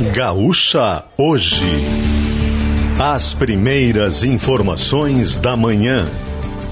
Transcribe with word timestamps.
Gaúcha 0.00 1.04
Hoje. 1.16 1.64
As 2.98 3.32
primeiras 3.32 4.22
informações 4.22 5.38
da 5.38 5.56
manhã. 5.56 6.06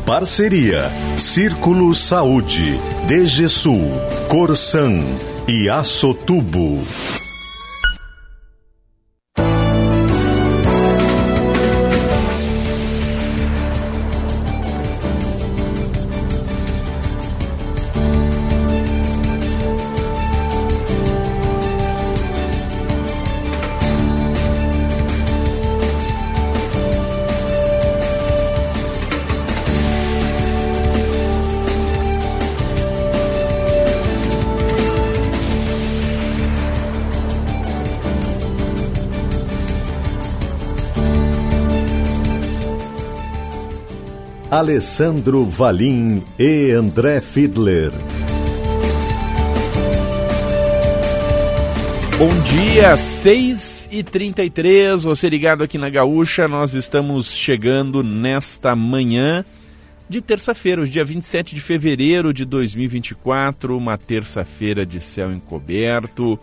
Parceria 0.04 0.90
Círculo 1.16 1.94
Saúde, 1.94 2.78
DGSul, 3.08 3.90
Corsan 4.28 5.00
e 5.48 5.70
Açotubo. 5.70 6.84
Alessandro 44.64 45.44
Valim 45.44 46.24
e 46.38 46.70
André 46.70 47.20
Fiedler. 47.20 47.92
Bom 52.18 52.30
dia, 52.44 52.96
6 52.96 53.90
e 53.92 54.02
33 54.02 55.02
você 55.02 55.28
ligado 55.28 55.62
aqui 55.62 55.76
na 55.76 55.90
Gaúcha, 55.90 56.48
nós 56.48 56.72
estamos 56.72 57.30
chegando 57.30 58.02
nesta 58.02 58.74
manhã 58.74 59.44
de 60.08 60.22
terça-feira, 60.22 60.80
o 60.80 60.88
dia 60.88 61.04
27 61.04 61.54
de 61.54 61.60
fevereiro 61.60 62.32
de 62.32 62.46
2024, 62.46 63.76
uma 63.76 63.98
terça-feira 63.98 64.86
de 64.86 64.98
céu 64.98 65.30
encoberto, 65.30 66.40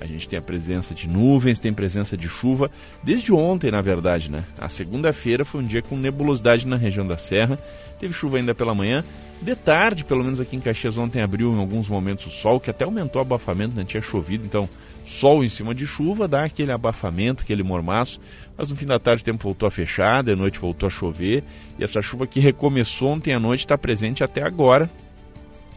a 0.00 0.06
gente 0.06 0.28
tem 0.28 0.38
a 0.38 0.42
presença 0.42 0.94
de 0.94 1.08
nuvens, 1.08 1.58
tem 1.58 1.72
presença 1.72 2.16
de 2.16 2.28
chuva. 2.28 2.70
Desde 3.02 3.32
ontem, 3.32 3.70
na 3.70 3.80
verdade, 3.80 4.30
né? 4.30 4.44
A 4.58 4.68
segunda-feira 4.68 5.44
foi 5.44 5.60
um 5.60 5.64
dia 5.64 5.82
com 5.82 5.96
nebulosidade 5.96 6.66
na 6.66 6.76
região 6.76 7.06
da 7.06 7.16
Serra. 7.16 7.58
Teve 7.98 8.14
chuva 8.14 8.36
ainda 8.36 8.54
pela 8.54 8.74
manhã. 8.74 9.04
De 9.40 9.54
tarde, 9.54 10.04
pelo 10.04 10.24
menos 10.24 10.40
aqui 10.40 10.56
em 10.56 10.60
Caxias, 10.60 10.98
ontem 10.98 11.22
abriu 11.22 11.52
em 11.52 11.58
alguns 11.58 11.86
momentos 11.88 12.26
o 12.26 12.30
sol, 12.30 12.58
que 12.58 12.70
até 12.70 12.84
aumentou 12.84 13.20
o 13.20 13.24
abafamento, 13.24 13.74
né? 13.76 13.84
tinha 13.84 14.02
chovido. 14.02 14.44
Então, 14.44 14.68
sol 15.06 15.44
em 15.44 15.48
cima 15.48 15.74
de 15.74 15.86
chuva 15.86 16.26
dá 16.26 16.44
aquele 16.44 16.72
abafamento, 16.72 17.42
aquele 17.42 17.62
mormaço. 17.62 18.20
Mas 18.56 18.70
no 18.70 18.76
fim 18.76 18.86
da 18.86 18.98
tarde 18.98 19.22
o 19.22 19.24
tempo 19.24 19.42
voltou 19.42 19.66
a 19.66 19.70
fechar, 19.70 20.22
de 20.22 20.34
noite 20.34 20.58
voltou 20.58 20.86
a 20.88 20.90
chover. 20.90 21.44
E 21.78 21.84
essa 21.84 22.02
chuva 22.02 22.26
que 22.26 22.40
recomeçou 22.40 23.10
ontem 23.10 23.32
à 23.32 23.38
noite 23.40 23.60
está 23.60 23.78
presente 23.78 24.24
até 24.24 24.42
agora, 24.42 24.90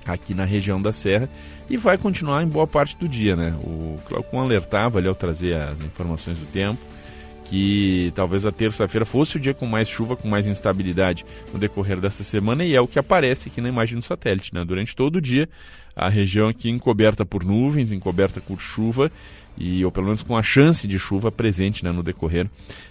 aqui 0.06 0.34
na 0.34 0.46
região 0.46 0.82
da 0.82 0.92
Serra 0.94 1.30
e 1.70 1.78
vai 1.78 1.98
continuar 1.98 2.44
em 2.44 2.48
boa 2.48 2.68
parte 2.68 2.98
do 2.98 3.08
dia, 3.08 3.36
né? 3.36 3.56
O 3.64 4.00
Cláudio 4.08 4.40
alertava 4.40 5.00
ali 5.00 5.08
ao 5.08 5.16
trazer 5.16 5.56
as 5.56 5.82
informações 5.82 6.38
do 6.40 6.46
tempo 6.46 6.80
que 7.46 8.14
talvez 8.16 8.46
a 8.46 8.52
terça-feira 8.52 9.06
fosse 9.06 9.36
o 9.36 9.40
dia 9.40 9.54
com 9.54 9.66
mais 9.66 9.90
chuva, 9.90 10.16
com 10.16 10.26
mais 10.26 10.48
instabilidade 10.48 11.26
no 11.52 11.60
decorrer 11.60 12.00
dessa 12.00 12.24
semana 12.24 12.64
e 12.64 12.74
é 12.74 12.80
o 12.80 12.88
que 12.88 12.98
aparece 12.98 13.50
aqui 13.50 13.60
na 13.60 13.68
imagem 13.68 14.00
do 14.00 14.06
satélite, 14.06 14.54
né? 14.54 14.64
Durante 14.64 14.96
todo 14.96 15.18
o 15.18 15.22
dia 15.22 15.50
a 15.94 16.08
região 16.08 16.48
aqui 16.48 16.70
encoberta 16.70 17.26
por 17.26 17.44
nuvens, 17.44 17.92
encoberta 17.92 18.40
por 18.40 18.60
chuva 18.62 19.12
e 19.58 19.84
ou 19.84 19.92
pelo 19.92 20.06
menos 20.06 20.24
com 20.24 20.38
a 20.38 20.42
chance 20.42 20.88
de 20.88 20.98
chuva 20.98 21.30
presente 21.30 21.84
né, 21.84 21.92
no 21.92 22.02
decorrer 22.02 22.50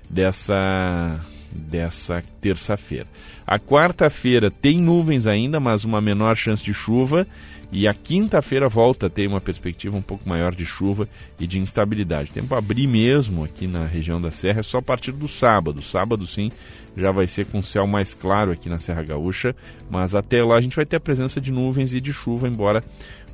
dessa 0.09 1.19
dessa 1.55 2.23
terça-feira. 2.41 3.07
A 3.47 3.59
quarta-feira 3.59 4.51
tem 4.51 4.79
nuvens 4.79 5.27
ainda, 5.27 5.59
mas 5.59 5.85
uma 5.85 6.01
menor 6.01 6.37
chance 6.37 6.65
de 6.65 6.73
chuva. 6.73 7.27
E 7.73 7.87
a 7.87 7.95
quinta-feira 7.95 8.69
volta 8.69 9.07
a 9.07 9.11
ter 9.11 9.29
uma 9.29 9.41
perspectiva 9.41 9.97
um 9.97 10.03
pouco 10.03 10.29
maior 10.29 10.53
de 10.53 10.67
chuva 10.67 11.09
e 11.39 11.47
de 11.47 11.61
instabilidade. 11.61 12.33
Tempo 12.33 12.53
abrir 12.57 12.89
mesmo 12.89 13.45
aqui 13.45 13.69
na 13.69 13.85
região 13.85 14.21
da 14.21 14.33
Serra 14.33 14.59
é 14.59 14.63
só 14.63 14.79
a 14.79 14.83
partir 14.83 15.13
do 15.13 15.29
sábado. 15.29 15.81
Sábado, 15.81 16.27
sim, 16.27 16.51
já 16.97 17.13
vai 17.13 17.29
ser 17.29 17.47
com 17.47 17.63
céu 17.63 17.87
mais 17.87 18.13
claro 18.13 18.51
aqui 18.51 18.69
na 18.69 18.81
Serra 18.81 19.05
Gaúcha, 19.05 19.55
mas 19.89 20.17
até 20.17 20.43
lá 20.43 20.57
a 20.57 20.61
gente 20.61 20.75
vai 20.75 20.85
ter 20.85 20.97
a 20.97 21.01
presença 21.01 21.41
de 21.41 21.53
nuvens 21.53 21.95
e 21.95 22.01
de 22.01 22.13
chuva, 22.13 22.49
embora 22.49 22.83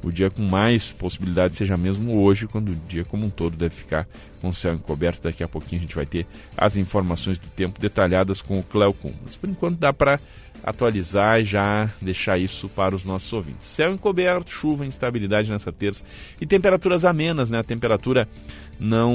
o 0.03 0.13
dia 0.13 0.31
com 0.31 0.43
mais 0.43 0.93
possibilidade 0.93 1.57
seja 1.57 1.77
mesmo 1.77 2.21
hoje, 2.21 2.47
quando 2.47 2.71
o 2.71 2.77
dia 2.89 3.05
como 3.05 3.27
um 3.27 3.31
todo 3.31 3.57
deve 3.57 3.75
ficar 3.75 4.07
com 4.41 4.49
o 4.49 4.55
céu 4.55 4.75
encoberto. 4.75 5.23
Daqui 5.23 5.43
a 5.43 5.49
pouquinho 5.49 5.81
a 5.81 5.83
gente 5.83 5.97
vai 5.97 6.07
ter 6.07 6.27
as 6.57 6.77
informações 6.77 7.39
do 7.39 7.49
tempo 7.49 7.81
detalhadas 7.81 8.41
com 8.41 8.59
o 8.59 8.63
Cleocum. 8.63 9.13
Mas 9.25 9.37
por 9.37 9.49
enquanto 9.49 9.79
dá 9.79 9.93
para 9.93 10.21
atualizar 10.63 11.41
e 11.41 11.45
já 11.45 11.89
deixar 12.01 12.39
isso 12.39 12.69
para 12.69 12.95
os 12.95 13.05
nossos 13.05 13.33
ouvintes. 13.33 13.69
Céu 13.69 13.93
encoberto, 13.93 14.51
chuva, 14.51 14.87
instabilidade 14.87 15.51
nessa 15.51 15.73
terça 15.73 16.05
e 16.41 16.47
temperaturas 16.47 17.05
amenas, 17.05 17.51
né? 17.51 17.59
A 17.59 17.65
temperatura 17.65 18.29
não 18.79 19.15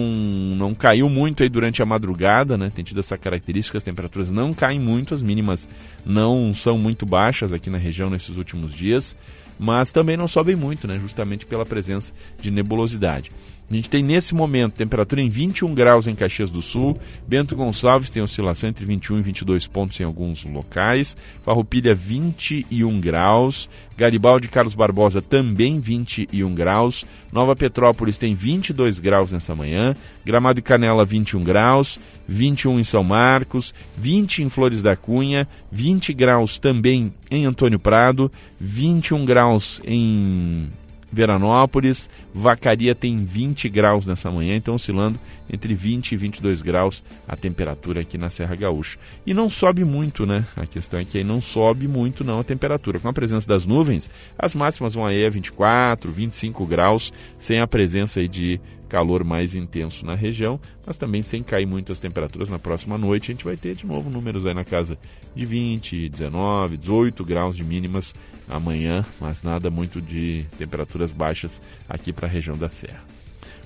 não 0.55 0.73
caiu 0.73 1.09
muito 1.09 1.43
aí 1.43 1.49
durante 1.49 1.81
a 1.81 1.85
madrugada, 1.85 2.57
né? 2.57 2.71
Tem 2.73 2.83
tido 2.83 2.99
essa 2.99 3.17
característica, 3.17 3.77
as 3.77 3.83
temperaturas 3.83 4.31
não 4.31 4.53
caem 4.53 4.79
muito, 4.79 5.13
as 5.13 5.21
mínimas 5.21 5.67
não 6.05 6.53
são 6.53 6.77
muito 6.77 7.05
baixas 7.05 7.51
aqui 7.51 7.69
na 7.69 7.77
região 7.77 8.09
nesses 8.09 8.37
últimos 8.37 8.73
dias 8.73 9.15
mas 9.61 9.91
também 9.91 10.17
não 10.17 10.27
sobem 10.27 10.55
muito, 10.55 10.87
né, 10.87 10.97
justamente 10.97 11.45
pela 11.45 11.63
presença 11.63 12.11
de 12.41 12.49
nebulosidade. 12.49 13.31
A 13.71 13.75
gente 13.75 13.89
tem 13.89 14.03
nesse 14.03 14.35
momento 14.35 14.73
temperatura 14.73 15.21
em 15.21 15.29
21 15.29 15.73
graus 15.73 16.05
em 16.05 16.13
Caxias 16.13 16.51
do 16.51 16.61
Sul, 16.61 16.97
Bento 17.25 17.55
Gonçalves 17.55 18.09
tem 18.09 18.21
oscilação 18.21 18.69
entre 18.69 18.85
21 18.85 19.19
e 19.19 19.21
22 19.21 19.65
pontos 19.65 19.97
em 20.01 20.03
alguns 20.03 20.43
locais, 20.43 21.15
Farroupilha 21.41 21.95
21 21.95 22.99
graus, 22.99 23.69
Garibaldi 23.95 24.49
Carlos 24.49 24.75
Barbosa 24.75 25.21
também 25.21 25.79
21 25.79 26.53
graus, 26.53 27.05
Nova 27.31 27.55
Petrópolis 27.55 28.17
tem 28.17 28.35
22 28.35 28.99
graus 28.99 29.31
nessa 29.31 29.55
manhã, 29.55 29.93
Gramado 30.25 30.59
e 30.59 30.61
Canela 30.61 31.05
21 31.05 31.41
graus, 31.41 31.97
21 32.27 32.77
em 32.77 32.83
São 32.83 33.05
Marcos, 33.05 33.73
20 33.97 34.43
em 34.43 34.49
Flores 34.49 34.81
da 34.81 34.97
Cunha, 34.97 35.47
20 35.71 36.13
graus 36.13 36.59
também 36.59 37.13
em 37.29 37.45
Antônio 37.45 37.79
Prado, 37.79 38.29
21 38.59 39.23
graus 39.23 39.81
em 39.85 40.67
Veranópolis, 41.11 42.09
Vacaria 42.33 42.95
tem 42.95 43.23
20 43.23 43.67
graus 43.69 44.05
nessa 44.05 44.31
manhã, 44.31 44.55
então 44.55 44.75
oscilando 44.75 45.19
entre 45.51 45.73
20 45.73 46.13
e 46.13 46.17
22 46.17 46.61
graus 46.61 47.03
a 47.27 47.35
temperatura 47.35 48.01
aqui 48.01 48.17
na 48.17 48.29
Serra 48.29 48.55
Gaúcha. 48.55 48.97
E 49.25 49.33
não 49.33 49.49
sobe 49.49 49.83
muito, 49.83 50.25
né? 50.25 50.45
A 50.55 50.65
questão 50.65 50.99
é 50.99 51.05
que 51.05 51.17
aí 51.17 51.23
não 51.23 51.41
sobe 51.41 51.87
muito 51.87 52.23
não 52.23 52.39
a 52.39 52.43
temperatura. 52.43 52.99
Com 52.99 53.09
a 53.09 53.13
presença 53.13 53.47
das 53.47 53.65
nuvens, 53.65 54.09
as 54.39 54.55
máximas 54.55 54.93
vão 54.93 55.05
aí 55.05 55.25
a 55.25 55.29
24, 55.29 56.11
25 56.11 56.65
graus, 56.65 57.11
sem 57.37 57.59
a 57.59 57.67
presença 57.67 58.21
aí 58.21 58.27
de 58.27 58.61
calor 58.91 59.23
mais 59.23 59.55
intenso 59.55 60.05
na 60.05 60.15
região, 60.15 60.59
mas 60.85 60.97
também 60.97 61.23
sem 61.23 61.41
cair 61.41 61.65
muito 61.65 61.93
as 61.93 61.99
temperaturas 61.99 62.49
na 62.49 62.59
próxima 62.59 62.97
noite. 62.97 63.31
A 63.31 63.33
gente 63.33 63.45
vai 63.45 63.55
ter 63.55 63.73
de 63.73 63.85
novo 63.85 64.09
números 64.09 64.45
aí 64.45 64.53
na 64.53 64.65
casa 64.65 64.97
de 65.33 65.45
20, 65.45 66.09
19, 66.09 66.75
18 66.75 67.23
graus 67.23 67.55
de 67.55 67.63
mínimas 67.63 68.13
amanhã, 68.49 69.05
mas 69.21 69.43
nada 69.43 69.71
muito 69.71 70.01
de 70.01 70.45
temperaturas 70.57 71.13
baixas 71.13 71.61
aqui 71.87 72.11
para 72.11 72.27
a 72.27 72.29
região 72.29 72.57
da 72.57 72.67
Serra. 72.67 72.99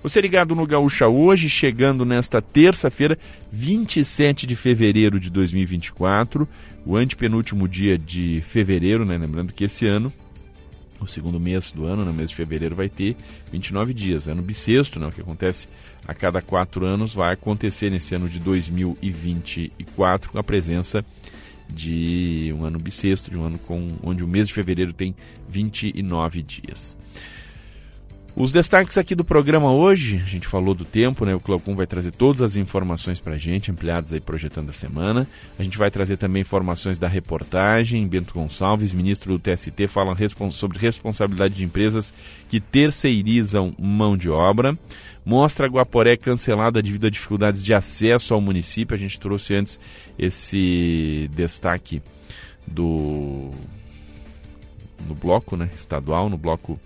Você 0.04 0.22
ligado 0.22 0.54
no 0.54 0.68
Gaúcha 0.68 1.08
hoje, 1.08 1.50
chegando 1.50 2.06
nesta 2.06 2.40
terça-feira, 2.40 3.18
27 3.52 4.46
de 4.46 4.56
fevereiro 4.56 5.20
de 5.20 5.32
2024, 5.32 6.48
o 6.86 6.96
antepenúltimo 6.96 7.68
dia 7.68 7.98
de 7.98 8.44
fevereiro, 8.48 9.04
né? 9.04 9.18
Lembrando 9.18 9.52
que 9.52 9.64
esse 9.64 9.88
ano 9.88 10.14
o 11.00 11.08
segundo 11.08 11.40
mês 11.40 11.72
do 11.72 11.86
ano, 11.86 12.06
no 12.06 12.14
mês 12.14 12.30
de 12.30 12.36
fevereiro, 12.36 12.76
vai 12.76 12.90
ter 12.90 13.16
29 13.52 13.94
dias. 13.94 14.28
Ano 14.28 14.42
bissexto, 14.42 15.00
né, 15.00 15.08
o 15.08 15.12
que 15.12 15.22
acontece 15.22 15.68
a 16.08 16.14
cada 16.14 16.42
quatro 16.42 16.86
anos, 16.86 17.14
vai 17.14 17.34
acontecer 17.34 17.90
nesse 17.90 18.16
ano 18.16 18.30
de 18.30 18.40
2024 18.40 20.32
com 20.32 20.40
a 20.40 20.44
presença 20.44 21.04
de 21.70 22.54
um 22.58 22.66
ano 22.66 22.78
bissexto, 22.80 23.32
de 23.32 23.38
um 23.38 23.44
ano 23.44 23.58
com, 23.60 23.88
onde 24.04 24.24
o 24.24 24.28
mês 24.28 24.48
de 24.48 24.54
fevereiro 24.54 24.94
tem 24.94 25.16
29 25.50 26.42
dias. 26.42 26.96
Os 28.38 28.52
destaques 28.52 28.98
aqui 28.98 29.16
do 29.16 29.24
programa 29.24 29.72
hoje, 29.72 30.18
a 30.18 30.28
gente 30.28 30.46
falou 30.46 30.76
do 30.76 30.84
tempo, 30.84 31.26
né? 31.26 31.34
O 31.34 31.40
Clocum 31.40 31.74
vai 31.74 31.88
trazer 31.88 32.12
todas 32.12 32.42
as 32.42 32.58
informações 32.58 33.18
para 33.18 33.36
a 33.36 33.38
gente, 33.38 33.72
ampliadas 33.72 34.12
aí 34.12 34.20
projetando 34.20 34.72
a 34.72 34.74
semana. 34.74 35.26
A 35.58 35.64
gente 35.64 35.78
vai 35.78 35.90
trazer 35.90 36.18
também 36.18 36.42
informações 36.42 37.00
da 37.00 37.08
reportagem. 37.08 38.06
Bento 38.06 38.34
Gonçalves, 38.34 38.92
ministro 38.92 39.32
do 39.32 39.40
TST, 39.40 39.88
fala 39.88 40.14
sobre 40.52 40.78
responsabilidade 40.78 41.54
de 41.54 41.64
empresas 41.64 42.14
que 42.50 42.60
terceirizam 42.60 43.74
mão 43.80 44.18
de 44.18 44.30
obra. 44.30 44.78
Mostra 45.24 45.68
Guaporé 45.68 46.18
cancelada 46.18 46.82
devido 46.82 47.08
a 47.08 47.10
dificuldades 47.10 47.64
de 47.64 47.74
acesso 47.74 48.34
ao 48.34 48.42
município. 48.42 48.94
A 48.94 49.00
gente 49.00 49.18
trouxe 49.18 49.56
antes 49.56 49.80
esse 50.20 51.30
destaque 51.34 52.02
do 52.68 53.50
no 55.08 55.16
bloco 55.16 55.56
né, 55.56 55.70
estadual, 55.74 56.30
no 56.30 56.38
bloco 56.38 56.78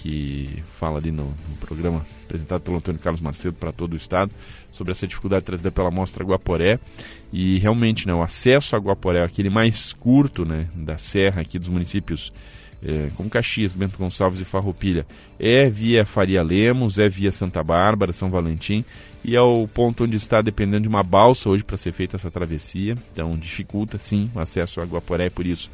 que 0.00 0.62
fala 0.78 0.98
ali 0.98 1.12
no, 1.12 1.24
no 1.24 1.56
programa 1.60 2.04
apresentado 2.24 2.62
pelo 2.62 2.78
Antônio 2.78 2.98
Carlos 2.98 3.20
Macedo 3.20 3.54
para 3.56 3.70
todo 3.70 3.92
o 3.92 3.96
estado, 3.96 4.32
sobre 4.72 4.92
essa 4.92 5.06
dificuldade 5.06 5.44
trazida 5.44 5.70
pela 5.70 5.90
mostra 5.90 6.24
Guaporé. 6.24 6.78
E 7.30 7.58
realmente, 7.58 8.06
né, 8.06 8.14
o 8.14 8.22
acesso 8.22 8.74
a 8.74 8.78
Guaporé, 8.78 9.22
aquele 9.22 9.50
mais 9.50 9.92
curto 9.92 10.46
né, 10.46 10.68
da 10.74 10.96
serra 10.96 11.42
aqui 11.42 11.58
dos 11.58 11.68
municípios 11.68 12.32
é, 12.82 13.10
como 13.14 13.28
Caxias, 13.28 13.74
Bento 13.74 13.98
Gonçalves 13.98 14.40
e 14.40 14.44
Farroupilha, 14.44 15.04
é 15.38 15.68
via 15.68 16.06
Faria 16.06 16.42
Lemos, 16.42 16.98
é 16.98 17.10
via 17.10 17.30
Santa 17.30 17.62
Bárbara, 17.62 18.14
São 18.14 18.30
Valentim, 18.30 18.82
e 19.22 19.36
é 19.36 19.40
o 19.42 19.68
ponto 19.68 20.04
onde 20.04 20.16
está 20.16 20.40
dependendo 20.40 20.84
de 20.84 20.88
uma 20.88 21.02
balsa 21.02 21.50
hoje 21.50 21.62
para 21.62 21.76
ser 21.76 21.92
feita 21.92 22.16
essa 22.16 22.30
travessia. 22.30 22.94
Então 23.12 23.36
dificulta 23.36 23.98
sim 23.98 24.30
o 24.34 24.40
acesso 24.40 24.80
a 24.80 24.84
Guaporé, 24.84 25.28
por 25.28 25.46
isso 25.46 25.70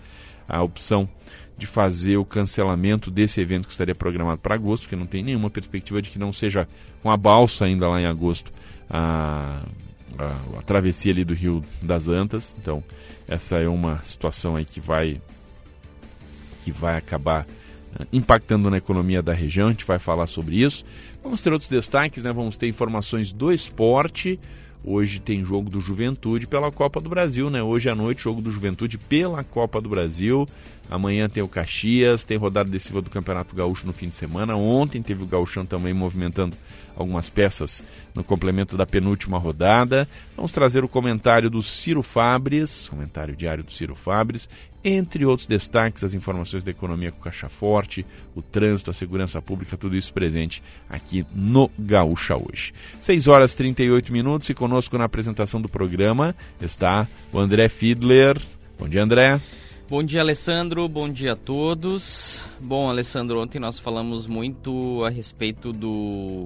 a 0.49 0.61
opção 0.65 1.09
de 1.57 1.67
fazer 1.67 2.17
o 2.19 2.25
cancelamento 2.25 3.11
desse 3.11 3.41
evento 3.41 3.67
que 3.67 3.73
estaria 3.73 3.95
programado 3.95 4.41
para 4.41 4.55
agosto, 4.55 4.83
porque 4.83 4.97
não 4.97 5.07
tem 5.07 5.23
nenhuma 5.23 5.49
perspectiva 5.49 6.03
de 6.03 6.11
que 6.11 6.19
não 6.19 6.33
seja 6.33 6.69
com 7.03 7.11
a 7.11 7.17
balsa 7.17 7.65
ainda 7.65 7.89
lá 7.89 8.01
em 8.01 8.07
agosto 8.07 8.53
a, 8.91 9.61
a, 10.19 10.59
a 10.59 10.63
travessia 10.63 11.13
ali 11.13 11.25
do 11.25 11.35
Rio 11.35 11.63
das 11.83 12.09
Antas. 12.09 12.55
Então 12.61 12.85
essa 13.29 13.57
é 13.57 13.69
uma 13.69 14.01
situação 14.05 14.57
aí 14.57 14.65
que 14.65 14.81
vai 14.81 15.21
que 16.65 16.71
vai 16.71 16.97
acabar 16.97 17.47
uh, 17.99 18.07
impactando 18.13 18.71
na 18.71 18.77
economia 18.77 19.23
da 19.23 19.33
região. 19.33 19.69
A 19.69 19.71
gente 19.71 19.85
vai 19.85 19.99
falar 19.99 20.27
sobre 20.27 20.63
isso. 20.63 20.85
Vamos 21.23 21.41
ter 21.41 21.53
outros 21.53 21.71
destaques, 21.71 22.23
né? 22.23 22.33
Vamos 22.33 22.57
ter 22.57 22.69
informações 22.69 23.33
do 23.33 23.53
esporte. 23.53 24.39
Hoje 24.89 25.19
tem 25.19 25.45
jogo 25.45 25.69
do 25.69 25.81
Juventude 25.81 26.47
pela 26.47 26.71
Copa 26.71 27.01
do 27.01 27.09
Brasil, 27.09 27.51
né? 27.51 27.61
Hoje 27.61 27.91
à 27.91 27.95
noite, 27.97 28.23
jogo 28.23 28.41
do 28.41 28.53
Juventude 28.53 28.97
pela 28.97 29.43
Copa 29.43 29.81
do 29.81 29.89
Brasil. 29.89 30.47
Amanhã 30.89 31.29
tem 31.29 31.43
o 31.43 31.49
Caxias, 31.49 32.25
tem 32.25 32.39
rodada 32.39 32.71
decisiva 32.71 33.03
do 33.03 33.11
Campeonato 33.11 33.57
Gaúcho 33.57 33.85
no 33.85 33.93
fim 33.93 34.09
de 34.09 34.15
semana. 34.15 34.55
Ontem 34.55 35.03
teve 35.03 35.25
o 35.25 35.27
Gauchão 35.27 35.67
também 35.67 35.93
movimentando 35.93 36.57
algumas 36.95 37.29
peças 37.29 37.83
no 38.15 38.23
complemento 38.23 38.77
da 38.77 38.87
penúltima 38.87 39.39
rodada. 39.39 40.09
Vamos 40.37 40.53
trazer 40.53 40.85
o 40.85 40.89
comentário 40.89 41.51
do 41.51 41.61
Ciro 41.63 42.01
Fabres, 42.01 42.89
comentário 42.89 43.35
diário 43.35 43.65
do 43.65 43.73
Ciro 43.73 43.97
Fabres, 43.97 44.49
entre 44.89 45.27
outros 45.27 45.49
destaques, 45.49 46.05
as 46.05 46.15
informações 46.15 46.63
da 46.63 46.71
economia 46.71 47.11
com 47.11 47.21
caixa 47.21 47.49
forte, 47.49 48.07
o 48.37 48.41
trânsito, 48.41 48.89
a 48.89 48.95
segurança 48.95 49.43
pública, 49.43 49.77
tudo 49.77 49.97
isso 49.97 50.13
presente 50.13 50.63
aqui 50.89 51.27
no 51.35 51.69
Gaúcha 51.77 52.37
hoje. 52.37 52.73
6 53.01 53.27
horas 53.27 53.53
e 53.53 53.57
38 53.57 54.13
minutos 54.13 54.49
e 54.49 54.55
conosco 54.55 54.97
na 54.97 55.05
apresentação 55.05 55.61
do 55.61 55.69
programa 55.69 56.37
está 56.61 57.09
o 57.33 57.39
André 57.41 57.69
Fiedler. 57.69 58.41
Bom 58.79 58.89
dia, 58.89 59.03
André. 59.03 59.41
Bom 59.89 60.05
dia, 60.05 60.21
Alessandro. 60.21 60.89
Bom 60.89 61.09
dia 61.09 61.33
a 61.33 61.37
todos. 61.37 62.45
Bom, 62.61 62.89
Alessandro, 62.89 63.41
ontem 63.41 63.59
nós 63.59 63.81
falamos 63.81 64.29
muito 64.29 65.05
a 65.05 65.11
respeito 65.11 65.73
do, 65.73 66.45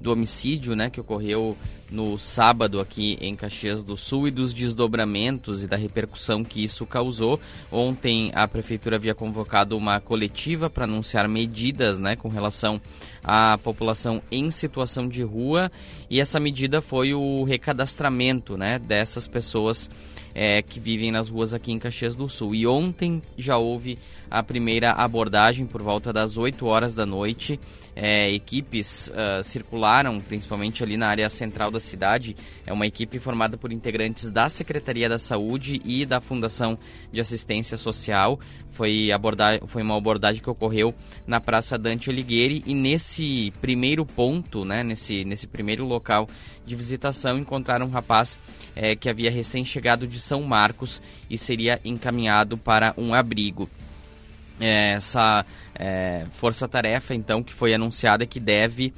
do 0.00 0.12
homicídio 0.12 0.76
né, 0.76 0.90
que 0.90 1.00
ocorreu 1.00 1.56
no 1.90 2.18
sábado 2.18 2.80
aqui 2.80 3.16
em 3.20 3.34
Caxias 3.34 3.82
do 3.82 3.96
Sul 3.96 4.28
e 4.28 4.30
dos 4.30 4.52
desdobramentos 4.52 5.62
e 5.62 5.66
da 5.66 5.76
repercussão 5.76 6.44
que 6.44 6.62
isso 6.62 6.84
causou. 6.84 7.40
Ontem 7.72 8.30
a 8.34 8.46
prefeitura 8.46 8.96
havia 8.96 9.14
convocado 9.14 9.76
uma 9.76 10.00
coletiva 10.00 10.68
para 10.68 10.84
anunciar 10.84 11.28
medidas 11.28 11.98
né, 11.98 12.14
com 12.14 12.28
relação 12.28 12.80
à 13.24 13.58
população 13.58 14.22
em 14.30 14.50
situação 14.50 15.08
de 15.08 15.22
rua 15.22 15.70
e 16.10 16.20
essa 16.20 16.38
medida 16.38 16.80
foi 16.80 17.14
o 17.14 17.42
recadastramento 17.44 18.56
né, 18.56 18.78
dessas 18.78 19.26
pessoas 19.26 19.90
é, 20.34 20.62
que 20.62 20.78
vivem 20.78 21.10
nas 21.10 21.28
ruas 21.28 21.52
aqui 21.52 21.72
em 21.72 21.78
Caxias 21.78 22.14
do 22.14 22.28
Sul. 22.28 22.54
E 22.54 22.66
ontem 22.66 23.20
já 23.36 23.56
houve 23.56 23.98
a 24.30 24.42
primeira 24.42 24.92
abordagem 24.92 25.66
por 25.66 25.82
volta 25.82 26.12
das 26.12 26.36
8 26.36 26.64
horas 26.66 26.94
da 26.94 27.04
noite. 27.04 27.58
É, 28.00 28.30
equipes 28.32 29.08
uh, 29.08 29.42
circularam, 29.42 30.20
principalmente 30.20 30.84
ali 30.84 30.96
na 30.96 31.08
área 31.08 31.28
central 31.28 31.68
da 31.68 31.80
cidade. 31.80 32.36
É 32.64 32.72
uma 32.72 32.86
equipe 32.86 33.18
formada 33.18 33.58
por 33.58 33.72
integrantes 33.72 34.30
da 34.30 34.48
Secretaria 34.48 35.08
da 35.08 35.18
Saúde 35.18 35.82
e 35.84 36.06
da 36.06 36.20
Fundação 36.20 36.78
de 37.10 37.20
Assistência 37.20 37.76
Social. 37.76 38.38
Foi, 38.70 39.10
abordar, 39.10 39.58
foi 39.66 39.82
uma 39.82 39.96
abordagem 39.96 40.40
que 40.40 40.48
ocorreu 40.48 40.94
na 41.26 41.40
Praça 41.40 41.76
Dante 41.76 42.08
Alighieri 42.08 42.62
e 42.64 42.72
nesse 42.72 43.52
primeiro 43.60 44.06
ponto, 44.06 44.64
né, 44.64 44.84
nesse, 44.84 45.24
nesse 45.24 45.48
primeiro 45.48 45.84
local 45.84 46.28
de 46.64 46.76
visitação, 46.76 47.36
encontraram 47.36 47.86
um 47.86 47.90
rapaz 47.90 48.38
é, 48.76 48.94
que 48.94 49.08
havia 49.08 49.28
recém-chegado 49.28 50.06
de 50.06 50.20
São 50.20 50.42
Marcos 50.42 51.02
e 51.28 51.36
seria 51.36 51.80
encaminhado 51.84 52.56
para 52.56 52.94
um 52.96 53.12
abrigo. 53.12 53.68
É, 54.60 54.94
essa 54.94 55.44
é, 55.78 56.26
força-tarefa, 56.32 57.14
então, 57.14 57.42
que 57.42 57.54
foi 57.54 57.74
anunciada 57.74 58.26
que 58.26 58.40
deve 58.40 58.92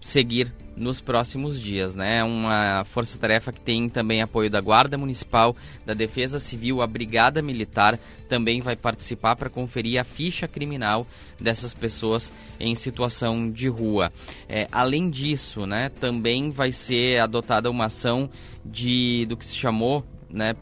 seguir 0.00 0.52
nos 0.76 1.00
próximos 1.00 1.60
dias, 1.60 1.94
né? 1.94 2.22
Uma 2.24 2.84
força-tarefa 2.84 3.52
que 3.52 3.60
tem 3.60 3.88
também 3.88 4.22
apoio 4.22 4.50
da 4.50 4.60
Guarda 4.60 4.96
Municipal, 4.96 5.56
da 5.84 5.94
Defesa 5.94 6.38
Civil, 6.38 6.80
a 6.80 6.86
Brigada 6.86 7.42
Militar 7.42 7.98
também 8.28 8.60
vai 8.60 8.76
participar 8.76 9.36
para 9.36 9.50
conferir 9.50 10.00
a 10.00 10.04
ficha 10.04 10.46
criminal 10.48 11.06
dessas 11.40 11.74
pessoas 11.74 12.32
em 12.58 12.74
situação 12.74 13.50
de 13.50 13.68
rua. 13.68 14.12
É, 14.48 14.66
além 14.70 15.10
disso, 15.10 15.66
né, 15.66 15.88
também 15.88 16.50
vai 16.50 16.72
ser 16.72 17.20
adotada 17.20 17.70
uma 17.70 17.86
ação 17.86 18.30
de 18.64 19.26
do 19.26 19.36
que 19.36 19.46
se 19.46 19.56
chamou 19.56 20.04
né, 20.30 20.54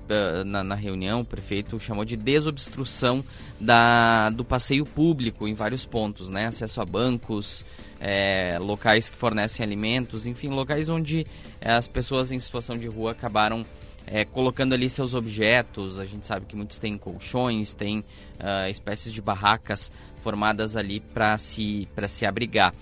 na, 0.45 0.63
na, 0.63 0.75
reunião, 0.75 1.21
o 1.21 1.25
prefeito 1.25 1.79
chamou 1.81 2.05
de 2.05 2.17
desobstrução 2.17 3.25
da, 3.61 4.31
do 4.31 4.45
passeio 4.45 4.85
público 4.85 5.49
em 5.49 5.55
vários 5.55 5.85
pontos, 5.85 6.29
né, 6.29 6.47
acesso 6.47 6.81
a 6.81 6.85
bancos, 6.85 7.65
é, 8.01 8.59
locais 8.61 9.11
que 9.11 9.17
fornecem 9.17 9.65
alimentos, 9.65 10.27
enfim, 10.27 10.49
locais 10.49 10.89
onde 10.89 11.27
é, 11.61 11.73
as 11.73 11.89
pessoas 11.89 12.33
em 12.33 12.39
situação 12.39 12.79
de 12.79 12.87
rua 12.87 13.13
acabaram 13.13 13.65
é, 14.07 14.25
colocando 14.25 14.73
ali 14.73 14.89
seus 14.89 15.15
objetos. 15.15 15.99
A 15.99 16.05
gente 16.05 16.27
sabe 16.27 16.47
que 16.47 16.55
muitos 16.55 16.79
têm 16.79 16.97
colchões, 16.97 17.75
têm 17.75 17.99
uh, 17.99 18.71
espécies 18.71 19.13
de 19.13 19.21
barracas 19.21 19.91
formadas 20.23 20.77
ali 20.77 21.01
para 21.01 21.37
se, 21.39 21.89
se 22.09 22.25
abrigar. 22.25 22.73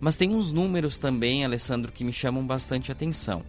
Mas 0.00 0.16
tem 0.16 0.30
uns 0.30 0.52
números 0.52 0.98
também, 0.98 1.44
Alessandro, 1.44 1.90
que 1.90 2.04
me 2.04 2.12
chamam 2.12 2.46
bastante 2.46 2.92
atenção. 2.92 3.42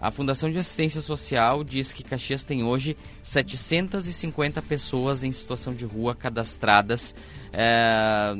A 0.00 0.12
Fundação 0.12 0.50
de 0.50 0.58
Assistência 0.58 1.00
Social 1.00 1.64
diz 1.64 1.92
que 1.92 2.04
Caxias 2.04 2.44
tem 2.44 2.62
hoje 2.62 2.96
750 3.22 4.62
pessoas 4.62 5.24
em 5.24 5.32
situação 5.32 5.74
de 5.74 5.84
rua 5.84 6.14
cadastradas 6.14 7.16
é, 7.52 8.36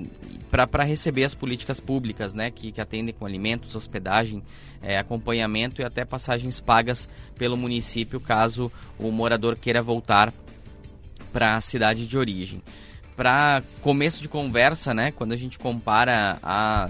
para 0.51 0.85
receber 0.85 1.25
as 1.25 1.35
políticas 1.35 1.81
públicas, 1.81 2.33
né, 2.33 2.49
que, 2.49 2.71
que 2.71 2.81
atendem 2.81 3.13
com 3.13 3.27
alimentos, 3.27 3.75
hospedagem, 3.75 4.41
é, 4.81 4.99
acompanhamento 4.99 5.83
e 5.83 5.85
até 5.85 6.05
passagens 6.05 6.61
pagas 6.61 7.09
pelo 7.37 7.57
município 7.57 8.21
caso 8.21 8.71
o 8.97 9.11
morador 9.11 9.57
queira 9.57 9.83
voltar 9.83 10.33
para 11.33 11.57
a 11.57 11.61
cidade 11.61 12.07
de 12.07 12.17
origem. 12.17 12.63
Para 13.17 13.65
começo 13.83 14.23
de 14.23 14.29
conversa, 14.29 14.95
né, 14.95 15.11
quando 15.11 15.33
a 15.33 15.37
gente 15.37 15.59
compara 15.59 16.39
a 16.41 16.89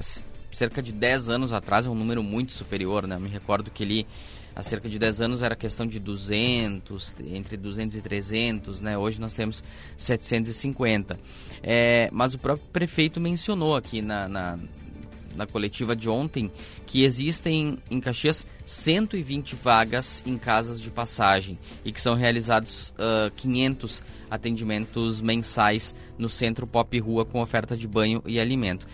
cerca 0.50 0.82
de 0.82 0.92
10 0.92 1.30
anos 1.30 1.52
atrás, 1.52 1.87
é 1.87 1.90
um 1.90 1.94
número 1.94 2.22
muito 2.22 2.52
superior, 2.52 3.06
né? 3.06 3.18
Me 3.18 3.28
recordo 3.28 3.70
que 3.70 3.82
ele 3.82 4.06
há 4.58 4.62
cerca 4.64 4.88
de 4.88 4.98
10 4.98 5.20
anos 5.20 5.42
era 5.44 5.54
questão 5.54 5.86
de 5.86 6.00
200, 6.00 7.14
entre 7.28 7.56
200 7.56 7.94
e 7.94 8.02
300, 8.02 8.80
né? 8.80 8.98
Hoje 8.98 9.20
nós 9.20 9.32
temos 9.32 9.62
750. 9.96 11.16
É, 11.62 12.10
mas 12.12 12.34
o 12.34 12.38
próprio 12.38 12.66
prefeito 12.72 13.20
mencionou 13.20 13.76
aqui 13.76 14.02
na, 14.02 14.28
na, 14.28 14.58
na 15.36 15.46
coletiva 15.46 15.94
de 15.94 16.10
ontem 16.10 16.50
que 16.84 17.04
existem 17.04 17.78
em 17.88 18.00
Caxias 18.00 18.44
120 18.66 19.54
vagas 19.54 20.24
em 20.26 20.36
casas 20.36 20.80
de 20.80 20.90
passagem 20.90 21.56
e 21.84 21.92
que 21.92 22.02
são 22.02 22.16
realizados 22.16 22.92
uh, 22.98 23.30
500 23.36 24.02
atendimentos 24.28 25.20
mensais 25.20 25.94
no 26.18 26.28
centro 26.28 26.66
Pop 26.66 26.98
Rua 26.98 27.24
com 27.24 27.40
oferta 27.40 27.76
de 27.76 27.86
banho 27.86 28.20
e 28.26 28.40
alimento 28.40 28.88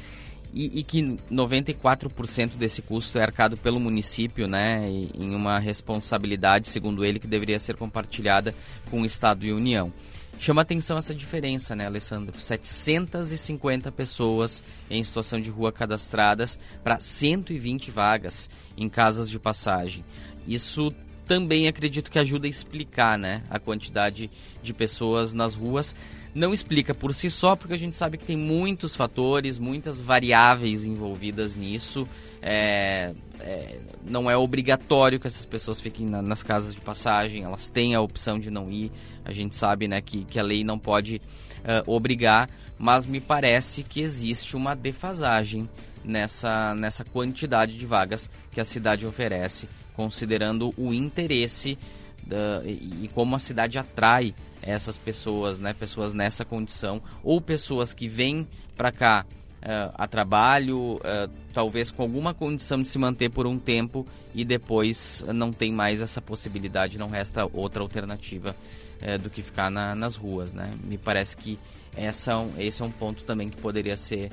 e, 0.55 0.79
e 0.79 0.83
que 0.85 1.03
94% 1.31 2.57
desse 2.57 2.81
custo 2.81 3.19
é 3.19 3.23
arcado 3.23 3.57
pelo 3.57 3.81
município, 3.81 4.47
né, 4.47 4.89
em 4.89 5.35
uma 5.35 5.59
responsabilidade, 5.59 6.69
segundo 6.69 7.05
ele, 7.05 7.19
que 7.19 7.27
deveria 7.27 7.59
ser 7.59 7.77
compartilhada 7.77 8.55
com 8.91 9.03
o 9.03 9.07
Estado 9.07 9.45
e 9.45 9.53
União. 9.53 9.93
Chama 10.39 10.63
atenção 10.63 10.99
essa 10.99 11.15
diferença, 11.15 11.75
né, 11.75 11.87
Alessandro? 11.87 12.39
750 12.39 13.91
pessoas 13.93 14.63
em 14.91 15.03
situação 15.03 15.41
de 15.41 15.51
rua 15.51 15.73
cadastradas 15.73 16.59
para 16.83 17.01
120 17.01 17.91
vagas 17.91 18.49
em 18.77 18.89
casas 18.89 19.31
de 19.31 19.39
passagem. 19.39 20.05
Isso 20.47 20.93
também 21.27 21.67
acredito 21.67 22.11
que 22.11 22.19
ajuda 22.19 22.47
a 22.47 22.51
explicar, 22.51 23.19
né, 23.19 23.43
a 23.49 23.59
quantidade 23.59 24.31
de 24.63 24.75
pessoas 24.75 25.33
nas 25.33 25.55
ruas 25.55 25.95
não 26.35 26.53
explica 26.53 26.93
por 26.93 27.15
si 27.15 27.31
só, 27.31 27.55
porque 27.55 27.75
a 27.75 27.79
gente 27.79 27.97
sabe 27.97 28.19
que 28.19 28.25
tem 28.25 28.37
muitos 28.37 28.97
fatores, 28.97 29.59
muitas 29.59 30.01
variáveis 30.01 30.85
envolvidas 30.85 31.55
nisso. 31.55 32.09
É, 32.43 33.15
é, 33.41 33.79
não 34.09 34.29
é 34.29 34.37
obrigatório 34.37 35.21
que 35.21 35.27
essas 35.27 35.45
pessoas 35.45 35.79
fiquem 35.79 36.07
na, 36.07 36.21
nas 36.21 36.43
casas 36.43 36.75
de 36.75 36.81
passagem, 36.81 37.45
elas 37.45 37.71
têm 37.71 37.95
a 37.95 38.01
opção 38.01 38.39
de 38.39 38.51
não 38.51 38.71
ir. 38.71 38.91
A 39.25 39.33
gente 39.33 39.55
sabe 39.55 39.87
né, 39.87 40.01
que, 40.01 40.25
que 40.25 40.39
a 40.39 40.43
lei 40.43 40.65
não 40.65 40.79
pode 40.79 41.23
uh, 41.61 41.91
obrigar, 41.91 42.51
mas 42.77 43.07
me 43.07 43.21
parece 43.21 43.85
que 43.85 44.01
existe 44.01 44.57
uma 44.57 44.75
defasagem 44.75 45.69
nessa, 46.05 46.75
nessa 46.75 47.05
quantidade 47.05 47.79
de 47.79 47.87
vagas 47.87 48.29
que 48.51 48.61
a 48.61 48.65
cidade 48.65 49.07
oferece, 49.07 49.69
considerando 49.95 50.75
o 50.77 50.93
interesse 50.93 51.79
da, 52.27 52.63
e, 52.65 53.05
e 53.05 53.11
como 53.15 53.37
a 53.37 53.39
cidade 53.39 53.79
atrai 53.79 54.35
essas 54.65 54.97
pessoas, 54.97 55.59
né, 55.59 55.73
pessoas 55.75 56.13
nessa 56.13 56.45
condição, 56.45 57.01
ou 57.23 57.41
pessoas 57.41 57.93
que 57.93 58.09
vêm 58.09 58.49
para 58.77 58.91
cá 58.91 59.27
uh, 59.65 59.93
a 59.95 60.07
trabalho, 60.07 60.95
uh, 60.95 61.31
talvez 61.53 61.91
com 61.91 62.03
alguma 62.03 62.33
condição 62.33 62.83
de 62.83 62.89
se 62.89 62.99
manter 62.99 63.31
por 63.31 63.47
um 63.47 63.59
tempo 63.59 64.07
e 64.35 64.45
depois 64.45 65.25
não 65.35 65.53
tem 65.53 65.71
mais 65.71 66.01
essa 66.01 66.21
possibilidade, 66.21 66.99
não 66.99 67.09
resta 67.09 67.49
outra 67.53 67.83
alternativa 67.83 68.57
uh, 69.03 69.19
do 69.19 69.29
que 69.29 69.43
ficar 69.43 69.71
na, 69.71 69.95
nas 69.95 70.17
ruas, 70.17 70.53
né? 70.53 70.73
Me 70.83 70.97
parece 70.97 71.37
que 71.37 71.59
essa, 71.97 72.33
esse 72.59 72.83
é 72.83 72.85
um 72.85 72.91
ponto 72.91 73.23
também 73.25 73.49
que 73.49 73.57
poderia 73.57 73.97
ser 73.97 74.31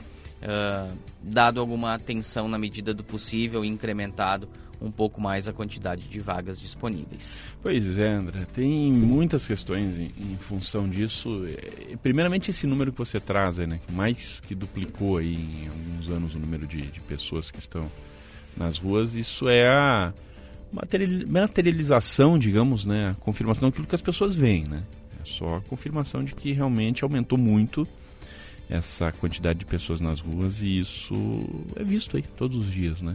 dado 1.22 1.60
alguma 1.60 1.94
atenção 1.94 2.48
na 2.48 2.58
medida 2.58 2.96
do 2.96 3.04
possível 3.04 3.64
incrementado 3.64 4.50
um 4.82 4.92
pouco 4.92 5.22
mais 5.22 5.48
a 5.48 5.54
quantidade 5.54 6.08
de 6.08 6.20
vagas 6.20 6.60
disponíveis. 6.60 7.42
Pois 7.62 7.98
é, 7.98 8.14
André, 8.14 8.46
tem 8.52 8.92
muitas 8.92 9.46
questões 9.46 9.98
em, 9.98 10.12
em 10.18 10.38
função 10.38 10.90
disso. 10.90 11.46
É, 11.48 11.96
primeiramente, 11.98 12.50
esse 12.50 12.66
número 12.66 12.92
que 12.92 12.98
você 12.98 13.20
traz, 13.20 13.60
né, 13.60 13.80
que 13.86 13.94
mais 13.94 14.40
que 14.40 14.56
duplicou 14.56 15.18
aí 15.18 15.36
em 15.36 15.68
alguns 15.68 16.10
anos 16.10 16.36
o 16.36 16.40
número 16.40 16.66
de, 16.66 16.82
de 16.82 17.00
pessoas 17.02 17.52
que 17.52 17.60
estão 17.60 17.90
nas 18.58 18.78
ruas, 18.80 19.16
isso 19.16 19.48
é 19.48 19.68
a 19.70 20.14
materialização, 21.38 22.40
digamos, 22.40 22.84
né, 22.86 23.10
a 23.10 23.14
confirmação 23.16 23.70
daquilo 23.70 23.86
que 23.86 23.96
as 23.96 24.02
pessoas 24.02 24.36
veem, 24.36 24.66
né? 24.66 24.84
É 25.22 25.26
só 25.26 25.58
a 25.58 25.62
confirmação 25.62 26.24
de 26.24 26.34
que 26.34 26.52
realmente 26.54 27.04
aumentou 27.04 27.38
muito 27.38 27.88
essa 28.70 29.12
quantidade 29.12 29.60
de 29.60 29.66
pessoas 29.66 30.00
nas 30.00 30.22
ruas 30.22 30.62
e 30.62 30.80
isso 30.80 31.14
é 31.76 31.84
visto 31.84 32.16
aí 32.16 32.24
todos 32.24 32.58
os 32.66 32.72
dias, 32.72 33.02
né? 33.02 33.14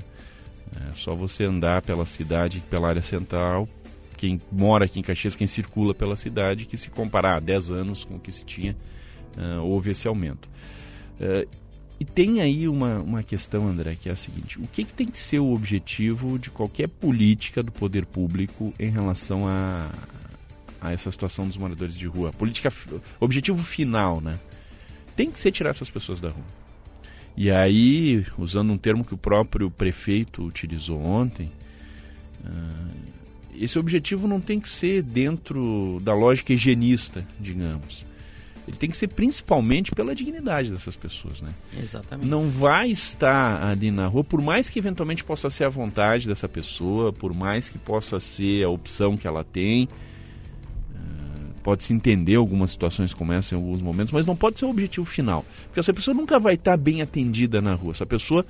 É 0.91 0.93
só 0.95 1.15
você 1.15 1.45
andar 1.45 1.83
pela 1.83 2.07
cidade, 2.07 2.63
pela 2.71 2.89
área 2.89 3.03
central, 3.03 3.69
quem 4.17 4.41
mora 4.51 4.87
aqui 4.87 4.99
em 4.99 5.03
Caxias, 5.03 5.37
quem 5.37 5.47
circula 5.47 5.95
pela 5.95 6.17
cidade, 6.17 6.65
que 6.65 6.77
se 6.77 6.91
comparar 6.91 7.37
há 7.37 7.41
10 7.41 7.71
anos 7.71 8.05
com 8.05 8.17
o 8.17 8.21
que 8.21 8.33
se 8.33 8.45
tinha, 8.45 8.77
uh, 9.37 9.63
houve 9.63 9.91
esse 9.91 10.09
aumento. 10.09 10.49
Uh, 11.21 11.47
e 11.99 12.05
tem 12.05 12.41
aí 12.41 12.69
uma, 12.69 12.99
uma 12.99 13.23
questão, 13.23 13.67
André, 13.67 13.97
que 14.01 14.09
é 14.09 14.13
a 14.13 14.17
seguinte: 14.17 14.59
o 14.59 14.67
que, 14.67 14.85
que, 14.85 14.93
tem 14.93 15.07
que 15.07 15.19
ser 15.19 15.39
o 15.39 15.53
objetivo 15.53 16.39
de 16.39 16.51
qualquer 16.51 16.89
política 16.89 17.63
do 17.63 17.73
poder 17.73 18.05
público 18.05 18.73
em 18.79 18.91
relação 18.91 19.47
a, 19.49 19.91
a 20.81 20.93
essa 20.93 21.11
situação 21.11 21.47
dos 21.47 21.57
moradores 21.57 21.95
de 21.95 22.07
rua? 22.07 22.33
política, 22.33 22.71
objetivo 23.19 23.63
final, 23.63 24.21
né? 24.21 24.39
tem 25.17 25.31
que 25.31 25.39
ser 25.41 25.51
tirar 25.51 25.71
essas 25.71 25.89
pessoas 25.89 26.21
da 26.21 26.29
rua. 26.29 26.45
E 27.37 27.51
aí, 27.51 28.25
usando 28.39 28.73
um 28.73 28.79
termo 28.79 29.05
que 29.05 29.15
o 29.15 29.19
próprio 29.19 29.71
prefeito 29.71 30.43
utilizou 30.43 31.01
ontem, 31.01 31.53
uh, 32.45 33.17
esse 33.55 33.79
objetivo 33.79 34.27
não 34.27 34.41
tem 34.41 34.59
que 34.59 34.69
ser 34.69 35.03
dentro 35.03 35.99
da 36.03 36.15
lógica 36.15 36.53
higienista, 36.53 37.27
digamos. 37.39 38.07
Ele 38.67 38.77
tem 38.77 38.91
que 38.91 38.97
ser 38.97 39.09
principalmente 39.09 39.93
pela 39.93 40.15
dignidade 40.15 40.73
dessas 40.73 40.97
pessoas, 40.97 41.41
né? 41.41 41.51
Exatamente. 41.79 42.29
Não 42.29 42.51
vai 42.51 42.91
estar 42.91 43.63
ali 43.63 43.91
na 43.91 44.07
rua, 44.09 44.25
por 44.25 44.43
mais 44.43 44.69
que 44.69 44.79
eventualmente 44.79 45.23
possa 45.23 45.49
ser 45.51 45.65
a 45.65 45.69
vontade 45.69 46.27
dessa 46.27 46.49
pessoa, 46.49 47.13
por 47.13 47.33
mais 47.33 47.69
que 47.69 47.79
possa 47.79 48.19
ser 48.19 48.65
a 48.65 48.69
opção 48.69 49.17
que 49.17 49.27
ela 49.27 49.45
tem, 49.45 49.89
pode-se 51.67 51.93
entender 51.93 52.37
algumas 52.37 52.71
situações 52.71 53.13
como 53.13 53.33
essa 53.33 53.53
em 53.53 53.59
alguns 53.59 53.83
momentos, 53.83 54.13
mas 54.13 54.25
não 54.25 54.37
pode 54.37 54.57
ser 54.57 54.67
o 54.67 54.71
objetivo 54.71 55.05
final. 55.05 55.45
Porque 55.65 55.81
essa 55.81 55.93
pessoa 55.93 56.15
nunca 56.15 56.39
vai 56.39 56.55
estar 56.55 56.77
bem 56.77 57.03
atendida 57.03 57.61
na 57.61 57.75
rua. 57.75 57.91
Essa 57.91 58.07
pessoa, 58.07 58.47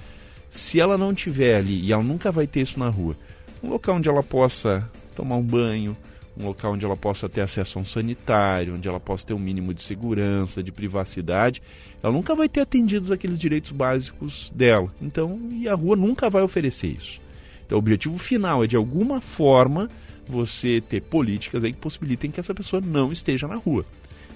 se 0.51 0.79
ela 0.79 0.99
não 0.99 1.15
tiver 1.15 1.57
ali, 1.57 1.81
e 1.81 1.95
ela 1.95 2.03
nunca 2.03 2.31
vai 2.31 2.47
ter 2.47 2.61
isso 2.61 2.79
na 2.79 2.91
rua, 2.91 3.17
um 3.63 3.71
local 3.71 3.97
onde 3.97 4.07
ela 4.07 4.23
possa 4.23 4.87
tomar 5.15 5.37
um 5.37 5.43
banho, 5.43 5.97
um 6.39 6.45
local 6.45 6.75
onde 6.75 6.85
ela 6.85 6.95
possa 6.95 7.27
ter 7.27 7.41
acesso 7.41 7.79
a 7.79 7.81
um 7.81 7.87
sanitário, 7.87 8.75
onde 8.75 8.87
ela 8.87 9.01
possa 9.01 9.29
ter 9.29 9.33
um 9.33 9.39
mínimo 9.39 9.73
de 9.73 9.83
segurança, 9.83 10.63
de 10.63 10.71
privacidade, 10.71 11.63
ela 12.03 12.13
nunca 12.13 12.35
vai 12.35 12.51
ter 12.51 12.61
atendidos 12.61 13.11
aqueles 13.11 13.39
direitos 13.39 13.73
básicos 13.73 14.53
dela. 14.55 14.93
Então, 15.01 15.41
e 15.53 15.67
a 15.67 15.75
rua 15.75 15.97
nunca 15.97 16.29
vai 16.29 16.43
oferecer 16.43 16.89
isso. 16.89 17.19
Então, 17.65 17.77
o 17.77 17.79
objetivo 17.79 18.19
final 18.19 18.63
é 18.63 18.67
de 18.67 18.77
alguma 18.77 19.23
forma 19.23 19.89
você 20.29 20.81
ter 20.81 21.03
políticas 21.03 21.65
aí 21.65 21.73
que 21.73 21.79
possibilitem 21.79 22.31
que 22.31 22.41
essa 22.41 22.55
pessoa 22.55 22.81
não 22.85 23.13
esteja 23.13 23.47
na 23.47 23.57
rua. 23.57 23.85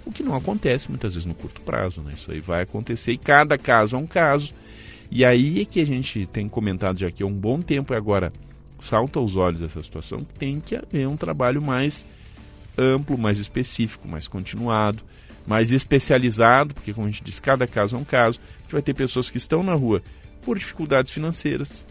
O 0.05 0.13
que 0.13 0.23
não 0.23 0.35
acontece 0.35 0.89
muitas 0.89 1.15
vezes 1.15 1.27
no 1.27 1.35
curto 1.35 1.61
prazo, 1.61 2.01
né? 2.01 2.13
Isso 2.15 2.31
aí 2.31 2.41
vai 2.41 2.63
acontecer 2.63 3.13
e 3.13 3.19
cada 3.19 3.59
caso 3.59 3.97
é 3.97 3.99
um 3.99 4.07
caso. 4.07 4.55
E 5.11 5.25
aí 5.25 5.61
é 5.61 5.65
que 5.65 5.81
a 5.81 5.87
gente 5.87 6.27
tem 6.27 6.49
comentado 6.49 6.99
já 6.99 7.09
aqui 7.09 7.23
há 7.23 7.27
um 7.27 7.35
bom 7.35 7.61
tempo 7.61 7.93
e 7.93 7.97
agora 7.97 8.33
salta 8.79 9.19
aos 9.19 9.37
olhos 9.37 9.61
essa 9.61 9.83
situação, 9.83 10.25
tem 10.39 10.59
que 10.59 10.75
haver 10.75 11.07
um 11.07 11.17
trabalho 11.17 11.61
mais 11.61 12.05
amplo, 12.79 13.19
mais 13.19 13.39
específico, 13.39 14.09
mais 14.09 14.27
continuado, 14.27 15.03
mais 15.47 15.73
especializado, 15.73 16.75
porque 16.75 16.93
como 16.93 17.07
a 17.07 17.11
gente 17.11 17.25
diz, 17.25 17.39
cada 17.39 17.67
caso 17.67 17.97
é 17.97 17.99
um 17.99 18.05
caso. 18.05 18.41
A 18.59 18.63
gente 18.63 18.73
vai 18.73 18.83
ter 18.83 18.95
pessoas 18.95 19.29
que 19.29 19.37
estão 19.37 19.63
na 19.63 19.75
rua 19.75 20.03
por 20.43 20.59
dificuldades 20.59 21.13
financeiras. 21.13 21.85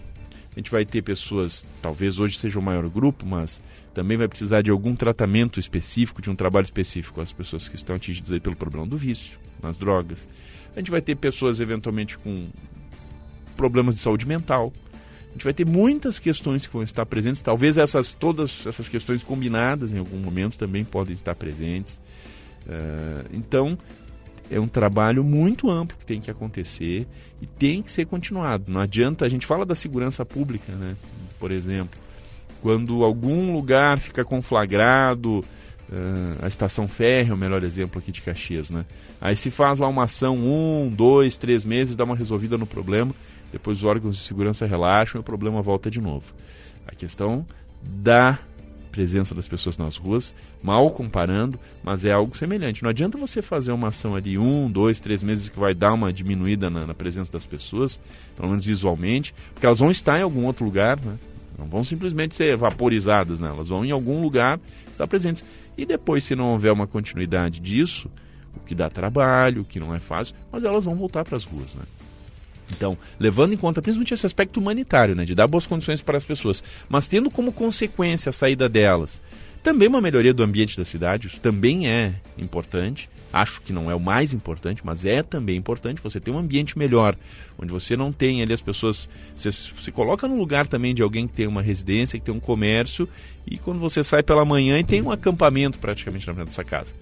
A 0.51 0.60
gente 0.60 0.72
vai 0.72 0.86
ter 0.86 1.01
pessoas, 1.01 1.65
talvez 1.82 2.20
hoje 2.20 2.38
seja 2.38 2.58
o 2.58 2.62
maior 2.62 2.88
grupo, 2.89 3.25
mas 3.25 3.62
também 3.93 4.17
vai 4.17 4.27
precisar 4.27 4.62
de 4.62 4.72
algum 4.72 4.96
tratamento 4.96 5.60
específico, 5.60 6.22
de 6.22 6.29
um 6.29 6.36
trabalho 6.36 6.65
específico 6.65 7.22
as 7.22 7.31
pessoas 7.31 7.67
que 7.67 7.75
estão 7.75 7.96
atingidas 7.96 8.31
aí 8.31 8.39
pelo 8.39 8.55
problema 8.55 8.86
do 8.86 8.98
vício, 8.98 9.38
nas 9.62 9.77
drogas. 9.77 10.27
A 10.75 10.79
gente 10.79 10.91
vai 10.91 11.01
ter 11.01 11.15
pessoas 11.15 11.60
eventualmente 11.60 12.17
com 12.17 12.48
problemas 13.58 13.96
de 13.96 14.01
saúde 14.01 14.25
mental. 14.25 14.72
A 15.29 15.31
gente 15.34 15.43
vai 15.43 15.53
ter 15.53 15.65
muitas 15.65 16.19
questões 16.19 16.65
que 16.65 16.74
vão 16.74 16.84
estar 16.84 17.05
presentes. 17.05 17.41
Talvez 17.41 17.77
essas 17.77 18.13
todas 18.13 18.65
essas 18.65 18.88
questões 18.88 19.24
combinadas 19.24 19.93
em 19.93 20.00
algum 20.00 20.17
momento 20.17 20.58
também 20.58 20.84
podem 20.84 21.13
estar 21.13 21.36
presentes. 21.36 22.01
Uh, 22.65 23.27
então 23.34 23.77
é 24.50 24.60
um 24.60 24.67
trabalho 24.67 25.24
muito 25.24 25.69
amplo 25.69 25.98
que 25.98 26.05
tem 26.05 26.19
que 26.19 26.31
acontecer 26.31 27.08
e 27.41 27.46
tem 27.46 27.81
que 27.81 27.91
ser 27.91 28.05
continuado. 28.05 28.72
Não 28.72 28.81
adianta 28.81 29.25
a 29.25 29.29
gente 29.29 29.46
fala 29.46 29.65
da 29.65 29.75
segurança 29.75 30.25
pública, 30.25 30.72
né? 30.74 30.96
Por 31.38 31.51
exemplo, 31.51 32.00
quando 32.62 33.04
algum 33.04 33.54
lugar 33.54 34.00
fica 34.00 34.24
conflagrado, 34.24 35.39
uh, 35.39 36.44
a 36.44 36.48
estação 36.48 36.88
férrea 36.88 37.32
é 37.32 37.34
o 37.34 37.38
melhor 37.38 37.63
exemplo 37.63 38.00
aqui 38.00 38.12
de 38.12 38.22
Caxias, 38.22 38.70
né? 38.70 38.86
Aí 39.22 39.36
se 39.36 39.50
faz 39.51 39.80
lá 39.80 39.88
uma 39.88 40.06
ação, 40.06 40.36
um, 40.36 40.89
dois, 40.89 41.38
três 41.38 41.66
meses, 41.66 41.96
dá 41.96 42.04
uma 42.04 42.16
resolvida 42.16 42.58
no 42.58 42.66
problema, 42.66 43.13
depois 43.51 43.80
os 43.80 43.84
órgãos 43.84 44.18
de 44.18 44.24
segurança 44.24 44.66
relaxam 44.66 45.20
e 45.20 45.22
o 45.22 45.24
problema 45.24 45.62
volta 45.62 45.89
de 45.89 46.00
novo. 46.00 46.34
A 46.88 46.96
questão 46.96 47.46
da 47.82 48.39
presença 48.89 49.34
das 49.34 49.48
pessoas 49.48 49.78
nas 49.78 49.98
ruas, 49.98 50.34
mal 50.62 50.89
comparando, 50.92 51.60
mas 51.84 52.04
é 52.04 52.12
algo 52.12 52.36
semelhante. 52.36 52.84
Não 52.84 52.89
adianta 52.89 53.18
você 53.18 53.42
fazer 53.42 53.72
uma 53.72 53.88
ação 53.88 54.16
ali 54.16 54.38
um, 54.38 54.70
dois, 54.70 55.00
três 55.00 55.24
meses 55.24 55.48
que 55.48 55.60
vai 55.60 55.74
dar 55.74 55.94
uma 55.94 56.12
diminuída 56.12 56.70
na, 56.70 56.86
na 56.86 56.94
presença 56.94 57.32
das 57.32 57.46
pessoas, 57.46 58.00
pelo 58.36 58.50
menos 58.50 58.66
visualmente, 58.66 59.34
porque 59.54 59.66
elas 59.66 59.80
vão 59.80 59.92
estar 59.92 60.20
em 60.20 60.24
algum 60.24 60.46
outro 60.46 60.66
lugar, 60.66 61.00
né? 61.00 61.18
Não 61.60 61.68
vão 61.68 61.84
simplesmente 61.84 62.36
ser 62.36 62.56
vaporizadas, 62.56 63.39
né? 63.39 63.50
elas 63.50 63.70
vão 63.70 63.86
em 63.86 63.92
algum 63.92 64.22
lugar 64.22 64.60
estar 64.88 65.08
presentes. 65.08 65.44
E 65.78 65.86
depois, 65.86 66.24
se 66.24 66.36
não 66.36 66.51
houver 66.51 66.72
uma 66.72 66.88
continuidade 66.88 67.60
disso, 67.60 68.10
o 68.56 68.60
que 68.62 68.74
dá 68.74 68.89
trabalho, 68.89 69.62
o 69.62 69.66
que 69.66 69.80
não 69.80 69.94
é 69.94 70.00
fácil, 70.00 70.36
mas 70.51 70.63
elas 70.63 70.86
vão 70.86 70.96
voltar 70.96 71.24
para 71.24 71.38
as 71.38 71.44
ruas. 71.44 71.75
Né? 71.75 71.84
Então, 72.72 72.98
levando 73.20 73.54
em 73.54 73.58
conta 73.58 73.82
principalmente 73.82 74.13
esse 74.13 74.25
aspecto 74.25 74.60
humanitário, 74.60 75.16
né, 75.16 75.25
de 75.25 75.36
dar 75.36 75.48
boas 75.48 75.66
condições 75.66 76.01
para 76.01 76.18
as 76.18 76.25
pessoas, 76.25 76.63
mas 76.88 77.08
tendo 77.08 77.30
como 77.30 77.51
consequência 77.51 78.30
a 78.30 78.34
saída 78.34 78.68
delas 78.68 79.22
também 79.63 79.88
uma 79.88 80.01
melhoria 80.01 80.34
do 80.34 80.44
ambiente 80.44 80.78
da 80.78 80.86
cidade, 80.86 81.28
isso 81.28 81.39
também 81.39 81.89
é 81.89 82.13
importante. 82.38 83.10
Acho 83.32 83.62
que 83.62 83.72
não 83.72 83.92
é 83.92 83.96
o 83.96 84.00
mais 84.00 84.34
importante, 84.34 84.82
mas 84.84 85.06
é 85.06 85.22
também 85.22 85.56
importante 85.56 86.02
você 86.02 86.20
ter 86.20 86.32
um 86.32 86.40
ambiente 86.40 86.78
melhor, 86.78 87.16
onde 87.60 87.72
você 87.72 87.96
não 87.96 88.12
tem 88.12 88.42
ali 88.42 88.54
as 88.54 88.62
pessoas. 88.62 89.08
Você 89.36 89.52
se 89.52 89.92
coloca 89.92 90.28
no 90.28 90.36
lugar 90.36 90.66
também 90.66 90.96
de 90.96 91.04
alguém 91.04 91.28
que 91.28 91.36
tem 91.36 91.48
uma 91.48 91.62
residência, 91.62 92.18
que 92.18 92.26
tem 92.26 92.34
um 92.34 92.40
comércio, 92.40 93.08
e 93.46 93.58
quando 93.58 93.80
você 93.80 94.04
sai 94.04 94.24
pela 94.24 94.44
manhã 94.44 94.80
e 94.80 94.84
tem 94.84 95.02
um 95.02 95.12
acampamento 95.12 95.78
praticamente 95.78 96.28
na 96.28 96.34
frente 96.34 96.48
da 96.48 96.54
sua 96.54 96.64
casa 96.64 96.96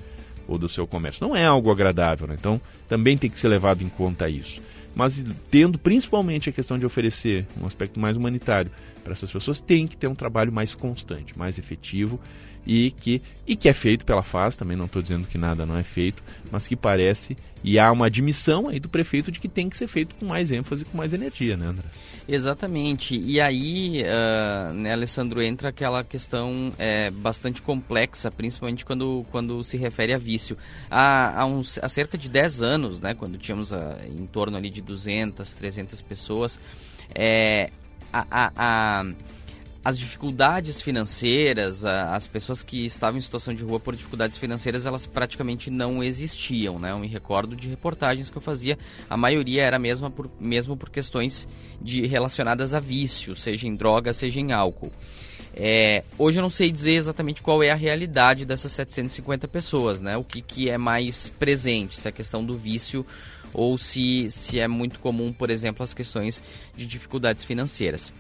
ou 0.48 0.58
do 0.58 0.68
seu 0.68 0.86
comércio. 0.86 1.26
Não 1.26 1.36
é 1.36 1.46
algo 1.46 1.72
agradável, 1.72 2.28
né? 2.28 2.36
então 2.38 2.60
também 2.88 3.18
tem 3.18 3.30
que 3.30 3.40
ser 3.40 3.48
levado 3.48 3.84
em 3.84 3.90
conta 3.90 4.30
isso. 4.30 4.62
Mas 4.96 5.24
tendo 5.52 5.78
principalmente 5.78 6.50
a 6.50 6.54
questão 6.54 6.78
de 6.78 6.86
oferecer 6.86 7.46
um 7.62 7.66
aspecto 7.68 8.00
mais 8.00 8.18
humanitário 8.18 8.72
para 9.04 9.14
essas 9.14 9.32
pessoas, 9.32 9.62
tem 9.62 9.88
que 9.88 9.96
ter 9.96 10.08
um 10.08 10.16
trabalho 10.16 10.52
mais 10.52 10.74
constante, 10.74 11.38
mais 11.38 11.60
efetivo 11.60 12.20
e 12.68 12.92
que, 12.92 13.22
e 13.48 13.56
que 13.56 13.70
é 13.70 13.74
feito 13.74 14.06
pela 14.06 14.22
FAS, 14.22 14.58
também 14.58 14.76
não 14.76 14.86
estou 14.86 15.02
dizendo 15.02 15.26
que 15.26 15.38
nada 15.38 15.66
não 15.66 15.78
é 15.78 15.84
feito, 15.84 16.22
mas 16.52 16.68
que 16.68 16.76
parece 16.76 17.38
e 17.64 17.80
há 17.80 17.92
uma 17.92 18.06
admissão 18.06 18.68
aí 18.68 18.80
do 18.80 18.88
prefeito 18.88 19.32
de 19.32 19.40
que 19.40 19.48
tem 19.48 19.70
que 19.70 19.78
ser 19.78 19.88
feito 19.88 20.16
com 20.16 20.26
mais 20.26 20.52
ênfase, 20.52 20.86
com 20.86 20.98
mais 20.98 21.12
energia, 21.14 21.58
né, 21.58 21.68
André? 21.68 21.86
Exatamente. 22.28 23.18
E 23.18 23.40
aí, 23.40 24.04
uh, 24.04 24.74
né, 24.74 24.94
Alessandro, 24.94 25.42
entra 25.42 25.70
aquela 25.70 26.04
questão 26.04 26.74
é, 26.78 27.10
bastante 27.10 27.62
complexa, 27.62 28.30
principalmente 28.30 28.86
quando, 28.86 29.26
quando 29.32 29.64
se 29.64 29.78
refere 29.78 30.14
a 30.14 30.18
vício. 30.18 30.58
Há, 30.90 31.42
há, 31.42 31.46
uns, 31.46 31.80
há 31.82 31.90
cerca 31.90 32.18
de 32.18 32.30
10 32.30 32.62
anos, 32.62 33.00
né, 33.00 33.14
quando 33.14 33.38
tínhamos 33.38 33.72
uh, 33.72 33.78
em 34.06 34.26
torno 34.26 34.58
ali 34.58 34.70
de 34.70 34.82
200, 34.82 35.54
300 35.54 36.02
pessoas, 36.02 36.60
é, 37.16 37.72
a, 38.14 38.26
a, 38.30 38.52
a 38.56 39.06
as 39.88 39.98
dificuldades 39.98 40.82
financeiras, 40.82 41.86
as 41.86 42.28
pessoas 42.28 42.62
que 42.62 42.86
estavam 42.86 43.18
em 43.18 43.22
situação 43.22 43.54
de 43.54 43.64
rua 43.64 43.80
por 43.80 43.96
dificuldades 43.96 44.38
financeiras, 44.38 44.86
elas 44.86 45.06
praticamente 45.06 45.72
não 45.72 46.04
existiam, 46.04 46.78
né? 46.78 46.92
Eu 46.92 47.00
me 47.00 47.08
recordo 47.08 47.56
de 47.56 47.70
reportagens 47.70 48.30
que 48.30 48.38
eu 48.38 48.42
fazia, 48.42 48.78
a 49.10 49.16
maioria 49.16 49.64
era 49.64 49.80
mesmo 49.80 50.12
por, 50.12 50.30
mesmo 50.42 50.76
por 50.76 50.90
questões 50.90 51.48
de, 51.82 52.06
relacionadas 52.06 52.74
a 52.74 52.82
vício, 52.82 53.34
seja 53.34 53.66
em 53.66 53.78
droga, 53.78 54.12
seja 54.12 54.42
em 54.42 54.52
álcool. 54.52 54.92
É, 55.56 56.04
hoje 56.18 56.38
eu 56.38 56.42
não 56.42 56.50
sei 56.50 56.70
dizer 56.70 56.96
exatamente 56.96 57.42
qual 57.42 57.64
é 57.64 57.70
a 57.70 57.76
realidade 57.76 58.44
dessas 58.44 58.74
750 58.74 59.48
pessoas, 59.48 60.02
né? 60.02 60.18
O 60.18 60.24
que, 60.26 60.42
que 60.42 60.70
é 60.70 60.78
mais 60.78 61.30
presente, 61.30 61.98
se 61.98 62.06
é 62.06 62.10
a 62.10 62.12
questão 62.12 62.44
do 62.44 62.58
vício 62.58 63.06
ou 63.54 63.78
se, 63.78 64.30
se 64.32 64.60
é 64.60 64.68
muito 64.68 65.00
comum, 65.00 65.32
por 65.32 65.50
exemplo, 65.50 65.82
as 65.82 65.94
questões 65.94 66.44
de 66.76 66.86
dificuldades 66.86 67.46
financeiras. 67.46 68.12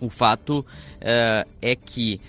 O 0.00 0.08
fato 0.08 0.60
uh, 0.60 1.48
é 1.60 1.74
que 1.74 2.20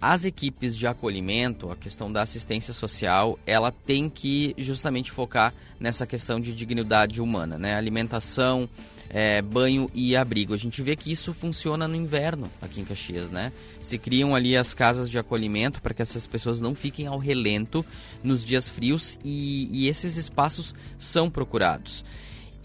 as 0.00 0.24
equipes 0.24 0.76
de 0.76 0.86
acolhimento, 0.86 1.70
a 1.70 1.76
questão 1.76 2.12
da 2.12 2.22
assistência 2.22 2.72
social, 2.72 3.38
ela 3.46 3.72
tem 3.72 4.08
que 4.08 4.54
justamente 4.58 5.10
focar 5.10 5.52
nessa 5.80 6.06
questão 6.06 6.38
de 6.38 6.54
dignidade 6.54 7.20
humana, 7.20 7.58
né? 7.58 7.74
Alimentação, 7.74 8.68
é, 9.08 9.40
banho 9.40 9.90
e 9.94 10.16
abrigo. 10.16 10.54
A 10.54 10.56
gente 10.56 10.82
vê 10.82 10.94
que 10.94 11.10
isso 11.10 11.32
funciona 11.32 11.88
no 11.88 11.96
inverno 11.96 12.50
aqui 12.60 12.80
em 12.80 12.84
Caxias, 12.84 13.30
né? 13.30 13.52
Se 13.80 13.98
criam 13.98 14.34
ali 14.34 14.56
as 14.56 14.74
casas 14.74 15.08
de 15.08 15.18
acolhimento 15.18 15.80
para 15.80 15.94
que 15.94 16.02
essas 16.02 16.26
pessoas 16.26 16.60
não 16.60 16.74
fiquem 16.74 17.06
ao 17.06 17.18
relento 17.18 17.84
nos 18.22 18.44
dias 18.44 18.68
frios 18.68 19.18
e, 19.24 19.68
e 19.72 19.88
esses 19.88 20.16
espaços 20.16 20.74
são 20.98 21.30
procurados. 21.30 22.04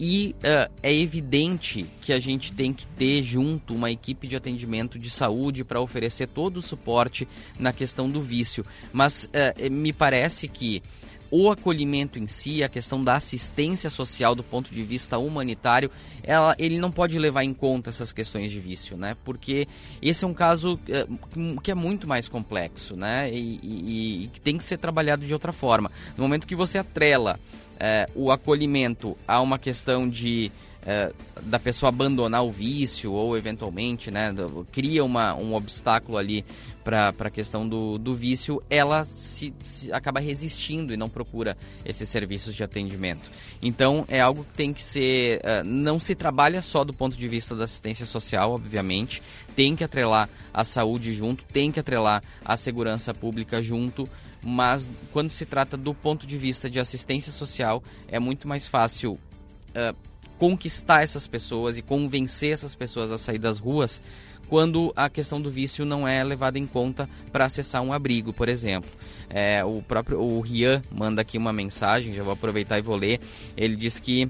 E 0.04 0.34
uh, 0.38 0.68
é 0.82 0.92
evidente 0.92 1.86
que 2.00 2.12
a 2.12 2.18
gente 2.18 2.50
tem 2.50 2.72
que 2.72 2.84
ter 2.88 3.22
junto 3.22 3.72
uma 3.72 3.88
equipe 3.88 4.26
de 4.26 4.34
atendimento 4.34 4.98
de 4.98 5.08
saúde 5.08 5.62
para 5.62 5.80
oferecer 5.80 6.26
todo 6.26 6.56
o 6.56 6.60
suporte 6.60 7.28
na 7.56 7.72
questão 7.72 8.10
do 8.10 8.20
vício. 8.20 8.66
Mas 8.92 9.26
uh, 9.26 9.70
me 9.70 9.92
parece 9.92 10.48
que 10.48 10.82
o 11.30 11.48
acolhimento 11.52 12.18
em 12.18 12.26
si, 12.26 12.64
a 12.64 12.68
questão 12.68 13.02
da 13.02 13.14
assistência 13.14 13.88
social 13.88 14.34
do 14.34 14.42
ponto 14.42 14.74
de 14.74 14.82
vista 14.82 15.18
humanitário, 15.18 15.88
ela, 16.24 16.56
ele 16.58 16.78
não 16.78 16.90
pode 16.90 17.16
levar 17.16 17.44
em 17.44 17.54
conta 17.54 17.88
essas 17.88 18.12
questões 18.12 18.50
de 18.50 18.58
vício, 18.58 18.96
né? 18.96 19.16
Porque 19.24 19.68
esse 20.02 20.24
é 20.24 20.26
um 20.26 20.34
caso 20.34 20.74
uh, 20.74 21.60
que 21.60 21.70
é 21.70 21.74
muito 21.76 22.08
mais 22.08 22.28
complexo, 22.28 22.96
né? 22.96 23.30
E, 23.32 24.28
que 24.32 24.40
tem 24.40 24.58
que 24.58 24.64
ser 24.64 24.78
trabalhado 24.78 25.24
de 25.24 25.32
outra 25.32 25.52
forma. 25.52 25.92
No 26.16 26.24
momento 26.24 26.44
que 26.44 26.56
você 26.56 26.76
atrela 26.76 27.38
é, 27.84 28.06
o 28.14 28.30
acolhimento 28.30 29.16
a 29.26 29.40
uma 29.40 29.58
questão 29.58 30.08
de 30.08 30.52
é, 30.86 31.12
da 31.42 31.58
pessoa 31.58 31.88
abandonar 31.88 32.44
o 32.44 32.50
vício 32.50 33.12
ou 33.12 33.36
eventualmente 33.36 34.10
né, 34.10 34.34
cria 34.70 35.04
uma, 35.04 35.34
um 35.34 35.54
obstáculo 35.54 36.16
ali 36.16 36.44
para 36.82 37.14
a 37.16 37.30
questão 37.30 37.68
do, 37.68 37.98
do 37.98 38.14
vício, 38.14 38.60
ela 38.68 39.04
se, 39.04 39.54
se, 39.60 39.92
acaba 39.92 40.18
resistindo 40.18 40.92
e 40.92 40.96
não 40.96 41.08
procura 41.08 41.56
esses 41.84 42.08
serviços 42.08 42.54
de 42.54 42.64
atendimento. 42.64 43.30
Então 43.60 44.04
é 44.08 44.20
algo 44.20 44.44
que 44.44 44.54
tem 44.54 44.72
que 44.72 44.82
ser. 44.82 45.38
Uh, 45.38 45.64
não 45.64 46.00
se 46.00 46.16
trabalha 46.16 46.60
só 46.60 46.82
do 46.82 46.92
ponto 46.92 47.16
de 47.16 47.28
vista 47.28 47.54
da 47.54 47.64
assistência 47.64 48.04
social, 48.04 48.52
obviamente, 48.52 49.22
tem 49.54 49.76
que 49.76 49.84
atrelar 49.84 50.28
a 50.52 50.64
saúde 50.64 51.14
junto, 51.14 51.44
tem 51.44 51.70
que 51.70 51.78
atrelar 51.78 52.22
a 52.44 52.56
segurança 52.56 53.14
pública 53.14 53.62
junto 53.62 54.08
mas 54.42 54.88
quando 55.12 55.30
se 55.30 55.46
trata 55.46 55.76
do 55.76 55.94
ponto 55.94 56.26
de 56.26 56.36
vista 56.36 56.68
de 56.68 56.80
assistência 56.80 57.32
social, 57.32 57.82
é 58.08 58.18
muito 58.18 58.48
mais 58.48 58.66
fácil 58.66 59.12
uh, 59.12 59.96
conquistar 60.38 61.02
essas 61.02 61.26
pessoas 61.26 61.78
e 61.78 61.82
convencer 61.82 62.52
essas 62.52 62.74
pessoas 62.74 63.10
a 63.12 63.18
sair 63.18 63.38
das 63.38 63.58
ruas 63.58 64.02
quando 64.48 64.92
a 64.94 65.08
questão 65.08 65.40
do 65.40 65.50
vício 65.50 65.84
não 65.84 66.06
é 66.06 66.22
levada 66.22 66.58
em 66.58 66.66
conta 66.66 67.08
para 67.32 67.46
acessar 67.46 67.80
um 67.80 67.90
abrigo, 67.90 68.34
por 68.34 68.50
exemplo. 68.50 68.90
É, 69.30 69.64
o 69.64 69.80
próprio 69.80 70.20
o 70.20 70.40
Rian 70.40 70.82
manda 70.90 71.22
aqui 71.22 71.38
uma 71.38 71.54
mensagem, 71.54 72.12
já 72.12 72.22
vou 72.22 72.34
aproveitar 72.34 72.78
e 72.78 72.82
vou 72.82 72.96
ler. 72.96 73.18
Ele 73.56 73.76
diz 73.76 73.98
que 73.98 74.28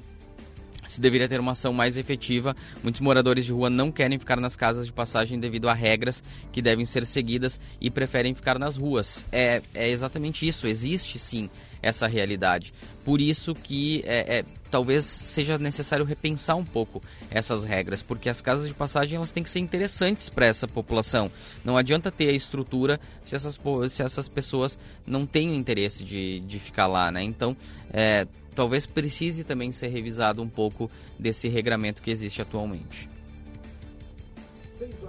se 0.92 1.00
deveria 1.00 1.28
ter 1.28 1.40
uma 1.40 1.52
ação 1.52 1.72
mais 1.72 1.96
efetiva. 1.96 2.54
Muitos 2.82 3.00
moradores 3.00 3.44
de 3.44 3.52
rua 3.52 3.70
não 3.70 3.90
querem 3.90 4.18
ficar 4.18 4.38
nas 4.40 4.56
casas 4.56 4.86
de 4.86 4.92
passagem 4.92 5.38
devido 5.40 5.68
a 5.68 5.74
regras 5.74 6.22
que 6.52 6.62
devem 6.62 6.84
ser 6.84 7.06
seguidas 7.06 7.58
e 7.80 7.90
preferem 7.90 8.34
ficar 8.34 8.58
nas 8.58 8.76
ruas. 8.76 9.24
É, 9.32 9.62
é 9.74 9.88
exatamente 9.88 10.46
isso, 10.46 10.66
existe 10.66 11.18
sim 11.18 11.48
essa 11.82 12.06
realidade. 12.06 12.72
Por 13.04 13.20
isso 13.20 13.52
que 13.54 14.02
é, 14.06 14.38
é, 14.38 14.44
talvez 14.70 15.04
seja 15.04 15.58
necessário 15.58 16.04
repensar 16.04 16.54
um 16.54 16.64
pouco 16.64 17.02
essas 17.30 17.64
regras, 17.64 18.00
porque 18.00 18.28
as 18.28 18.40
casas 18.40 18.68
de 18.68 18.74
passagem 18.74 19.16
elas 19.16 19.32
têm 19.32 19.42
que 19.42 19.50
ser 19.50 19.58
interessantes 19.58 20.28
para 20.28 20.46
essa 20.46 20.68
população. 20.68 21.30
Não 21.64 21.76
adianta 21.76 22.12
ter 22.12 22.28
a 22.28 22.32
estrutura 22.32 23.00
se 23.24 23.34
essas, 23.34 23.58
se 23.88 24.02
essas 24.02 24.28
pessoas 24.28 24.78
não 25.04 25.26
têm 25.26 25.56
interesse 25.56 26.04
de, 26.04 26.40
de 26.40 26.60
ficar 26.60 26.86
lá, 26.86 27.10
né? 27.10 27.22
Então, 27.24 27.56
é, 27.92 28.26
talvez 28.54 28.86
precise 28.86 29.44
também 29.44 29.72
ser 29.72 29.88
revisado 29.88 30.42
um 30.42 30.48
pouco 30.48 30.90
desse 31.18 31.48
regramento 31.48 32.02
que 32.02 32.10
existe 32.10 32.42
atualmente. 32.42 33.08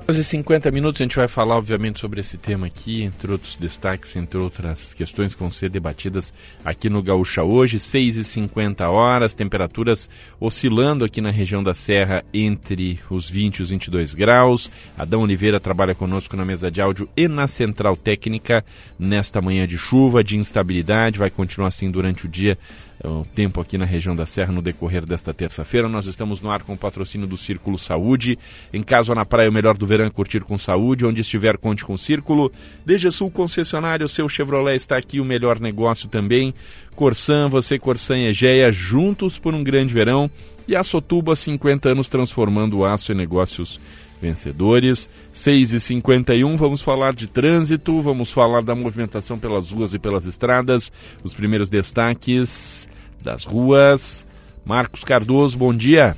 6 0.06 0.28
50 0.28 0.70
minutos 0.70 1.00
a 1.00 1.06
gente 1.06 1.16
vai 1.16 1.30
falar, 1.30 1.56
obviamente, 1.56 2.00
sobre 2.00 2.20
esse 2.20 2.38
tema 2.38 2.68
aqui, 2.68 3.04
entre 3.04 3.32
outros 3.32 3.56
destaques, 3.56 4.16
entre 4.18 4.38
outras 4.38 4.94
questões 4.94 5.34
que 5.34 5.40
vão 5.40 5.50
ser 5.50 5.70
debatidas 5.70 6.34
aqui 6.64 6.90
no 6.90 7.02
Gaúcha 7.02 7.42
hoje. 7.42 7.80
6 7.80 8.18
e 8.18 8.24
50 8.24 8.90
horas, 8.90 9.34
temperaturas 9.34 10.10
oscilando 10.42 11.06
aqui 11.06 11.22
na 11.22 11.32
região 11.32 11.64
da 11.64 11.74
Serra 11.74 12.24
entre 12.34 13.00
os 13.10 13.30
20 13.30 13.58
e 13.58 13.64
os 13.64 13.70
22 13.70 14.14
graus. 14.14 14.70
Adão 14.98 15.22
Oliveira 15.22 15.60
trabalha 15.60 15.96
conosco 15.96 16.36
na 16.36 16.44
mesa 16.44 16.70
de 16.70 16.82
áudio 16.82 17.08
e 17.16 17.30
na 17.30 17.48
central 17.48 17.96
técnica 17.96 18.64
nesta 19.00 19.42
manhã 19.42 19.66
de 19.66 19.78
chuva, 19.78 20.22
de 20.22 20.38
instabilidade. 20.38 21.18
Vai 21.18 21.30
continuar 21.30 21.70
assim 21.70 21.90
durante 21.90 22.26
o 22.26 22.30
dia 22.30 22.58
o 23.04 23.26
tempo 23.26 23.60
aqui 23.60 23.78
na 23.78 23.86
região 23.86 24.16
da 24.16 24.26
Serra 24.26 24.52
no 24.52 24.62
decorrer 24.62 25.06
desta 25.06 25.34
terça-feira. 25.34 25.90
Nós 25.90 26.06
estamos 26.06 26.42
no 26.42 26.52
ar 26.52 26.64
com 26.64 26.74
o 26.74 26.78
patrocínio 26.78 27.28
do 27.28 27.38
Círculo 27.38 27.78
Saúde. 27.78 28.38
Em 28.74 28.84
casa 28.84 29.14
na 29.16 29.26
praia, 29.26 29.50
o 29.50 29.54
melhor 29.54 29.78
do 29.78 29.86
verão 29.88 30.06
é 30.06 30.10
curtir 30.10 30.42
com 30.42 30.58
saúde. 30.58 31.06
Onde 31.06 31.22
estiver, 31.22 31.58
conte 31.58 31.84
com 31.84 31.94
o 31.94 31.98
Círculo. 31.98 32.52
DG 32.86 33.12
Sul 33.12 33.32
Concessionário, 33.32 34.08
seu 34.08 34.28
Chevrolet 34.30 34.76
está 34.76 34.98
aqui, 34.98 35.20
o 35.20 35.26
melhor 35.26 35.60
negócio 35.60 36.08
também. 36.08 36.54
Corsan, 36.96 37.50
você, 37.50 37.80
Corsan 37.80 38.18
e 38.18 38.28
Egeia, 38.28 38.72
juntos 38.72 39.40
por 39.40 39.54
um 39.54 39.64
grande 39.64 39.94
verão. 39.94 40.30
E 40.68 40.76
a 40.76 40.84
Sotuba, 40.84 41.36
50 41.36 41.90
anos 41.90 42.08
transformando 42.08 42.86
aço 42.86 43.12
em 43.12 43.16
negócios 43.16 43.80
vencedores. 44.24 45.10
6 45.34 45.74
e 45.74 45.80
51 45.80 46.56
vamos 46.56 46.82
falar 46.82 47.14
de 47.14 47.28
trânsito, 47.28 48.02
vamos 48.02 48.32
falar 48.32 48.64
da 48.64 48.74
movimentação 48.74 49.38
pelas 49.38 49.70
ruas 49.70 49.94
e 49.94 50.00
pelas 50.00 50.26
estradas, 50.26 50.92
os 51.24 51.34
primeiros 51.34 51.68
destaques 51.68 52.88
das 53.22 53.44
ruas. 53.44 54.26
Marcos 54.66 55.04
Cardoso, 55.04 55.58
bom 55.58 55.74
dia. 55.74 56.16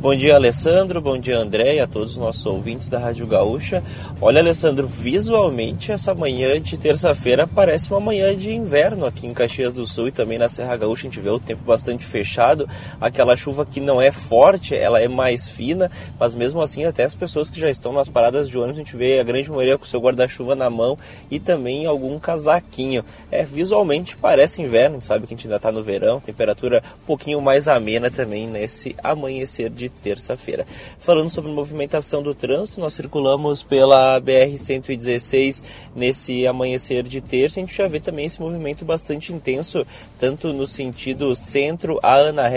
Bom 0.00 0.16
dia, 0.16 0.34
Alessandro. 0.34 1.00
Bom 1.00 1.18
dia, 1.18 1.38
André, 1.38 1.76
e 1.76 1.80
a 1.80 1.86
todos 1.86 2.12
os 2.12 2.18
nossos 2.18 2.44
ouvintes 2.46 2.88
da 2.88 2.98
Rádio 2.98 3.26
Gaúcha. 3.26 3.84
Olha, 4.20 4.40
Alessandro, 4.40 4.88
visualmente 4.88 5.92
essa 5.92 6.14
manhã 6.14 6.60
de 6.60 6.76
terça-feira 6.76 7.46
parece 7.46 7.90
uma 7.90 8.00
manhã 8.00 8.34
de 8.34 8.50
inverno 8.50 9.06
aqui 9.06 9.26
em 9.26 9.34
Caxias 9.34 9.72
do 9.72 9.86
Sul 9.86 10.08
e 10.08 10.12
também 10.12 10.38
na 10.38 10.48
Serra 10.48 10.76
Gaúcha. 10.76 11.06
A 11.06 11.10
gente 11.10 11.20
vê 11.20 11.28
o 11.28 11.38
tempo 11.38 11.62
bastante 11.62 12.04
fechado, 12.04 12.68
aquela 13.00 13.36
chuva 13.36 13.64
que 13.66 13.80
não 13.80 14.02
é 14.02 14.10
forte, 14.10 14.74
ela 14.74 14.98
é 14.98 15.06
mais 15.06 15.46
fina, 15.46 15.90
mas 16.18 16.34
mesmo 16.34 16.60
assim, 16.60 16.84
até 16.84 17.04
as 17.04 17.14
pessoas 17.14 17.48
que 17.48 17.60
já 17.60 17.70
estão 17.70 17.92
nas 17.92 18.08
paradas 18.08 18.48
de 18.48 18.58
ônibus, 18.58 18.78
a 18.78 18.82
gente 18.82 18.96
vê 18.96 19.20
a 19.20 19.24
grande 19.24 19.50
maioria 19.50 19.78
com 19.78 19.84
seu 19.84 20.00
guarda-chuva 20.00 20.56
na 20.56 20.70
mão 20.70 20.98
e 21.30 21.38
também 21.38 21.86
algum 21.86 22.18
casaquinho. 22.18 23.04
É, 23.30 23.44
visualmente 23.44 24.16
parece 24.16 24.62
inverno, 24.62 25.00
sabe 25.00 25.26
que 25.26 25.34
a 25.34 25.36
gente 25.36 25.46
ainda 25.46 25.56
está 25.56 25.70
no 25.70 25.84
verão, 25.84 26.18
temperatura 26.18 26.82
um 27.02 27.06
pouquinho 27.06 27.40
mais 27.40 27.68
amena 27.68 28.10
também 28.10 28.48
nesse 28.48 28.96
amanhecer 29.04 29.70
de 29.70 29.81
de 29.82 29.88
terça-feira. 29.88 30.64
Falando 30.98 31.28
sobre 31.28 31.50
movimentação 31.50 32.22
do 32.22 32.34
trânsito, 32.34 32.80
nós 32.80 32.94
circulamos 32.94 33.64
pela 33.64 34.20
BR-116 34.20 35.62
nesse 35.94 36.46
amanhecer 36.46 37.02
de 37.02 37.20
terça. 37.20 37.58
A 37.58 37.62
gente 37.62 37.76
já 37.76 37.88
vê 37.88 37.98
também 37.98 38.26
esse 38.26 38.40
movimento 38.40 38.84
bastante 38.84 39.32
intenso, 39.32 39.84
tanto 40.20 40.52
no 40.52 40.66
sentido 40.66 41.34
centro 41.34 41.98
a 42.02 42.14
Ana 42.14 42.52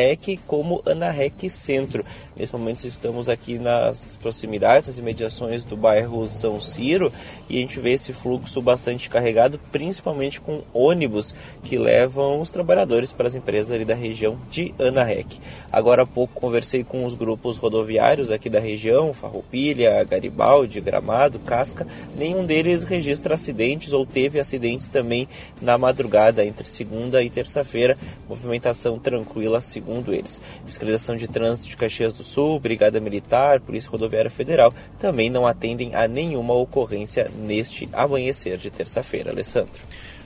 como 0.46 0.84
Ana 0.86 1.14
Centro. 1.50 2.06
Nesse 2.36 2.52
momento 2.52 2.86
estamos 2.86 3.30
aqui 3.30 3.58
nas 3.58 4.18
proximidades, 4.18 4.90
nas 4.90 4.98
imediações 4.98 5.64
do 5.64 5.78
bairro 5.78 6.28
São 6.28 6.60
Ciro 6.60 7.12
e 7.50 7.58
a 7.58 7.62
gente 7.62 7.80
vê 7.80 7.94
esse 7.94 8.12
fluxo 8.12 8.62
bastante 8.62 9.10
carregado, 9.10 9.58
principalmente 9.72 10.42
com 10.42 10.62
ônibus 10.74 11.34
que 11.64 11.78
levam 11.78 12.42
os 12.42 12.50
trabalhadores 12.50 13.14
para 13.14 13.28
as 13.28 13.36
empresas 13.36 13.72
ali 13.72 13.86
da 13.86 13.96
região 13.96 14.38
de 14.52 14.76
Anarec. 14.78 15.40
Agora 15.72 16.04
há 16.04 16.06
pouco 16.06 16.40
conversei 16.40 16.84
com 16.84 17.06
os 17.06 17.14
grupos 17.16 17.58
rodoviários 17.58 18.30
aqui 18.30 18.50
da 18.50 18.60
região, 18.60 19.14
Farroupilha, 19.14 20.04
Garibaldi, 20.04 20.82
Gramado, 20.82 21.40
Casca. 21.40 21.88
Nenhum 22.18 22.44
deles 22.46 22.84
registra 22.84 23.34
acidentes 23.34 23.94
ou 23.94 24.06
teve 24.06 24.40
acidentes 24.40 24.90
também 24.90 25.28
na 25.62 25.78
madrugada 25.78 26.46
entre 26.46 26.68
segunda 26.68 27.24
e 27.24 27.30
terça-feira. 27.30 27.98
Movimentação 28.30 29.00
tranquila, 29.00 29.62
segundo 29.62 30.14
eles. 30.14 30.42
Fiscalização 30.66 31.16
de 31.16 31.28
trânsito 31.28 31.68
de 31.68 31.78
Caxias 31.78 32.14
do 32.14 32.24
Sul, 32.24 32.60
Brigada 32.60 33.00
Militar, 33.00 33.60
Polícia 33.60 33.90
Rodoviária 33.90 34.30
Federal 34.30 34.74
também 35.00 35.30
não 35.30 35.48
atendem 35.48 35.96
a 35.96 36.08
nenhuma 36.08 36.54
ocorrência 36.54 37.32
neste 37.40 37.90
amanhecer 37.94 38.58
de 38.58 38.70
terça-feira. 38.70 39.32
Alessandro. 39.32 39.82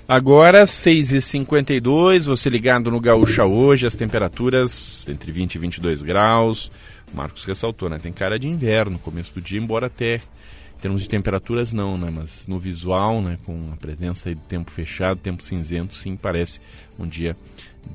Agora, 0.09 0.63
6h52, 0.63 2.25
você 2.25 2.49
ligado 2.49 2.89
no 2.89 2.99
Gaúcha 2.99 3.45
hoje, 3.45 3.85
as 3.85 3.93
temperaturas 3.93 5.07
entre 5.07 5.31
20 5.31 5.53
e 5.53 5.59
22 5.59 6.01
graus. 6.01 6.71
O 7.13 7.15
Marcos 7.15 7.43
ressaltou, 7.43 7.87
né? 7.91 7.99
Tem 7.99 8.11
cara 8.11 8.39
de 8.39 8.47
inverno, 8.47 8.97
começo 8.97 9.31
do 9.35 9.39
dia, 9.39 9.59
embora 9.59 9.85
até 9.85 10.15
em 10.15 10.81
termos 10.81 11.03
de 11.03 11.09
temperaturas 11.09 11.71
não, 11.71 11.95
né? 11.95 12.09
Mas 12.11 12.47
no 12.47 12.57
visual, 12.57 13.21
né? 13.21 13.37
Com 13.45 13.69
a 13.71 13.75
presença 13.75 14.33
do 14.33 14.41
tempo 14.41 14.71
fechado, 14.71 15.19
tempo 15.19 15.43
cinzento, 15.43 15.93
sim, 15.93 16.15
parece 16.15 16.59
um 16.97 17.05
dia 17.05 17.37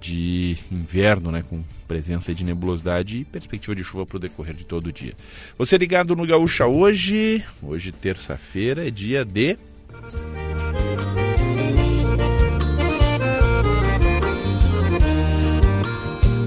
de 0.00 0.57
inverno, 0.70 1.33
né? 1.33 1.42
Com 1.42 1.64
presença 1.88 2.33
de 2.33 2.44
nebulosidade 2.44 3.18
e 3.18 3.24
perspectiva 3.24 3.74
de 3.74 3.83
chuva 3.83 4.07
para 4.07 4.18
o 4.18 4.20
decorrer 4.20 4.55
de 4.55 4.64
todo 4.64 4.87
o 4.87 4.92
dia. 4.92 5.14
Você 5.59 5.77
ligado 5.77 6.14
no 6.14 6.24
Gaúcha 6.24 6.64
hoje, 6.64 7.42
hoje 7.61 7.90
terça-feira, 7.90 8.87
é 8.87 8.90
dia 8.92 9.24
de... 9.24 9.59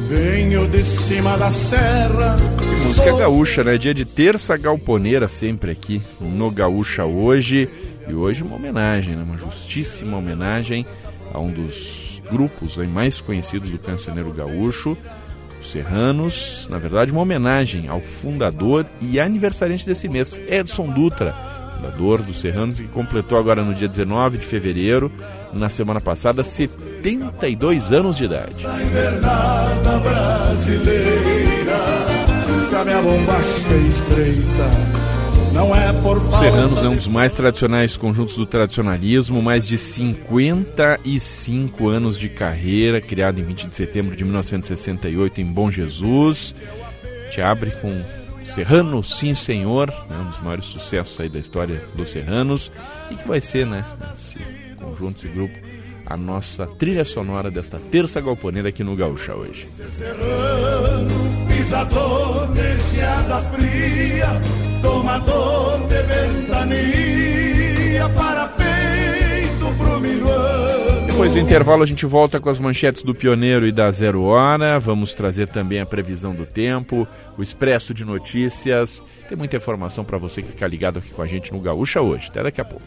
Venho 0.07 0.65
de 0.69 0.85
cima 0.85 1.37
da 1.37 1.49
serra. 1.49 2.37
Música 2.81 3.17
gaúcha, 3.17 3.61
né? 3.61 3.77
Dia 3.77 3.93
de 3.93 4.05
terça 4.05 4.55
galponeira 4.55 5.27
sempre 5.27 5.71
aqui 5.71 6.01
no 6.21 6.49
Gaúcha 6.49 7.03
hoje. 7.03 7.69
E 8.07 8.13
hoje 8.13 8.41
uma 8.41 8.55
homenagem, 8.55 9.17
né? 9.17 9.23
uma 9.23 9.37
justíssima 9.37 10.15
homenagem 10.17 10.85
a 11.33 11.39
um 11.39 11.51
dos 11.51 12.21
grupos 12.31 12.77
mais 12.77 13.19
conhecidos 13.19 13.69
do 13.69 13.77
cancioneiro 13.77 14.31
gaúcho, 14.31 14.97
os 15.59 15.69
Serranos. 15.69 16.69
Na 16.69 16.77
verdade, 16.77 17.11
uma 17.11 17.21
homenagem 17.21 17.89
ao 17.89 17.99
fundador 17.99 18.85
e 19.01 19.19
aniversariante 19.19 19.85
desse 19.85 20.07
mês, 20.07 20.39
Edson 20.47 20.87
Dutra, 20.87 21.35
fundador 21.77 22.21
dos 22.21 22.39
Serranos, 22.39 22.77
que 22.77 22.87
completou 22.87 23.37
agora 23.37 23.63
no 23.63 23.73
dia 23.73 23.87
19 23.87 24.39
de 24.39 24.45
fevereiro, 24.45 25.11
na 25.53 25.69
semana 25.69 26.01
passada, 26.01 26.43
72 26.43 27.91
anos 27.91 28.17
de 28.17 28.25
idade. 28.25 28.55
Serranos 36.39 36.79
é 36.79 36.89
um 36.89 36.95
dos 36.95 37.07
mais 37.07 37.33
tradicionais 37.33 37.97
conjuntos 37.97 38.35
do 38.35 38.45
tradicionalismo, 38.45 39.41
mais 39.41 39.67
de 39.67 39.77
55 39.77 41.87
anos 41.87 42.17
de 42.17 42.29
carreira, 42.29 43.01
criado 43.01 43.39
em 43.39 43.43
20 43.43 43.67
de 43.67 43.75
setembro 43.75 44.15
de 44.15 44.23
1968 44.23 45.41
em 45.41 45.45
Bom 45.45 45.71
Jesus. 45.71 46.53
Te 47.31 47.41
abre 47.41 47.71
com 47.81 48.01
Serrano, 48.53 49.03
sim 49.03 49.33
senhor, 49.33 49.89
né, 50.09 50.17
um 50.19 50.29
dos 50.29 50.41
maiores 50.41 50.65
sucessos 50.65 51.19
aí 51.19 51.29
da 51.29 51.39
história 51.39 51.83
dos 51.95 52.09
Serranos 52.09 52.71
e 53.11 53.15
que 53.15 53.27
vai 53.27 53.39
ser, 53.39 53.65
né, 53.65 53.85
esse 54.15 54.39
conjunto, 54.77 55.25
esse 55.25 55.33
grupo, 55.33 55.53
a 56.05 56.15
nossa 56.15 56.65
trilha 56.65 57.03
sonora 57.03 57.51
desta 57.51 57.79
terça 57.91 58.21
galponeira 58.21 58.69
aqui 58.69 58.83
no 58.83 58.95
Gaúcha 58.95 59.35
hoje. 59.35 59.67
Serrano, 59.91 61.09
pisador 61.47 62.47
fria, 63.51 64.27
tomador 64.81 65.79
de 65.87 66.01
ventania 66.03 68.09
para. 68.09 68.76
Depois 71.17 71.33
do 71.33 71.39
intervalo, 71.39 71.81
a 71.81 71.85
gente 71.87 72.05
volta 72.05 72.39
com 72.39 72.47
as 72.47 72.59
manchetes 72.59 73.01
do 73.01 73.15
Pioneiro 73.15 73.65
e 73.65 73.71
da 73.71 73.91
Zero 73.91 74.21
Hora. 74.21 74.79
Vamos 74.79 75.15
trazer 75.15 75.47
também 75.47 75.79
a 75.79 75.85
previsão 75.85 76.35
do 76.35 76.45
tempo, 76.45 77.07
o 77.35 77.41
expresso 77.41 77.91
de 77.91 78.05
notícias. 78.05 79.01
Tem 79.27 79.35
muita 79.35 79.57
informação 79.57 80.05
para 80.05 80.19
você 80.19 80.43
que 80.43 80.49
fica 80.49 80.67
ligado 80.67 80.99
aqui 80.99 81.09
com 81.09 81.23
a 81.23 81.25
gente 81.25 81.51
no 81.51 81.59
Gaúcha 81.59 82.01
hoje. 82.01 82.27
Até 82.29 82.43
daqui 82.43 82.61
a 82.61 82.65
pouco. 82.65 82.85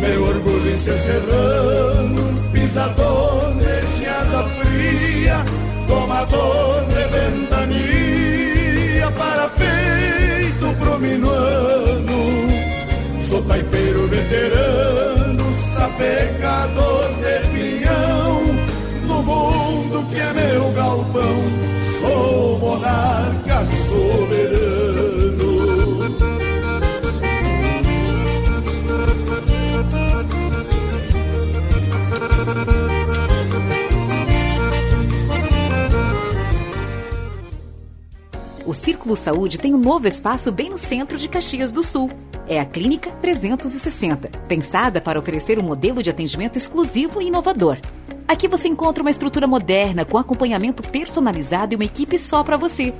Meu 0.00 0.22
orgulho 0.22 0.70
fria, 4.48 5.44
tomador 5.86 6.86
de 6.86 7.08
ventania 7.08 9.10
para. 9.10 9.42
Sou 13.32 13.42
veterano, 14.08 15.01
sapecador 15.92 17.08
de 17.16 17.48
pinhão, 17.48 18.42
no 19.06 19.22
mundo 19.22 20.08
que 20.08 20.18
é 20.18 20.32
meu 20.32 20.72
galpão, 20.72 21.36
sou 22.00 22.58
monarca 22.58 23.64
soberano. 23.88 25.52
O 38.64 38.74
Círculo 38.74 39.16
Saúde 39.16 39.58
tem 39.58 39.74
um 39.74 39.78
novo 39.78 40.08
espaço 40.08 40.50
bem 40.50 40.70
no 40.70 40.78
centro 40.78 41.18
de 41.18 41.28
Caxias 41.28 41.70
do 41.70 41.82
Sul. 41.82 42.10
É 42.46 42.58
a 42.58 42.64
Clínica 42.64 43.10
360, 43.20 44.28
pensada 44.48 45.00
para 45.00 45.18
oferecer 45.18 45.58
um 45.58 45.62
modelo 45.62 46.02
de 46.02 46.10
atendimento 46.10 46.56
exclusivo 46.56 47.22
e 47.22 47.26
inovador. 47.26 47.78
Aqui 48.26 48.48
você 48.48 48.68
encontra 48.68 49.02
uma 49.02 49.10
estrutura 49.10 49.46
moderna 49.46 50.04
com 50.04 50.18
acompanhamento 50.18 50.82
personalizado 50.82 51.72
e 51.72 51.76
uma 51.76 51.84
equipe 51.84 52.18
só 52.18 52.42
para 52.42 52.56
você. 52.56 52.92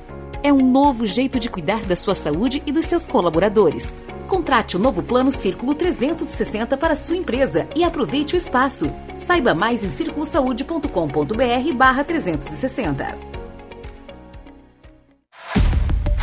É 0.42 0.52
um 0.52 0.70
novo 0.70 1.07
jeito 1.07 1.38
de 1.38 1.48
cuidar 1.48 1.83
da 1.85 1.96
sua 1.96 2.14
saúde 2.14 2.62
e 2.66 2.72
dos 2.72 2.85
seus 2.85 3.07
colaboradores. 3.07 3.92
Contrate 4.28 4.76
o 4.76 4.81
novo 4.81 5.02
plano 5.02 5.31
Círculo 5.31 5.74
360 5.74 6.76
para 6.76 6.96
sua 6.96 7.16
empresa 7.16 7.68
e 7.76 7.85
aproveite 7.85 8.35
o 8.35 8.37
espaço. 8.37 8.92
Saiba 9.18 9.55
mais 9.55 9.85
em 9.85 9.90
circulosaude.com.br 9.90 11.74
barra 11.76 12.05
360. 12.05 13.41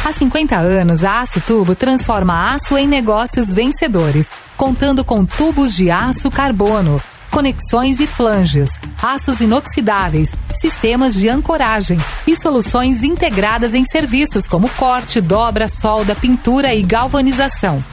Há 0.10 0.12
50 0.12 0.58
anos, 0.58 1.04
a 1.04 1.22
Aço 1.22 1.39
Tubo 1.39 1.76
transforma 1.76 2.56
aço 2.56 2.76
em 2.76 2.88
negócios 2.88 3.54
vencedores, 3.54 4.28
contando 4.58 5.06
com 5.06 5.24
tubos 5.24 5.76
de 5.76 5.91
aço 5.91 6.32
carbono, 6.32 7.00
conexões 7.30 8.00
e 8.00 8.08
flanges, 8.08 8.82
aços 9.00 9.39
inoxidáveis, 9.39 10.36
sistemas 10.60 11.13
de 11.13 11.30
ancoragem 11.30 12.00
e 12.26 12.36
soluções 12.36 13.04
integradas 13.04 13.76
em 13.76 13.86
serviços 13.86 14.48
como 14.48 14.67
corte, 14.69 15.22
dobra, 15.22 15.67
solda, 15.67 16.15
pintura 16.15 16.74
e 16.74 16.82
galvanização. 16.82 17.84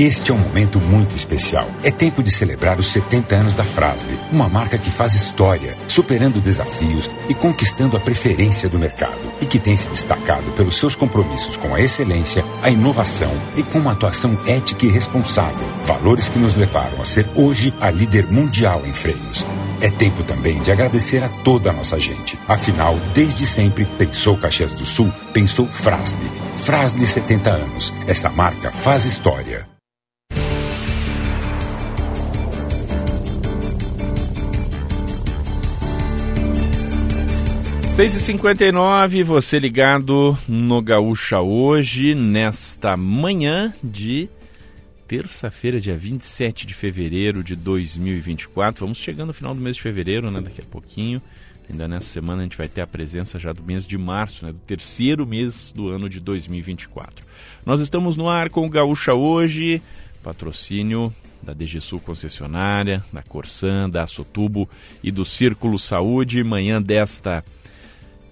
Este 0.00 0.30
é 0.30 0.34
um 0.34 0.38
momento 0.38 0.80
muito 0.80 1.14
especial. 1.14 1.70
É 1.82 1.90
tempo 1.90 2.22
de 2.22 2.30
celebrar 2.30 2.80
os 2.80 2.86
70 2.86 3.34
anos 3.34 3.52
da 3.52 3.62
Frasle, 3.62 4.18
uma 4.32 4.48
marca 4.48 4.78
que 4.78 4.90
faz 4.90 5.12
história, 5.12 5.76
superando 5.86 6.40
desafios 6.40 7.10
e 7.28 7.34
conquistando 7.34 7.98
a 7.98 8.00
preferência 8.00 8.66
do 8.66 8.78
mercado 8.78 9.20
e 9.42 9.44
que 9.44 9.58
tem 9.58 9.76
se 9.76 9.90
destacado 9.90 10.52
pelos 10.52 10.78
seus 10.78 10.94
compromissos 10.94 11.58
com 11.58 11.74
a 11.74 11.80
excelência, 11.82 12.42
a 12.62 12.70
inovação 12.70 13.30
e 13.58 13.62
com 13.62 13.78
uma 13.78 13.92
atuação 13.92 14.38
ética 14.46 14.86
e 14.86 14.90
responsável, 14.90 15.68
valores 15.86 16.30
que 16.30 16.38
nos 16.38 16.54
levaram 16.54 17.02
a 17.02 17.04
ser 17.04 17.28
hoje 17.34 17.74
a 17.78 17.90
líder 17.90 18.26
mundial 18.26 18.80
em 18.86 18.94
freios. 18.94 19.46
É 19.82 19.90
tempo 19.90 20.24
também 20.24 20.62
de 20.62 20.72
agradecer 20.72 21.22
a 21.22 21.28
toda 21.28 21.68
a 21.68 21.74
nossa 21.74 22.00
gente. 22.00 22.38
Afinal, 22.48 22.98
desde 23.12 23.44
sempre, 23.44 23.84
pensou 23.98 24.38
Caxias 24.38 24.72
do 24.72 24.86
Sul, 24.86 25.12
pensou 25.34 25.66
Frasle. 25.66 26.30
Frasle 26.64 27.06
70 27.06 27.50
anos. 27.50 27.92
Essa 28.06 28.30
marca 28.30 28.70
faz 28.70 29.04
história. 29.04 29.69
6h59, 38.00 39.22
você 39.24 39.58
ligado 39.58 40.34
no 40.48 40.80
Gaúcha 40.80 41.38
hoje, 41.40 42.14
nesta 42.14 42.96
manhã 42.96 43.74
de 43.84 44.26
terça-feira, 45.06 45.78
dia 45.78 45.98
27 45.98 46.66
de 46.66 46.72
fevereiro 46.72 47.44
de 47.44 47.54
2024. 47.54 48.86
Vamos 48.86 48.96
chegando 48.96 49.26
no 49.26 49.34
final 49.34 49.54
do 49.54 49.60
mês 49.60 49.76
de 49.76 49.82
fevereiro, 49.82 50.30
né? 50.30 50.40
Daqui 50.40 50.62
a 50.62 50.64
pouquinho. 50.64 51.20
Ainda 51.68 51.86
nessa 51.86 52.06
semana 52.06 52.40
a 52.40 52.44
gente 52.44 52.56
vai 52.56 52.68
ter 52.68 52.80
a 52.80 52.86
presença 52.86 53.38
já 53.38 53.52
do 53.52 53.62
mês 53.62 53.86
de 53.86 53.98
março, 53.98 54.46
né? 54.46 54.52
Do 54.52 54.60
terceiro 54.60 55.26
mês 55.26 55.70
do 55.70 55.90
ano 55.90 56.08
de 56.08 56.20
2024. 56.20 57.26
Nós 57.66 57.82
estamos 57.82 58.16
no 58.16 58.30
ar 58.30 58.48
com 58.48 58.64
o 58.64 58.70
Gaúcha 58.70 59.12
hoje, 59.12 59.82
patrocínio 60.22 61.14
da 61.42 61.52
DG 61.52 61.82
Sul 61.82 62.00
Concessionária, 62.00 63.04
da 63.12 63.22
Corsan, 63.22 63.90
da 63.90 64.06
Sotubo 64.06 64.66
e 65.04 65.12
do 65.12 65.22
Círculo 65.22 65.78
Saúde. 65.78 66.42
Manhã 66.42 66.80
desta 66.80 67.44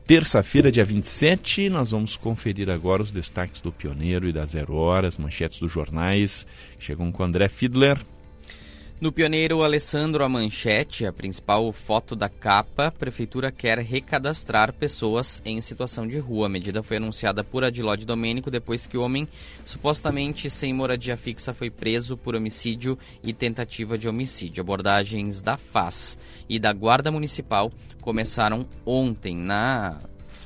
terça-feira, 0.08 0.72
dia 0.72 0.86
27. 0.86 1.68
Nós 1.68 1.90
vamos 1.90 2.16
conferir 2.16 2.70
agora 2.70 3.02
os 3.02 3.12
destaques 3.12 3.60
do 3.60 3.70
Pioneiro 3.70 4.26
e 4.26 4.32
da 4.32 4.46
Zero 4.46 4.74
Horas, 4.74 5.18
manchetes 5.18 5.60
dos 5.60 5.70
jornais. 5.70 6.46
Chegam 6.80 7.12
com 7.12 7.22
André 7.22 7.46
Fiedler. 7.46 7.98
No 9.00 9.12
Pioneiro, 9.12 9.62
Alessandro, 9.62 10.24
a 10.24 10.28
manchete, 10.28 11.06
a 11.06 11.12
principal 11.12 11.70
foto 11.70 12.16
da 12.16 12.28
capa, 12.28 12.88
a 12.88 12.90
Prefeitura 12.90 13.52
quer 13.52 13.78
recadastrar 13.78 14.72
pessoas 14.72 15.40
em 15.44 15.60
situação 15.60 16.04
de 16.04 16.18
rua. 16.18 16.46
A 16.46 16.48
medida 16.48 16.82
foi 16.82 16.96
anunciada 16.96 17.44
por 17.44 17.62
Adilode 17.62 18.04
Domênico 18.04 18.50
depois 18.50 18.88
que 18.88 18.98
o 18.98 19.02
homem, 19.02 19.28
supostamente 19.64 20.50
sem 20.50 20.74
moradia 20.74 21.16
fixa, 21.16 21.54
foi 21.54 21.70
preso 21.70 22.16
por 22.16 22.34
homicídio 22.34 22.98
e 23.22 23.32
tentativa 23.32 23.96
de 23.96 24.08
homicídio. 24.08 24.62
Abordagens 24.62 25.40
da 25.40 25.56
FAS 25.56 26.18
e 26.48 26.58
da 26.58 26.72
Guarda 26.72 27.12
Municipal 27.12 27.70
começaram 28.00 28.66
ontem. 28.84 29.36
Na 29.36 29.96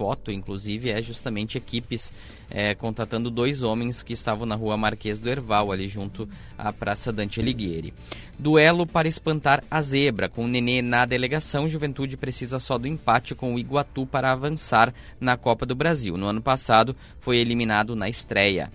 foto, 0.03 0.33
inclusive, 0.33 0.91
é 0.91 1.01
justamente 1.01 1.57
equipes 1.57 2.13
é, 2.51 2.75
contatando 2.75 3.31
dois 3.31 3.63
homens 3.63 4.03
que 4.03 4.13
estavam 4.13 4.45
na 4.45 4.57
rua 4.57 4.77
Marquês 4.77 5.21
do 5.21 5.31
Erval, 5.31 5.71
ali 5.71 5.87
junto 5.87 6.29
à 6.59 6.73
Praça 6.73 7.13
Dante 7.13 7.39
Alighieri. 7.39 7.95
Duelo 8.37 8.85
para 8.85 9.07
espantar 9.07 9.63
a 9.71 9.81
zebra. 9.81 10.29
Com 10.29 10.45
o 10.45 10.49
Nenê 10.49 10.83
na 10.83 11.07
delegação, 11.07 11.69
Juventude 11.69 12.17
precisa 12.17 12.59
só 12.59 12.79
do 12.79 12.89
empate 12.89 13.33
com 13.37 13.55
o 13.55 13.61
Iguatu 13.61 14.05
para 14.05 14.33
avançar 14.33 14.93
na 15.21 15.37
Copa 15.37 15.65
do 15.65 15.77
Brasil. 15.77 16.17
No 16.17 16.27
ano 16.27 16.43
passado, 16.43 16.97
foi 17.21 17.37
eliminado 17.37 17.95
na 17.95 18.09
estreia 18.09 18.73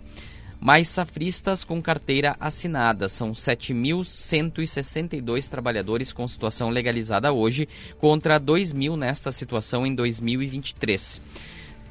mais 0.60 0.88
safristas 0.88 1.64
com 1.64 1.80
carteira 1.82 2.36
assinada. 2.40 3.10
São 3.10 3.32
7.162 3.32 5.48
trabalhadores 5.48 6.12
com 6.12 6.28
situação 6.28 6.70
legalizada 6.70 7.32
hoje, 7.32 7.68
contra 7.98 8.40
2.000 8.40 8.98
nesta 8.98 9.32
situação 9.32 9.86
em 9.86 9.96
2023. 9.96 11.22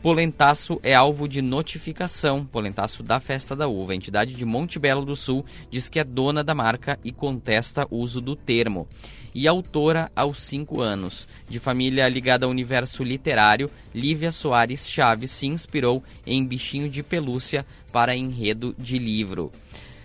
Polentaço 0.03 0.79
é 0.83 0.95
alvo 0.95 1.29
de 1.29 1.43
notificação. 1.43 2.45
Polentaço 2.45 3.03
da 3.03 3.19
Festa 3.19 3.57
da 3.57 3.67
Uva. 3.67 3.93
A 3.93 3.97
entidade 3.97 4.35
de 4.35 4.45
Monte 4.45 4.79
Belo 4.79 5.05
do 5.05 5.17
Sul 5.17 5.45
diz 5.71 5.89
que 5.89 5.99
é 5.99 6.05
dona 6.05 6.45
da 6.45 6.55
marca 6.55 6.99
e 7.03 7.11
contesta 7.11 7.87
o 7.91 7.97
uso 7.99 8.21
do 8.21 8.37
termo 8.37 8.87
e 9.35 9.47
autora 9.47 10.11
aos 10.17 10.41
5 10.43 10.81
anos. 10.81 11.29
De 11.47 11.61
família 11.61 12.09
ligada 12.09 12.47
ao 12.47 12.51
universo 12.51 13.05
literário, 13.05 13.71
Lívia 13.95 14.33
Soares 14.33 14.89
Chaves 14.89 15.31
se 15.31 15.47
inspirou 15.47 16.03
em 16.27 16.43
Bichinho 16.47 16.89
de 16.89 17.03
Pelúcia 17.03 17.67
para 17.93 18.17
enredo 18.17 18.75
de 18.79 18.99
livro. 18.99 19.53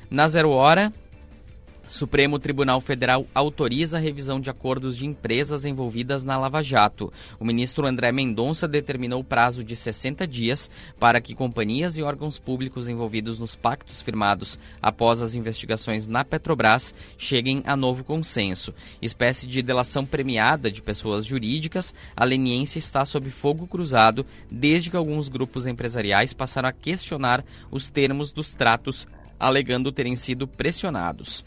Na 0.10 0.28
Zero 0.28 0.50
Hora, 0.50 0.92
Supremo 1.92 2.40
Tribunal 2.40 2.80
Federal 2.80 3.28
autoriza 3.36 3.98
a 3.98 4.00
revisão 4.00 4.40
de 4.40 4.50
acordos 4.50 4.96
de 4.96 5.06
empresas 5.06 5.66
envolvidas 5.66 6.24
na 6.24 6.38
Lava 6.38 6.64
Jato. 6.64 7.12
O 7.38 7.44
ministro 7.44 7.86
André 7.86 8.14
Mendonça 8.14 8.66
determinou 8.66 9.22
prazo 9.26 9.62
de 9.62 9.76
60 9.76 10.26
dias 10.26 10.72
para 10.98 11.20
que 11.20 11.36
companhias 11.36 11.98
e 11.98 12.02
órgãos 12.02 12.40
públicos 12.40 12.88
envolvidos 12.88 13.38
nos 13.38 13.58
pactos 13.58 14.02
firmados 14.02 14.58
após 14.82 15.22
as 15.22 15.36
investigações 15.36 16.08
na 16.08 16.24
Petrobras 16.24 16.94
cheguem 17.18 17.62
a 17.66 17.76
novo 17.76 18.06
consenso. 18.06 18.74
Espécie 19.02 19.46
de 19.46 19.62
delação 19.62 20.06
premiada 20.06 20.72
de 20.72 20.82
pessoas 20.82 21.26
jurídicas, 21.26 21.94
a 22.16 22.24
leniência 22.24 22.80
está 22.80 23.04
sob 23.04 23.30
fogo 23.30 23.68
cruzado 23.68 24.26
desde 24.50 24.90
que 24.90 24.96
alguns 24.96 25.28
grupos 25.28 25.68
empresariais 25.68 26.32
passaram 26.32 26.70
a 26.70 26.74
questionar 26.74 27.44
os 27.70 27.90
termos 27.90 28.32
dos 28.32 28.54
tratos 28.54 29.06
alegando 29.38 29.92
terem 29.92 30.16
sido 30.16 30.48
pressionados 30.48 31.44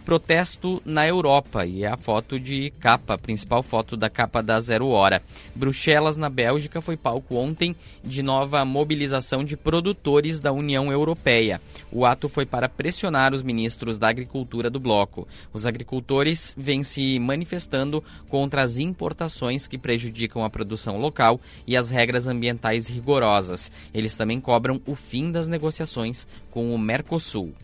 protesto 0.00 0.82
na 0.84 1.06
Europa 1.06 1.64
e 1.64 1.84
é 1.84 1.88
a 1.88 1.96
foto 1.96 2.38
de 2.38 2.70
capa, 2.80 3.14
a 3.14 3.18
principal 3.18 3.62
foto 3.62 3.96
da 3.96 4.10
capa 4.10 4.42
da 4.42 4.60
Zero 4.60 4.88
Hora. 4.88 5.22
Bruxelas, 5.54 6.16
na 6.16 6.28
Bélgica, 6.28 6.80
foi 6.80 6.96
palco 6.96 7.36
ontem 7.36 7.76
de 8.02 8.22
nova 8.22 8.64
mobilização 8.64 9.44
de 9.44 9.56
produtores 9.56 10.40
da 10.40 10.52
União 10.52 10.90
Europeia. 10.90 11.60
O 11.92 12.04
ato 12.04 12.28
foi 12.28 12.46
para 12.46 12.68
pressionar 12.68 13.34
os 13.34 13.42
ministros 13.42 13.98
da 13.98 14.08
Agricultura 14.08 14.70
do 14.70 14.80
bloco. 14.80 15.28
Os 15.52 15.66
agricultores 15.66 16.54
vêm 16.58 16.82
se 16.82 17.18
manifestando 17.18 18.02
contra 18.28 18.62
as 18.62 18.78
importações 18.78 19.66
que 19.66 19.78
prejudicam 19.78 20.44
a 20.44 20.50
produção 20.50 20.98
local 20.98 21.40
e 21.66 21.76
as 21.76 21.90
regras 21.90 22.26
ambientais 22.26 22.88
rigorosas. 22.88 23.70
Eles 23.92 24.16
também 24.16 24.40
cobram 24.40 24.80
o 24.86 24.94
fim 24.94 25.30
das 25.30 25.48
negociações 25.48 26.26
com 26.50 26.74
o 26.74 26.78
Mercosul. 26.78 27.54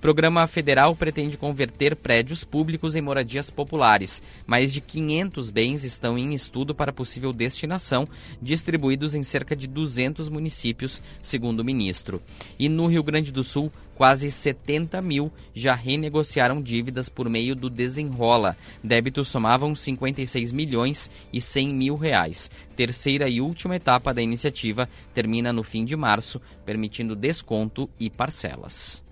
Programa 0.00 0.46
federal 0.46 0.94
pretende 0.94 1.38
converter 1.38 1.96
prédios 1.96 2.44
públicos 2.44 2.94
em 2.94 3.00
moradias 3.00 3.50
populares. 3.50 4.22
Mais 4.46 4.72
de 4.72 4.80
500 4.80 5.50
bens 5.50 5.84
estão 5.84 6.18
em 6.18 6.34
estudo 6.34 6.74
para 6.74 6.92
possível 6.92 7.32
destinação, 7.32 8.06
distribuídos 8.40 9.14
em 9.14 9.22
cerca 9.22 9.56
de 9.56 9.66
200 9.66 10.28
municípios, 10.28 11.00
segundo 11.22 11.60
o 11.60 11.64
ministro. 11.64 12.22
E 12.58 12.68
no 12.68 12.86
Rio 12.86 13.02
Grande 13.02 13.32
do 13.32 13.42
Sul, 13.42 13.72
quase 13.94 14.30
70 14.30 15.00
mil 15.00 15.32
já 15.54 15.74
renegociaram 15.74 16.60
dívidas 16.60 17.08
por 17.08 17.28
meio 17.28 17.56
do 17.56 17.70
Desenrola. 17.70 18.56
Débitos 18.84 19.28
somavam 19.28 19.74
56 19.74 20.52
milhões 20.52 21.10
e 21.32 21.40
100 21.40 21.74
mil 21.74 21.96
reais. 21.96 22.50
Terceira 22.76 23.28
e 23.28 23.40
última 23.40 23.76
etapa 23.76 24.12
da 24.12 24.20
iniciativa 24.20 24.88
termina 25.14 25.52
no 25.52 25.62
fim 25.62 25.86
de 25.86 25.96
março, 25.96 26.40
permitindo 26.66 27.16
desconto 27.16 27.88
e 27.98 28.10
parcelas. 28.10 29.05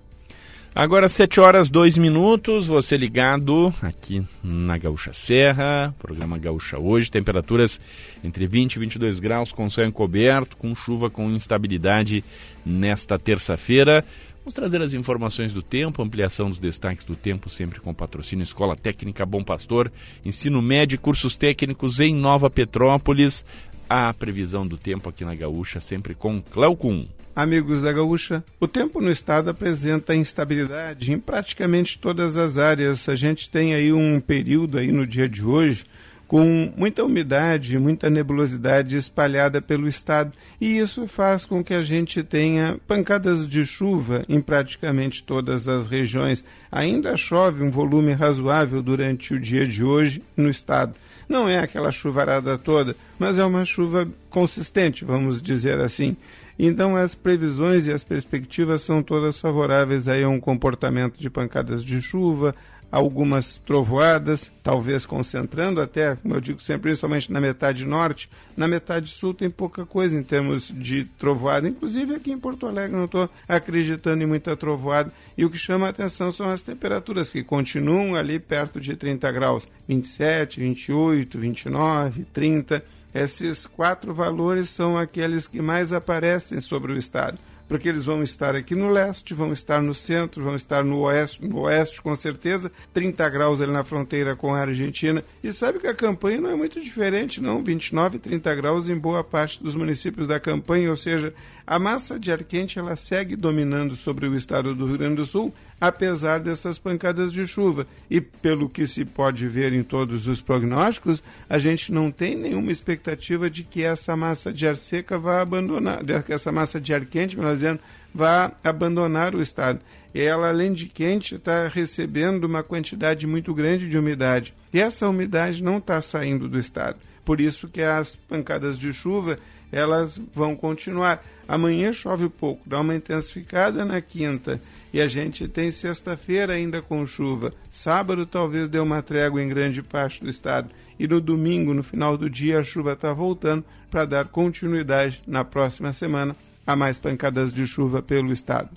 Agora, 0.77 1.09
7 1.09 1.39
horas 1.39 1.71
2 1.71 1.97
minutos, 1.97 2.67
você 2.67 2.97
ligado 2.97 3.73
aqui 3.81 4.27
na 4.43 4.77
Gaúcha 4.77 5.13
Serra, 5.13 5.95
programa 6.01 6.37
Gaúcha 6.37 6.81
hoje, 6.81 7.13
temperaturas 7.13 7.81
entre 8.25 8.45
20 8.49 8.75
e 8.75 8.79
22 8.81 9.21
graus, 9.21 9.53
com 9.53 9.71
céu 9.71 9.87
encoberto, 9.87 10.57
com 10.57 10.75
chuva 10.75 11.09
com 11.09 11.31
instabilidade 11.31 12.25
nesta 12.67 13.17
terça-feira. 13.17 14.05
Vamos 14.39 14.53
trazer 14.53 14.83
as 14.83 14.95
informações 14.95 15.53
do 15.53 15.63
tempo, 15.63 16.03
ampliação 16.03 16.49
dos 16.49 16.59
destaques 16.59 17.05
do 17.05 17.15
tempo, 17.15 17.49
sempre 17.49 17.79
com 17.79 17.95
patrocínio 17.95 18.43
Escola 18.43 18.75
Técnica 18.75 19.25
Bom 19.25 19.45
Pastor, 19.45 19.93
ensino 20.25 20.61
médio 20.61 20.97
e 20.97 20.99
cursos 20.99 21.37
técnicos 21.37 22.01
em 22.01 22.13
Nova 22.13 22.51
Petrópolis. 22.51 23.45
A 23.89 24.13
previsão 24.13 24.67
do 24.67 24.77
tempo 24.77 25.09
aqui 25.09 25.25
na 25.25 25.37
Gaúcha, 25.37 25.81
sempre 25.81 26.17
com 26.17 26.43
Cleocum. 26.43 27.07
Amigos 27.37 27.83
da 27.83 27.93
Gaúcha, 27.93 28.45
o 28.61 28.69
tempo 28.69 29.01
no 29.01 29.11
estado 29.11 29.51
apresenta 29.51 30.15
instabilidade 30.15 31.13
em 31.13 31.19
praticamente 31.19 31.99
todas 31.99 32.37
as 32.37 32.59
áreas. 32.59 33.09
A 33.09 33.17
gente 33.17 33.51
tem 33.51 33.75
aí 33.75 33.93
um 33.93 34.21
período 34.21 34.79
aí 34.79 34.93
no 34.93 35.05
dia 35.05 35.29
de 35.29 35.45
hoje 35.45 35.85
com 36.29 36.73
muita 36.77 37.05
umidade, 37.05 37.77
muita 37.77 38.09
nebulosidade 38.09 38.97
espalhada 38.97 39.61
pelo 39.61 39.89
estado, 39.89 40.33
e 40.61 40.79
isso 40.79 41.07
faz 41.07 41.45
com 41.45 41.63
que 41.63 41.75
a 41.75 41.83
gente 41.83 42.23
tenha 42.23 42.79
pancadas 42.87 43.49
de 43.49 43.65
chuva 43.67 44.25
em 44.29 44.41
praticamente 44.41 45.23
todas 45.23 45.69
as 45.69 45.87
regiões. 45.89 46.43
Ainda 46.71 47.17
chove 47.17 47.63
um 47.63 47.71
volume 47.71 48.13
razoável 48.13 48.81
durante 48.81 49.35
o 49.35 49.41
dia 49.41 49.67
de 49.67 49.85
hoje 49.85 50.23
no 50.37 50.49
estado. 50.49 50.95
Não 51.29 51.49
é 51.49 51.59
aquela 51.59 51.91
chuvarada 51.91 52.57
toda, 52.57 52.97
mas 53.19 53.39
é 53.39 53.45
uma 53.45 53.65
chuva 53.65 54.09
consistente, 54.31 55.05
vamos 55.05 55.43
dizer 55.43 55.81
assim. 55.81 56.17
Então 56.59 56.97
as 56.97 57.15
previsões 57.15 57.87
e 57.87 57.93
as 57.93 58.05
perspectivas 58.05 58.83
são 58.83 59.03
todas 59.03 59.41
favoráveis 59.41 60.07
aí 60.07 60.23
a 60.23 60.29
um 60.29 60.41
comportamento 60.41 61.19
de 61.19 61.29
pancadas 61.29 61.85
de 61.85 62.01
chuva, 62.01 62.55
algumas 62.95 63.59
trovoadas, 63.59 64.53
talvez 64.63 65.05
concentrando 65.05 65.81
até, 65.81 66.15
como 66.15 66.35
eu 66.35 66.41
digo 66.41 66.63
sempre, 66.63 66.83
principalmente 66.83 67.33
na 67.33 67.41
metade 67.41 67.85
norte. 67.85 68.31
Na 68.57 68.69
metade 68.69 69.09
sul 69.09 69.35
tem 69.35 69.51
pouca 69.51 69.85
coisa 69.85 70.17
em 70.17 70.23
termos 70.23 70.69
de 70.69 71.03
trovoada, 71.19 71.69
inclusive 71.69 72.15
aqui 72.15 72.31
em 72.31 72.39
Porto 72.39 72.69
Alegre 72.69 72.97
não 72.97 73.07
estou 73.07 73.29
acreditando 73.49 74.23
em 74.23 74.27
muita 74.27 74.57
trovoada. 74.57 75.13
E 75.37 75.45
o 75.45 75.51
que 75.51 75.59
chama 75.59 75.87
a 75.87 75.91
atenção 75.91 76.31
são 76.31 76.49
as 76.49 76.63
temperaturas 76.63 77.33
que 77.33 77.43
continuam 77.43 78.15
ali 78.15 78.39
perto 78.39 78.81
de 78.81 78.95
30 78.95 79.33
graus, 79.33 79.69
27, 79.89 80.61
28, 80.61 81.37
29, 81.37 82.25
30 82.33 82.85
esses 83.15 83.65
quatro 83.67 84.13
valores 84.13 84.69
são 84.69 84.99
aqueles 84.99 85.47
que 85.47 85.63
mais 85.63 85.93
aparecem 85.93 86.61
sobre 86.61 86.93
o 86.93 86.99
estado, 86.99 87.39
porque 87.69 87.89
eles 87.89 88.05
vão 88.05 88.23
estar 88.23 88.57
aqui 88.57 88.75
no 88.75 88.91
leste, 88.91 89.33
vão 89.33 89.53
estar 89.53 89.81
no 89.81 89.95
centro, 89.95 90.43
vão 90.43 90.57
estar 90.57 90.85
no 90.85 90.99
oeste, 91.01 91.45
no 91.47 91.61
oeste 91.61 92.03
com 92.03 92.15
certeza, 92.17 92.73
30 92.93 93.29
graus 93.31 93.61
ali 93.61 93.73
na 93.73 93.85
fronteira 93.85 94.35
com 94.35 94.53
a 94.53 94.61
Argentina. 94.61 95.25
E 95.43 95.53
sabe 95.53 95.79
que 95.79 95.87
a 95.87 95.95
campanha 95.95 96.41
não 96.41 96.51
é 96.51 96.55
muito 96.57 96.81
diferente, 96.81 97.41
não, 97.41 97.63
29, 97.63 98.19
30 98.19 98.55
graus 98.57 98.89
em 98.89 98.99
boa 98.99 99.23
parte 99.23 99.63
dos 99.63 99.75
municípios 99.75 100.27
da 100.27 100.41
campanha, 100.41 100.91
ou 100.91 100.97
seja, 100.97 101.33
a 101.67 101.79
massa 101.79 102.19
de 102.19 102.31
ar 102.31 102.45
quente 102.45 102.79
ela 102.79 102.95
segue 102.97 103.37
dominando 103.37 103.97
sobre 103.97 104.27
o 104.27 104.37
estado 104.37 104.75
do 104.75 104.87
Rio 104.87 104.99
Grande 104.99 105.17
do 105.17 105.27
Sul, 105.27 105.55
apesar 105.81 106.41
dessas 106.41 106.79
pancadas 106.79 107.33
de 107.33 107.47
chuva. 107.47 107.87
E 108.11 108.21
pelo 108.21 108.69
que 108.69 108.87
se 108.87 109.05
pode 109.05 109.47
ver 109.49 109.73
em 109.73 109.83
todos 109.83 110.29
os 110.29 110.41
prognósticos, 110.41 111.23
a 111.49 111.59
gente 111.59 111.93
não 111.93 112.11
tem 112.11 112.35
nenhuma 112.37 112.71
expectativa 112.71 113.49
de 113.49 113.65
que 113.65 113.83
essa 113.83 114.15
massa 114.17 114.53
de 114.53 114.67
ar 114.67 114.77
seca 114.77 115.19
vá 115.19 115.41
abandonar, 115.41 116.03
que 116.23 116.33
essa 116.33 116.53
massa 116.53 116.81
de 116.81 116.93
ar 116.93 117.05
quente, 117.05 117.37
melhor 117.37 117.55
dizendo, 117.55 117.81
vá 118.15 118.53
abandonar 118.63 119.35
o 119.35 119.41
estado. 119.41 119.81
Ela, 120.15 120.51
além 120.51 120.73
de 120.73 120.87
quente, 120.87 121.35
está 121.35 121.67
recebendo 121.67 122.45
uma 122.45 122.63
quantidade 122.63 123.27
muito 123.27 123.53
grande 123.53 123.89
de 123.89 123.99
umidade. 123.99 124.55
E 124.73 124.81
essa 124.81 125.09
umidade 125.09 125.63
não 125.63 125.79
está 125.79 126.01
saindo 126.01 126.49
do 126.49 126.59
estado. 126.59 126.99
Por 127.25 127.41
isso 127.41 127.67
que 127.69 127.81
as 127.81 128.15
pancadas 128.15 128.79
de 128.79 128.93
chuva 128.93 129.39
elas 129.75 130.21
vão 130.33 130.55
continuar. 130.55 131.23
Amanhã 131.49 131.93
chove 131.93 132.29
pouco, 132.29 132.63
dá 132.65 132.81
uma 132.81 132.95
intensificada 132.95 133.85
na 133.85 134.01
quinta 134.01 134.61
e 134.93 135.01
a 135.01 135.09
gente 135.09 135.49
tem 135.49 135.73
sexta-feira 135.73 136.53
ainda 136.53 136.81
com 136.81 137.05
chuva. 137.05 137.53
Sábado 137.71 138.25
talvez 138.25 138.69
dê 138.69 138.79
uma 138.79 139.03
trégua 139.03 139.43
em 139.43 139.49
grande 139.49 139.83
parte 139.83 140.23
do 140.23 140.31
estado. 140.31 140.71
E 140.99 141.09
no 141.09 141.21
domingo, 141.21 141.75
no 141.75 141.83
final 141.83 142.17
do 142.17 142.31
dia, 142.31 142.61
a 142.61 142.63
chuva 142.63 142.93
está 142.93 143.13
voltando 143.13 143.65
para 143.91 144.05
dar 144.05 144.27
continuidade 144.27 145.21
na 145.27 145.45
próxima 145.45 145.93
semana 145.93 146.37
a 146.65 146.77
mais 146.77 146.97
pancadas 146.97 147.53
de 147.53 147.67
chuva 147.67 148.01
pelo 148.01 148.33
estado. 148.33 148.71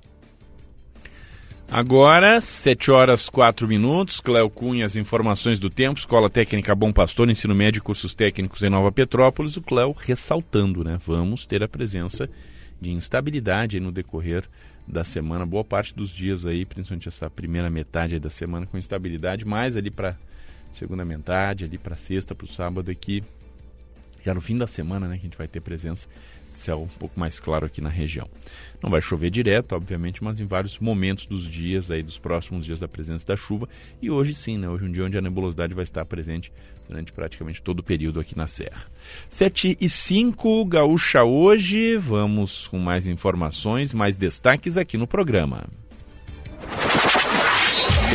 Agora, 1.70 2.40
7 2.40 2.92
horas 2.92 3.28
4 3.28 3.68
minutos. 3.68 4.22
Cléo 4.22 4.50
Cunha, 4.50 4.86
as 4.86 4.96
informações 4.96 5.60
do 5.60 5.70
tempo. 5.70 6.00
Escola 6.00 6.30
Técnica 6.30 6.74
Bom 6.74 6.94
Pastor, 6.94 7.30
ensino 7.30 7.54
médio 7.54 7.80
e 7.80 7.82
cursos 7.82 8.14
técnicos 8.16 8.64
em 8.64 8.70
Nova 8.70 8.90
Petrópolis. 8.90 9.58
O 9.58 9.62
Cléo 9.62 9.92
ressaltando, 9.92 10.82
né? 10.82 10.98
Vamos 11.06 11.46
ter 11.46 11.62
a 11.62 11.68
presença 11.68 12.30
de 12.80 12.92
instabilidade 12.92 13.82
no 13.82 13.92
decorrer 13.92 14.46
da 14.88 15.04
semana, 15.04 15.46
boa 15.46 15.66
parte 15.66 15.94
dos 15.94 16.10
dias 16.10 16.46
aí, 16.46 16.66
principalmente 16.66 17.10
essa 17.10 17.30
primeira 17.30 17.70
metade 17.70 18.18
da 18.20 18.30
semana 18.30 18.66
com 18.66 18.78
instabilidade, 18.78 19.44
mais 19.44 19.76
ali 19.76 19.92
para 19.92 20.16
segunda 20.72 21.04
metade, 21.04 21.66
ali 21.66 21.78
para 21.78 21.98
sexta, 21.98 22.34
para 22.34 22.46
o 22.46 22.48
sábado 22.48 22.90
aqui, 22.90 23.22
já 24.24 24.34
no 24.34 24.40
fim 24.40 24.58
da 24.58 24.68
semana, 24.68 25.08
né, 25.08 25.16
que 25.16 25.22
a 25.22 25.24
gente 25.24 25.38
vai 25.38 25.48
ter 25.48 25.60
presença 25.60 26.08
céu 26.58 26.82
um 26.82 27.00
pouco 27.00 27.20
mais 27.20 27.40
claro 27.40 27.66
aqui 27.66 27.82
na 27.82 27.90
região. 27.90 28.28
Não 28.82 28.90
vai 28.90 29.02
chover 29.02 29.30
direto, 29.30 29.74
obviamente, 29.74 30.24
mas 30.24 30.40
em 30.40 30.46
vários 30.46 30.78
momentos 30.78 31.26
dos 31.26 31.44
dias 31.44 31.90
aí, 31.90 32.04
dos 32.04 32.18
próximos 32.18 32.66
dias 32.66 32.80
da 32.80 32.88
presença 32.88 33.26
da 33.26 33.36
chuva. 33.36 33.68
E 34.02 34.12
hoje 34.12 34.36
sim, 34.36 34.58
né? 34.58 34.70
Hoje 34.70 34.86
é 34.86 34.88
um 34.88 34.92
dia 34.92 35.06
onde 35.06 35.18
a 35.18 35.22
nebulosidade 35.22 35.74
vai 35.74 35.84
estar 35.84 36.06
presente 36.06 36.52
durante 36.88 37.12
praticamente 37.12 37.62
todo 37.62 37.80
o 37.80 37.84
período 37.84 38.20
aqui 38.20 38.38
na 38.38 38.48
Serra. 38.48 38.86
7 39.30 39.78
e 39.80 39.90
5, 39.90 40.66
Gaúcha 40.66 41.24
hoje. 41.24 41.98
Vamos 41.98 42.68
com 42.68 42.78
mais 42.78 43.08
informações, 43.08 43.94
mais 43.94 44.16
destaques 44.16 44.78
aqui 44.78 44.98
no 44.98 45.08
programa. 45.08 45.66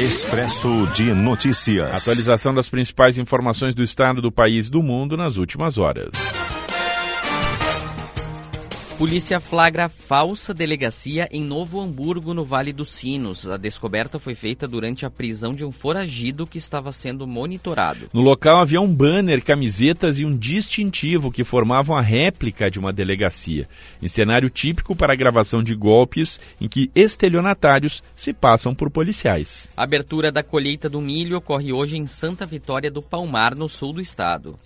Expresso 0.01 0.87
de 0.95 1.13
Notícias. 1.13 1.91
Atualização 1.93 2.55
das 2.55 2.69
principais 2.69 3.19
informações 3.19 3.75
do 3.75 3.83
estado, 3.83 4.23
do 4.23 4.33
país 4.33 4.69
e 4.69 4.71
do 4.71 4.83
mundo 4.83 5.19
nas 5.19 5.37
últimas 5.37 5.77
horas. 5.77 6.32
Polícia 9.03 9.41
flagra 9.41 9.89
falsa 9.89 10.55
delegacia 10.55 11.29
em 11.33 11.43
Novo 11.43 11.81
Hamburgo, 11.81 12.33
no 12.33 12.45
Vale 12.45 12.73
dos 12.73 12.93
Sinos. 12.93 13.49
A 13.49 13.57
descoberta 13.57 14.21
foi 14.21 14.37
feita 14.37 14.69
durante 14.69 15.05
a 15.05 15.11
prisão 15.11 15.53
de 15.53 15.65
um 15.65 15.73
foragido 15.73 16.47
que 16.47 16.57
estava 16.57 16.93
sendo 16.93 17.27
monitorado. 17.27 18.09
No 18.13 18.21
local 18.21 18.61
havia 18.61 18.81
um 18.81 18.87
banner, 18.87 19.43
camisetas 19.43 20.21
e 20.21 20.25
um 20.25 20.37
distintivo 20.37 21.33
que 21.33 21.43
formavam 21.43 21.97
a 21.97 22.01
réplica 22.01 22.71
de 22.71 22.79
uma 22.79 22.93
delegacia, 22.93 23.69
em 24.01 24.07
cenário 24.07 24.49
típico 24.49 24.95
para 24.95 25.15
a 25.15 25.17
gravação 25.17 25.65
de 25.65 25.75
golpes 25.75 26.39
em 26.61 26.69
que 26.69 26.89
estelionatários 26.95 28.05
se 28.15 28.33
passam 28.33 28.73
por 28.73 28.89
policiais. 28.89 29.69
A 29.77 29.83
abertura 29.83 30.31
da 30.31 30.45
colheita 30.45 30.89
do 30.89 31.01
milho 31.01 31.39
ocorre 31.39 31.73
hoje 31.73 31.97
em 31.97 32.07
Santa 32.07 32.47
Vitória 32.47 32.89
do 32.89 33.03
Palmar, 33.03 33.57
no 33.57 33.69
sul 33.69 33.95
do 33.95 34.01
estado. 34.01 34.57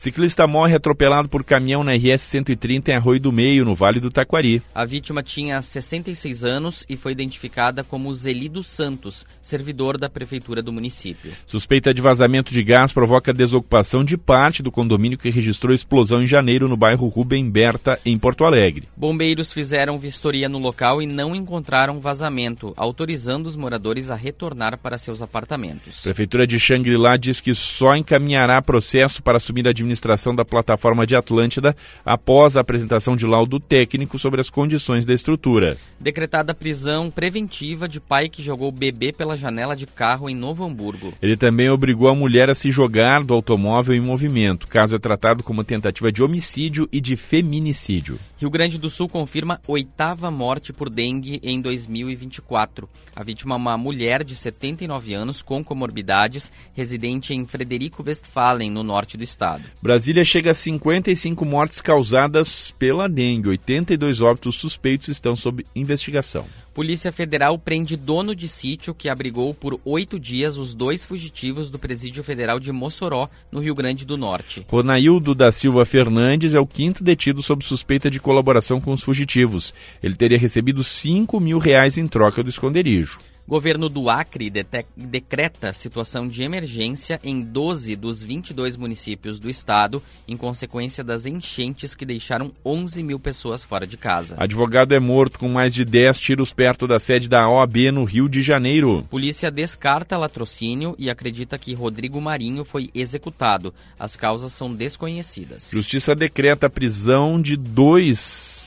Ciclista 0.00 0.46
morre 0.46 0.74
atropelado 0.74 1.28
por 1.28 1.44
caminhão 1.44 1.84
na 1.84 1.92
RS 1.94 2.22
130 2.22 2.90
em 2.90 2.94
Arroio 2.94 3.20
do 3.20 3.30
Meio, 3.30 3.66
no 3.66 3.74
Vale 3.74 4.00
do 4.00 4.10
Taquari. 4.10 4.62
A 4.74 4.86
vítima 4.86 5.22
tinha 5.22 5.60
66 5.60 6.42
anos 6.42 6.86
e 6.88 6.96
foi 6.96 7.12
identificada 7.12 7.84
como 7.84 8.14
Zelido 8.14 8.62
Santos, 8.62 9.26
servidor 9.42 9.98
da 9.98 10.08
prefeitura 10.08 10.62
do 10.62 10.72
município. 10.72 11.32
Suspeita 11.46 11.92
de 11.92 12.00
vazamento 12.00 12.50
de 12.50 12.62
gás 12.62 12.94
provoca 12.94 13.30
desocupação 13.30 14.02
de 14.02 14.16
parte 14.16 14.62
do 14.62 14.72
condomínio 14.72 15.18
que 15.18 15.28
registrou 15.28 15.74
explosão 15.74 16.22
em 16.22 16.26
janeiro 16.26 16.66
no 16.66 16.78
bairro 16.78 17.06
Rubem 17.06 17.50
Berta, 17.50 18.00
em 18.02 18.18
Porto 18.18 18.46
Alegre. 18.46 18.88
Bombeiros 18.96 19.52
fizeram 19.52 19.98
vistoria 19.98 20.48
no 20.48 20.58
local 20.58 21.02
e 21.02 21.06
não 21.06 21.36
encontraram 21.36 22.00
vazamento, 22.00 22.72
autorizando 22.74 23.44
os 23.44 23.54
moradores 23.54 24.10
a 24.10 24.14
retornar 24.14 24.78
para 24.78 24.96
seus 24.96 25.20
apartamentos. 25.20 26.00
Prefeitura 26.04 26.46
de 26.46 26.58
Xangri-Lá 26.58 27.18
diz 27.18 27.38
que 27.38 27.52
só 27.52 27.94
encaminhará 27.94 28.62
processo 28.62 29.22
para 29.22 29.36
assumir 29.36 29.66
a 29.66 29.70
administração 29.72 29.89
da 30.34 30.44
plataforma 30.44 31.06
de 31.06 31.16
Atlântida 31.16 31.74
após 32.04 32.56
a 32.56 32.60
apresentação 32.60 33.16
de 33.16 33.26
laudo 33.26 33.58
técnico 33.58 34.18
sobre 34.18 34.40
as 34.40 34.50
condições 34.50 35.06
da 35.06 35.14
estrutura. 35.14 35.76
Decretada 35.98 36.54
prisão 36.54 37.10
preventiva 37.10 37.88
de 37.88 38.00
pai 38.00 38.28
que 38.28 38.42
jogou 38.42 38.70
bebê 38.70 39.12
pela 39.12 39.36
janela 39.36 39.74
de 39.74 39.86
carro 39.86 40.28
em 40.28 40.34
Novo 40.34 40.64
Hamburgo. 40.64 41.12
Ele 41.20 41.36
também 41.36 41.68
obrigou 41.68 42.08
a 42.08 42.14
mulher 42.14 42.50
a 42.50 42.54
se 42.54 42.70
jogar 42.70 43.22
do 43.22 43.34
automóvel 43.34 43.94
em 43.94 44.00
movimento. 44.00 44.68
Caso 44.68 44.96
é 44.96 44.98
tratado 44.98 45.42
como 45.42 45.64
tentativa 45.64 46.12
de 46.12 46.22
homicídio 46.22 46.88
e 46.92 47.00
de 47.00 47.16
feminicídio. 47.16 48.18
Rio 48.40 48.48
Grande 48.48 48.78
do 48.78 48.88
Sul 48.88 49.06
confirma 49.06 49.60
oitava 49.68 50.30
morte 50.30 50.72
por 50.72 50.88
dengue 50.88 51.38
em 51.42 51.60
2024. 51.60 52.88
A 53.14 53.22
vítima 53.22 53.54
é 53.54 53.58
uma 53.58 53.76
mulher 53.76 54.24
de 54.24 54.34
79 54.34 55.12
anos 55.12 55.42
com 55.42 55.62
comorbidades, 55.62 56.50
residente 56.72 57.34
em 57.34 57.46
Frederico 57.46 58.02
Westphalen, 58.02 58.70
no 58.70 58.82
norte 58.82 59.18
do 59.18 59.22
estado. 59.22 59.64
Brasília 59.82 60.24
chega 60.24 60.52
a 60.52 60.54
55 60.54 61.44
mortes 61.44 61.82
causadas 61.82 62.70
pela 62.70 63.10
dengue. 63.10 63.50
82 63.50 64.22
óbitos 64.22 64.56
suspeitos 64.56 65.08
estão 65.08 65.36
sob 65.36 65.62
investigação. 65.76 66.46
Polícia 66.72 67.10
Federal 67.10 67.58
prende 67.58 67.96
dono 67.96 68.34
de 68.34 68.48
sítio 68.48 68.94
que 68.94 69.08
abrigou 69.08 69.52
por 69.52 69.80
oito 69.84 70.18
dias 70.20 70.56
os 70.56 70.72
dois 70.72 71.04
fugitivos 71.04 71.68
do 71.68 71.78
Presídio 71.78 72.22
Federal 72.22 72.60
de 72.60 72.70
Mossoró, 72.72 73.28
no 73.50 73.60
Rio 73.60 73.74
Grande 73.74 74.06
do 74.06 74.16
Norte. 74.16 74.64
Ronaildo 74.70 75.34
da 75.34 75.50
Silva 75.50 75.84
Fernandes 75.84 76.54
é 76.54 76.60
o 76.60 76.66
quinto 76.66 77.02
detido 77.02 77.42
sob 77.42 77.64
suspeita 77.64 78.08
de 78.08 78.20
colaboração 78.30 78.80
com 78.80 78.92
os 78.92 79.02
fugitivos. 79.02 79.74
Ele 80.00 80.14
teria 80.14 80.38
recebido 80.38 80.84
5 80.84 81.40
mil 81.40 81.58
reais 81.58 81.98
em 81.98 82.06
troca 82.06 82.44
do 82.44 82.48
esconderijo. 82.48 83.18
Governo 83.50 83.88
do 83.88 84.08
Acre 84.08 84.48
decreta 84.96 85.72
situação 85.72 86.28
de 86.28 86.44
emergência 86.44 87.18
em 87.24 87.42
12 87.42 87.96
dos 87.96 88.22
22 88.22 88.76
municípios 88.76 89.40
do 89.40 89.50
estado, 89.50 90.00
em 90.28 90.36
consequência 90.36 91.02
das 91.02 91.26
enchentes 91.26 91.96
que 91.96 92.06
deixaram 92.06 92.52
11 92.64 93.02
mil 93.02 93.18
pessoas 93.18 93.64
fora 93.64 93.88
de 93.88 93.96
casa. 93.96 94.36
Advogado 94.38 94.94
é 94.94 95.00
morto 95.00 95.36
com 95.36 95.48
mais 95.48 95.74
de 95.74 95.84
10 95.84 96.20
tiros 96.20 96.52
perto 96.52 96.86
da 96.86 97.00
sede 97.00 97.28
da 97.28 97.50
OAB 97.50 97.90
no 97.92 98.04
Rio 98.04 98.28
de 98.28 98.40
Janeiro. 98.40 99.04
Polícia 99.10 99.50
descarta 99.50 100.16
latrocínio 100.16 100.94
e 100.96 101.10
acredita 101.10 101.58
que 101.58 101.74
Rodrigo 101.74 102.20
Marinho 102.20 102.64
foi 102.64 102.88
executado. 102.94 103.74
As 103.98 104.14
causas 104.14 104.52
são 104.52 104.72
desconhecidas. 104.72 105.72
Justiça 105.74 106.14
decreta 106.14 106.68
a 106.68 106.70
prisão 106.70 107.42
de 107.42 107.56
dois 107.56 108.59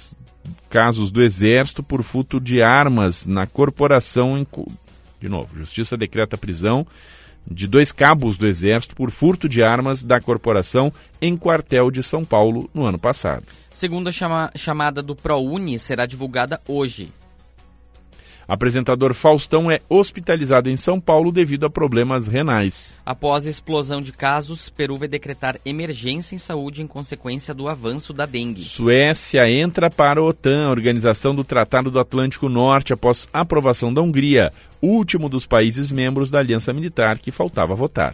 casos 0.74 1.11
do 1.11 1.21
Exército 1.21 1.84
por 1.84 2.01
furto 2.01 2.39
de 2.39 2.63
armas 2.63 3.28
na 3.28 3.45
corporação. 3.45 4.36
Em... 4.36 4.47
De 5.21 5.30
novo, 5.30 5.55
Justiça 5.55 5.95
decreta 5.95 6.36
prisão 6.36 6.88
de 7.45 7.67
dois 7.67 7.91
cabos 7.91 8.39
do 8.39 8.47
Exército 8.47 8.95
por 8.95 9.11
furto 9.11 9.47
de 9.47 9.61
armas 9.61 10.01
da 10.01 10.19
corporação 10.19 10.91
em 11.21 11.38
quartel 11.38 11.91
de 11.91 12.01
São 12.01 12.26
Paulo 12.26 12.67
no 12.74 12.86
ano 12.86 12.97
passado. 12.97 13.45
Segunda 13.71 14.11
chama 14.11 14.49
chamada 14.55 15.03
do 15.03 15.15
ProUni 15.15 15.78
será 15.78 16.07
divulgada 16.07 16.59
hoje. 16.67 17.11
Apresentador 18.53 19.15
Faustão 19.15 19.71
é 19.71 19.81
hospitalizado 19.89 20.69
em 20.69 20.77
São 20.77 20.99
Paulo 20.99 21.31
devido 21.31 21.65
a 21.65 21.71
problemas 21.71 22.27
renais. 22.27 22.93
Após 23.03 23.47
explosão 23.47 23.99
de 23.99 24.13
casos, 24.13 24.69
Peru 24.69 24.95
vai 24.95 25.07
decretar 25.07 25.59
emergência 25.65 26.35
em 26.35 26.37
saúde 26.37 26.83
em 26.83 26.85
consequência 26.85 27.51
do 27.51 27.67
avanço 27.67 28.13
da 28.13 28.27
dengue. 28.27 28.63
Suécia 28.63 29.49
entra 29.49 29.89
para 29.89 30.19
a 30.19 30.23
OTAN, 30.23 30.67
a 30.67 30.69
Organização 30.69 31.33
do 31.33 31.43
Tratado 31.43 31.89
do 31.89 31.99
Atlântico 31.99 32.47
Norte, 32.47 32.93
após 32.93 33.27
aprovação 33.33 33.91
da 33.91 34.03
Hungria, 34.03 34.53
último 34.79 35.27
dos 35.27 35.47
países 35.47 35.91
membros 35.91 36.29
da 36.29 36.37
Aliança 36.37 36.71
Militar 36.71 37.17
que 37.17 37.31
faltava 37.31 37.73
votar. 37.73 38.13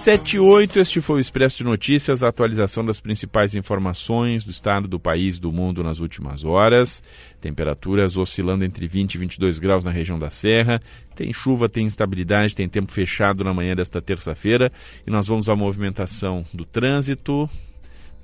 78, 0.00 0.80
este 0.80 0.98
foi 1.02 1.16
o 1.16 1.20
Expresso 1.20 1.58
de 1.58 1.64
Notícias, 1.64 2.22
a 2.22 2.28
atualização 2.28 2.82
das 2.82 2.98
principais 2.98 3.54
informações 3.54 4.42
do 4.42 4.50
estado, 4.50 4.88
do 4.88 4.98
país, 4.98 5.38
do 5.38 5.52
mundo 5.52 5.84
nas 5.84 6.00
últimas 6.00 6.42
horas. 6.42 7.02
Temperaturas 7.38 8.16
oscilando 8.16 8.64
entre 8.64 8.88
20 8.88 9.16
e 9.16 9.18
22 9.18 9.58
graus 9.58 9.84
na 9.84 9.90
região 9.90 10.18
da 10.18 10.30
Serra. 10.30 10.80
Tem 11.14 11.30
chuva, 11.34 11.68
tem 11.68 11.84
instabilidade, 11.84 12.56
tem 12.56 12.66
tempo 12.66 12.90
fechado 12.90 13.44
na 13.44 13.52
manhã 13.52 13.76
desta 13.76 14.00
terça-feira. 14.00 14.72
E 15.06 15.10
nós 15.10 15.26
vamos 15.26 15.50
à 15.50 15.54
movimentação 15.54 16.46
do 16.50 16.64
trânsito. 16.64 17.46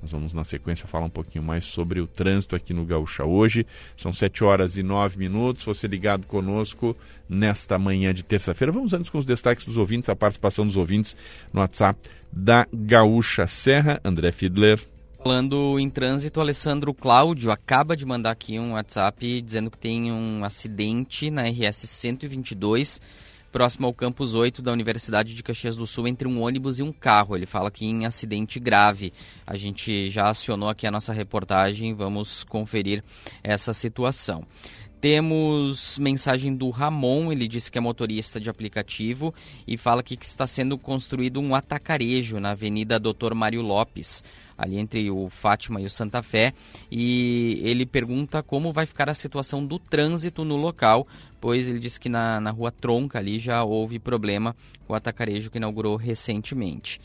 Nós 0.01 0.11
vamos, 0.11 0.33
na 0.33 0.43
sequência, 0.43 0.87
falar 0.87 1.05
um 1.05 1.09
pouquinho 1.09 1.43
mais 1.43 1.65
sobre 1.65 1.99
o 1.99 2.07
trânsito 2.07 2.55
aqui 2.55 2.73
no 2.73 2.85
Gaúcha 2.85 3.25
hoje. 3.25 3.65
São 3.95 4.13
7 4.13 4.43
horas 4.43 4.77
e 4.77 4.83
9 4.83 5.17
minutos. 5.17 5.65
Você 5.65 5.87
ligado 5.87 6.27
conosco 6.27 6.95
nesta 7.27 7.79
manhã 7.79 8.13
de 8.13 8.23
terça-feira. 8.23 8.71
Vamos 8.71 8.93
antes 8.93 9.09
com 9.09 9.17
os 9.17 9.25
destaques 9.25 9.65
dos 9.65 9.77
ouvintes, 9.77 10.09
a 10.09 10.15
participação 10.15 10.65
dos 10.65 10.77
ouvintes 10.77 11.17
no 11.51 11.61
WhatsApp 11.61 11.99
da 12.31 12.67
Gaúcha 12.71 13.47
Serra. 13.47 13.99
André 14.03 14.31
Fiedler. 14.31 14.79
Falando 15.23 15.79
em 15.79 15.89
trânsito, 15.89 16.39
Alessandro 16.39 16.93
Cláudio 16.93 17.51
acaba 17.51 17.97
de 17.97 18.05
mandar 18.05 18.31
aqui 18.31 18.59
um 18.59 18.73
WhatsApp 18.73 19.41
dizendo 19.41 19.71
que 19.71 19.77
tem 19.77 20.11
um 20.11 20.43
acidente 20.43 21.29
na 21.29 21.49
RS 21.49 21.89
122 21.89 23.01
próximo 23.57 23.87
ao 23.87 23.93
campus 23.93 24.35
8 24.35 24.61
da 24.61 24.71
Universidade 24.71 25.33
de 25.33 25.41
Caxias 25.41 25.75
do 25.75 25.87
Sul, 25.87 26.07
entre 26.07 26.27
um 26.27 26.43
ônibus 26.43 26.77
e 26.77 26.83
um 26.83 26.91
carro. 26.91 27.35
Ele 27.35 27.47
fala 27.47 27.71
que 27.71 27.87
em 27.87 28.05
acidente 28.05 28.59
grave. 28.59 29.11
A 29.47 29.57
gente 29.57 30.11
já 30.11 30.29
acionou 30.29 30.69
aqui 30.69 30.85
a 30.85 30.91
nossa 30.91 31.11
reportagem, 31.11 31.95
vamos 31.95 32.43
conferir 32.43 33.03
essa 33.43 33.73
situação. 33.73 34.45
Temos 35.01 35.97
mensagem 35.97 36.55
do 36.55 36.69
Ramon, 36.69 37.31
ele 37.31 37.47
disse 37.47 37.71
que 37.71 37.79
é 37.79 37.81
motorista 37.81 38.39
de 38.39 38.47
aplicativo 38.47 39.33
e 39.67 39.75
fala 39.75 40.03
que 40.03 40.15
está 40.21 40.45
sendo 40.45 40.77
construído 40.77 41.39
um 41.39 41.55
atacarejo 41.55 42.39
na 42.39 42.51
Avenida 42.51 42.99
Doutor 42.99 43.33
Mário 43.33 43.63
Lopes 43.63 44.23
ali 44.57 44.77
entre 44.77 45.09
o 45.11 45.29
Fátima 45.29 45.79
e 45.81 45.85
o 45.85 45.89
Santa 45.89 46.23
Fé, 46.23 46.53
e 46.91 47.61
ele 47.63 47.85
pergunta 47.85 48.41
como 48.41 48.73
vai 48.73 48.85
ficar 48.85 49.09
a 49.09 49.13
situação 49.13 49.65
do 49.65 49.77
trânsito 49.77 50.43
no 50.43 50.55
local, 50.55 51.07
pois 51.39 51.67
ele 51.67 51.79
disse 51.79 51.99
que 51.99 52.09
na, 52.09 52.39
na 52.39 52.51
rua 52.51 52.71
Tronca 52.71 53.19
ali 53.19 53.39
já 53.39 53.63
houve 53.63 53.99
problema 53.99 54.55
com 54.85 54.93
o 54.93 54.95
atacarejo 54.95 55.51
que 55.51 55.57
inaugurou 55.57 55.95
recentemente. 55.95 56.99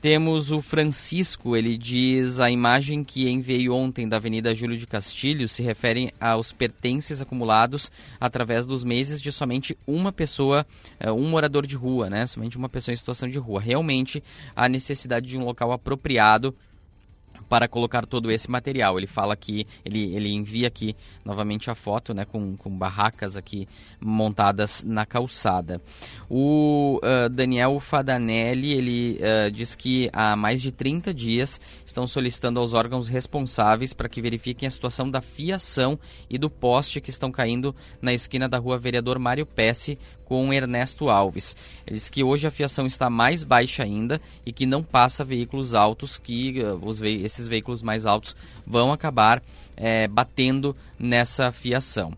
Temos 0.00 0.50
o 0.50 0.60
Francisco, 0.60 1.56
ele 1.56 1.76
diz 1.76 2.38
a 2.38 2.50
imagem 2.50 3.02
que 3.02 3.28
enviei 3.28 3.68
ontem 3.68 4.06
da 4.06 4.18
Avenida 4.18 4.54
Júlio 4.54 4.76
de 4.76 4.86
Castilho 4.86 5.48
se 5.48 5.62
refere 5.62 6.12
aos 6.20 6.52
pertences 6.52 7.22
acumulados 7.22 7.90
através 8.20 8.66
dos 8.66 8.84
meses 8.84 9.20
de 9.20 9.32
somente 9.32 9.76
uma 9.86 10.12
pessoa, 10.12 10.66
eh, 11.00 11.10
um 11.10 11.28
morador 11.28 11.66
de 11.66 11.74
rua, 11.74 12.10
né? 12.10 12.26
Somente 12.26 12.58
uma 12.58 12.68
pessoa 12.68 12.92
em 12.92 12.96
situação 12.96 13.28
de 13.28 13.38
rua. 13.38 13.60
Realmente 13.60 14.22
a 14.54 14.68
necessidade 14.68 15.26
de 15.26 15.38
um 15.38 15.44
local 15.44 15.72
apropriado 15.72 16.54
para 17.48 17.68
colocar 17.68 18.06
todo 18.06 18.30
esse 18.30 18.50
material. 18.50 18.98
Ele 18.98 19.06
fala 19.06 19.36
que 19.36 19.66
ele, 19.84 20.14
ele 20.14 20.32
envia 20.32 20.68
aqui 20.68 20.96
novamente 21.24 21.70
a 21.70 21.74
foto, 21.74 22.12
né, 22.12 22.24
com, 22.24 22.56
com 22.56 22.70
barracas 22.70 23.36
aqui 23.36 23.68
montadas 24.00 24.84
na 24.84 25.06
calçada. 25.06 25.80
O 26.28 27.00
uh, 27.02 27.28
Daniel 27.28 27.78
Fadanelli 27.80 28.72
ele 28.72 29.18
uh, 29.20 29.50
diz 29.50 29.74
que 29.74 30.08
há 30.12 30.36
mais 30.36 30.60
de 30.60 30.72
30 30.72 31.12
dias 31.12 31.60
estão 31.84 32.06
solicitando 32.06 32.60
aos 32.60 32.72
órgãos 32.72 33.08
responsáveis 33.08 33.92
para 33.92 34.08
que 34.08 34.20
verifiquem 34.20 34.66
a 34.66 34.70
situação 34.70 35.10
da 35.10 35.20
fiação 35.20 35.98
e 36.28 36.38
do 36.38 36.50
poste 36.50 37.00
que 37.00 37.10
estão 37.10 37.30
caindo 37.30 37.74
na 38.00 38.12
esquina 38.12 38.48
da 38.48 38.58
rua 38.58 38.78
Vereador 38.78 39.18
Mário 39.18 39.46
Pesce 39.46 39.98
com 40.26 40.52
Ernesto 40.52 41.08
Alves. 41.08 41.56
Ele 41.86 41.96
diz 41.96 42.10
que 42.10 42.22
hoje 42.22 42.46
a 42.46 42.50
fiação 42.50 42.86
está 42.86 43.08
mais 43.08 43.42
baixa 43.42 43.82
ainda 43.82 44.20
e 44.44 44.52
que 44.52 44.66
não 44.66 44.82
passa 44.82 45.24
veículos 45.24 45.72
altos, 45.72 46.18
que 46.18 46.60
uh, 46.60 46.78
os 46.86 46.98
ve 46.98 47.22
esses 47.22 47.46
veículos 47.46 47.80
mais 47.80 48.04
altos 48.04 48.36
vão 48.66 48.92
acabar 48.92 49.42
é, 49.76 50.06
batendo 50.08 50.76
nessa 50.98 51.52
fiação. 51.52 52.12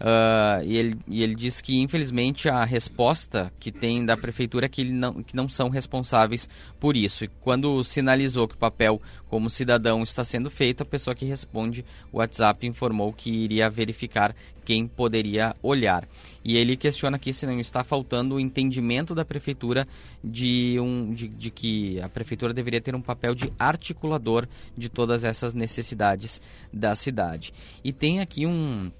Uh, 0.00 0.64
e, 0.64 0.76
ele, 0.76 0.98
e 1.08 1.22
ele 1.22 1.34
diz 1.34 1.60
que, 1.60 1.80
infelizmente, 1.80 2.48
a 2.48 2.64
resposta 2.64 3.52
que 3.58 3.70
tem 3.70 4.04
da 4.04 4.16
prefeitura 4.16 4.66
é 4.66 4.68
que, 4.68 4.80
ele 4.80 4.92
não, 4.92 5.22
que 5.22 5.36
não 5.36 5.48
são 5.48 5.68
responsáveis 5.68 6.48
por 6.80 6.96
isso. 6.96 7.24
E 7.24 7.28
quando 7.40 7.82
sinalizou 7.84 8.48
que 8.48 8.54
o 8.54 8.58
papel 8.58 9.00
como 9.28 9.50
cidadão 9.50 10.02
está 10.02 10.22
sendo 10.22 10.50
feito, 10.50 10.82
a 10.82 10.86
pessoa 10.86 11.14
que 11.14 11.24
responde 11.24 11.84
o 12.12 12.18
WhatsApp 12.18 12.66
informou 12.66 13.12
que 13.12 13.30
iria 13.30 13.68
verificar 13.68 14.34
quem 14.64 14.86
poderia 14.86 15.54
olhar. 15.62 16.08
E 16.44 16.56
ele 16.56 16.76
questiona 16.76 17.16
aqui 17.16 17.32
se 17.32 17.46
não 17.46 17.58
está 17.58 17.82
faltando 17.82 18.36
o 18.36 18.40
entendimento 18.40 19.14
da 19.14 19.24
prefeitura 19.24 19.86
de, 20.22 20.78
um, 20.80 21.12
de, 21.12 21.28
de 21.28 21.50
que 21.50 22.00
a 22.00 22.08
prefeitura 22.08 22.54
deveria 22.54 22.80
ter 22.80 22.94
um 22.94 23.02
papel 23.02 23.34
de 23.34 23.52
articulador 23.58 24.46
de 24.76 24.88
todas 24.88 25.24
essas 25.24 25.52
necessidades 25.52 26.40
da 26.72 26.94
cidade. 26.94 27.52
E 27.82 27.92
tem 27.92 28.20
aqui 28.20 28.46
um, 28.46 28.90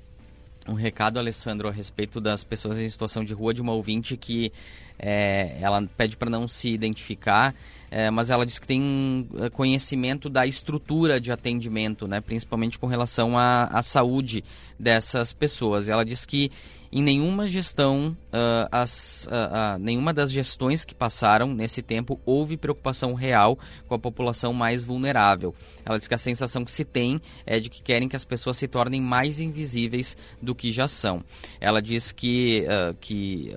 um 0.69 0.75
recado, 0.75 1.19
Alessandro, 1.19 1.69
a 1.69 1.71
respeito 1.71 2.21
das 2.21 2.43
pessoas 2.43 2.79
em 2.79 2.89
situação 2.89 3.25
de 3.25 3.35
rua, 3.35 3.53
de 3.53 3.61
uma 3.61 3.73
ouvinte 3.73 4.17
que 4.17 4.53
é, 4.99 5.59
ela 5.61 5.87
pede 5.97 6.17
para 6.17 6.31
não 6.31 6.47
se 6.47 6.71
identificar, 6.71 7.55
é, 7.91 8.11
mas 8.11 8.31
ela 8.31 8.47
diz 8.47 8.59
que 8.59 8.67
tem 8.67 9.29
é, 9.41 9.51
conhecimento 9.51 10.29
da 10.29 10.47
estrutura 10.47 11.21
de 11.21 11.33
atendimento, 11.33 12.07
né, 12.07 12.21
principalmente 12.21 12.79
com 12.79 12.87
relação 12.87 13.39
à, 13.39 13.65
à 13.65 13.83
saúde 13.83 14.45
dessas 14.79 15.33
pessoas. 15.33 15.89
Ela 15.89 16.05
diz 16.05 16.25
que 16.25 16.51
em 16.97 17.03
nenhuma 17.03 17.49
gestão, 17.49 18.17
uh, 18.33 18.69
as, 18.71 19.27
uh, 19.27 19.31
uh, 19.75 19.79
nenhuma 19.81 20.15
das 20.15 20.31
gestões 20.31 20.85
que 20.85 20.95
passaram 20.95 21.53
nesse 21.53 21.83
tempo 21.83 22.21
houve 22.25 22.57
preocupação 22.57 23.15
real 23.15 23.59
com 23.89 23.97
a 23.97 23.99
população 23.99 24.53
mais 24.53 24.85
vulnerável. 24.85 25.53
Ela 25.85 25.99
diz 25.99 26.09
que 26.09 26.15
a 26.15 26.19
sensação 26.19 26.65
que 26.65 26.73
se 26.73 26.85
tem 26.85 27.21
é 27.45 27.61
de 27.61 27.69
que 27.69 27.83
querem 27.83 28.09
que 28.09 28.17
as 28.17 28.25
pessoas 28.25 28.57
se 28.57 28.67
tornem 28.69 29.01
mais 29.01 29.41
invisíveis 29.41 30.17
do 30.41 30.55
que 30.55 30.73
já 30.73 30.89
são. 30.89 31.23
Ela 31.61 31.81
diz 31.83 32.13
que, 32.13 32.65
que 33.01 33.53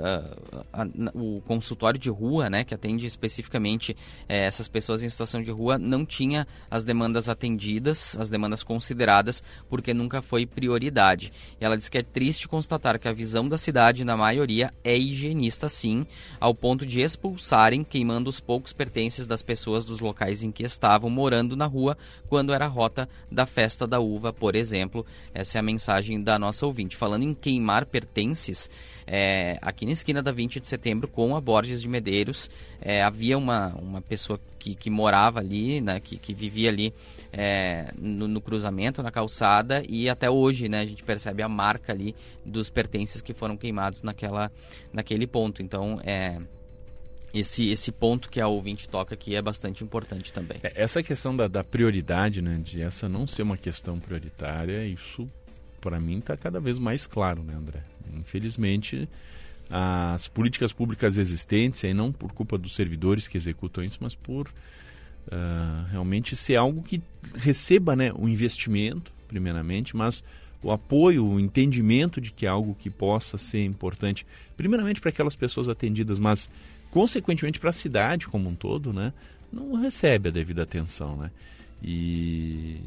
a, 0.74 0.88
o 1.14 1.42
consultório 1.42 2.00
de 2.00 2.10
rua, 2.10 2.50
né, 2.50 2.64
que 2.64 2.74
atende 2.74 3.06
especificamente 3.06 3.96
eh, 4.28 4.46
essas 4.46 4.68
pessoas 4.68 5.04
em 5.04 5.10
situação 5.10 5.42
de 5.42 5.52
rua, 5.52 5.78
não 5.78 6.06
tinha 6.06 6.48
as 6.70 6.84
demandas 6.84 7.30
atendidas, 7.30 8.18
as 8.18 8.30
demandas 8.30 8.64
consideradas, 8.64 9.44
porque 9.70 9.94
nunca 9.94 10.22
foi 10.22 10.46
prioridade. 10.46 11.32
E 11.60 11.66
ela 11.66 11.78
diz 11.78 11.90
que 11.90 11.98
é 11.98 12.04
triste 12.04 12.48
constatar 12.48 13.00
que 13.00 13.08
a 13.08 13.14
visão 13.14 13.48
da 13.48 13.58
cidade, 13.58 14.04
na 14.04 14.18
maioria, 14.18 14.74
é 14.84 14.98
higienista 14.98 15.70
sim, 15.70 16.06
ao 16.40 16.54
ponto 16.54 16.86
de 16.86 17.02
expulsarem, 17.02 17.84
queimando 17.84 18.30
os 18.30 18.40
poucos 18.40 18.74
pertences 18.74 19.26
das 19.26 19.42
pessoas 19.42 19.86
dos 19.86 20.00
locais 20.00 20.44
em 20.44 20.52
que 20.52 20.64
estavam 20.64 21.10
morando 21.10 21.56
na 21.56 21.66
rua, 21.66 21.98
quando 22.28 22.54
era 22.54 22.66
a 22.66 22.70
rota 22.70 23.08
da 23.32 23.46
festa 23.46 23.88
da 23.88 24.00
uva, 24.00 24.34
por 24.34 24.56
exemplo. 24.56 25.06
Essa 25.34 25.58
é 25.58 25.60
a 25.60 25.64
mensagem 25.64 26.22
da 26.22 26.38
nossa 26.38 26.66
ouvinte. 26.66 26.96
Falando 26.96 27.24
em 27.24 27.34
queimar 27.34 27.86
pertences, 27.86 28.70
é, 29.06 29.58
aqui 29.62 29.86
na 29.86 29.94
esquina 29.94 30.22
da 30.22 30.32
20 30.32 30.60
de 30.60 30.68
setembro, 30.68 31.08
com 31.08 31.36
a 31.36 31.40
Borges 31.40 31.82
de 31.82 31.88
Medeiros, 31.88 32.50
é, 32.82 33.02
havia 33.02 33.38
uma, 33.38 33.74
uma 33.76 34.02
pessoa 34.02 34.40
que, 34.60 34.76
que 34.76 34.90
morava 34.90 35.40
ali, 35.40 35.80
né, 35.80 36.00
que, 36.00 36.18
que 36.18 36.34
vivia 36.34 36.70
ali 36.70 36.94
é, 37.32 37.94
no, 37.98 38.28
no, 38.28 38.42
cruzamento, 38.42 39.02
na 39.02 39.12
calçada, 39.12 39.82
e 39.88 40.10
até 40.10 40.30
hoje 40.30 40.68
né, 40.68 40.82
a 40.82 40.86
gente 40.86 41.04
percebe 41.04 41.42
a 41.42 41.48
marca 41.48 41.94
ali 41.94 42.14
dos 42.46 42.70
pertences 42.70 43.22
que 43.22 43.34
foram 43.34 43.56
queimados 43.56 44.02
naquela, 44.02 44.52
naquele 44.92 45.26
ponto. 45.26 45.62
Então, 45.62 46.02
é, 46.04 46.42
esse, 47.34 47.70
esse 47.70 47.92
ponto 47.92 48.30
que 48.30 48.40
a 48.40 48.48
ouvinte 48.48 48.88
toca 48.88 49.14
aqui 49.14 49.36
é 49.36 49.42
bastante 49.42 49.84
importante 49.84 50.32
também. 50.32 50.58
É, 50.64 50.74
essa 50.76 51.04
questão 51.04 51.36
da, 51.36 51.48
da 51.48 51.64
prioridade, 51.64 52.42
né, 52.42 52.60
de 52.64 52.82
essa 52.82 53.08
não 53.08 53.28
ser 53.28 53.44
uma 53.44 53.58
questão 53.58 54.00
prioritária, 54.00 54.86
isso 54.86 55.28
para 55.80 56.00
mim 56.00 56.20
está 56.20 56.36
cada 56.36 56.60
vez 56.60 56.80
mais 56.80 57.06
claro, 57.06 57.44
né, 57.44 57.54
André? 57.54 57.84
Infelizmente, 58.14 59.08
as 59.70 60.28
políticas 60.28 60.72
públicas 60.72 61.18
existentes, 61.18 61.84
aí 61.84 61.94
não 61.94 62.12
por 62.12 62.32
culpa 62.32 62.58
dos 62.58 62.76
servidores 62.76 63.28
que 63.28 63.38
executam 63.38 63.84
isso, 63.84 63.98
mas 64.02 64.16
por 64.16 64.48
uh, 64.48 65.86
realmente 65.92 66.36
ser 66.36 66.56
algo 66.56 66.82
que 66.82 67.02
receba 67.36 67.96
né, 67.96 68.12
o 68.14 68.28
investimento, 68.28 69.12
primeiramente, 69.28 69.96
mas 69.96 70.24
o 70.64 70.72
apoio, 70.72 71.26
o 71.26 71.40
entendimento 71.40 72.20
de 72.20 72.32
que 72.32 72.46
é 72.46 72.50
algo 72.50 72.76
que 72.76 72.90
possa 72.90 73.38
ser 73.38 73.64
importante, 73.64 74.26
primeiramente 74.56 75.00
para 75.00 75.10
aquelas 75.10 75.36
pessoas 75.36 75.70
atendidas, 75.70 76.18
mas 76.20 76.50
consequentemente 76.92 77.60
para 77.60 77.70
a 77.70 77.74
cidade 77.74 78.28
como 78.28 78.50
um 78.50 78.56
todo, 78.56 78.94
né, 78.94 79.14
não 79.52 79.76
recebe 79.76 80.30
a 80.30 80.32
devida 80.32 80.64
atenção, 80.64 81.18
né? 81.18 81.32
E, 81.84 82.78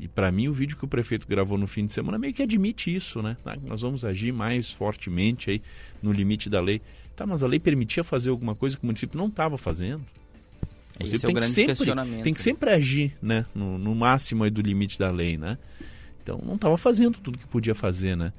e 0.00 0.08
para 0.08 0.30
mim 0.32 0.48
o 0.48 0.52
vídeo 0.52 0.76
que 0.76 0.84
o 0.84 0.88
prefeito 0.88 1.26
gravou 1.28 1.56
no 1.56 1.66
fim 1.66 1.86
de 1.86 1.92
semana 1.92 2.18
meio 2.18 2.34
que 2.34 2.42
admite 2.42 2.94
isso, 2.94 3.22
né? 3.22 3.36
Tá? 3.42 3.56
Nós 3.62 3.82
vamos 3.82 4.04
agir 4.04 4.32
mais 4.32 4.70
fortemente 4.70 5.50
aí 5.50 5.62
no 6.02 6.12
limite 6.12 6.50
da 6.50 6.60
lei. 6.60 6.82
Tá, 7.14 7.26
mas 7.26 7.42
a 7.42 7.46
lei 7.46 7.58
permitia 7.58 8.04
fazer 8.04 8.30
alguma 8.30 8.54
coisa 8.54 8.76
que 8.76 8.82
o 8.82 8.86
município 8.86 9.16
não 9.16 9.28
estava 9.28 9.56
fazendo. 9.56 10.04
O 11.00 11.04
Esse 11.04 11.24
é 11.24 11.28
o 11.28 11.32
grande 11.32 11.52
sempre, 11.52 11.74
questionamento. 11.74 12.22
Tem 12.22 12.34
que 12.34 12.42
sempre 12.42 12.70
agir, 12.70 13.16
né? 13.22 13.46
No, 13.54 13.78
no 13.78 13.94
máximo 13.94 14.44
aí 14.44 14.50
do 14.50 14.60
limite 14.60 14.98
da 14.98 15.10
lei, 15.10 15.38
né? 15.38 15.56
Então 16.22 16.40
não 16.44 16.56
estava 16.56 16.76
fazendo 16.76 17.18
tudo 17.18 17.38
que 17.38 17.46
podia 17.46 17.74
fazer, 17.74 18.16
né? 18.16 18.32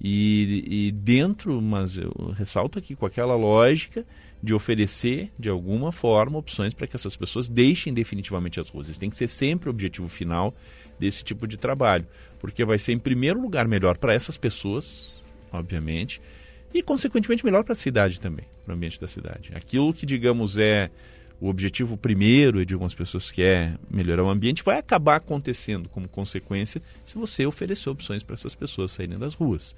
E, 0.00 0.64
e 0.88 0.92
dentro, 0.92 1.60
mas 1.60 1.96
eu 1.96 2.34
ressalto 2.36 2.78
aqui 2.78 2.96
com 2.96 3.04
aquela 3.04 3.36
lógica 3.36 4.04
de 4.42 4.52
oferecer, 4.52 5.30
de 5.38 5.48
alguma 5.48 5.92
forma, 5.92 6.38
opções 6.38 6.74
para 6.74 6.86
que 6.86 6.96
essas 6.96 7.14
pessoas 7.14 7.48
deixem 7.48 7.94
definitivamente 7.94 8.58
as 8.58 8.68
ruas. 8.68 8.88
Isso 8.88 8.98
tem 8.98 9.08
que 9.08 9.16
ser 9.16 9.28
sempre 9.28 9.68
o 9.68 9.70
objetivo 9.70 10.08
final 10.08 10.54
desse 10.98 11.22
tipo 11.22 11.46
de 11.46 11.56
trabalho, 11.56 12.06
porque 12.40 12.64
vai 12.64 12.78
ser, 12.78 12.92
em 12.92 12.98
primeiro 12.98 13.40
lugar, 13.40 13.68
melhor 13.68 13.96
para 13.96 14.12
essas 14.12 14.36
pessoas, 14.36 15.22
obviamente, 15.52 16.20
e, 16.74 16.82
consequentemente, 16.82 17.44
melhor 17.44 17.62
para 17.62 17.74
a 17.74 17.76
cidade 17.76 18.18
também, 18.18 18.46
para 18.64 18.72
o 18.72 18.76
ambiente 18.76 19.00
da 19.00 19.06
cidade. 19.06 19.52
Aquilo 19.54 19.92
que, 19.92 20.04
digamos, 20.04 20.58
é 20.58 20.90
o 21.40 21.48
objetivo 21.48 21.96
primeiro 21.96 22.64
de 22.64 22.72
algumas 22.72 22.94
pessoas 22.94 23.30
que 23.30 23.42
é 23.42 23.74
melhorar 23.90 24.22
o 24.22 24.30
ambiente, 24.30 24.62
vai 24.62 24.78
acabar 24.78 25.16
acontecendo 25.16 25.88
como 25.88 26.08
consequência 26.08 26.80
se 27.04 27.16
você 27.16 27.44
oferecer 27.44 27.90
opções 27.90 28.22
para 28.22 28.34
essas 28.34 28.54
pessoas 28.54 28.92
saírem 28.92 29.18
das 29.18 29.34
ruas. 29.34 29.74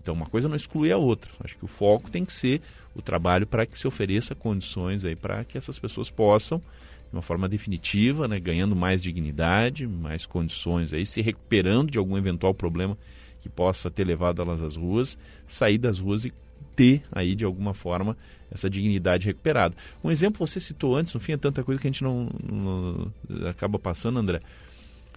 Então, 0.00 0.14
uma 0.14 0.26
coisa 0.26 0.48
não 0.48 0.56
exclui 0.56 0.92
a 0.92 0.96
outra. 0.96 1.30
Acho 1.42 1.56
que 1.56 1.64
o 1.64 1.68
foco 1.68 2.10
tem 2.10 2.24
que 2.24 2.32
ser 2.32 2.60
o 2.94 3.02
trabalho 3.02 3.46
para 3.46 3.66
que 3.66 3.78
se 3.78 3.86
ofereça 3.86 4.34
condições 4.34 5.04
aí 5.04 5.16
para 5.16 5.44
que 5.44 5.56
essas 5.56 5.78
pessoas 5.78 6.10
possam, 6.10 6.58
de 6.58 7.16
uma 7.16 7.22
forma 7.22 7.48
definitiva, 7.48 8.28
né, 8.28 8.38
ganhando 8.38 8.76
mais 8.76 9.02
dignidade, 9.02 9.86
mais 9.86 10.26
condições 10.26 10.92
aí, 10.92 11.06
se 11.06 11.20
recuperando 11.22 11.90
de 11.90 11.98
algum 11.98 12.18
eventual 12.18 12.54
problema 12.54 12.96
que 13.40 13.48
possa 13.48 13.90
ter 13.90 14.04
levado 14.04 14.40
elas 14.40 14.62
às 14.62 14.76
ruas, 14.76 15.18
sair 15.46 15.78
das 15.78 15.98
ruas 15.98 16.24
e 16.24 16.32
ter 16.74 17.02
aí 17.12 17.34
de 17.34 17.44
alguma 17.44 17.74
forma 17.74 18.16
essa 18.50 18.70
dignidade 18.70 19.26
recuperada. 19.26 19.76
Um 20.02 20.10
exemplo 20.10 20.46
você 20.46 20.60
citou 20.60 20.96
antes, 20.96 21.12
no 21.14 21.20
fim 21.20 21.32
é 21.32 21.36
tanta 21.36 21.62
coisa 21.62 21.80
que 21.80 21.86
a 21.86 21.90
gente 21.90 22.02
não, 22.02 22.28
não 22.42 23.12
acaba 23.48 23.78
passando, 23.78 24.18
André. 24.18 24.40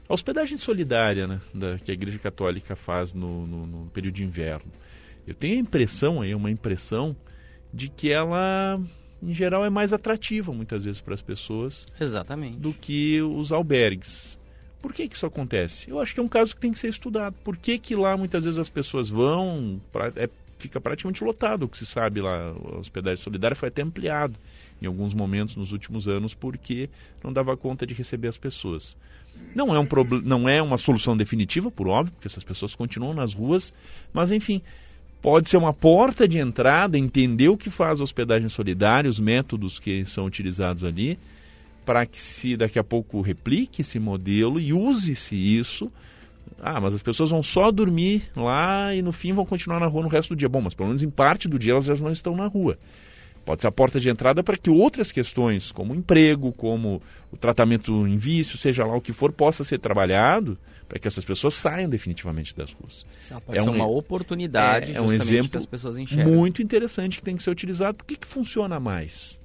A 0.10 0.14
hospedagem 0.14 0.58
solidária 0.58 1.28
né, 1.28 1.42
da, 1.54 1.78
que 1.78 1.92
a 1.92 1.94
Igreja 1.94 2.18
Católica 2.18 2.76
faz 2.76 3.14
no, 3.14 3.46
no, 3.46 3.68
no 3.68 3.86
período 3.88 4.16
de 4.16 4.24
inverno. 4.24 4.72
Eu 5.26 5.34
tenho 5.34 5.56
a 5.56 5.60
impressão 5.60 6.22
aí, 6.22 6.34
uma 6.34 6.50
impressão 6.50 7.16
de 7.74 7.90
que 7.90 8.10
ela, 8.10 8.80
em 9.22 9.34
geral, 9.34 9.66
é 9.66 9.70
mais 9.70 9.92
atrativa 9.92 10.54
muitas 10.54 10.86
vezes 10.86 11.02
para 11.02 11.14
as 11.14 11.22
pessoas. 11.22 11.86
Exatamente. 12.00 12.58
Do 12.58 12.74
que 12.74 13.22
os 13.22 13.52
albergues. 13.52 14.40
Por 14.82 14.94
que, 14.94 15.10
que 15.10 15.16
isso 15.16 15.26
acontece? 15.26 15.90
Eu 15.90 16.00
acho 16.00 16.14
que 16.14 16.20
é 16.22 16.24
um 16.24 16.28
caso 16.28 16.56
que 16.56 16.62
tem 16.62 16.72
que 16.72 16.80
ser 16.80 16.88
estudado. 16.88 17.36
Por 17.44 17.58
que, 17.58 17.78
que 17.78 17.94
lá 17.94 18.16
muitas 18.16 18.46
vezes 18.46 18.58
as 18.58 18.70
pessoas 18.70 19.10
vão, 19.10 19.82
pra, 19.92 20.14
é, 20.16 20.30
fica 20.58 20.80
praticamente 20.80 21.24
lotado, 21.24 21.64
o 21.64 21.68
que 21.68 21.78
se 21.78 21.86
sabe 21.86 22.22
lá, 22.22 22.54
a 22.54 22.78
hospedagem 22.78 23.22
solidária 23.22 23.56
foi 23.56 23.68
até 23.68 23.82
ampliado 23.82 24.40
em 24.82 24.86
alguns 24.86 25.14
momentos 25.14 25.56
nos 25.56 25.72
últimos 25.72 26.08
anos 26.08 26.34
porque 26.34 26.90
não 27.24 27.32
dava 27.34 27.56
conta 27.58 27.86
de 27.86 27.94
receber 27.94 28.28
as 28.28 28.38
pessoas. 28.38 28.96
Não 29.54 29.76
é, 29.76 29.80
um 29.80 29.88
não 30.24 30.50
é 30.50 30.62
uma 30.62 30.78
solução 30.78 31.16
definitiva, 31.16 31.70
por 31.70 31.88
óbvio, 31.88 32.14
porque 32.14 32.28
essas 32.28 32.44
pessoas 32.44 32.76
continuam 32.76 33.14
nas 33.14 33.34
ruas, 33.34 33.74
mas 34.14 34.32
enfim, 34.32 34.62
pode 35.22 35.50
ser 35.50 35.58
uma 35.58 35.74
porta 35.74 36.28
de 36.28 36.38
entrada, 36.38 36.98
entender 36.98 37.50
o 37.50 37.58
que 37.58 37.70
faz 37.70 38.00
a 38.00 38.04
hospedagem 38.04 38.50
solidária, 38.50 39.10
os 39.10 39.20
métodos 39.20 39.80
que 39.80 40.06
são 40.06 40.26
utilizados 40.26 40.84
ali, 40.84 41.18
para 41.86 42.06
que 42.06 42.22
se 42.22 42.58
daqui 42.58 42.78
a 42.78 42.84
pouco 42.84 43.22
replique 43.22 43.82
esse 43.82 44.00
modelo 44.00 44.60
e 44.60 44.74
use-se 44.74 45.36
isso. 45.36 45.92
Ah, 46.60 46.82
mas 46.82 46.94
as 46.94 47.02
pessoas 47.02 47.30
vão 47.30 47.42
só 47.42 47.72
dormir 47.72 48.24
lá 48.36 48.94
e 48.94 49.02
no 49.02 49.12
fim 49.12 49.32
vão 49.32 49.46
continuar 49.46 49.80
na 49.80 49.86
rua 49.86 50.04
no 50.04 50.10
resto 50.10 50.36
do 50.36 50.38
dia. 50.38 50.50
Bom, 50.50 50.62
mas 50.62 50.74
pelo 50.74 50.90
menos 50.90 51.04
em 51.04 51.10
parte 51.10 51.48
do 51.48 51.58
dia 51.58 51.74
elas 51.74 51.86
já 51.86 51.96
não 51.96 52.12
estão 52.12 52.36
na 52.36 52.48
rua. 52.48 52.78
Pode 53.48 53.62
ser 53.62 53.70
a 53.70 53.72
porta 53.72 53.98
de 53.98 54.10
entrada 54.10 54.44
para 54.44 54.58
que 54.58 54.70
outras 54.70 55.10
questões, 55.10 55.72
como 55.72 55.96
emprego, 55.96 56.52
como 56.52 57.02
o 57.32 57.38
tratamento 57.38 58.06
em 58.06 58.18
vício, 58.18 58.58
seja 58.58 58.86
lá 58.86 58.94
o 58.94 59.00
que 59.00 59.14
for, 59.14 59.32
possa 59.32 59.64
ser 59.64 59.80
trabalhado 59.80 60.58
para 60.86 61.00
que 61.00 61.08
essas 61.08 61.24
pessoas 61.24 61.54
saiam 61.54 61.90
definitivamente 61.90 62.54
das 62.54 62.74
ruas. 62.74 63.06
Isso 63.22 63.34
pode 63.46 63.58
é 63.58 63.62
ser 63.62 63.70
um, 63.70 63.76
uma 63.76 63.88
oportunidade 63.88 64.92
é, 64.92 64.96
é 64.98 65.02
um 65.02 65.14
exemplo 65.14 65.48
que 65.48 65.56
as 65.56 65.66
pessoas 65.66 65.98
enxergam. 65.98 66.34
muito 66.34 66.62
interessante 66.62 67.20
que 67.20 67.24
tem 67.24 67.38
que 67.38 67.44
ser 67.44 67.50
utilizado. 67.50 67.96
Por 67.96 68.06
que, 68.06 68.18
que 68.18 68.28
funciona 68.28 68.82
mais? 68.82 69.40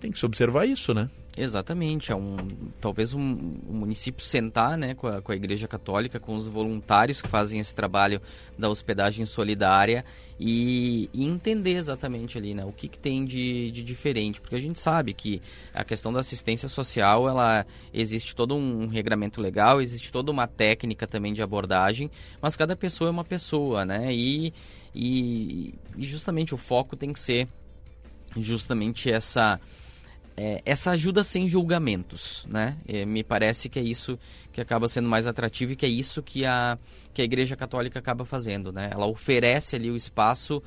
Tem 0.00 0.10
que 0.10 0.18
se 0.18 0.24
observar 0.24 0.64
isso, 0.64 0.94
né? 0.94 1.10
Exatamente, 1.38 2.10
é 2.10 2.14
um 2.14 2.36
talvez 2.80 3.14
um, 3.14 3.20
um 3.20 3.72
município 3.72 4.24
sentar, 4.24 4.76
né, 4.76 4.94
com 4.94 5.06
a, 5.06 5.22
com 5.22 5.30
a, 5.30 5.36
Igreja 5.36 5.68
Católica, 5.68 6.18
com 6.18 6.34
os 6.34 6.48
voluntários 6.48 7.22
que 7.22 7.28
fazem 7.28 7.60
esse 7.60 7.72
trabalho 7.72 8.20
da 8.58 8.68
hospedagem 8.68 9.24
solidária 9.24 10.04
e, 10.40 11.08
e 11.14 11.24
entender 11.24 11.74
exatamente 11.74 12.36
ali, 12.36 12.52
né, 12.52 12.64
o 12.64 12.72
que, 12.72 12.88
que 12.88 12.98
tem 12.98 13.24
de, 13.24 13.70
de, 13.70 13.82
diferente, 13.84 14.40
porque 14.40 14.56
a 14.56 14.60
gente 14.60 14.80
sabe 14.80 15.14
que 15.14 15.40
a 15.72 15.84
questão 15.84 16.12
da 16.12 16.18
assistência 16.18 16.68
social, 16.68 17.28
ela 17.28 17.64
existe 17.94 18.34
todo 18.34 18.56
um 18.56 18.88
regramento 18.88 19.40
legal, 19.40 19.80
existe 19.80 20.10
toda 20.10 20.32
uma 20.32 20.48
técnica 20.48 21.06
também 21.06 21.32
de 21.32 21.42
abordagem, 21.42 22.10
mas 22.42 22.56
cada 22.56 22.74
pessoa 22.74 23.06
é 23.06 23.10
uma 23.12 23.24
pessoa, 23.24 23.84
né, 23.84 24.12
e, 24.12 24.52
e, 24.92 25.74
e 25.96 26.02
justamente 26.02 26.56
o 26.56 26.58
foco 26.58 26.96
tem 26.96 27.12
que 27.12 27.20
ser 27.20 27.46
justamente 28.36 29.10
essa 29.10 29.60
é, 30.42 30.62
essa 30.64 30.92
ajuda 30.92 31.22
sem 31.22 31.46
julgamentos, 31.50 32.46
né? 32.48 32.78
É, 32.88 33.04
me 33.04 33.22
parece 33.22 33.68
que 33.68 33.78
é 33.78 33.82
isso 33.82 34.18
que 34.50 34.58
acaba 34.58 34.88
sendo 34.88 35.06
mais 35.06 35.26
atrativo 35.26 35.72
e 35.72 35.76
que 35.76 35.84
é 35.84 35.88
isso 35.90 36.22
que 36.22 36.46
a, 36.46 36.78
que 37.12 37.20
a 37.20 37.24
Igreja 37.26 37.54
Católica 37.56 37.98
acaba 37.98 38.24
fazendo, 38.24 38.72
né? 38.72 38.88
Ela 38.90 39.04
oferece 39.04 39.76
ali 39.76 39.90
o 39.90 39.96
espaço 39.98 40.62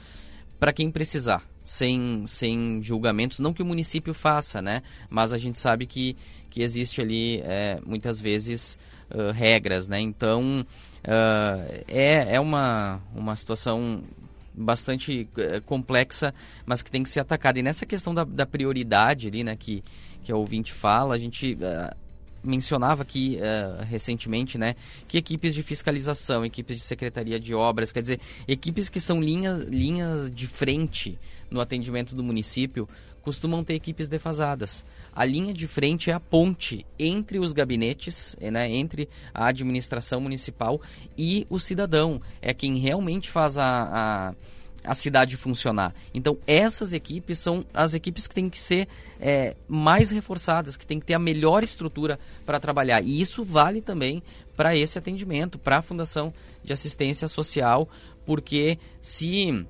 para 0.60 0.72
quem 0.72 0.92
precisar, 0.92 1.44
sem, 1.64 2.24
sem 2.28 2.84
julgamentos, 2.84 3.40
não 3.40 3.52
que 3.52 3.64
o 3.64 3.66
município 3.66 4.14
faça, 4.14 4.62
né? 4.62 4.84
Mas 5.10 5.34
a 5.34 5.40
gente 5.40 5.58
sabe 5.58 5.88
que, 5.88 6.16
que 6.52 6.62
existe 6.62 7.02
ali 7.02 7.42
é, 7.44 7.80
muitas 7.84 8.22
vezes 8.22 8.78
uh, 9.10 9.32
regras, 9.32 9.88
né? 9.88 10.00
Então 10.00 10.64
uh, 11.04 11.84
é, 11.88 12.36
é 12.36 12.40
uma, 12.40 13.02
uma 13.16 13.36
situação 13.36 14.04
bastante 14.54 15.28
uh, 15.38 15.62
complexa, 15.64 16.34
mas 16.66 16.82
que 16.82 16.92
tem 16.92 17.04
que 17.04 17.10
ser 17.10 17.20
atacada. 17.20 17.60
E 17.60 17.64
nessa 17.64 17.86
questão 17.86 18.14
da, 18.14 18.24
da 18.24 18.46
prioridade 18.46 19.28
ali, 19.28 19.44
né, 19.44 19.56
que, 19.56 19.84
que 20.24 20.32
a 20.32 20.36
ouvinte 20.36 20.72
fala, 20.72 21.16
a 21.16 21.20
gente 21.20 21.54
uh, 21.56 21.96
mencionava 22.44 23.04
aqui 23.04 23.40
uh, 23.40 23.84
recentemente, 23.86 24.58
né, 24.58 24.76
que 25.08 25.18
equipes 25.18 25.54
de 25.54 25.64
fiscalização, 25.64 26.46
equipes 26.46 26.76
de 26.78 26.82
secretaria 26.84 27.40
de 27.40 27.54
obras, 27.56 27.92
quer 27.92 28.02
dizer, 28.02 28.20
equipes 28.48 28.90
que 28.90 29.00
são 29.00 29.22
linhas 29.22 29.64
linhas 29.66 30.30
de 30.30 30.46
frente 30.46 31.18
no 31.50 31.62
atendimento 31.62 32.16
do 32.16 32.24
município, 32.24 32.88
costumam 33.24 33.64
ter 33.64 33.74
equipes 33.74 34.08
defasadas. 34.08 34.86
A 35.16 35.26
linha 35.26 35.54
de 35.54 35.68
frente 35.68 36.12
é 36.12 36.14
a 36.14 36.20
ponte 36.20 36.86
entre 37.00 37.40
os 37.40 37.54
gabinetes, 37.54 38.36
né, 38.40 38.70
entre 38.70 39.10
a 39.34 39.48
administração 39.48 40.20
municipal 40.20 40.80
e 41.18 41.48
o 41.50 41.58
cidadão. 41.58 42.22
É 42.42 42.54
quem 42.54 42.78
realmente 42.78 43.32
faz 43.32 43.58
a, 43.58 43.90
a 43.92 44.34
a 44.86 44.94
cidade 44.94 45.38
funcionar. 45.38 45.96
Então, 46.14 46.38
essas 46.46 46.92
equipes 46.92 47.40
são 47.40 47.66
as 47.74 47.94
equipes 47.94 48.28
que 48.28 48.36
têm 48.36 48.50
que 48.50 48.62
ser 48.62 48.88
é, 49.20 49.56
mais 49.66 50.10
reforçadas, 50.10 50.76
que 50.76 50.86
têm 50.86 51.00
que 51.00 51.06
ter 51.06 51.14
a 51.14 51.20
melhor 51.20 51.64
estrutura 51.64 52.20
para 52.46 52.60
trabalhar. 52.60 53.02
E 53.02 53.22
isso 53.22 53.44
vale 53.44 53.82
também 53.82 54.22
para 54.56 54.76
esse 54.76 54.98
atendimento, 54.98 55.58
para 55.58 55.78
a 55.78 55.82
Fundação 55.82 56.34
de 56.64 56.74
Assistência 56.74 57.28
Social, 57.28 57.88
porque 58.26 58.78
se 59.02 59.66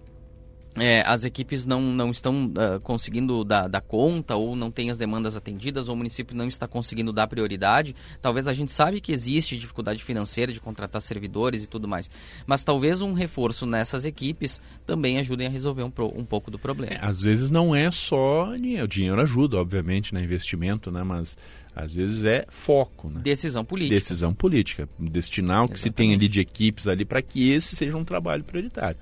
é, 0.76 1.04
as 1.06 1.24
equipes 1.24 1.66
não, 1.66 1.82
não 1.82 2.10
estão 2.10 2.46
uh, 2.46 2.80
conseguindo 2.82 3.44
dar, 3.44 3.68
dar, 3.68 3.82
conta 3.82 4.36
ou 4.36 4.56
não 4.56 4.72
têm 4.72 4.90
as 4.90 4.98
demandas 4.98 5.36
atendidas 5.36 5.88
ou 5.88 5.94
o 5.94 5.98
município 5.98 6.36
não 6.36 6.48
está 6.48 6.68
conseguindo 6.68 7.14
dar 7.14 7.28
prioridade, 7.28 7.96
talvez 8.22 8.48
a 8.48 8.54
gente 8.54 8.72
sabe 8.72 9.00
que 9.00 9.12
existe 9.12 9.58
dificuldade 9.58 10.04
financeira 10.04 10.52
de 10.52 10.60
contratar 10.60 11.02
servidores 11.02 11.64
e 11.64 11.68
tudo 11.68 11.88
mais, 11.88 12.10
mas 12.46 12.64
talvez 12.64 13.02
um 13.02 13.14
reforço 13.14 13.66
nessas 13.66 14.06
equipes 14.06 14.60
também 14.86 15.18
ajudem 15.20 15.48
a 15.48 15.50
resolver 15.50 15.84
um, 15.84 15.92
um 16.16 16.26
pouco 16.26 16.50
do 16.50 16.58
problema. 16.58 16.94
É, 16.94 17.06
às 17.06 17.22
vezes 17.22 17.52
não 17.52 17.76
é 17.76 17.92
só 17.92 18.56
dinheiro, 18.56 18.86
o 18.86 18.88
dinheiro 18.88 19.22
ajuda, 19.22 19.58
obviamente, 19.58 20.14
né, 20.14 20.22
investimento, 20.24 20.92
né, 20.92 21.04
mas 21.04 21.38
às 21.76 21.94
vezes 21.94 22.24
é 22.24 22.46
foco, 22.50 23.10
né? 23.10 23.20
Decisão 23.24 23.66
política. 23.66 24.00
Decisão 24.00 24.34
política, 24.34 24.88
destinar 25.00 25.64
o 25.64 25.68
que 25.68 25.74
Exatamente. 25.74 25.82
se 25.82 25.90
tem 25.90 26.14
ali 26.14 26.28
de 26.28 26.40
equipes 26.40 26.88
ali 26.88 27.04
para 27.04 27.22
que 27.22 27.52
esse 27.52 27.76
seja 27.76 27.98
um 27.98 28.06
trabalho 28.06 28.44
prioritário. 28.44 28.98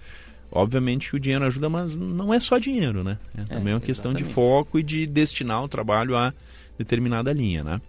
Obviamente 0.51 1.09
que 1.09 1.15
o 1.15 1.19
dinheiro 1.19 1.45
ajuda, 1.45 1.69
mas 1.69 1.95
não 1.95 2.33
é 2.33 2.39
só 2.39 2.57
dinheiro, 2.57 3.03
né? 3.03 3.17
É, 3.37 3.41
é 3.41 3.43
também 3.45 3.71
é, 3.71 3.75
uma 3.75 3.81
questão 3.81 4.13
de 4.13 4.23
foco 4.23 4.77
e 4.77 4.83
de 4.83 5.07
destinar 5.07 5.63
o 5.63 5.67
trabalho 5.67 6.17
a 6.17 6.33
determinada 6.77 7.31
linha, 7.31 7.63
né? 7.63 7.81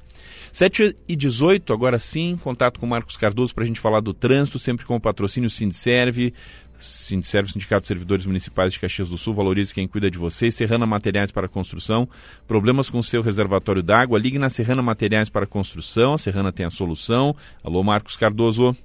7 0.53 0.95
e 1.09 1.17
18, 1.17 1.73
agora 1.73 1.99
sim, 1.99 2.39
contato 2.43 2.79
com 2.79 2.85
o 2.85 2.89
Marcos 2.89 3.17
Cardoso 3.17 3.55
para 3.55 3.65
a 3.65 3.67
gente 3.67 3.81
falar 3.81 4.01
do 4.01 4.13
trânsito, 4.13 4.59
sempre 4.59 4.85
com 4.85 4.95
o 4.95 5.01
patrocínio 5.01 5.49
Sindserve, 5.49 6.35
Sindserve, 6.79 7.51
Sindicato 7.51 7.83
de 7.83 7.87
Servidores 7.89 8.27
Municipais 8.27 8.73
de 8.73 8.79
Caxias 8.79 9.09
do 9.09 9.17
Sul, 9.17 9.35
valorize 9.35 9.73
quem 9.73 9.89
cuida 9.89 10.11
de 10.11 10.19
você. 10.19 10.51
Serrana 10.51 10.85
Materiais 10.85 11.31
para 11.31 11.49
Construção, 11.49 12.09
problemas 12.47 12.91
com 12.91 13.03
seu 13.03 13.23
reservatório 13.23 13.83
d'água, 13.83 14.19
ligue 14.19 14.39
na 14.39 14.51
Serrana 14.51 14.83
Materiais 14.83 15.29
para 15.29 15.47
Construção, 15.47 16.15
a 16.15 16.19
Serrana 16.19 16.53
tem 16.53 16.67
a 16.67 16.71
solução. 16.71 17.35
Alô, 17.65 17.83
Marcos 17.83 18.17
Cardoso. 18.17 18.77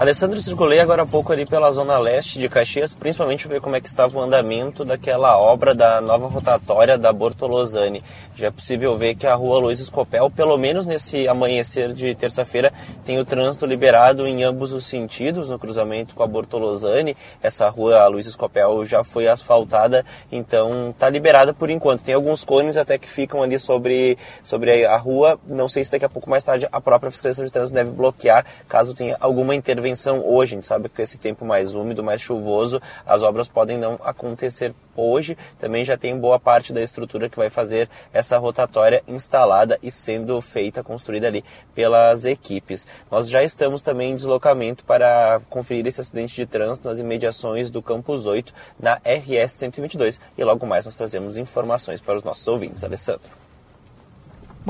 Alessandro, 0.00 0.40
circulei 0.40 0.80
agora 0.80 1.02
há 1.02 1.06
pouco 1.06 1.30
ali 1.30 1.44
pela 1.44 1.70
zona 1.70 1.98
leste 1.98 2.38
de 2.38 2.48
Caxias, 2.48 2.94
principalmente 2.94 3.46
ver 3.46 3.60
como 3.60 3.76
é 3.76 3.82
que 3.82 3.86
estava 3.86 4.18
o 4.18 4.22
andamento 4.22 4.82
daquela 4.82 5.36
obra 5.36 5.74
da 5.74 6.00
nova 6.00 6.26
rotatória 6.26 6.96
da 6.96 7.12
Bortolosani. 7.12 8.02
Já 8.34 8.46
é 8.46 8.50
possível 8.50 8.96
ver 8.96 9.14
que 9.14 9.26
a 9.26 9.34
rua 9.34 9.58
Luiz 9.58 9.78
Escopel, 9.78 10.30
pelo 10.30 10.56
menos 10.56 10.86
nesse 10.86 11.28
amanhecer 11.28 11.92
de 11.92 12.14
terça-feira, 12.14 12.72
tem 13.04 13.18
o 13.18 13.26
trânsito 13.26 13.66
liberado 13.66 14.26
em 14.26 14.42
ambos 14.42 14.72
os 14.72 14.86
sentidos, 14.86 15.50
no 15.50 15.58
cruzamento 15.58 16.14
com 16.14 16.22
a 16.22 16.26
Bortolosani. 16.26 17.14
Essa 17.42 17.68
rua 17.68 18.08
Luiz 18.08 18.24
Escopel 18.24 18.86
já 18.86 19.04
foi 19.04 19.28
asfaltada, 19.28 20.02
então 20.32 20.88
está 20.88 21.10
liberada 21.10 21.52
por 21.52 21.68
enquanto. 21.68 22.04
Tem 22.04 22.14
alguns 22.14 22.42
cones 22.42 22.78
até 22.78 22.96
que 22.96 23.06
ficam 23.06 23.42
ali 23.42 23.58
sobre, 23.58 24.16
sobre 24.42 24.86
a 24.86 24.96
rua. 24.96 25.38
Não 25.46 25.68
sei 25.68 25.84
se 25.84 25.92
daqui 25.92 26.06
a 26.06 26.08
pouco 26.08 26.30
mais 26.30 26.42
tarde 26.42 26.66
a 26.72 26.80
própria 26.80 27.10
fiscalização 27.10 27.44
de 27.44 27.52
trânsito 27.52 27.74
deve 27.74 27.90
bloquear 27.90 28.46
caso 28.66 28.94
tenha 28.94 29.18
alguma 29.20 29.54
intervenção 29.54 29.89
intervenção 29.90 30.24
hoje. 30.24 30.54
A 30.54 30.56
gente 30.56 30.66
sabe 30.66 30.88
que 30.88 30.96
com 30.96 31.02
esse 31.02 31.18
tempo 31.18 31.44
mais 31.44 31.74
úmido, 31.74 32.02
mais 32.02 32.20
chuvoso, 32.20 32.80
as 33.04 33.22
obras 33.22 33.48
podem 33.48 33.76
não 33.76 33.98
acontecer 34.02 34.74
hoje. 34.96 35.36
Também 35.58 35.84
já 35.84 35.96
tem 35.96 36.18
boa 36.18 36.38
parte 36.38 36.72
da 36.72 36.80
estrutura 36.80 37.28
que 37.28 37.36
vai 37.36 37.50
fazer 37.50 37.88
essa 38.12 38.38
rotatória 38.38 39.02
instalada 39.06 39.78
e 39.82 39.90
sendo 39.90 40.40
feita, 40.40 40.82
construída 40.82 41.26
ali 41.26 41.44
pelas 41.74 42.24
equipes. 42.24 42.86
Nós 43.10 43.28
já 43.28 43.42
estamos 43.42 43.82
também 43.82 44.12
em 44.12 44.14
deslocamento 44.14 44.84
para 44.84 45.40
conferir 45.48 45.86
esse 45.86 46.00
acidente 46.00 46.34
de 46.34 46.46
trânsito 46.46 46.88
nas 46.88 46.98
imediações 46.98 47.70
do 47.70 47.82
Campus 47.82 48.26
8, 48.26 48.52
na 48.78 48.94
RS 49.04 49.52
122. 49.52 50.20
E 50.36 50.44
logo 50.44 50.66
mais 50.66 50.84
nós 50.84 50.94
trazemos 50.94 51.36
informações 51.36 52.00
para 52.00 52.16
os 52.16 52.24
nossos 52.24 52.46
ouvintes. 52.46 52.84
Alessandro. 52.84 53.49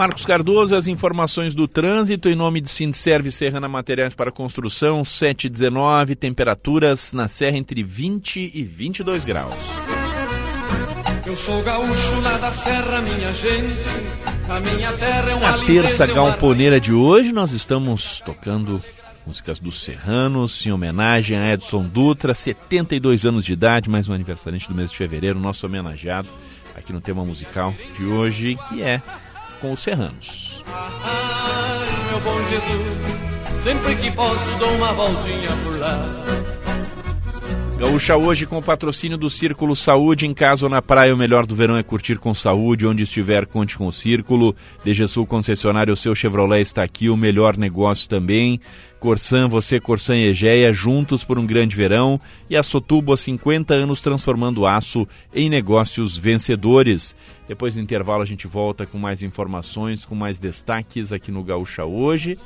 Marcos 0.01 0.25
Cardoso, 0.25 0.75
as 0.75 0.87
informações 0.87 1.55
do 1.55 1.69
trânsito 1.69 2.31
em 2.31 2.35
nome 2.35 2.63
de 2.63 2.71
Sindserve 2.71 3.31
Serrana 3.31 3.69
Materiais 3.69 4.15
para 4.15 4.33
Construção, 4.33 5.05
719, 5.05 6.17
temperaturas 6.17 7.13
na 7.13 7.29
serra 7.29 7.59
entre 7.59 7.83
20 7.83 8.51
e 8.55 8.65
22 8.65 9.27
graus. 9.27 9.55
Eu 11.27 11.37
sou 11.37 11.63
gaúcho 11.63 12.19
lá 12.23 12.39
da 12.39 12.51
serra, 12.51 13.03
minha 13.03 13.31
gente, 13.35 13.77
a 14.49 14.59
minha 14.61 14.91
terra 14.95 15.33
é 15.33 15.35
uma 15.35 15.51
Na 15.59 15.67
terça 15.67 16.07
galponeira 16.07 16.81
de 16.81 16.95
hoje 16.95 17.31
nós 17.31 17.53
estamos 17.53 18.23
tocando 18.25 18.81
músicas 19.27 19.61
dos 19.61 19.83
Serranos, 19.83 20.65
em 20.65 20.73
homenagem 20.73 21.37
a 21.37 21.53
Edson 21.53 21.83
Dutra, 21.83 22.33
72 22.33 23.27
anos 23.27 23.45
de 23.45 23.53
idade, 23.53 23.91
mais 23.91 24.09
um 24.09 24.15
aniversariante 24.15 24.67
do 24.67 24.75
mês 24.75 24.91
de 24.91 24.97
fevereiro, 24.97 25.39
nosso 25.39 25.67
homenageado 25.67 26.31
aqui 26.75 26.91
no 26.91 27.03
tema 27.03 27.23
musical 27.23 27.75
de 27.95 28.07
hoje, 28.07 28.57
que 28.71 28.83
é 28.83 29.03
com 29.61 29.73
os 29.73 29.81
serranos. 29.81 30.65
Ai, 30.67 32.11
meu 32.11 32.21
bom 32.21 32.39
Jesus, 32.49 33.63
sempre 33.63 33.97
que 33.97 34.11
posso 34.13 34.59
dou 34.59 34.73
uma 34.75 34.93
voltinha 34.93 35.51
por 35.65 35.79
lá. 35.79 36.05
Gaúcha 37.81 38.15
hoje 38.15 38.45
com 38.45 38.59
o 38.59 38.63
patrocínio 38.63 39.17
do 39.17 39.31
Círculo 39.31 39.75
Saúde. 39.75 40.27
Em 40.27 40.35
casa 40.35 40.67
ou 40.67 40.71
na 40.71 40.83
praia, 40.83 41.15
o 41.15 41.17
melhor 41.17 41.47
do 41.47 41.57
verão 41.57 41.79
é 41.79 41.83
curtir 41.83 42.19
com 42.19 42.35
saúde. 42.35 42.87
Onde 42.87 43.05
estiver, 43.05 43.47
conte 43.47 43.79
com 43.79 43.87
o 43.87 43.93
Círculo. 43.93 44.55
DG 44.85 45.09
Sul 45.09 45.27
Concessionário, 45.27 45.95
o 45.95 45.97
seu 45.97 46.15
Chevrolet 46.15 46.61
está 46.61 46.83
aqui. 46.83 47.09
O 47.09 47.17
melhor 47.17 47.57
negócio 47.57 48.07
também. 48.07 48.61
Corsan, 48.99 49.49
você, 49.49 49.81
Corsan 49.81 50.17
e 50.17 50.27
Egeia, 50.27 50.75
juntos 50.75 51.25
por 51.25 51.39
um 51.39 51.47
grande 51.47 51.75
verão. 51.75 52.21
E 52.51 52.57
a 52.57 52.63
Sotubo 52.63 53.15
há 53.15 53.17
50 53.17 53.73
anos 53.73 54.03
transformando 54.03 54.67
aço 54.67 55.09
em 55.35 55.49
negócios 55.49 56.19
vencedores. 56.19 57.17
Depois 57.49 57.77
do 57.77 57.81
intervalo, 57.81 58.23
a 58.23 58.27
gente 58.27 58.47
volta 58.47 58.85
com 58.85 58.99
mais 58.99 59.23
informações, 59.23 60.05
com 60.05 60.15
mais 60.15 60.39
destaques 60.39 61.13
aqui 61.13 61.33
no 61.33 61.43
Gaúcha 61.43 61.87
hoje. 61.87 62.37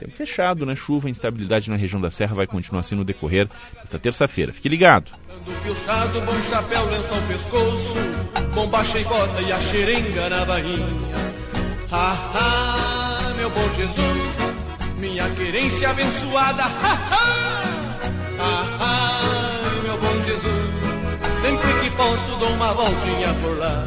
Tempo 0.00 0.12
fechado, 0.12 0.64
né? 0.64 0.74
Chuva, 0.74 1.10
instabilidade 1.10 1.68
na 1.68 1.76
região 1.76 2.00
da 2.00 2.10
Serra 2.10 2.34
vai 2.34 2.46
continuar 2.46 2.80
assim 2.80 2.94
no 2.94 3.04
decorrer 3.04 3.46
desta 3.78 3.98
terça-feira. 3.98 4.50
Fique 4.50 4.66
ligado. 4.66 5.12
E 5.36 5.42
e 9.46 9.52
meu 13.36 13.50
bom 13.50 13.68
Jesus, 13.76 14.36
minha 14.98 15.28
querência 15.34 15.90
abençoada. 15.90 16.64
Meu 19.82 19.98
bom 19.98 20.22
Jesus, 20.22 20.70
sempre 21.42 21.80
que 21.80 21.90
posso 21.94 22.38
dou 22.38 22.52
uma 22.54 22.72
voltinha 22.72 23.34
por 23.42 23.58
lá. 23.58 23.86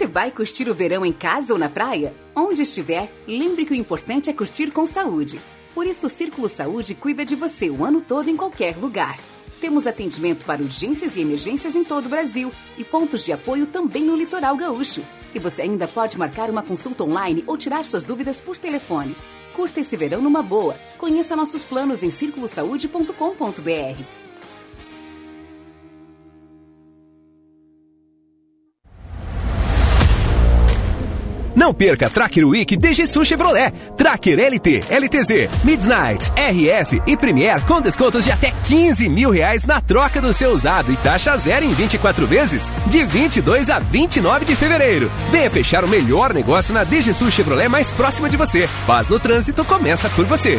Você 0.00 0.06
vai 0.06 0.30
curtir 0.30 0.66
o 0.66 0.74
verão 0.74 1.04
em 1.04 1.12
casa 1.12 1.52
ou 1.52 1.58
na 1.58 1.68
praia? 1.68 2.14
Onde 2.34 2.62
estiver, 2.62 3.12
lembre 3.28 3.66
que 3.66 3.74
o 3.74 3.76
importante 3.76 4.30
é 4.30 4.32
curtir 4.32 4.70
com 4.70 4.86
saúde. 4.86 5.38
Por 5.74 5.86
isso, 5.86 6.06
o 6.06 6.08
Círculo 6.08 6.48
Saúde 6.48 6.94
cuida 6.94 7.22
de 7.22 7.36
você 7.36 7.68
o 7.68 7.84
ano 7.84 8.00
todo 8.00 8.30
em 8.30 8.34
qualquer 8.34 8.78
lugar. 8.78 9.18
Temos 9.60 9.86
atendimento 9.86 10.46
para 10.46 10.62
urgências 10.62 11.16
e 11.16 11.20
emergências 11.20 11.76
em 11.76 11.84
todo 11.84 12.06
o 12.06 12.08
Brasil 12.08 12.50
e 12.78 12.82
pontos 12.82 13.26
de 13.26 13.32
apoio 13.34 13.66
também 13.66 14.02
no 14.02 14.16
litoral 14.16 14.56
gaúcho. 14.56 15.04
E 15.34 15.38
você 15.38 15.60
ainda 15.60 15.86
pode 15.86 16.16
marcar 16.16 16.48
uma 16.48 16.62
consulta 16.62 17.04
online 17.04 17.44
ou 17.46 17.58
tirar 17.58 17.84
suas 17.84 18.02
dúvidas 18.02 18.40
por 18.40 18.56
telefone. 18.56 19.14
Curta 19.54 19.80
esse 19.80 19.98
verão 19.98 20.22
numa 20.22 20.42
boa. 20.42 20.76
Conheça 20.96 21.36
nossos 21.36 21.62
planos 21.62 22.02
em 22.02 22.10
circulosaude.com.br. 22.10 24.19
Não 31.54 31.74
perca 31.74 32.08
Tracker 32.08 32.46
Week 32.46 32.76
DG 32.76 33.06
Sul 33.06 33.24
Chevrolet, 33.24 33.72
Tracker 33.96 34.38
LT, 34.38 34.82
LTZ, 34.90 35.48
Midnight, 35.64 36.30
RS 36.36 37.00
e 37.06 37.16
Premier 37.16 37.60
com 37.66 37.80
descontos 37.80 38.24
de 38.24 38.32
até 38.32 38.52
15 38.64 39.08
mil 39.08 39.30
reais 39.30 39.64
na 39.64 39.80
troca 39.80 40.20
do 40.20 40.32
seu 40.32 40.52
usado 40.52 40.92
e 40.92 40.96
taxa 40.96 41.36
zero 41.36 41.64
em 41.64 41.70
24 41.70 42.26
vezes, 42.26 42.72
de 42.86 43.04
22 43.04 43.70
a 43.70 43.78
29 43.78 44.44
de 44.44 44.54
fevereiro. 44.54 45.10
Venha 45.30 45.50
fechar 45.50 45.84
o 45.84 45.88
melhor 45.88 46.32
negócio 46.32 46.72
na 46.72 46.84
DG 46.84 47.12
Sul 47.12 47.30
Chevrolet 47.30 47.68
mais 47.68 47.92
próxima 47.92 48.28
de 48.28 48.36
você. 48.36 48.68
Paz 48.86 49.08
no 49.08 49.18
trânsito 49.18 49.64
começa 49.64 50.08
por 50.10 50.24
você. 50.24 50.58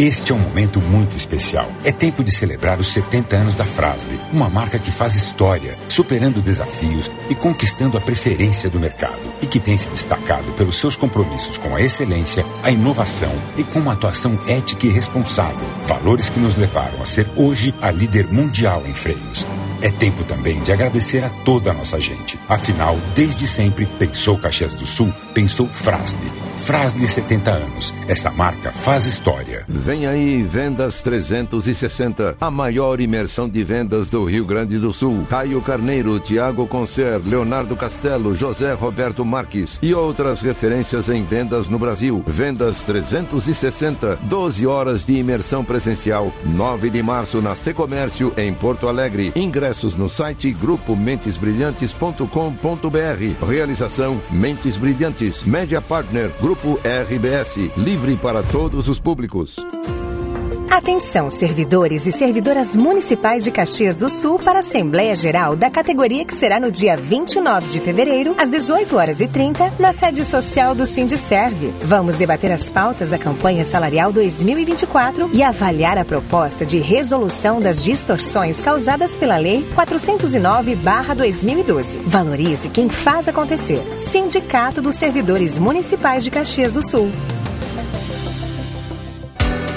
Este 0.00 0.32
é 0.32 0.34
um 0.34 0.38
momento 0.38 0.80
muito 0.80 1.14
especial. 1.14 1.70
É 1.84 1.92
tempo 1.92 2.24
de 2.24 2.30
celebrar 2.30 2.80
os 2.80 2.90
70 2.90 3.36
anos 3.36 3.54
da 3.54 3.66
Frasle, 3.66 4.18
uma 4.32 4.48
marca 4.48 4.78
que 4.78 4.90
faz 4.90 5.14
história, 5.14 5.76
superando 5.90 6.40
desafios 6.40 7.10
e 7.28 7.34
conquistando 7.34 7.98
a 7.98 8.00
preferência 8.00 8.70
do 8.70 8.80
mercado 8.80 9.20
e 9.42 9.46
que 9.46 9.60
tem 9.60 9.76
se 9.76 9.90
destacado 9.90 10.52
pelos 10.52 10.78
seus 10.78 10.96
compromissos 10.96 11.58
com 11.58 11.76
a 11.76 11.82
excelência, 11.82 12.46
a 12.62 12.70
inovação 12.70 13.30
e 13.58 13.62
com 13.62 13.78
uma 13.78 13.92
atuação 13.92 14.40
ética 14.46 14.86
e 14.86 14.90
responsável, 14.90 15.68
valores 15.86 16.30
que 16.30 16.40
nos 16.40 16.56
levaram 16.56 17.02
a 17.02 17.04
ser 17.04 17.28
hoje 17.36 17.74
a 17.82 17.90
líder 17.90 18.26
mundial 18.32 18.82
em 18.86 18.94
freios. 18.94 19.46
É 19.82 19.90
tempo 19.90 20.24
também 20.24 20.62
de 20.62 20.72
agradecer 20.72 21.22
a 21.22 21.28
toda 21.28 21.72
a 21.72 21.74
nossa 21.74 22.00
gente. 22.00 22.38
Afinal, 22.48 22.98
desde 23.14 23.46
sempre, 23.46 23.84
pensou 23.98 24.38
Caxias 24.38 24.72
do 24.72 24.86
Sul, 24.86 25.12
pensou 25.34 25.68
Frasle. 25.68 26.49
Frasle 26.70 27.08
70 27.08 27.50
anos. 27.50 27.92
Essa 28.06 28.30
marca 28.30 28.70
faz 28.70 29.04
história. 29.04 29.64
Vem 29.66 30.06
aí 30.06 30.44
Vendas 30.44 31.02
360, 31.02 32.36
a 32.40 32.48
maior 32.48 33.00
imersão 33.00 33.48
de 33.48 33.64
vendas 33.64 34.08
do 34.08 34.24
Rio 34.24 34.46
Grande 34.46 34.78
do 34.78 34.92
Sul. 34.92 35.26
Caio 35.28 35.60
Carneiro, 35.60 36.20
Tiago 36.20 36.68
Concer, 36.68 37.20
Leonardo 37.26 37.74
Castelo, 37.74 38.36
José 38.36 38.72
Roberto 38.72 39.24
Marques 39.24 39.80
e 39.82 39.92
outras 39.92 40.42
referências 40.42 41.08
em 41.08 41.24
vendas 41.24 41.68
no 41.68 41.76
Brasil. 41.76 42.22
Vendas 42.24 42.84
360, 42.84 44.20
12 44.22 44.64
horas 44.64 45.04
de 45.04 45.14
imersão 45.14 45.64
presencial. 45.64 46.32
9 46.44 46.88
de 46.88 47.02
março 47.02 47.42
na 47.42 47.56
Fecomércio 47.56 48.32
em 48.36 48.54
Porto 48.54 48.86
Alegre. 48.86 49.32
Ingressos 49.34 49.96
no 49.96 50.08
site 50.08 50.52
grupomentesbrilhantes.com.br. 50.52 53.44
Realização 53.44 54.22
Mentes 54.30 54.76
Brilhantes, 54.76 55.42
Média 55.42 55.80
Partner, 55.80 56.30
Grupo 56.40 56.59
RBS, 56.84 57.70
livre 57.76 58.16
para 58.16 58.42
todos 58.42 58.86
os 58.88 59.00
públicos. 59.00 59.56
Atenção, 60.70 61.28
servidores 61.28 62.06
e 62.06 62.12
servidoras 62.12 62.76
municipais 62.76 63.42
de 63.42 63.50
Caxias 63.50 63.96
do 63.96 64.08
Sul 64.08 64.38
para 64.38 64.58
a 64.58 64.60
Assembleia 64.60 65.16
Geral 65.16 65.56
da 65.56 65.68
categoria 65.68 66.24
que 66.24 66.32
será 66.32 66.60
no 66.60 66.70
dia 66.70 66.96
29 66.96 67.68
de 67.68 67.80
fevereiro, 67.80 68.36
às 68.38 68.48
18 68.48 68.96
horas 68.96 69.20
e 69.20 69.26
30, 69.26 69.72
na 69.80 69.92
sede 69.92 70.24
social 70.24 70.72
do 70.72 70.86
Sindicerve. 70.86 71.74
Vamos 71.80 72.14
debater 72.14 72.52
as 72.52 72.70
pautas 72.70 73.10
da 73.10 73.18
campanha 73.18 73.64
salarial 73.64 74.12
2024 74.12 75.30
e 75.32 75.42
avaliar 75.42 75.98
a 75.98 76.04
proposta 76.04 76.64
de 76.64 76.78
resolução 76.78 77.60
das 77.60 77.82
distorções 77.82 78.62
causadas 78.62 79.16
pela 79.16 79.38
Lei 79.38 79.66
409/2012. 79.74 81.98
Valorize 82.06 82.68
quem 82.68 82.88
faz 82.88 83.26
acontecer. 83.26 83.82
Sindicato 83.98 84.80
dos 84.80 84.94
Servidores 84.94 85.58
Municipais 85.58 86.22
de 86.22 86.30
Caxias 86.30 86.72
do 86.72 86.80
Sul. 86.80 87.10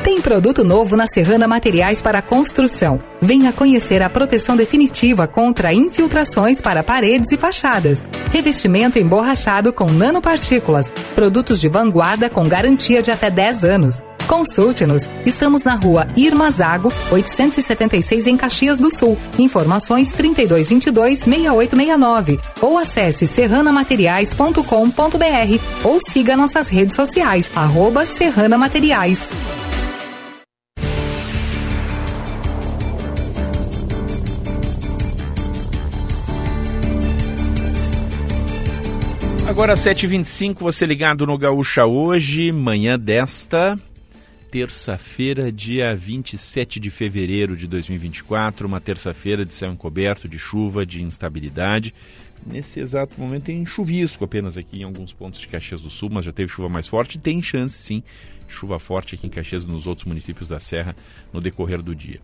Tem 0.03 0.19
produto 0.19 0.65
novo 0.65 0.97
na 0.97 1.07
Serrana 1.07 1.47
Materiais 1.47 2.01
para 2.01 2.21
Construção. 2.21 2.99
Venha 3.21 3.53
conhecer 3.53 4.01
a 4.01 4.09
proteção 4.09 4.57
definitiva 4.57 5.25
contra 5.27 5.73
infiltrações 5.73 6.59
para 6.59 6.83
paredes 6.83 7.31
e 7.31 7.37
fachadas. 7.37 8.03
Revestimento 8.29 8.99
emborrachado 8.99 9.71
com 9.71 9.89
nanopartículas. 9.89 10.91
Produtos 11.15 11.61
de 11.61 11.69
vanguarda 11.69 12.29
com 12.29 12.49
garantia 12.49 13.01
de 13.01 13.11
até 13.11 13.31
10 13.31 13.63
anos. 13.63 14.01
Consulte-nos. 14.27 15.03
Estamos 15.25 15.63
na 15.63 15.75
rua 15.75 16.05
Irmazago, 16.17 16.91
876 17.09 18.27
em 18.27 18.35
Caxias 18.35 18.77
do 18.77 18.93
Sul. 18.93 19.17
Informações 19.39 20.13
3222-6869. 20.15 22.41
Ou 22.61 22.77
acesse 22.77 23.25
serranamateriais.com.br 23.25 25.61
ou 25.81 25.97
siga 26.09 26.35
nossas 26.35 26.67
redes 26.67 26.93
sociais, 26.93 27.49
arroba 27.55 28.05
Serrana 28.05 28.57
Materiais. 28.57 29.29
Agora 39.63 39.75
7h25, 39.75 40.59
você 40.59 40.85
ligado 40.85 41.25
no 41.25 41.37
Gaúcha 41.37 41.85
hoje, 41.85 42.51
manhã 42.51 42.99
desta 42.99 43.79
terça-feira, 44.51 45.49
dia 45.53 45.95
27 45.95 46.81
de 46.81 46.89
fevereiro 46.89 47.55
de 47.55 47.65
2024, 47.65 48.67
uma 48.67 48.81
terça-feira 48.81 49.45
de 49.45 49.53
céu 49.53 49.71
encoberto, 49.71 50.27
de 50.27 50.37
chuva, 50.37 50.85
de 50.85 51.01
instabilidade. 51.01 51.95
Nesse 52.45 52.79
exato 52.79 53.19
momento 53.19 53.45
tem 53.45 53.65
chuvisco 53.65 54.23
apenas 54.25 54.57
aqui 54.57 54.81
em 54.81 54.83
alguns 54.83 55.13
pontos 55.13 55.39
de 55.39 55.47
Caxias 55.47 55.81
do 55.81 55.89
Sul, 55.89 56.09
mas 56.11 56.25
já 56.25 56.33
teve 56.33 56.51
chuva 56.51 56.67
mais 56.67 56.87
forte. 56.87 57.17
Tem 57.17 57.41
chance 57.41 57.77
sim 57.77 58.03
chuva 58.53 58.77
forte 58.77 59.15
aqui 59.15 59.27
em 59.27 59.29
Caxias 59.29 59.63
e 59.63 59.67
nos 59.67 59.87
outros 59.87 60.05
municípios 60.05 60.47
da 60.47 60.59
Serra 60.59 60.95
no 61.31 61.41
decorrer 61.41 61.81
do 61.81 61.95
dia. 61.95 62.19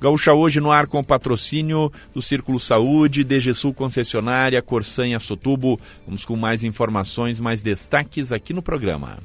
Gaúcha 0.00 0.32
hoje 0.32 0.60
no 0.60 0.72
ar 0.72 0.86
com 0.86 1.04
patrocínio 1.04 1.92
do 2.12 2.22
Círculo 2.22 2.58
Saúde, 2.58 3.22
DGSul 3.22 3.74
Concessionária, 3.74 4.62
Corsan 4.62 5.08
e 5.08 5.14
Assotubo. 5.14 5.78
Vamos 6.06 6.24
com 6.24 6.36
mais 6.36 6.64
informações, 6.64 7.38
mais 7.38 7.62
destaques 7.62 8.32
aqui 8.32 8.52
no 8.52 8.62
programa. 8.62 9.18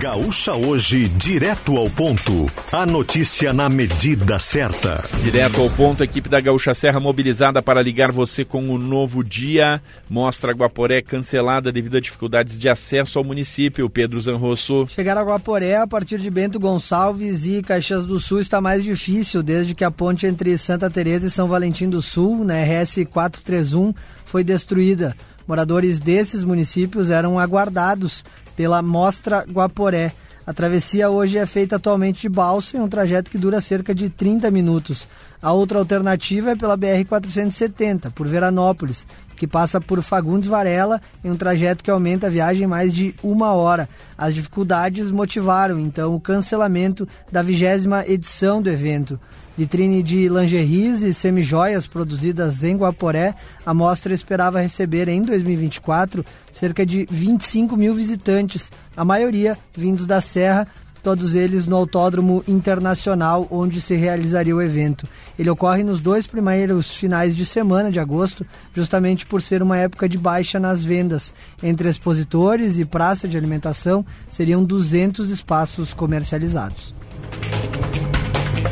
Gaúcha 0.00 0.54
Hoje, 0.54 1.08
direto 1.08 1.76
ao 1.76 1.88
ponto. 1.88 2.46
A 2.70 2.84
notícia 2.84 3.52
na 3.52 3.68
medida 3.68 4.38
certa. 4.38 5.02
Direto 5.22 5.60
ao 5.60 5.70
ponto, 5.70 6.02
a 6.02 6.04
equipe 6.04 6.28
da 6.28 6.40
Gaúcha 6.40 6.74
Serra 6.74 7.00
mobilizada 7.00 7.62
para 7.62 7.82
ligar 7.82 8.12
você 8.12 8.44
com 8.44 8.68
o 8.70 8.78
novo 8.78 9.24
dia. 9.24 9.80
Mostra 10.08 10.52
Guaporé 10.52 11.00
cancelada 11.02 11.72
devido 11.72 11.96
a 11.96 12.00
dificuldades 12.00 12.58
de 12.58 12.68
acesso 12.68 13.18
ao 13.18 13.24
município. 13.24 13.88
Pedro 13.88 14.20
Zanrosso. 14.20 14.86
Chegar 14.88 15.16
a 15.16 15.22
Guaporé 15.22 15.76
a 15.76 15.86
partir 15.86 16.18
de 16.18 16.30
Bento 16.30 16.60
Gonçalves 16.60 17.46
e 17.46 17.62
Caxias 17.62 18.04
do 18.04 18.20
Sul 18.20 18.40
está 18.40 18.60
mais 18.60 18.84
difícil 18.84 19.42
desde 19.42 19.74
que 19.74 19.84
a 19.84 19.90
ponte 19.90 20.26
entre 20.26 20.56
Santa 20.58 20.90
Teresa 20.90 21.28
e 21.28 21.30
São 21.30 21.48
Valentim 21.48 21.88
do 21.88 22.02
Sul, 22.02 22.44
na 22.44 22.54
RS 22.62 23.06
431, 23.10 23.94
foi 24.26 24.44
destruída. 24.44 25.16
Moradores 25.46 25.98
desses 25.98 26.44
municípios 26.44 27.08
eram 27.08 27.38
aguardados 27.38 28.22
pela 28.58 28.82
Mostra 28.82 29.46
Guaporé. 29.48 30.12
A 30.44 30.52
travessia 30.52 31.08
hoje 31.08 31.38
é 31.38 31.46
feita 31.46 31.76
atualmente 31.76 32.22
de 32.22 32.28
balsa 32.28 32.76
em 32.76 32.80
um 32.80 32.88
trajeto 32.88 33.30
que 33.30 33.38
dura 33.38 33.60
cerca 33.60 33.94
de 33.94 34.08
30 34.08 34.50
minutos. 34.50 35.08
A 35.40 35.52
outra 35.52 35.78
alternativa 35.78 36.50
é 36.50 36.56
pela 36.56 36.76
BR-470, 36.76 38.10
por 38.10 38.26
Veranópolis, 38.26 39.06
que 39.36 39.46
passa 39.46 39.80
por 39.80 40.02
Fagundes 40.02 40.48
Varela 40.48 41.00
em 41.22 41.30
um 41.30 41.36
trajeto 41.36 41.84
que 41.84 41.90
aumenta 41.90 42.26
a 42.26 42.30
viagem 42.30 42.66
mais 42.66 42.92
de 42.92 43.14
uma 43.22 43.52
hora. 43.52 43.88
As 44.16 44.34
dificuldades 44.34 45.08
motivaram, 45.12 45.78
então, 45.78 46.16
o 46.16 46.20
cancelamento 46.20 47.06
da 47.30 47.42
vigésima 47.42 48.04
edição 48.08 48.60
do 48.60 48.68
evento. 48.68 49.20
Vitrine 49.58 50.04
de 50.04 50.28
lingeries 50.28 51.02
e 51.02 51.12
semijoias 51.12 51.84
produzidas 51.84 52.62
em 52.62 52.76
Guaporé, 52.76 53.34
a 53.66 53.74
mostra 53.74 54.14
esperava 54.14 54.60
receber 54.60 55.08
em 55.08 55.20
2024 55.20 56.24
cerca 56.52 56.86
de 56.86 57.08
25 57.10 57.76
mil 57.76 57.92
visitantes, 57.92 58.70
a 58.96 59.04
maioria 59.04 59.58
vindos 59.76 60.06
da 60.06 60.20
Serra, 60.20 60.68
todos 61.02 61.34
eles 61.34 61.66
no 61.66 61.74
Autódromo 61.74 62.44
Internacional, 62.46 63.48
onde 63.50 63.80
se 63.80 63.96
realizaria 63.96 64.54
o 64.54 64.62
evento. 64.62 65.08
Ele 65.36 65.50
ocorre 65.50 65.82
nos 65.82 66.00
dois 66.00 66.24
primeiros 66.24 66.94
finais 66.94 67.34
de 67.34 67.44
semana 67.44 67.90
de 67.90 67.98
agosto, 67.98 68.46
justamente 68.72 69.26
por 69.26 69.42
ser 69.42 69.60
uma 69.60 69.76
época 69.76 70.08
de 70.08 70.16
baixa 70.16 70.60
nas 70.60 70.84
vendas. 70.84 71.34
Entre 71.60 71.88
expositores 71.88 72.78
e 72.78 72.84
praça 72.84 73.26
de 73.26 73.36
alimentação, 73.36 74.06
seriam 74.28 74.62
200 74.62 75.30
espaços 75.30 75.92
comercializados. 75.92 76.94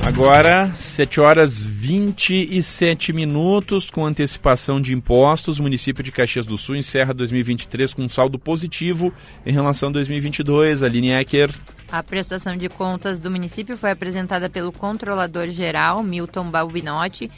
Agora, 0.03 0.73
7 0.79 1.21
horas 1.21 1.65
27 1.65 3.13
minutos, 3.13 3.89
com 3.89 4.05
antecipação 4.05 4.81
de 4.81 4.93
impostos, 4.93 5.59
o 5.59 5.63
município 5.63 6.03
de 6.03 6.11
Caxias 6.11 6.45
do 6.45 6.59
Sul 6.59 6.77
encerra 6.77 7.15
2023 7.15 7.95
com 7.95 8.03
um 8.03 8.09
saldo 8.09 8.39
positivo 8.39 9.13
em 9.45 9.53
relação 9.53 9.89
a 9.91 9.93
2022. 9.93 10.83
Aline 10.83 11.13
Ecker. 11.13 11.51
A 11.91 12.03
prestação 12.03 12.57
de 12.57 12.69
contas 12.69 13.21
do 13.21 13.31
município 13.31 13.77
foi 13.77 13.93
apresentada 13.93 14.51
pelo 14.51 14.73
controlador-geral, 14.73 16.03
Milton 16.03 16.51
Balbinotti, 16.51 17.31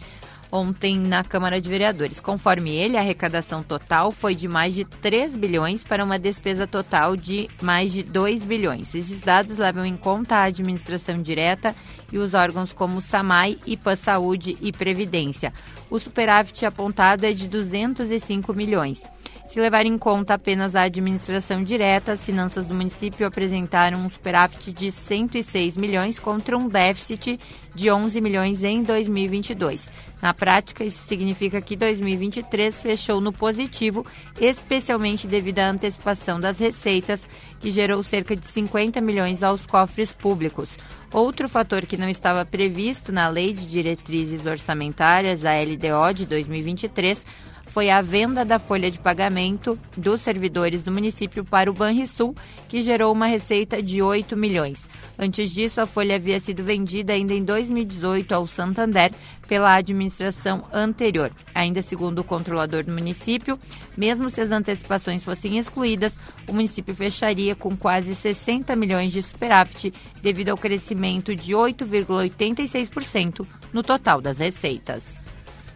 ontem 0.50 0.98
na 0.98 1.22
Câmara 1.22 1.60
de 1.60 1.68
Vereadores. 1.68 2.20
Conforme 2.20 2.70
ele, 2.70 2.96
a 2.96 3.00
arrecadação 3.00 3.62
total 3.62 4.10
foi 4.10 4.34
de 4.34 4.48
mais 4.48 4.74
de 4.74 4.84
3 4.84 5.36
bilhões 5.36 5.84
para 5.84 6.04
uma 6.04 6.18
despesa 6.18 6.66
total 6.66 7.16
de 7.16 7.48
mais 7.60 7.92
de 7.92 8.02
2 8.02 8.44
bilhões. 8.44 8.94
Esses 8.94 9.22
dados 9.22 9.58
levam 9.58 9.84
em 9.84 9.96
conta 9.96 10.36
a 10.36 10.44
administração 10.44 11.20
direta 11.20 11.74
e 12.12 12.18
os 12.18 12.34
órgãos 12.34 12.72
como 12.72 13.00
SAMAI, 13.00 13.58
IPA 13.66 13.96
Saúde 13.96 14.56
e 14.60 14.72
Previdência. 14.72 15.52
O 15.90 15.98
superávit 15.98 16.64
apontado 16.64 17.24
é 17.24 17.32
de 17.32 17.48
205 17.48 18.52
milhões. 18.52 19.02
Se 19.48 19.58
levar 19.58 19.86
em 19.86 19.96
conta 19.96 20.34
apenas 20.34 20.76
a 20.76 20.82
administração 20.82 21.64
direta, 21.64 22.12
as 22.12 22.22
finanças 22.22 22.66
do 22.66 22.74
município 22.74 23.26
apresentaram 23.26 24.04
um 24.04 24.10
superávit 24.10 24.74
de 24.74 24.92
106 24.92 25.74
milhões 25.78 26.18
contra 26.18 26.54
um 26.54 26.68
déficit 26.68 27.40
de 27.74 27.90
11 27.90 28.20
milhões 28.20 28.62
em 28.62 28.82
2022. 28.82 29.88
Na 30.20 30.34
prática, 30.34 30.84
isso 30.84 31.02
significa 31.02 31.62
que 31.62 31.76
2023 31.76 32.82
fechou 32.82 33.22
no 33.22 33.32
positivo, 33.32 34.04
especialmente 34.38 35.26
devido 35.26 35.60
à 35.60 35.70
antecipação 35.70 36.38
das 36.38 36.58
receitas, 36.58 37.26
que 37.58 37.70
gerou 37.70 38.02
cerca 38.02 38.36
de 38.36 38.46
50 38.46 39.00
milhões 39.00 39.42
aos 39.42 39.64
cofres 39.64 40.12
públicos. 40.12 40.76
Outro 41.12 41.48
fator 41.48 41.86
que 41.86 41.96
não 41.96 42.08
estava 42.08 42.44
previsto 42.44 43.10
na 43.10 43.28
Lei 43.28 43.54
de 43.54 43.66
Diretrizes 43.66 44.44
Orçamentárias, 44.44 45.42
a 45.42 45.52
LDO 45.52 46.12
de 46.14 46.26
2023, 46.26 47.24
foi 47.68 47.90
a 47.90 48.00
venda 48.00 48.44
da 48.44 48.58
folha 48.58 48.90
de 48.90 48.98
pagamento 48.98 49.78
dos 49.96 50.22
servidores 50.22 50.82
do 50.82 50.90
município 50.90 51.44
para 51.44 51.70
o 51.70 51.74
Banrisul, 51.74 52.34
que 52.66 52.82
gerou 52.82 53.12
uma 53.12 53.26
receita 53.26 53.82
de 53.82 54.02
8 54.02 54.36
milhões. 54.36 54.88
Antes 55.18 55.50
disso, 55.50 55.80
a 55.80 55.86
folha 55.86 56.16
havia 56.16 56.40
sido 56.40 56.64
vendida 56.64 57.12
ainda 57.12 57.34
em 57.34 57.44
2018 57.44 58.34
ao 58.34 58.46
Santander 58.46 59.12
pela 59.46 59.74
administração 59.74 60.64
anterior. 60.72 61.30
Ainda 61.54 61.82
segundo 61.82 62.20
o 62.20 62.24
controlador 62.24 62.84
do 62.84 62.92
município, 62.92 63.58
mesmo 63.96 64.30
se 64.30 64.40
as 64.40 64.50
antecipações 64.50 65.22
fossem 65.24 65.58
excluídas, 65.58 66.18
o 66.46 66.52
município 66.52 66.94
fecharia 66.94 67.54
com 67.54 67.76
quase 67.76 68.14
60 68.14 68.74
milhões 68.76 69.12
de 69.12 69.22
superávit 69.22 69.92
devido 70.22 70.48
ao 70.48 70.58
crescimento 70.58 71.36
de 71.36 71.52
8,86% 71.52 73.46
no 73.72 73.82
total 73.82 74.20
das 74.20 74.38
receitas. 74.38 75.27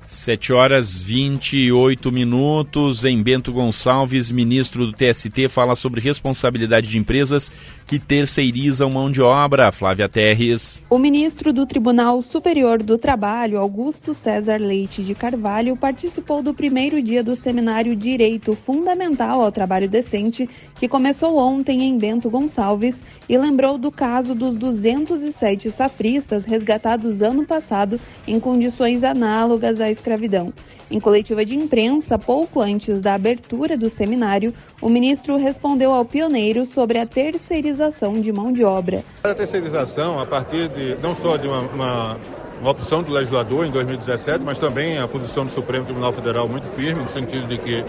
7 0.06 0.52
horas 0.52 1.02
28 1.02 2.12
minutos. 2.12 3.04
Em 3.04 3.22
Bento 3.22 3.52
Gonçalves, 3.52 4.30
ministro 4.30 4.86
do 4.86 4.92
TST, 4.92 5.48
fala 5.48 5.74
sobre 5.74 6.00
responsabilidade 6.00 6.88
de 6.88 6.98
empresas 6.98 7.50
que 7.92 7.98
terceirizam 7.98 8.88
mão 8.88 9.10
de 9.10 9.20
obra. 9.20 9.70
Flávia 9.70 10.08
Terres. 10.08 10.82
O 10.88 10.96
ministro 10.96 11.52
do 11.52 11.66
Tribunal 11.66 12.22
Superior 12.22 12.82
do 12.82 12.96
Trabalho, 12.96 13.58
Augusto 13.58 14.14
César 14.14 14.56
Leite 14.56 15.02
de 15.02 15.14
Carvalho, 15.14 15.76
participou 15.76 16.42
do 16.42 16.54
primeiro 16.54 17.02
dia 17.02 17.22
do 17.22 17.36
seminário 17.36 17.94
Direito 17.94 18.54
Fundamental 18.54 19.42
ao 19.42 19.52
Trabalho 19.52 19.90
Decente, 19.90 20.48
que 20.76 20.88
começou 20.88 21.36
ontem 21.36 21.82
em 21.82 21.98
Bento 21.98 22.30
Gonçalves, 22.30 23.04
e 23.28 23.36
lembrou 23.36 23.76
do 23.76 23.92
caso 23.92 24.34
dos 24.34 24.54
207 24.54 25.70
safristas 25.70 26.46
resgatados 26.46 27.20
ano 27.20 27.44
passado 27.44 28.00
em 28.26 28.40
condições 28.40 29.04
análogas 29.04 29.82
à 29.82 29.90
escravidão. 29.90 30.50
Em 30.90 31.00
coletiva 31.00 31.44
de 31.44 31.56
imprensa, 31.56 32.18
pouco 32.18 32.60
antes 32.60 33.00
da 33.00 33.14
abertura 33.14 33.76
do 33.76 33.88
seminário, 33.88 34.52
o 34.80 34.88
ministro 34.88 35.36
respondeu 35.36 35.92
ao 35.92 36.04
pioneiro 36.04 36.66
sobre 36.66 36.98
a 36.98 37.06
terceirização 37.06 37.81
de 38.20 38.32
mão 38.32 38.52
de 38.52 38.64
obra. 38.64 39.02
A 39.24 39.34
terceirização, 39.34 40.20
a 40.20 40.26
partir 40.26 40.68
de 40.68 40.96
não 41.02 41.16
só 41.16 41.36
de 41.36 41.48
uma, 41.48 41.60
uma, 41.60 42.16
uma 42.60 42.70
opção 42.70 43.02
do 43.02 43.12
legislador 43.12 43.66
em 43.66 43.70
2017, 43.70 44.44
mas 44.44 44.58
também 44.58 44.98
a 44.98 45.08
posição 45.08 45.44
do 45.44 45.52
Supremo 45.52 45.84
Tribunal 45.84 46.12
Federal 46.12 46.48
muito 46.48 46.66
firme, 46.68 47.02
no 47.02 47.08
sentido 47.08 47.46
de 47.46 47.58
que 47.58 47.84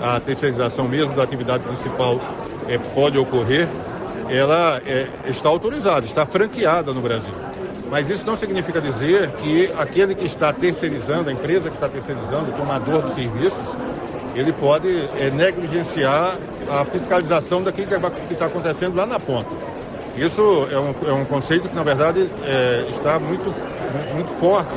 a 0.00 0.20
terceirização 0.20 0.88
mesmo 0.88 1.14
da 1.14 1.22
atividade 1.22 1.64
principal 1.64 2.20
é, 2.68 2.78
pode 2.78 3.18
ocorrer, 3.18 3.68
ela 4.28 4.80
é, 4.86 5.08
está 5.28 5.48
autorizada, 5.48 6.06
está 6.06 6.24
franqueada 6.24 6.92
no 6.92 7.00
Brasil. 7.00 7.34
Mas 7.90 8.08
isso 8.08 8.24
não 8.24 8.36
significa 8.36 8.80
dizer 8.80 9.30
que 9.32 9.70
aquele 9.78 10.14
que 10.14 10.26
está 10.26 10.52
terceirizando, 10.52 11.28
a 11.28 11.32
empresa 11.32 11.68
que 11.68 11.76
está 11.76 11.88
terceirizando, 11.88 12.50
o 12.50 12.54
tomador 12.54 13.02
de 13.02 13.14
serviços, 13.14 13.76
ele 14.34 14.52
pode 14.52 14.88
é, 15.18 15.30
negligenciar 15.30 16.36
a 16.68 16.84
fiscalização 16.84 17.62
daquilo 17.62 17.88
que 18.26 18.32
está 18.32 18.46
acontecendo 18.46 18.96
lá 18.96 19.06
na 19.06 19.20
ponta. 19.20 19.50
Isso 20.16 20.68
é 20.70 20.78
um, 20.78 20.94
é 21.10 21.12
um 21.12 21.24
conceito 21.24 21.68
que, 21.68 21.74
na 21.74 21.82
verdade, 21.82 22.30
é, 22.44 22.86
está 22.90 23.18
muito, 23.18 23.54
muito 24.14 24.30
forte 24.32 24.74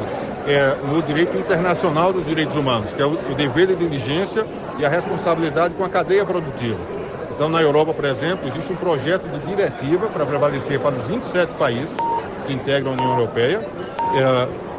é, 0.47 0.76
no 0.86 1.01
direito 1.01 1.38
internacional 1.38 2.14
dos 2.14 2.26
direitos 2.26 2.56
humanos, 2.56 2.93
que 2.93 3.01
é 3.01 3.06
o, 3.06 3.14
o 3.14 3.36
dever 3.36 3.68
de 3.68 3.76
diligência 3.76 4.45
e 4.78 4.86
a 4.86 4.89
responsabilidade 4.89 5.74
com 5.74 5.84
a 5.84 5.89
cadeia 5.89 6.26
produtiva. 6.26 6.80
Então, 7.34 7.49
na 7.49 7.62
Europa, 7.62 7.93
por 7.93 8.06
exemplo, 8.06 8.47
existe 8.47 8.72
um 8.72 8.78
projeto 8.78 9.28
de 9.28 9.39
diretiva 9.45 10.08
para 10.08 10.26
prevalecer 10.26 10.80
para 10.80 10.95
os 10.95 11.06
27 11.06 11.53
países 11.56 11.97
que 12.47 12.53
integram 12.53 12.91
a 12.91 12.93
União 12.93 13.12
Europeia. 13.12 13.68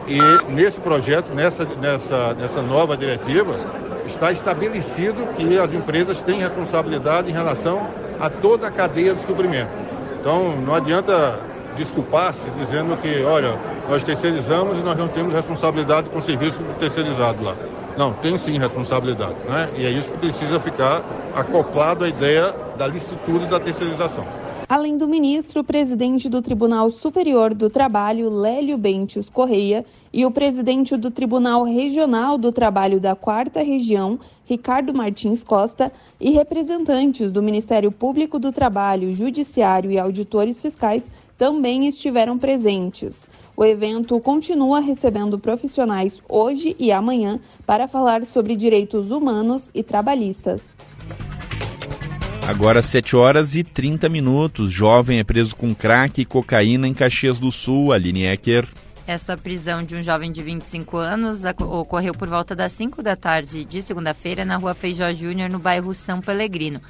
E 0.08 0.20
nesse 0.50 0.80
projeto, 0.80 1.34
nessa, 1.34 1.66
nessa, 1.80 2.34
nessa 2.34 2.62
nova 2.62 2.96
diretiva, 2.96 3.58
está 4.06 4.32
estabelecido 4.32 5.26
que 5.36 5.58
as 5.58 5.74
empresas 5.74 6.22
têm 6.22 6.40
responsabilidade 6.40 7.30
em 7.30 7.34
relação 7.34 7.88
a 8.18 8.30
toda 8.30 8.68
a 8.68 8.70
cadeia 8.70 9.14
de 9.14 9.20
suprimento. 9.26 9.70
Então, 10.20 10.56
não 10.56 10.74
adianta 10.74 11.38
desculpar-se 11.76 12.50
dizendo 12.52 12.96
que, 12.96 13.22
olha, 13.22 13.58
nós 13.88 14.02
terceirizamos 14.02 14.78
e 14.78 14.80
nós 14.80 14.96
não 14.96 15.08
temos 15.08 15.34
responsabilidade 15.34 16.08
com 16.08 16.18
o 16.18 16.22
serviço 16.22 16.60
terceirizado 16.80 17.44
lá. 17.44 17.54
Não, 17.96 18.12
tem 18.14 18.36
sim 18.36 18.58
responsabilidade, 18.58 19.36
né? 19.48 19.68
E 19.76 19.86
é 19.86 19.90
isso 19.90 20.10
que 20.12 20.18
precisa 20.18 20.60
ficar 20.60 21.02
acoplado 21.34 22.04
à 22.04 22.08
ideia 22.08 22.54
da 22.76 22.86
licitude 22.86 23.46
da 23.46 23.58
terceirização. 23.58 24.26
Além 24.68 24.98
do 24.98 25.06
ministro 25.06 25.62
presidente 25.62 26.28
do 26.28 26.42
Tribunal 26.42 26.90
Superior 26.90 27.54
do 27.54 27.70
Trabalho, 27.70 28.28
Lélio 28.28 28.76
Bentius 28.76 29.30
Correia, 29.30 29.84
e 30.12 30.24
o 30.24 30.30
presidente 30.30 30.96
do 30.96 31.10
Tribunal 31.10 31.62
Regional 31.62 32.36
do 32.36 32.50
Trabalho 32.50 32.98
da 32.98 33.14
Quarta 33.14 33.62
Região, 33.62 34.18
Ricardo 34.44 34.92
Martins 34.92 35.44
Costa, 35.44 35.92
e 36.18 36.30
representantes 36.30 37.30
do 37.30 37.42
Ministério 37.42 37.92
Público 37.92 38.38
do 38.38 38.50
Trabalho, 38.50 39.12
Judiciário 39.12 39.90
e 39.90 39.98
auditores 39.98 40.60
fiscais 40.60 41.12
também 41.38 41.86
estiveram 41.86 42.38
presentes. 42.38 43.28
O 43.56 43.64
evento 43.64 44.18
continua 44.20 44.80
recebendo 44.80 45.38
profissionais 45.38 46.20
hoje 46.28 46.74
e 46.78 46.90
amanhã 46.90 47.38
para 47.66 47.86
falar 47.86 48.24
sobre 48.24 48.56
direitos 48.56 49.10
humanos 49.10 49.70
e 49.74 49.82
trabalhistas. 49.82 50.76
Agora 52.46 52.80
7 52.80 53.16
horas 53.16 53.56
e 53.56 53.64
30 53.64 54.08
minutos. 54.08 54.70
Jovem 54.70 55.18
é 55.18 55.24
preso 55.24 55.56
com 55.56 55.74
crack 55.74 56.20
e 56.20 56.24
cocaína 56.24 56.86
em 56.86 56.94
Caxias 56.94 57.40
do 57.40 57.50
Sul. 57.50 57.92
Aline 57.92 58.24
Ecker. 58.24 58.68
Essa 59.04 59.36
prisão 59.36 59.82
de 59.82 59.96
um 59.96 60.02
jovem 60.02 60.30
de 60.30 60.44
25 60.44 60.96
anos 60.96 61.42
ocorreu 61.44 62.12
por 62.12 62.28
volta 62.28 62.54
das 62.54 62.70
5 62.72 63.02
da 63.02 63.16
tarde 63.16 63.64
de 63.64 63.82
segunda-feira 63.82 64.44
na 64.44 64.56
rua 64.56 64.74
Feijó 64.74 65.12
Júnior, 65.12 65.50
no 65.50 65.58
bairro 65.58 65.92
São 65.92 66.20
Pelegrino. 66.20 66.80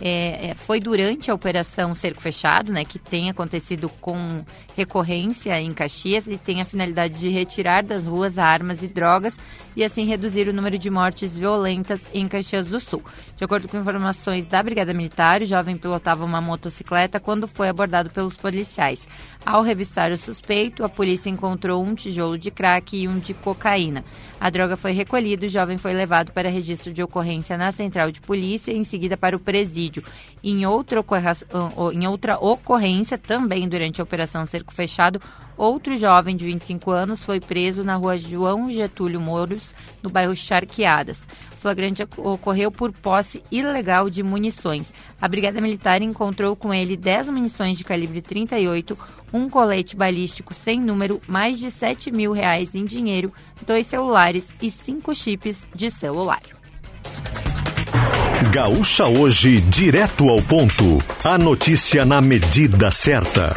É, 0.00 0.50
é, 0.50 0.54
foi 0.54 0.80
durante 0.80 1.30
a 1.30 1.34
operação 1.34 1.94
Cerco 1.94 2.22
Fechado, 2.22 2.72
né, 2.72 2.84
que 2.84 2.98
tem 2.98 3.28
acontecido 3.28 3.88
com 4.00 4.42
recorrência 4.74 5.60
em 5.60 5.74
Caxias 5.74 6.26
e 6.26 6.38
tem 6.38 6.62
a 6.62 6.64
finalidade 6.64 7.18
de 7.18 7.28
retirar 7.28 7.82
das 7.82 8.06
ruas 8.06 8.38
armas 8.38 8.82
e 8.82 8.88
drogas 8.88 9.38
e 9.76 9.84
assim 9.84 10.04
reduzir 10.04 10.48
o 10.48 10.52
número 10.52 10.78
de 10.78 10.88
mortes 10.88 11.36
violentas 11.36 12.08
em 12.14 12.26
Caxias 12.26 12.66
do 12.66 12.80
Sul. 12.80 13.02
De 13.36 13.44
acordo 13.44 13.68
com 13.68 13.76
informações 13.76 14.46
da 14.46 14.62
Brigada 14.62 14.94
Militar, 14.94 15.42
o 15.42 15.46
jovem 15.46 15.76
pilotava 15.76 16.24
uma 16.24 16.40
motocicleta 16.40 17.20
quando 17.20 17.46
foi 17.46 17.68
abordado 17.68 18.08
pelos 18.10 18.36
policiais. 18.36 19.06
Ao 19.44 19.62
revistar 19.62 20.12
o 20.12 20.18
suspeito, 20.18 20.84
a 20.84 20.88
polícia 20.88 21.30
encontrou 21.30 21.82
um 21.82 21.94
tijolo 21.94 22.36
de 22.36 22.50
crack 22.50 22.96
e 22.96 23.08
um 23.08 23.18
de 23.18 23.32
cocaína. 23.32 24.04
A 24.38 24.50
droga 24.50 24.76
foi 24.76 24.92
recolhida 24.92 25.44
e 25.44 25.48
o 25.48 25.50
jovem 25.50 25.78
foi 25.78 25.94
levado 25.94 26.30
para 26.32 26.48
registro 26.48 26.92
de 26.92 27.02
ocorrência 27.02 27.56
na 27.56 27.72
central 27.72 28.12
de 28.12 28.20
polícia 28.20 28.70
e 28.70 28.76
em 28.76 28.84
seguida 28.84 29.16
para 29.16 29.34
o 29.34 29.40
presídio. 29.40 30.04
Em 30.44 30.66
outra, 30.66 31.04
em 31.94 32.06
outra 32.06 32.38
ocorrência, 32.38 33.16
também 33.16 33.68
durante 33.68 34.00
a 34.00 34.04
Operação 34.04 34.44
Cerco 34.44 34.72
Fechado, 34.72 35.20
outro 35.66 35.96
jovem 35.96 36.36
de 36.36 36.46
25 36.46 36.90
anos 36.90 37.24
foi 37.24 37.38
preso 37.38 37.84
na 37.84 37.96
rua 37.96 38.16
João 38.16 38.70
Getúlio 38.70 39.20
Mouros, 39.20 39.74
no 40.02 40.08
bairro 40.08 40.34
Charqueadas. 40.34 41.28
O 41.52 41.56
flagrante 41.56 42.02
ocorreu 42.16 42.70
por 42.70 42.90
posse 42.90 43.42
ilegal 43.50 44.08
de 44.08 44.22
munições. 44.22 44.92
A 45.20 45.28
Brigada 45.28 45.60
Militar 45.60 46.00
encontrou 46.00 46.56
com 46.56 46.72
ele 46.72 46.96
10 46.96 47.28
munições 47.28 47.76
de 47.76 47.84
calibre 47.84 48.22
38, 48.22 48.98
um 49.32 49.48
colete 49.48 49.94
balístico 49.94 50.54
sem 50.54 50.80
número, 50.80 51.20
mais 51.28 51.58
de 51.58 51.70
7 51.70 52.10
mil 52.10 52.32
reais 52.32 52.74
em 52.74 52.84
dinheiro, 52.84 53.32
dois 53.66 53.86
celulares 53.86 54.48
e 54.62 54.70
cinco 54.70 55.14
chips 55.14 55.66
de 55.74 55.90
celular. 55.90 56.40
Gaúcha 58.50 59.06
hoje, 59.06 59.60
direto 59.60 60.28
ao 60.28 60.40
ponto. 60.40 60.98
A 61.22 61.36
notícia 61.36 62.06
na 62.06 62.20
medida 62.22 62.90
certa. 62.90 63.54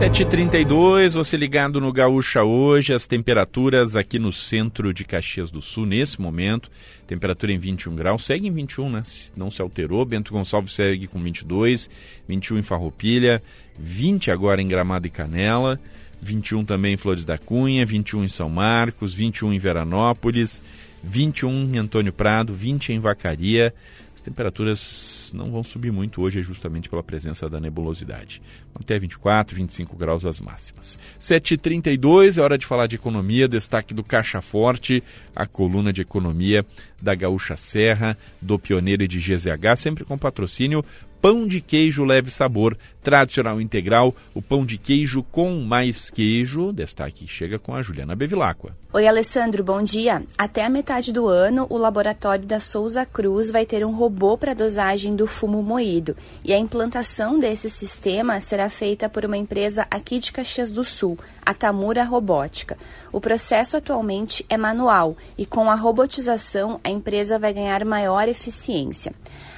7h32, 0.00 1.12
você 1.12 1.36
ligado 1.36 1.78
no 1.78 1.92
Gaúcha 1.92 2.42
hoje, 2.42 2.94
as 2.94 3.06
temperaturas 3.06 3.94
aqui 3.94 4.18
no 4.18 4.32
centro 4.32 4.94
de 4.94 5.04
Caxias 5.04 5.50
do 5.50 5.60
Sul, 5.60 5.84
nesse 5.84 6.18
momento, 6.18 6.70
temperatura 7.06 7.52
em 7.52 7.58
21 7.58 7.96
graus, 7.96 8.24
segue 8.24 8.48
em 8.48 8.50
21, 8.50 8.88
né? 8.88 9.02
Não 9.36 9.50
se 9.50 9.60
alterou, 9.60 10.02
Bento 10.06 10.32
Gonçalves 10.32 10.72
segue 10.72 11.06
com 11.06 11.22
22, 11.22 11.90
21 12.26 12.60
em 12.60 12.62
Farroupilha, 12.62 13.42
20 13.78 14.30
agora 14.30 14.62
em 14.62 14.66
Gramado 14.66 15.06
e 15.06 15.10
Canela, 15.10 15.78
21 16.22 16.64
também 16.64 16.94
em 16.94 16.96
Flores 16.96 17.26
da 17.26 17.36
Cunha, 17.36 17.84
21 17.84 18.24
em 18.24 18.28
São 18.28 18.48
Marcos, 18.48 19.12
21 19.12 19.52
em 19.52 19.58
Veranópolis, 19.58 20.62
21 21.04 21.74
em 21.74 21.76
Antônio 21.76 22.12
Prado, 22.12 22.54
20 22.54 22.94
em 22.94 22.98
Vacaria. 22.98 23.74
As 24.20 24.24
temperaturas 24.24 25.32
não 25.34 25.50
vão 25.50 25.64
subir 25.64 25.90
muito 25.90 26.20
hoje, 26.20 26.42
justamente 26.42 26.90
pela 26.90 27.02
presença 27.02 27.48
da 27.48 27.58
nebulosidade. 27.58 28.42
Até 28.74 28.98
24, 28.98 29.56
25 29.56 29.96
graus 29.96 30.26
as 30.26 30.38
máximas. 30.38 30.98
7h32, 31.18 32.36
é 32.36 32.42
hora 32.42 32.58
de 32.58 32.66
falar 32.66 32.86
de 32.86 32.96
economia. 32.96 33.48
Destaque 33.48 33.94
do 33.94 34.04
Caixa 34.04 34.42
Forte, 34.42 35.02
a 35.34 35.46
coluna 35.46 35.90
de 35.90 36.02
economia 36.02 36.66
da 37.00 37.14
Gaúcha 37.14 37.56
Serra, 37.56 38.14
do 38.42 38.58
Pioneiro 38.58 39.02
e 39.02 39.08
de 39.08 39.18
GZH, 39.20 39.76
sempre 39.78 40.04
com 40.04 40.18
patrocínio 40.18 40.84
pão 41.20 41.46
de 41.46 41.60
queijo 41.60 42.04
leve 42.04 42.30
sabor, 42.30 42.76
tradicional 43.02 43.60
integral, 43.60 44.14
o 44.34 44.40
pão 44.40 44.64
de 44.64 44.78
queijo 44.78 45.22
com 45.22 45.60
mais 45.60 46.10
queijo. 46.10 46.72
Destaque 46.72 47.26
chega 47.26 47.58
com 47.58 47.74
a 47.74 47.82
Juliana 47.82 48.16
Bevilacqua. 48.16 48.74
Oi, 48.92 49.06
Alessandro, 49.06 49.62
bom 49.62 49.82
dia. 49.82 50.22
Até 50.36 50.64
a 50.64 50.68
metade 50.68 51.12
do 51.12 51.28
ano, 51.28 51.66
o 51.68 51.76
laboratório 51.76 52.44
da 52.44 52.58
Souza 52.58 53.04
Cruz 53.06 53.50
vai 53.50 53.64
ter 53.64 53.84
um 53.84 53.92
robô 53.92 54.36
para 54.36 54.54
dosagem 54.54 55.14
do 55.14 55.26
fumo 55.26 55.62
moído. 55.62 56.16
E 56.42 56.52
a 56.52 56.58
implantação 56.58 57.38
desse 57.38 57.70
sistema 57.70 58.40
será 58.40 58.68
feita 58.68 59.08
por 59.08 59.24
uma 59.24 59.36
empresa 59.36 59.86
aqui 59.90 60.18
de 60.18 60.32
Caxias 60.32 60.72
do 60.72 60.84
Sul, 60.84 61.18
a 61.44 61.54
Tamura 61.54 62.02
Robótica. 62.02 62.76
O 63.12 63.20
processo 63.20 63.76
atualmente 63.76 64.44
é 64.48 64.56
manual 64.56 65.16
e 65.36 65.44
com 65.46 65.70
a 65.70 65.74
robotização 65.74 66.80
a 66.82 66.90
empresa 66.90 67.38
vai 67.38 67.52
ganhar 67.52 67.84
maior 67.84 68.28
eficiência. 68.28 69.12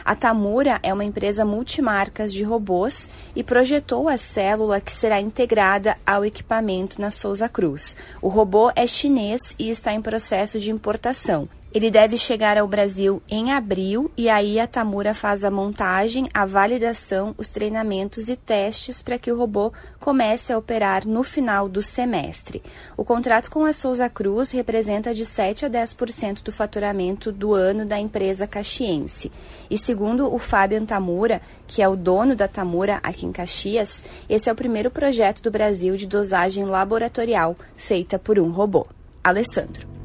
A 0.05 0.15
Tamura 0.15 0.81
é 0.83 0.93
uma 0.93 1.05
empresa 1.05 1.45
multimarcas 1.45 2.33
de 2.33 2.43
robôs 2.43 3.09
e 3.35 3.43
projetou 3.43 4.09
a 4.09 4.17
célula 4.17 4.81
que 4.81 4.93
será 4.93 5.21
integrada 5.21 5.97
ao 6.07 6.25
equipamento 6.25 7.01
na 7.01 7.11
Souza 7.11 7.49
Cruz. 7.49 7.97
O 8.21 8.29
robô 8.29 8.71
é 8.75 8.87
chinês 8.87 9.55
e 9.59 9.71
está 9.71 9.93
em 9.93 10.03
processo 10.03 10.59
de 10.59 10.71
importação. 10.71 11.49
Ele 11.75 11.91
deve 11.91 12.19
chegar 12.19 12.59
ao 12.59 12.69
Brasil 12.69 13.23
em 13.27 13.51
abril 13.51 14.11
e 14.15 14.29
aí 14.29 14.61
a 14.61 14.67
Tamura 14.67 15.15
faz 15.15 15.43
a 15.43 15.51
montagem, 15.51 16.29
a 16.35 16.45
validação, 16.45 17.35
os 17.39 17.49
treinamentos 17.49 18.29
e 18.29 18.37
testes 18.37 19.03
para 19.03 19.19
que 19.19 19.33
o 19.33 19.39
robô 19.39 19.73
comece 19.99 20.53
a 20.53 20.59
operar 20.59 21.07
no 21.07 21.23
final 21.23 21.71
do 21.71 21.81
semestre. 21.81 22.63
O 22.95 23.05
contrato 23.07 23.51
com 23.51 23.65
a 23.65 23.73
Souza 23.73 24.07
Cruz 24.11 24.51
representa 24.51 25.15
de 25.15 25.25
7 25.25 25.65
a 25.65 25.71
10% 25.71 26.43
do 26.43 26.53
faturamento 26.53 27.33
do 27.33 27.55
ano 27.55 27.87
da 27.87 27.99
empresa 27.99 28.47
caxiense. 28.47 29.33
E 29.71 29.79
segundo 29.79 30.33
o 30.33 30.39
Fábio 30.39 30.85
Tamura, 30.85 31.41
que 31.67 31.81
é 31.81 31.89
o 31.89 31.97
dono 31.97 32.37
da 32.37 32.47
Tamura 32.47 33.01
aqui 33.03 33.25
em 33.25 33.33
Caxias, 33.33 34.05
esse 34.29 34.51
é 34.51 34.53
o 34.53 34.57
primeiro 34.57 34.91
projeto 34.91 35.41
do 35.41 35.51
Brasil 35.51 35.97
de 35.97 36.07
dosagem 36.07 36.67
laboratorial 36.67 37.57
feita 37.77 38.19
por 38.19 38.39
um 38.39 38.51
robô. 38.51 38.87
Alessandro. 39.25 40.02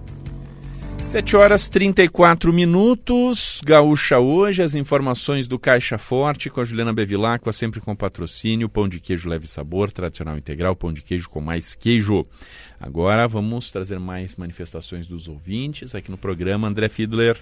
7 1.08 1.38
horas 1.38 1.70
34 1.70 2.52
minutos, 2.52 3.62
Gaúcha 3.64 4.20
hoje, 4.20 4.62
as 4.62 4.76
informações 4.76 5.48
do 5.48 5.58
Caixa 5.58 5.98
Forte 5.98 6.50
com 6.50 6.60
a 6.60 6.66
Juliana 6.66 6.92
Bevilacqua, 6.92 7.54
sempre 7.54 7.80
com 7.80 7.96
patrocínio, 7.96 8.68
pão 8.68 8.90
de 8.90 9.00
queijo 9.00 9.30
leve 9.30 9.48
sabor, 9.48 9.90
tradicional 9.90 10.38
integral, 10.38 10.76
pão 10.76 10.92
de 10.92 11.02
queijo 11.02 11.30
com 11.30 11.40
mais 11.40 11.74
queijo. 11.74 12.26
Agora 12.78 13.26
vamos 13.26 13.72
trazer 13.72 13.98
mais 14.00 14.36
manifestações 14.36 15.08
dos 15.08 15.30
ouvintes 15.30 15.96
aqui 15.96 16.12
no 16.12 16.18
programa, 16.18 16.68
André 16.68 16.90
Fiedler. 16.90 17.40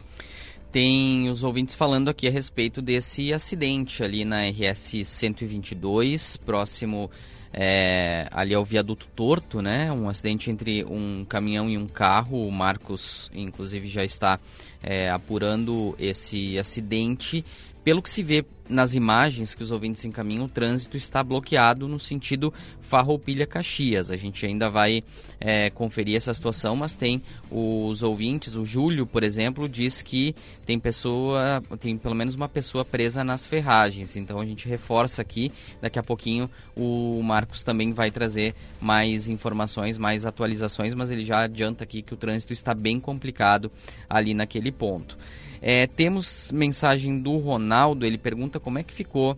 Tem 0.72 1.28
os 1.32 1.42
ouvintes 1.42 1.74
falando 1.74 2.08
aqui 2.08 2.28
a 2.28 2.32
respeito 2.32 2.84
desse 2.84 3.34
acidente 3.34 4.04
ali 4.04 4.24
na 4.24 4.48
RS 4.48 5.02
122, 5.04 6.38
próximo 6.38 7.10
é, 7.58 8.28
ali 8.32 8.54
ao 8.54 8.66
viaduto 8.66 9.08
torto, 9.16 9.62
né? 9.62 9.90
Um 9.90 10.10
acidente 10.10 10.52
entre 10.52 10.84
um 10.84 11.24
caminhão 11.24 11.70
e 11.70 11.78
um 11.78 11.88
carro. 11.88 12.46
O 12.46 12.52
Marcos, 12.52 13.32
inclusive, 13.34 13.88
já 13.88 14.04
está 14.04 14.38
é, 14.84 15.10
apurando 15.10 15.96
esse 15.98 16.60
acidente. 16.60 17.46
Pelo 17.82 18.02
que 18.02 18.10
se 18.10 18.22
vê 18.22 18.44
nas 18.68 18.94
imagens 18.94 19.56
que 19.56 19.64
os 19.64 19.72
ouvintes 19.72 20.04
encaminham, 20.04 20.46
o 20.46 20.50
trânsito 20.50 20.98
está 20.98 21.24
bloqueado 21.24 21.88
no 21.88 22.00
sentido 22.00 22.54
Farroupilha-Caxias. 22.86 24.12
A 24.12 24.16
gente 24.16 24.46
ainda 24.46 24.70
vai 24.70 25.04
é, 25.40 25.70
conferir 25.70 26.16
essa 26.16 26.34
situação, 26.34 26.76
mas 26.76 26.96
tem 26.96 27.22
os 27.52 28.04
ouvintes, 28.04 28.56
o 28.56 28.64
Júlio, 28.64 29.06
por 29.06 29.24
exemplo, 29.24 29.68
diz 29.68 30.02
que 30.02 30.36
tem 30.66 30.80
pessoa, 30.80 31.62
tem 31.80 31.98
pelo 31.98 32.16
menos 32.16 32.36
uma 32.36 32.48
pessoa 32.48 32.86
presa 32.86 33.24
nas 33.24 33.46
ferragens. 33.46 34.16
Então 34.16 34.40
a 34.40 34.46
gente 34.46 34.68
reforça 34.68 35.22
aqui, 35.22 35.52
daqui 35.82 36.00
a 36.00 36.04
pouquinho 36.04 36.50
o 36.76 37.22
Marcos 37.24 37.64
também 37.64 37.92
vai 37.92 38.12
trazer 38.12 38.54
mais 38.80 39.28
informações, 39.28 39.98
mais 39.98 40.26
atualizações, 40.26 40.94
mas 40.94 41.10
ele 41.10 41.26
já 41.26 41.42
adianta 41.42 41.84
aqui 41.84 42.02
que 42.02 42.14
o 42.14 42.18
trânsito 42.18 42.54
está 42.54 42.74
bem 42.74 43.00
complicado 43.00 43.72
ali 44.10 44.34
naquele 44.34 44.72
ponto. 44.72 45.18
É, 45.62 45.88
temos 45.88 46.52
mensagem 46.52 47.20
do 47.20 47.38
Ronaldo, 47.38 48.06
ele 48.06 48.18
pergunta 48.18 48.60
como 48.60 48.78
é 48.78 48.84
que 48.84 48.94
ficou 48.94 49.36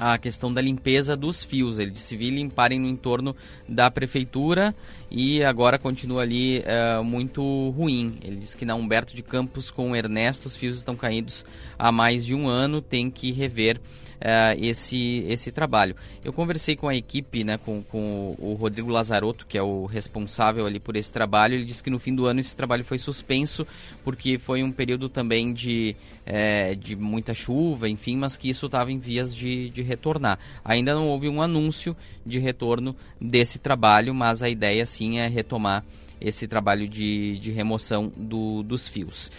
a 0.00 0.16
questão 0.16 0.50
da 0.52 0.62
limpeza 0.62 1.14
dos 1.14 1.44
fios. 1.44 1.78
Ele 1.78 1.90
disse 1.90 2.16
vir 2.16 2.30
limparem 2.30 2.80
no 2.80 2.88
entorno 2.88 3.36
da 3.68 3.90
prefeitura 3.90 4.74
e 5.10 5.44
agora 5.44 5.78
continua 5.78 6.22
ali 6.22 6.60
uh, 6.60 7.04
muito 7.04 7.42
ruim. 7.76 8.18
Ele 8.24 8.36
disse 8.36 8.56
que 8.56 8.64
na 8.64 8.74
Humberto 8.74 9.14
de 9.14 9.22
Campos 9.22 9.70
com 9.70 9.94
Ernesto 9.94 10.46
os 10.46 10.56
fios 10.56 10.76
estão 10.76 10.96
caídos 10.96 11.44
há 11.78 11.92
mais 11.92 12.24
de 12.24 12.34
um 12.34 12.48
ano, 12.48 12.80
tem 12.80 13.10
que 13.10 13.30
rever 13.30 13.78
uh, 14.20 14.56
esse, 14.60 15.24
esse 15.28 15.50
trabalho. 15.50 15.96
Eu 16.24 16.32
conversei 16.32 16.76
com 16.76 16.88
a 16.88 16.94
equipe, 16.94 17.42
né, 17.42 17.58
com, 17.58 17.82
com 17.82 18.36
o 18.38 18.54
Rodrigo 18.54 18.90
Lazarotto, 18.90 19.46
que 19.46 19.56
é 19.56 19.62
o 19.62 19.86
responsável 19.86 20.66
ali 20.66 20.78
por 20.78 20.96
esse 20.96 21.12
trabalho. 21.12 21.54
Ele 21.54 21.64
disse 21.64 21.82
que 21.82 21.90
no 21.90 21.98
fim 21.98 22.14
do 22.14 22.26
ano 22.26 22.40
esse 22.40 22.54
trabalho 22.54 22.84
foi 22.84 22.98
suspenso 22.98 23.66
porque 24.04 24.38
foi 24.38 24.62
um 24.62 24.72
período 24.72 25.08
também 25.08 25.52
de, 25.52 25.96
é, 26.26 26.74
de 26.74 26.94
muita 26.94 27.34
chuva, 27.34 27.88
enfim, 27.88 28.16
mas 28.16 28.36
que 28.36 28.48
isso 28.48 28.66
estava 28.66 28.92
em 28.92 28.98
vias 28.98 29.34
de, 29.34 29.70
de 29.70 29.82
retornar. 29.82 30.38
Ainda 30.64 30.94
não 30.94 31.08
houve 31.08 31.28
um 31.28 31.42
anúncio 31.42 31.96
de 32.24 32.38
retorno 32.38 32.94
desse 33.20 33.58
trabalho, 33.58 34.14
mas 34.14 34.42
a 34.42 34.48
ideia 34.48 34.84
sim 34.86 35.18
é 35.18 35.26
retomar 35.26 35.84
esse 36.20 36.46
trabalho 36.46 36.86
de, 36.86 37.38
de 37.38 37.50
remoção 37.50 38.12
do, 38.14 38.62
dos 38.62 38.86
fios. 38.86 39.32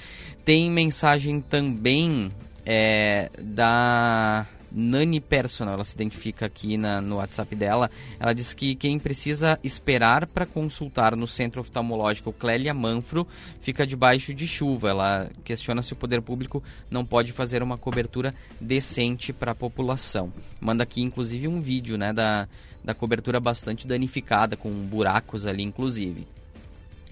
Tem 0.44 0.72
mensagem 0.72 1.40
também 1.40 2.32
é, 2.66 3.30
da 3.40 4.48
Nani 4.72 5.20
Personal, 5.20 5.74
ela 5.74 5.84
se 5.84 5.96
identifica 5.96 6.46
aqui 6.46 6.78
na, 6.78 7.02
no 7.02 7.18
WhatsApp 7.18 7.56
dela. 7.56 7.90
Ela 8.20 8.34
diz 8.34 8.54
que 8.54 8.76
quem 8.76 8.98
precisa 8.98 9.60
esperar 9.64 10.26
para 10.26 10.46
consultar 10.46 11.16
no 11.16 11.28
centro 11.28 11.62
oftalmológico 11.62 12.32
Clélia 12.32 12.74
Manfro 12.74 13.28
fica 13.62 13.86
debaixo 13.86 14.34
de 14.34 14.48
chuva. 14.48 14.90
Ela 14.90 15.30
questiona 15.44 15.82
se 15.82 15.94
o 15.94 15.96
poder 15.96 16.22
público 16.22 16.64
não 16.90 17.06
pode 17.06 17.32
fazer 17.32 17.62
uma 17.62 17.78
cobertura 17.78 18.34
decente 18.60 19.34
para 19.34 19.52
a 19.52 19.56
população. 19.56 20.32
Manda 20.60 20.84
aqui, 20.84 21.02
inclusive, 21.02 21.48
um 21.48 21.60
vídeo 21.60 21.98
né, 21.98 22.14
da, 22.14 22.48
da 22.84 22.94
cobertura 22.94 23.40
bastante 23.40 23.86
danificada, 23.86 24.56
com 24.56 24.70
buracos 24.72 25.46
ali, 25.46 25.64
inclusive. 25.64 26.28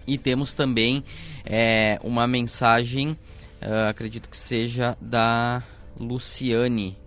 E 0.07 0.18
temos 0.18 0.53
também 0.53 1.03
é, 1.45 1.99
uma 2.03 2.26
mensagem, 2.26 3.12
uh, 3.62 3.89
acredito 3.89 4.28
que 4.28 4.38
seja 4.38 4.97
da 4.99 5.62
Luciane. 5.99 6.97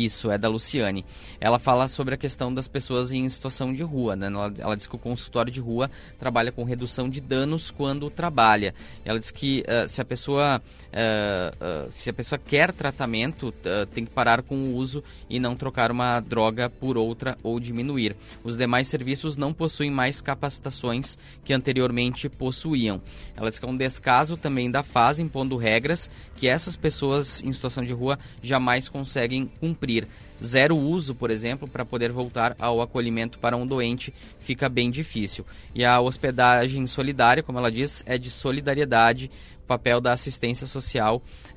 Isso, 0.00 0.30
é 0.30 0.38
da 0.38 0.48
Luciane. 0.48 1.04
Ela 1.38 1.58
fala 1.58 1.86
sobre 1.86 2.14
a 2.14 2.16
questão 2.16 2.54
das 2.54 2.66
pessoas 2.66 3.12
em 3.12 3.28
situação 3.28 3.74
de 3.74 3.82
rua. 3.82 4.16
Né? 4.16 4.28
Ela, 4.28 4.54
ela 4.58 4.74
diz 4.74 4.86
que 4.86 4.96
o 4.96 4.98
consultório 4.98 5.52
de 5.52 5.60
rua 5.60 5.90
trabalha 6.18 6.50
com 6.50 6.64
redução 6.64 7.06
de 7.06 7.20
danos 7.20 7.70
quando 7.70 8.08
trabalha. 8.08 8.74
Ela 9.04 9.18
diz 9.18 9.30
que 9.30 9.62
uh, 9.68 9.86
se, 9.86 10.00
a 10.00 10.04
pessoa, 10.04 10.58
uh, 10.58 11.86
uh, 11.86 11.90
se 11.90 12.08
a 12.08 12.14
pessoa 12.14 12.38
quer 12.38 12.72
tratamento, 12.72 13.52
tem 13.92 14.06
que 14.06 14.10
parar 14.10 14.42
com 14.42 14.56
o 14.56 14.76
uso 14.76 15.04
e 15.28 15.38
não 15.38 15.54
trocar 15.54 15.90
uma 15.90 16.18
droga 16.20 16.70
por 16.70 16.96
outra 16.96 17.36
ou 17.42 17.60
diminuir. 17.60 18.16
Os 18.42 18.56
demais 18.56 18.88
serviços 18.88 19.36
não 19.36 19.52
possuem 19.52 19.90
mais 19.90 20.22
capacitações 20.22 21.18
que 21.44 21.52
anteriormente 21.52 22.28
possuíam. 22.28 23.02
Ela 23.36 23.50
diz 23.50 23.58
que 23.58 23.66
é 23.66 23.68
um 23.68 23.76
descaso 23.76 24.36
também 24.36 24.70
da 24.70 24.82
fase 24.82 25.22
impondo 25.22 25.56
regras 25.56 26.08
que 26.36 26.48
essas 26.48 26.74
pessoas 26.74 27.42
em 27.42 27.52
situação 27.52 27.84
de 27.84 27.92
rua 27.92 28.18
jamais 28.42 28.88
conseguem 28.88 29.46
cumprir 29.46 29.89
cumprir. 29.90 30.06
Zero 30.42 30.74
uso, 30.74 31.14
por 31.14 31.30
exemplo, 31.30 31.68
para 31.68 31.84
poder 31.84 32.10
voltar 32.12 32.56
ao 32.58 32.80
acolhimento 32.80 33.38
para 33.38 33.58
um 33.58 33.66
doente 33.66 34.14
fica 34.38 34.70
bem 34.70 34.90
difícil. 34.90 35.44
E 35.74 35.84
a 35.84 36.00
hospedagem 36.00 36.86
solidária, 36.86 37.42
como 37.42 37.58
ela 37.58 37.70
diz, 37.70 38.02
é 38.06 38.16
de 38.16 38.30
solidariedade 38.30 39.30
papel 39.66 40.00
da 40.00 40.12
assistência 40.12 40.66
social 40.66 41.18
uh, 41.18 41.52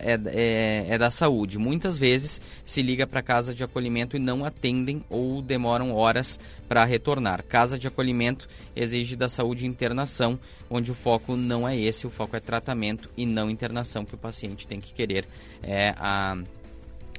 é, 0.00 0.20
é, 0.32 0.86
é, 0.88 0.98
da 0.98 1.10
saúde. 1.10 1.58
Muitas 1.58 1.96
vezes 1.96 2.40
se 2.64 2.82
liga 2.82 3.06
para 3.06 3.22
casa 3.22 3.54
de 3.54 3.62
acolhimento 3.62 4.16
e 4.16 4.18
não 4.18 4.44
atendem 4.44 5.04
ou 5.10 5.40
demoram 5.42 5.94
horas 5.94 6.40
para 6.66 6.84
retornar. 6.84 7.44
Casa 7.44 7.78
de 7.78 7.86
acolhimento 7.86 8.48
exige 8.74 9.14
da 9.14 9.28
saúde 9.28 9.64
internação, 9.64 10.40
onde 10.68 10.90
o 10.90 10.94
foco 10.94 11.36
não 11.36 11.68
é 11.68 11.76
esse, 11.76 12.04
o 12.04 12.10
foco 12.10 12.34
é 12.34 12.40
tratamento 12.40 13.10
e 13.16 13.24
não 13.26 13.48
internação 13.48 14.04
que 14.04 14.14
o 14.14 14.18
paciente 14.18 14.66
tem 14.66 14.80
que 14.80 14.92
querer. 14.92 15.24
É 15.62 15.94
a 15.98 16.36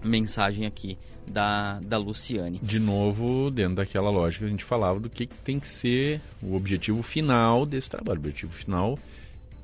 mensagem 0.04 0.66
aqui 0.66 0.98
da, 1.30 1.80
da 1.82 1.98
Luciane. 1.98 2.60
De 2.62 2.80
novo, 2.80 3.52
dentro 3.52 3.76
daquela 3.76 4.10
lógica 4.10 4.46
que 4.46 4.48
a 4.48 4.52
gente 4.52 4.64
falava 4.64 5.00
do 5.00 5.10
que, 5.10 5.26
que 5.26 5.36
tem 5.36 5.60
que 5.60 5.68
ser 5.68 6.22
o 6.42 6.56
objetivo 6.56 7.02
final 7.04 7.66
desse 7.66 7.90
trabalho. 7.90 8.20
O 8.20 8.22
objetivo 8.22 8.54
final 8.54 8.98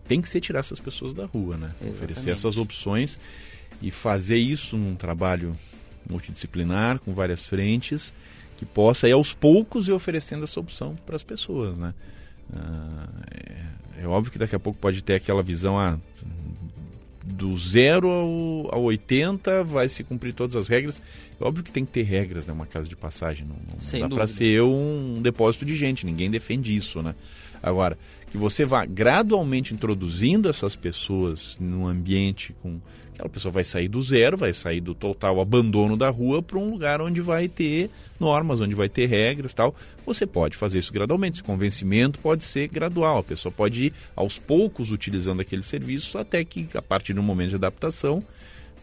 tem 0.07 0.21
que 0.21 0.27
ser 0.27 0.41
tirar 0.41 0.59
essas 0.59 0.79
pessoas 0.79 1.13
da 1.13 1.25
rua, 1.25 1.57
né? 1.57 1.67
Exatamente. 1.67 1.95
Oferecer 1.95 2.29
essas 2.31 2.57
opções 2.57 3.17
e 3.81 3.91
fazer 3.91 4.37
isso 4.37 4.77
num 4.77 4.95
trabalho 4.95 5.57
multidisciplinar, 6.09 6.99
com 6.99 7.13
várias 7.13 7.45
frentes, 7.45 8.13
que 8.57 8.65
possa 8.65 9.07
ir 9.07 9.13
aos 9.13 9.33
poucos 9.33 9.87
e 9.87 9.91
oferecendo 9.91 10.43
essa 10.43 10.59
opção 10.59 10.95
para 11.05 11.15
as 11.15 11.23
pessoas, 11.23 11.79
né? 11.79 11.93
Ah, 12.53 13.07
é, 13.31 14.03
é, 14.03 14.07
óbvio 14.07 14.31
que 14.31 14.37
daqui 14.37 14.55
a 14.55 14.59
pouco 14.59 14.77
pode 14.79 15.01
ter 15.01 15.15
aquela 15.15 15.41
visão, 15.41 15.79
ah, 15.79 15.97
do 17.23 17.57
zero 17.57 18.09
ao, 18.09 18.75
ao 18.75 18.83
80 18.83 19.63
vai 19.63 19.87
se 19.87 20.03
cumprir 20.03 20.33
todas 20.33 20.55
as 20.55 20.67
regras. 20.67 21.01
É 21.39 21.43
óbvio 21.43 21.63
que 21.63 21.71
tem 21.71 21.85
que 21.85 21.91
ter 21.91 22.03
regras, 22.03 22.45
né? 22.45 22.53
Uma 22.53 22.65
casa 22.65 22.89
de 22.89 22.95
passagem. 22.95 23.47
Não, 23.47 23.55
não 23.55 24.09
dá 24.09 24.15
para 24.15 24.27
ser 24.27 24.61
um 24.61 25.21
depósito 25.21 25.65
de 25.65 25.75
gente. 25.75 26.05
Ninguém 26.05 26.29
defende 26.29 26.75
isso, 26.75 27.01
né? 27.01 27.15
Agora, 27.61 27.97
que 28.29 28.37
você 28.37 28.65
vá 28.65 28.85
gradualmente 28.85 29.73
introduzindo 29.73 30.49
essas 30.49 30.75
pessoas 30.75 31.57
num 31.59 31.87
ambiente 31.87 32.53
com 32.61 32.79
aquela 33.23 33.29
pessoa 33.29 33.51
vai 33.51 33.63
sair 33.63 33.87
do 33.87 34.01
zero, 34.01 34.37
vai 34.37 34.53
sair 34.53 34.81
do 34.81 34.93
total 34.93 35.39
abandono 35.39 35.95
da 35.95 36.09
rua 36.09 36.41
para 36.41 36.57
um 36.57 36.69
lugar 36.69 37.01
onde 37.01 37.21
vai 37.21 37.47
ter 37.47 37.89
normas, 38.19 38.59
onde 38.59 38.75
vai 38.75 38.89
ter 38.89 39.05
regras 39.05 39.53
tal. 39.53 39.75
Você 40.05 40.25
pode 40.25 40.57
fazer 40.57 40.79
isso 40.79 40.91
gradualmente. 40.91 41.37
Esse 41.37 41.43
convencimento 41.43 42.19
pode 42.19 42.43
ser 42.43 42.67
gradual. 42.67 43.19
A 43.19 43.23
pessoa 43.23 43.51
pode 43.51 43.85
ir 43.85 43.93
aos 44.15 44.37
poucos 44.37 44.91
utilizando 44.91 45.41
aquele 45.41 45.63
serviço 45.63 46.17
até 46.17 46.43
que, 46.43 46.67
a 46.73 46.81
partir 46.81 47.13
do 47.13 47.23
momento 47.23 47.49
de 47.49 47.55
adaptação, 47.55 48.21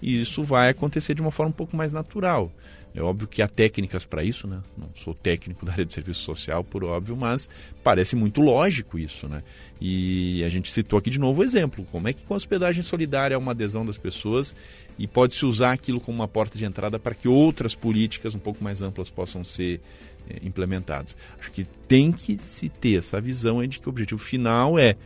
isso 0.02 0.42
vai 0.42 0.70
acontecer 0.70 1.14
de 1.14 1.20
uma 1.20 1.30
forma 1.30 1.50
um 1.50 1.54
pouco 1.54 1.76
mais 1.76 1.92
natural. 1.92 2.50
É 2.94 3.00
óbvio 3.00 3.28
que 3.28 3.40
há 3.40 3.48
técnicas 3.48 4.04
para 4.04 4.24
isso, 4.24 4.48
né? 4.48 4.60
Não 4.76 4.88
sou 4.96 5.14
técnico 5.14 5.64
da 5.66 5.72
área 5.72 5.84
de 5.84 5.92
serviço 5.92 6.20
social, 6.20 6.64
por 6.64 6.84
óbvio, 6.84 7.16
mas 7.16 7.48
parece 7.82 8.16
muito 8.16 8.40
lógico 8.40 8.98
isso, 8.98 9.28
né? 9.28 9.42
E 9.80 10.42
a 10.44 10.48
gente 10.48 10.70
citou 10.70 10.98
aqui 10.98 11.08
de 11.08 11.18
novo 11.18 11.40
o 11.40 11.44
exemplo. 11.44 11.86
Como 11.90 12.08
é 12.08 12.12
que 12.12 12.22
com 12.22 12.34
a 12.34 12.36
hospedagem 12.36 12.82
solidária 12.82 13.34
é 13.34 13.38
uma 13.38 13.52
adesão 13.52 13.86
das 13.86 13.96
pessoas 13.96 14.54
e 14.98 15.06
pode-se 15.06 15.46
usar 15.46 15.72
aquilo 15.72 16.00
como 16.00 16.18
uma 16.18 16.28
porta 16.28 16.58
de 16.58 16.64
entrada 16.64 16.98
para 16.98 17.14
que 17.14 17.28
outras 17.28 17.74
políticas 17.74 18.34
um 18.34 18.38
pouco 18.38 18.62
mais 18.62 18.82
amplas 18.82 19.08
possam 19.08 19.44
ser 19.44 19.80
é, 20.28 20.36
implementadas. 20.42 21.16
Acho 21.38 21.52
que 21.52 21.64
tem 21.86 22.12
que 22.12 22.36
se 22.38 22.68
ter 22.68 22.98
essa 22.98 23.20
visão 23.20 23.64
de 23.66 23.78
que 23.78 23.88
o 23.88 23.90
objetivo 23.90 24.20
final 24.20 24.78
é 24.78 24.96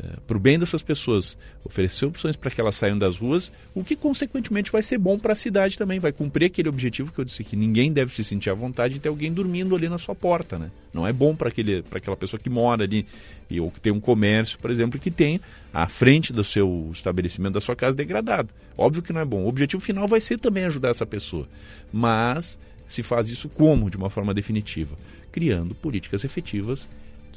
é, 0.00 0.20
para 0.26 0.36
o 0.36 0.40
bem 0.40 0.58
dessas 0.58 0.80
pessoas, 0.80 1.36
oferecer 1.64 2.06
opções 2.06 2.36
para 2.36 2.50
que 2.50 2.60
elas 2.60 2.76
saiam 2.76 2.96
das 2.96 3.16
ruas, 3.16 3.50
o 3.74 3.82
que 3.82 3.96
consequentemente 3.96 4.70
vai 4.70 4.82
ser 4.82 4.96
bom 4.96 5.18
para 5.18 5.32
a 5.32 5.36
cidade 5.36 5.76
também, 5.76 5.98
vai 5.98 6.12
cumprir 6.12 6.46
aquele 6.46 6.68
objetivo 6.68 7.10
que 7.10 7.18
eu 7.18 7.24
disse 7.24 7.42
que 7.42 7.56
ninguém 7.56 7.92
deve 7.92 8.12
se 8.14 8.22
sentir 8.22 8.48
à 8.50 8.54
vontade 8.54 8.94
de 8.94 9.00
ter 9.00 9.08
alguém 9.08 9.32
dormindo 9.32 9.74
ali 9.74 9.88
na 9.88 9.98
sua 9.98 10.14
porta, 10.14 10.56
né? 10.58 10.70
Não 10.94 11.06
é 11.06 11.12
bom 11.12 11.34
para 11.34 11.48
aquela 11.48 12.16
pessoa 12.16 12.38
que 12.38 12.48
mora 12.48 12.84
ali 12.84 13.06
e, 13.50 13.60
ou 13.60 13.70
que 13.70 13.80
tem 13.80 13.92
um 13.92 14.00
comércio, 14.00 14.58
por 14.58 14.70
exemplo, 14.70 15.00
que 15.00 15.10
tem 15.10 15.40
a 15.72 15.88
frente 15.88 16.32
do 16.32 16.44
seu 16.44 16.90
estabelecimento, 16.92 17.54
da 17.54 17.60
sua 17.60 17.74
casa 17.74 17.96
degradado. 17.96 18.50
Óbvio 18.76 19.02
que 19.02 19.12
não 19.12 19.20
é 19.20 19.24
bom. 19.24 19.42
O 19.44 19.48
objetivo 19.48 19.82
final 19.82 20.06
vai 20.06 20.20
ser 20.20 20.38
também 20.38 20.64
ajudar 20.64 20.90
essa 20.90 21.06
pessoa, 21.06 21.48
mas 21.92 22.58
se 22.88 23.02
faz 23.02 23.28
isso 23.28 23.48
como? 23.48 23.90
De 23.90 23.96
uma 23.96 24.08
forma 24.08 24.32
definitiva, 24.32 24.96
criando 25.32 25.74
políticas 25.74 26.24
efetivas 26.24 26.88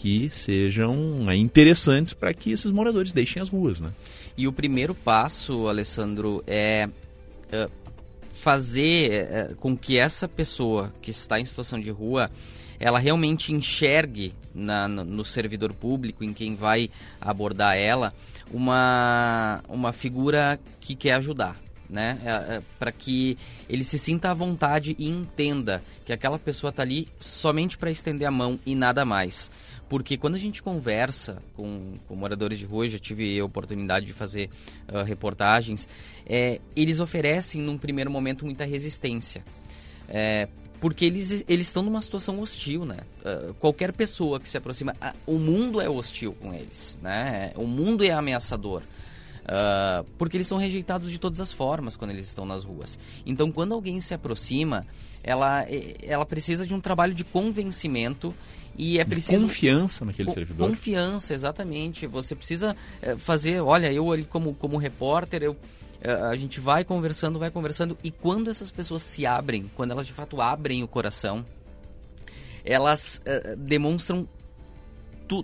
que 0.01 0.31
sejam 0.31 1.31
interessantes 1.31 2.11
para 2.11 2.33
que 2.33 2.51
esses 2.51 2.71
moradores 2.71 3.13
deixem 3.13 3.39
as 3.39 3.49
ruas, 3.49 3.79
né? 3.79 3.91
E 4.35 4.47
o 4.47 4.51
primeiro 4.51 4.95
passo, 4.95 5.67
Alessandro, 5.67 6.43
é, 6.47 6.89
é 7.51 7.69
fazer 8.33 9.11
é, 9.11 9.51
com 9.59 9.77
que 9.77 9.99
essa 9.99 10.27
pessoa 10.27 10.91
que 11.03 11.11
está 11.11 11.39
em 11.39 11.45
situação 11.45 11.79
de 11.79 11.91
rua 11.91 12.31
ela 12.79 12.97
realmente 12.97 13.53
enxergue 13.53 14.33
na, 14.55 14.87
no, 14.87 15.03
no 15.03 15.23
servidor 15.23 15.71
público, 15.71 16.23
em 16.23 16.33
quem 16.33 16.55
vai 16.55 16.89
abordar 17.21 17.77
ela, 17.77 18.11
uma, 18.51 19.61
uma 19.69 19.93
figura 19.93 20.59
que 20.79 20.95
quer 20.95 21.13
ajudar. 21.13 21.55
Né? 21.87 22.17
É, 22.23 22.29
é, 22.29 22.61
para 22.79 22.91
que 22.91 23.37
ele 23.69 23.83
se 23.83 23.99
sinta 23.99 24.31
à 24.31 24.33
vontade 24.33 24.95
e 24.97 25.09
entenda 25.09 25.83
que 26.05 26.13
aquela 26.13 26.39
pessoa 26.39 26.69
está 26.69 26.81
ali 26.81 27.07
somente 27.19 27.77
para 27.77 27.91
estender 27.91 28.25
a 28.25 28.31
mão 28.31 28.57
e 28.65 28.73
nada 28.73 29.03
mais. 29.03 29.51
Porque 29.91 30.15
quando 30.15 30.35
a 30.35 30.37
gente 30.37 30.63
conversa 30.63 31.43
com, 31.53 31.95
com 32.07 32.15
moradores 32.15 32.57
de 32.57 32.63
rua, 32.65 32.87
já 32.87 32.97
tive 32.97 33.37
a 33.37 33.43
oportunidade 33.43 34.05
de 34.05 34.13
fazer 34.13 34.49
uh, 34.87 35.03
reportagens, 35.03 35.85
é, 36.25 36.61
eles 36.77 37.01
oferecem 37.01 37.61
num 37.61 37.77
primeiro 37.77 38.09
momento 38.09 38.45
muita 38.45 38.63
resistência. 38.63 39.43
É, 40.07 40.47
porque 40.79 41.03
eles, 41.03 41.43
eles 41.45 41.67
estão 41.67 41.83
numa 41.83 42.01
situação 42.01 42.39
hostil, 42.39 42.85
né? 42.85 42.99
Uh, 43.19 43.53
qualquer 43.55 43.91
pessoa 43.91 44.39
que 44.39 44.47
se 44.47 44.55
aproxima, 44.55 44.93
uh, 44.93 45.13
o 45.25 45.37
mundo 45.37 45.81
é 45.81 45.89
hostil 45.89 46.31
com 46.39 46.53
eles, 46.53 46.97
né? 47.03 47.51
O 47.57 47.67
mundo 47.67 48.05
é 48.05 48.11
ameaçador. 48.11 48.81
Uh, 49.41 50.09
porque 50.17 50.37
eles 50.37 50.47
são 50.47 50.57
rejeitados 50.57 51.11
de 51.11 51.17
todas 51.17 51.41
as 51.41 51.51
formas 51.51 51.97
quando 51.97 52.11
eles 52.11 52.29
estão 52.29 52.45
nas 52.45 52.63
ruas. 52.63 52.97
Então, 53.25 53.51
quando 53.51 53.73
alguém 53.73 53.99
se 53.99 54.13
aproxima, 54.13 54.87
ela, 55.21 55.65
ela 56.01 56.25
precisa 56.25 56.65
de 56.65 56.73
um 56.73 56.79
trabalho 56.79 57.13
de 57.13 57.25
convencimento 57.25 58.33
e 58.77 58.99
é 58.99 59.05
preciso 59.05 59.43
confiança 59.43 60.05
naquele 60.05 60.31
servidor. 60.31 60.69
Confiança, 60.69 61.33
exatamente. 61.33 62.07
Você 62.07 62.35
precisa 62.35 62.75
é, 63.01 63.15
fazer, 63.17 63.61
olha, 63.61 63.91
eu 63.91 64.11
ali 64.11 64.23
como 64.23 64.53
como 64.55 64.77
repórter, 64.77 65.43
eu 65.43 65.55
é, 66.01 66.13
a 66.13 66.35
gente 66.35 66.59
vai 66.59 66.83
conversando, 66.83 67.37
vai 67.37 67.51
conversando 67.51 67.95
e 68.03 68.09
quando 68.09 68.49
essas 68.49 68.71
pessoas 68.71 69.03
se 69.03 69.25
abrem, 69.25 69.69
quando 69.75 69.91
elas 69.91 70.07
de 70.07 70.13
fato 70.13 70.41
abrem 70.41 70.81
o 70.81 70.87
coração, 70.87 71.45
elas 72.65 73.21
é, 73.23 73.55
demonstram 73.55 74.27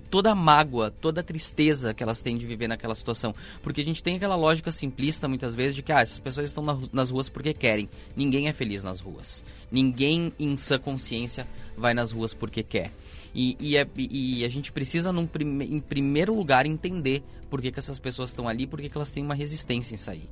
toda 0.09 0.31
a 0.31 0.35
mágoa, 0.35 0.91
toda 0.91 1.21
a 1.21 1.23
tristeza 1.23 1.93
que 1.93 2.03
elas 2.03 2.21
têm 2.21 2.37
de 2.37 2.45
viver 2.45 2.67
naquela 2.67 2.93
situação. 2.93 3.33
Porque 3.61 3.79
a 3.79 3.85
gente 3.85 4.03
tem 4.03 4.17
aquela 4.17 4.35
lógica 4.35 4.69
simplista 4.69 5.27
muitas 5.29 5.55
vezes 5.55 5.75
de 5.75 5.81
que 5.81 5.93
ah, 5.93 6.01
essas 6.01 6.19
pessoas 6.19 6.47
estão 6.47 6.63
na, 6.63 6.77
nas 6.91 7.09
ruas 7.09 7.29
porque 7.29 7.53
querem. 7.53 7.87
Ninguém 8.13 8.49
é 8.49 8.53
feliz 8.53 8.83
nas 8.83 8.99
ruas. 8.99 9.45
Ninguém 9.71 10.33
em 10.37 10.57
sã 10.57 10.77
consciência 10.77 11.47
vai 11.77 11.93
nas 11.93 12.11
ruas 12.11 12.33
porque 12.33 12.63
quer. 12.63 12.91
E, 13.39 13.55
e, 13.59 13.77
é, 13.77 13.87
e 13.95 14.43
a 14.43 14.49
gente 14.49 14.71
precisa, 14.71 15.11
num, 15.11 15.29
em 15.61 15.79
primeiro 15.79 16.35
lugar, 16.35 16.65
entender 16.65 17.21
por 17.51 17.61
que, 17.61 17.71
que 17.71 17.77
essas 17.77 17.99
pessoas 17.99 18.31
estão 18.31 18.49
ali, 18.49 18.65
por 18.65 18.81
que, 18.81 18.89
que 18.89 18.97
elas 18.97 19.11
têm 19.11 19.23
uma 19.23 19.35
resistência 19.35 19.93
em 19.93 19.97
sair. 19.97 20.27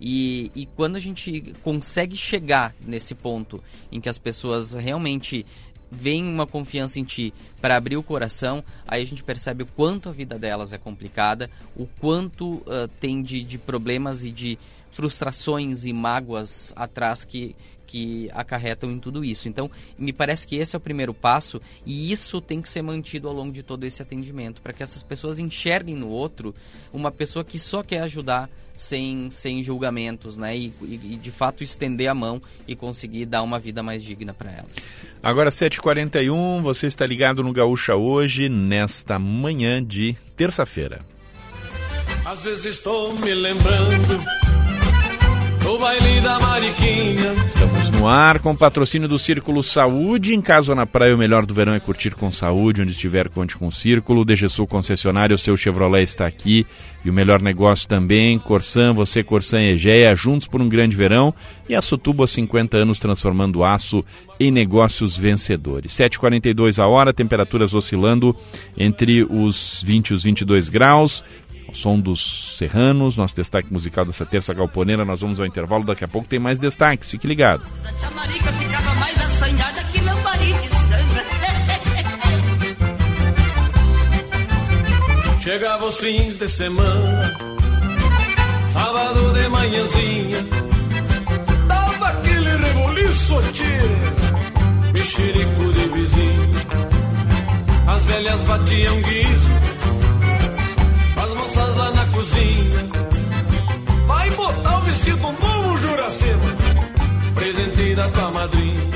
E, 0.00 0.52
e 0.54 0.64
quando 0.64 0.94
a 0.94 1.00
gente 1.00 1.52
consegue 1.64 2.16
chegar 2.16 2.72
nesse 2.80 3.12
ponto 3.12 3.60
em 3.90 4.00
que 4.00 4.08
as 4.08 4.18
pessoas 4.18 4.72
realmente 4.72 5.44
veem 5.90 6.24
uma 6.24 6.46
confiança 6.46 7.00
em 7.00 7.04
ti 7.04 7.34
para 7.60 7.74
abrir 7.76 7.96
o 7.96 8.04
coração, 8.04 8.62
aí 8.86 9.02
a 9.02 9.06
gente 9.06 9.24
percebe 9.24 9.64
o 9.64 9.66
quanto 9.66 10.08
a 10.08 10.12
vida 10.12 10.38
delas 10.38 10.72
é 10.72 10.78
complicada, 10.78 11.50
o 11.74 11.88
quanto 12.00 12.54
uh, 12.54 12.88
tem 13.00 13.20
de, 13.20 13.42
de 13.42 13.58
problemas 13.58 14.24
e 14.24 14.30
de 14.30 14.56
frustrações 14.92 15.86
e 15.86 15.92
mágoas 15.92 16.72
atrás 16.76 17.24
que, 17.24 17.56
que 17.94 18.28
acarretam 18.32 18.90
em 18.90 18.98
tudo 18.98 19.24
isso. 19.24 19.48
Então, 19.48 19.70
me 19.96 20.12
parece 20.12 20.44
que 20.48 20.56
esse 20.56 20.74
é 20.74 20.78
o 20.78 20.80
primeiro 20.80 21.14
passo 21.14 21.62
e 21.86 22.10
isso 22.10 22.40
tem 22.40 22.60
que 22.60 22.68
ser 22.68 22.82
mantido 22.82 23.28
ao 23.28 23.34
longo 23.34 23.52
de 23.52 23.62
todo 23.62 23.84
esse 23.84 24.02
atendimento, 24.02 24.60
para 24.60 24.72
que 24.72 24.82
essas 24.82 25.00
pessoas 25.00 25.38
enxerguem 25.38 25.94
no 25.94 26.08
outro 26.08 26.52
uma 26.92 27.12
pessoa 27.12 27.44
que 27.44 27.56
só 27.56 27.84
quer 27.84 28.00
ajudar 28.00 28.50
sem, 28.76 29.30
sem 29.30 29.62
julgamentos, 29.62 30.36
né? 30.36 30.56
E, 30.56 30.72
e, 30.82 30.94
e 31.12 31.16
de 31.16 31.30
fato 31.30 31.62
estender 31.62 32.08
a 32.08 32.14
mão 32.14 32.42
e 32.66 32.74
conseguir 32.74 33.26
dar 33.26 33.44
uma 33.44 33.60
vida 33.60 33.80
mais 33.80 34.02
digna 34.02 34.34
para 34.34 34.50
elas. 34.50 34.88
Agora 35.22 35.50
7h41, 35.50 36.62
você 36.62 36.88
está 36.88 37.06
ligado 37.06 37.44
no 37.44 37.52
Gaúcha 37.52 37.94
hoje, 37.94 38.48
nesta 38.48 39.20
manhã 39.20 39.80
de 39.84 40.16
terça-feira. 40.36 41.00
Às 42.24 42.42
vezes 42.42 42.64
estou 42.66 43.16
me 43.20 43.32
lembrando 43.32 44.43
no 45.64 45.78
baile 45.78 46.20
da 46.20 46.38
Mariquinha. 46.38 47.32
Estamos 47.48 47.90
no 47.90 48.06
ar 48.06 48.38
com 48.38 48.54
patrocínio 48.54 49.08
do 49.08 49.18
Círculo 49.18 49.62
Saúde. 49.62 50.34
Em 50.34 50.40
casa 50.40 50.74
na 50.74 50.84
praia, 50.84 51.14
o 51.14 51.18
melhor 51.18 51.46
do 51.46 51.54
verão 51.54 51.74
é 51.74 51.80
curtir 51.80 52.14
com 52.14 52.30
saúde. 52.30 52.82
Onde 52.82 52.92
estiver, 52.92 53.30
conte 53.30 53.56
com 53.56 53.66
o 53.66 53.72
Círculo. 53.72 54.24
DGSul 54.24 54.66
Concessionário, 54.66 55.34
o 55.34 55.38
seu 55.38 55.56
Chevrolet 55.56 56.02
está 56.02 56.26
aqui. 56.26 56.66
E 57.02 57.10
o 57.10 57.12
melhor 57.12 57.40
negócio 57.40 57.86
também, 57.88 58.38
Corsan, 58.38 58.94
você, 58.94 59.22
Corsan 59.22 59.60
e 59.60 59.72
Egeia, 59.72 60.14
juntos 60.14 60.46
por 60.46 60.60
um 60.60 60.68
grande 60.68 60.96
verão. 60.96 61.34
E 61.68 61.74
a 61.74 61.82
Sotubo 61.82 62.22
há 62.22 62.26
50 62.26 62.76
anos 62.76 62.98
transformando 62.98 63.64
aço 63.64 64.04
em 64.38 64.50
negócios 64.50 65.16
vencedores. 65.16 65.92
7h42 65.92 66.82
a 66.82 66.86
hora, 66.86 67.12
temperaturas 67.12 67.74
oscilando 67.74 68.34
entre 68.76 69.22
os 69.22 69.82
20 69.86 70.08
e 70.08 70.14
os 70.14 70.24
22 70.24 70.68
graus 70.68 71.24
som 71.74 71.98
dos 71.98 72.56
Serranos, 72.56 73.16
nosso 73.16 73.34
destaque 73.34 73.72
musical 73.72 74.04
dessa 74.04 74.24
terça 74.24 74.54
galponeira. 74.54 75.04
Nós 75.04 75.20
vamos 75.20 75.38
ao 75.40 75.46
intervalo, 75.46 75.84
daqui 75.84 76.04
a 76.04 76.08
pouco 76.08 76.28
tem 76.28 76.38
mais 76.38 76.58
destaques, 76.58 77.10
fique 77.10 77.26
ligado. 77.26 77.62
Chegava 85.40 85.84
os 85.84 85.98
fins 85.98 86.38
de 86.38 86.48
semana, 86.48 87.34
sábado 88.72 89.34
de 89.34 89.48
manhãzinha, 89.48 90.38
dava 91.68 92.08
aquele 92.08 92.56
reboliço, 92.56 93.42
tira, 93.52 94.92
mexerico 94.94 95.70
de 95.70 95.88
vizinho. 95.90 96.50
As 97.86 98.04
velhas 98.06 98.42
batiam 98.44 99.02
guiso 99.02 99.43
presente 107.34 107.94
da 107.94 108.08
tua 108.08 108.30
madrinha. 108.30 108.90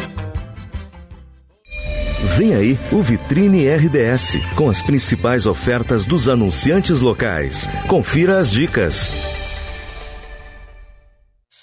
Vem 2.36 2.54
aí 2.54 2.78
o 2.92 3.02
Vitrine 3.02 3.68
RBS, 3.68 4.38
com 4.54 4.68
as 4.68 4.82
principais 4.82 5.46
ofertas 5.46 6.06
dos 6.06 6.28
anunciantes 6.28 7.00
locais. 7.00 7.68
Confira 7.88 8.38
as 8.38 8.50
dicas. 8.50 9.47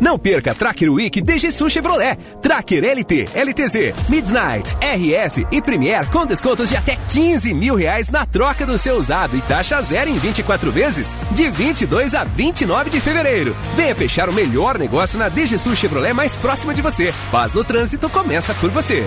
Não 0.00 0.18
perca 0.18 0.54
Tracker 0.54 0.92
Week 0.92 1.20
DGSU 1.20 1.68
Chevrolet, 1.70 2.16
Tracker 2.42 2.84
LT, 2.84 3.26
LTZ, 3.34 3.94
Midnight, 4.08 4.76
RS 4.80 5.44
e 5.50 5.62
Premier 5.62 6.06
com 6.10 6.26
descontos 6.26 6.68
de 6.68 6.76
até 6.76 6.96
15 7.10 7.54
mil 7.54 7.74
reais 7.74 8.10
na 8.10 8.26
troca 8.26 8.66
do 8.66 8.76
seu 8.76 8.96
usado 8.96 9.36
e 9.36 9.40
taxa 9.42 9.80
zero 9.82 10.10
em 10.10 10.16
24 10.16 10.70
vezes, 10.70 11.18
de 11.32 11.48
22 11.50 12.14
a 12.14 12.24
29 12.24 12.90
de 12.90 13.00
fevereiro. 13.00 13.56
Venha 13.74 13.94
fechar 13.94 14.28
o 14.28 14.32
melhor 14.32 14.78
negócio 14.78 15.18
na 15.18 15.28
DGSU 15.28 15.74
Chevrolet 15.74 16.12
mais 16.12 16.36
próxima 16.36 16.74
de 16.74 16.82
você. 16.82 17.14
Paz 17.30 17.52
no 17.52 17.64
trânsito 17.64 18.08
começa 18.10 18.54
por 18.54 18.70
você. 18.70 19.06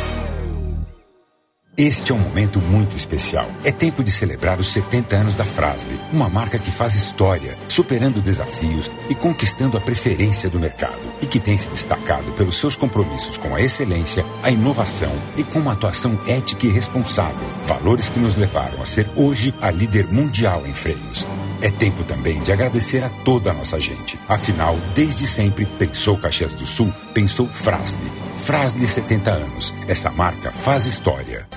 Este 1.81 2.11
é 2.11 2.15
um 2.15 2.19
momento 2.19 2.59
muito 2.59 2.95
especial. 2.95 3.49
É 3.63 3.71
tempo 3.71 4.03
de 4.03 4.11
celebrar 4.11 4.59
os 4.59 4.71
70 4.71 5.15
anos 5.15 5.33
da 5.33 5.43
Frasle, 5.43 5.99
uma 6.13 6.29
marca 6.29 6.59
que 6.59 6.69
faz 6.69 6.93
história, 6.93 7.57
superando 7.67 8.21
desafios 8.21 8.87
e 9.09 9.15
conquistando 9.15 9.75
a 9.75 9.81
preferência 9.81 10.47
do 10.47 10.59
mercado 10.59 10.99
e 11.23 11.25
que 11.25 11.39
tem 11.39 11.57
se 11.57 11.67
destacado 11.69 12.31
pelos 12.33 12.59
seus 12.59 12.75
compromissos 12.75 13.35
com 13.35 13.55
a 13.55 13.61
excelência, 13.61 14.23
a 14.43 14.51
inovação 14.51 15.11
e 15.35 15.43
com 15.43 15.57
uma 15.57 15.73
atuação 15.73 16.19
ética 16.27 16.67
e 16.67 16.71
responsável, 16.71 17.47
valores 17.65 18.09
que 18.09 18.19
nos 18.19 18.35
levaram 18.35 18.79
a 18.79 18.85
ser 18.85 19.09
hoje 19.15 19.51
a 19.59 19.71
líder 19.71 20.05
mundial 20.05 20.67
em 20.67 20.73
freios. 20.75 21.25
É 21.63 21.71
tempo 21.71 22.03
também 22.03 22.43
de 22.43 22.51
agradecer 22.51 23.03
a 23.03 23.09
toda 23.09 23.49
a 23.49 23.53
nossa 23.55 23.81
gente. 23.81 24.19
Afinal, 24.29 24.77
desde 24.93 25.25
sempre, 25.25 25.65
pensou 25.65 26.15
Caxias 26.15 26.53
do 26.53 26.67
Sul, 26.67 26.93
pensou 27.11 27.47
Frasle. 27.47 27.97
Frasle 28.45 28.87
70 28.87 29.31
anos. 29.31 29.73
Essa 29.87 30.11
marca 30.11 30.51
faz 30.51 30.85
história. 30.85 31.47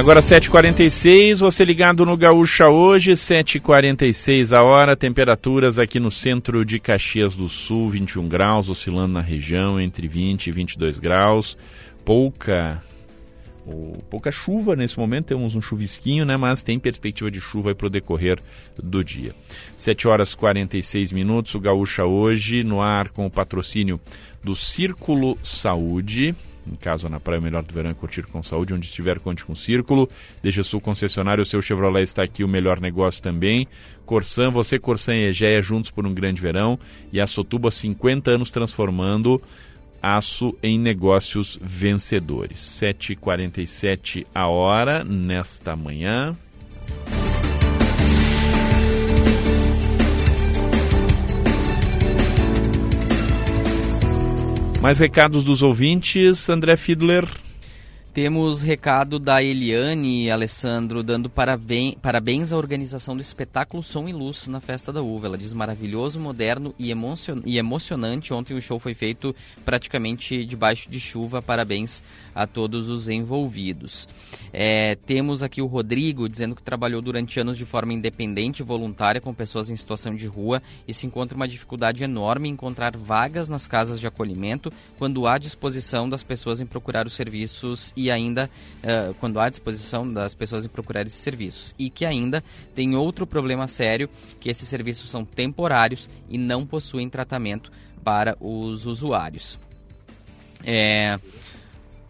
Agora 0.00 0.20
7h46, 0.20 1.40
você 1.40 1.62
ligado 1.62 2.06
no 2.06 2.16
Gaúcha 2.16 2.70
hoje, 2.70 3.12
7h46 3.12 4.56
a 4.56 4.64
hora, 4.64 4.96
temperaturas 4.96 5.78
aqui 5.78 6.00
no 6.00 6.10
centro 6.10 6.64
de 6.64 6.80
Caxias 6.80 7.36
do 7.36 7.50
Sul, 7.50 7.90
21 7.90 8.26
graus, 8.26 8.70
oscilando 8.70 9.12
na 9.12 9.20
região 9.20 9.78
entre 9.78 10.08
20 10.08 10.46
e 10.46 10.52
22 10.52 10.98
graus. 10.98 11.54
Pouca 12.02 12.82
ou, 13.66 13.98
pouca 14.08 14.32
chuva 14.32 14.74
nesse 14.74 14.98
momento, 14.98 15.26
temos 15.26 15.54
um 15.54 15.60
chuvisquinho, 15.60 16.24
né, 16.24 16.34
mas 16.34 16.62
tem 16.62 16.78
perspectiva 16.78 17.30
de 17.30 17.38
chuva 17.38 17.74
para 17.74 17.86
o 17.86 17.90
decorrer 17.90 18.38
do 18.82 19.04
dia. 19.04 19.34
7 19.76 20.08
horas 20.08 20.34
46 20.34 21.12
minutos, 21.12 21.54
o 21.54 21.60
Gaúcha 21.60 22.06
hoje 22.06 22.64
no 22.64 22.80
ar 22.80 23.10
com 23.10 23.26
o 23.26 23.30
patrocínio 23.30 24.00
do 24.42 24.56
Círculo 24.56 25.36
Saúde, 25.44 26.34
em 26.66 26.74
casa 26.74 27.08
na 27.08 27.20
praia, 27.20 27.40
melhor 27.40 27.62
do 27.62 27.72
verão 27.72 27.90
é 27.90 27.94
curtir 27.94 28.22
com 28.22 28.42
saúde. 28.42 28.74
Onde 28.74 28.86
estiver, 28.86 29.18
conte 29.18 29.44
com 29.44 29.54
Círculo. 29.54 30.08
Deixa 30.42 30.62
Sul 30.62 30.80
concessionário, 30.80 31.42
o 31.42 31.46
seu 31.46 31.60
Chevrolet 31.62 32.04
está 32.04 32.22
aqui, 32.22 32.42
o 32.42 32.48
melhor 32.48 32.80
negócio 32.80 33.22
também. 33.22 33.66
Corsan, 34.04 34.50
você, 34.50 34.78
Corsan 34.78 35.14
e 35.14 35.26
Egea 35.26 35.62
juntos 35.62 35.90
por 35.90 36.06
um 36.06 36.14
grande 36.14 36.40
verão. 36.40 36.78
E 37.12 37.20
a 37.20 37.26
Sotuba, 37.26 37.70
50 37.70 38.30
anos 38.30 38.50
transformando 38.50 39.40
aço 40.02 40.56
em 40.62 40.78
negócios 40.78 41.58
vencedores. 41.60 42.58
7h47 42.58 44.26
a 44.34 44.48
hora, 44.48 45.04
nesta 45.04 45.76
manhã. 45.76 46.32
Mais 54.80 54.98
recados 54.98 55.44
dos 55.44 55.62
ouvintes, 55.62 56.48
André 56.48 56.74
Fiedler. 56.74 57.26
Temos 58.12 58.60
recado 58.60 59.20
da 59.20 59.40
Eliane 59.40 60.28
Alessandro 60.32 61.00
dando 61.00 61.30
parabéns, 61.30 61.94
parabéns 62.02 62.52
à 62.52 62.56
organização 62.56 63.14
do 63.14 63.22
espetáculo 63.22 63.84
Som 63.84 64.08
e 64.08 64.12
Luz 64.12 64.48
na 64.48 64.58
Festa 64.58 64.92
da 64.92 65.00
Uva. 65.00 65.28
Ela 65.28 65.38
diz 65.38 65.52
maravilhoso, 65.52 66.18
moderno 66.18 66.74
e, 66.76 66.90
emocion, 66.90 67.40
e 67.44 67.56
emocionante. 67.56 68.34
Ontem 68.34 68.56
o 68.56 68.60
show 68.60 68.80
foi 68.80 68.94
feito 68.94 69.32
praticamente 69.64 70.44
debaixo 70.44 70.90
de 70.90 70.98
chuva. 70.98 71.40
Parabéns 71.40 72.02
a 72.34 72.48
todos 72.48 72.88
os 72.88 73.08
envolvidos. 73.08 74.08
É, 74.52 74.96
temos 75.06 75.40
aqui 75.40 75.62
o 75.62 75.66
Rodrigo 75.66 76.28
dizendo 76.28 76.56
que 76.56 76.64
trabalhou 76.64 77.00
durante 77.00 77.38
anos 77.38 77.56
de 77.56 77.64
forma 77.64 77.92
independente 77.92 78.58
e 78.58 78.64
voluntária 78.64 79.20
com 79.20 79.32
pessoas 79.32 79.70
em 79.70 79.76
situação 79.76 80.16
de 80.16 80.26
rua 80.26 80.60
e 80.86 80.92
se 80.92 81.06
encontra 81.06 81.36
uma 81.36 81.46
dificuldade 81.46 82.02
enorme 82.02 82.48
em 82.48 82.52
encontrar 82.52 82.96
vagas 82.96 83.48
nas 83.48 83.68
casas 83.68 84.00
de 84.00 84.06
acolhimento 84.08 84.72
quando 84.98 85.28
há 85.28 85.38
disposição 85.38 86.10
das 86.10 86.24
pessoas 86.24 86.60
em 86.60 86.66
procurar 86.66 87.06
os 87.06 87.14
serviços 87.14 87.92
e 88.00 88.10
ainda 88.10 88.50
uh, 88.82 89.14
quando 89.14 89.38
há 89.38 89.48
disposição 89.50 90.10
das 90.10 90.34
pessoas 90.34 90.64
em 90.64 90.68
procurar 90.68 91.06
esses 91.06 91.20
serviços. 91.20 91.74
E 91.78 91.90
que 91.90 92.06
ainda 92.06 92.42
tem 92.74 92.96
outro 92.96 93.26
problema 93.26 93.68
sério, 93.68 94.08
que 94.40 94.48
esses 94.48 94.68
serviços 94.68 95.10
são 95.10 95.24
temporários 95.24 96.08
e 96.28 96.38
não 96.38 96.64
possuem 96.64 97.08
tratamento 97.08 97.70
para 98.02 98.36
os 98.40 98.86
usuários. 98.86 99.58
É, 100.64 101.18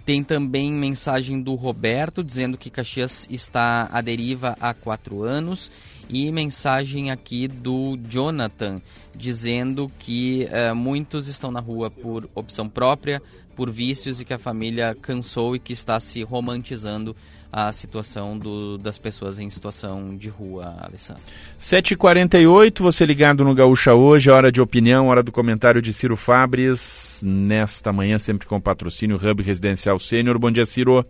tem 0.05 0.25
também 0.25 0.73
mensagem 0.73 1.41
do 1.41 1.55
Roberto 1.55 2.25
dizendo 2.25 2.57
que 2.57 2.71
Caxias 2.71 3.29
está 3.31 3.89
à 3.93 4.01
deriva 4.01 4.57
há 4.61 4.73
quatro 4.73 5.23
anos. 5.23 5.71
E 6.09 6.33
mensagem 6.33 7.13
aqui 7.13 7.47
do 7.47 7.97
Jonathan 8.09 8.83
dizendo 9.15 9.89
que 10.01 10.49
uh, 10.51 10.75
muitos 10.75 11.29
estão 11.29 11.53
na 11.53 11.61
rua 11.61 11.89
por 11.89 12.29
opção 12.35 12.69
própria, 12.69 13.23
por 13.61 13.71
vícios 13.71 14.23
e 14.23 14.25
que 14.25 14.33
a 14.33 14.39
família 14.39 14.97
cansou 15.03 15.55
e 15.55 15.59
que 15.59 15.75
está 15.75 16.01
se 16.01 16.23
romantizando 16.23 17.15
a 17.53 17.71
situação 17.71 18.39
do, 18.39 18.79
das 18.79 18.97
pessoas 18.97 19.39
em 19.39 19.51
situação 19.51 20.17
de 20.17 20.31
rua, 20.31 20.77
Alessandro. 20.81 21.23
7h48, 21.61 22.81
você 22.81 23.05
ligado 23.05 23.45
no 23.45 23.55
Gaúcha 23.55 23.93
hoje, 23.93 24.31
hora 24.31 24.51
de 24.51 24.63
opinião, 24.63 25.09
hora 25.09 25.23
do 25.23 25.31
comentário 25.31 25.83
de 25.83 25.93
Ciro 25.93 26.17
Fabres, 26.17 27.23
nesta 27.23 27.93
manhã, 27.93 28.19
sempre 28.19 28.49
com 28.49 28.59
patrocínio 28.59 29.17
Hub 29.19 29.43
Residencial 29.43 29.99
Sênior. 29.99 30.39
Bom 30.39 30.51
dia, 30.51 30.65
Ciro. 30.65 31.05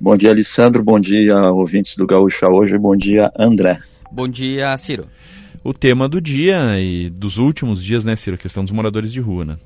Bom 0.00 0.16
dia, 0.16 0.30
Alessandro. 0.30 0.82
Bom 0.82 0.98
dia, 0.98 1.38
ouvintes 1.52 1.96
do 1.96 2.04
Gaúcha 2.04 2.48
hoje. 2.48 2.76
Bom 2.76 2.96
dia, 2.96 3.30
André. 3.38 3.78
Bom 4.10 4.26
dia, 4.26 4.76
Ciro. 4.76 5.06
O 5.62 5.72
tema 5.72 6.08
do 6.08 6.20
dia 6.20 6.80
e 6.80 7.08
dos 7.10 7.38
últimos 7.38 7.80
dias, 7.80 8.04
né, 8.04 8.16
Ciro? 8.16 8.34
A 8.34 8.38
questão 8.38 8.64
dos 8.64 8.72
moradores 8.72 9.12
de 9.12 9.20
rua, 9.20 9.44
né? 9.44 9.56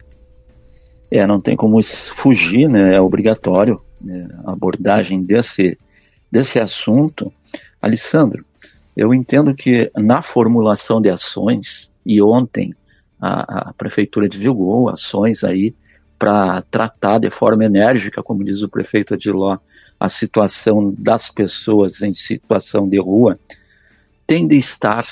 É, 1.11 1.27
não 1.27 1.41
tem 1.41 1.57
como 1.57 1.83
fugir, 1.83 2.69
né? 2.69 2.95
É 2.95 3.01
obrigatório 3.01 3.81
né, 4.01 4.29
a 4.45 4.53
abordagem 4.53 5.23
desse, 5.23 5.79
desse 6.31 6.61
assunto. 6.61 7.33
Alessandro, 7.83 8.45
eu 8.97 9.15
entendo 9.15 9.55
que 9.55 9.91
na 9.97 10.23
formulação 10.23 11.01
de 11.01 11.09
ações, 11.09 11.93
e 12.05 12.21
ontem 12.21 12.75
a, 13.21 13.71
a 13.71 13.73
Prefeitura 13.73 14.29
divulgou 14.29 14.89
ações 14.89 15.45
aí 15.45 15.75
para 16.19 16.63
tratar 16.63 17.19
de 17.19 17.31
forma 17.31 17.65
enérgica, 17.65 18.23
como 18.23 18.43
diz 18.43 18.63
o 18.63 18.69
prefeito 18.69 19.15
Adiló, 19.15 19.59
a 20.01 20.09
situação 20.09 20.95
das 20.99 21.31
pessoas 21.31 22.03
em 22.03 22.13
situação 22.13 22.89
de 22.89 22.99
rua, 22.99 23.39
tem 24.27 24.47
de 24.47 24.57
estar 24.57 25.07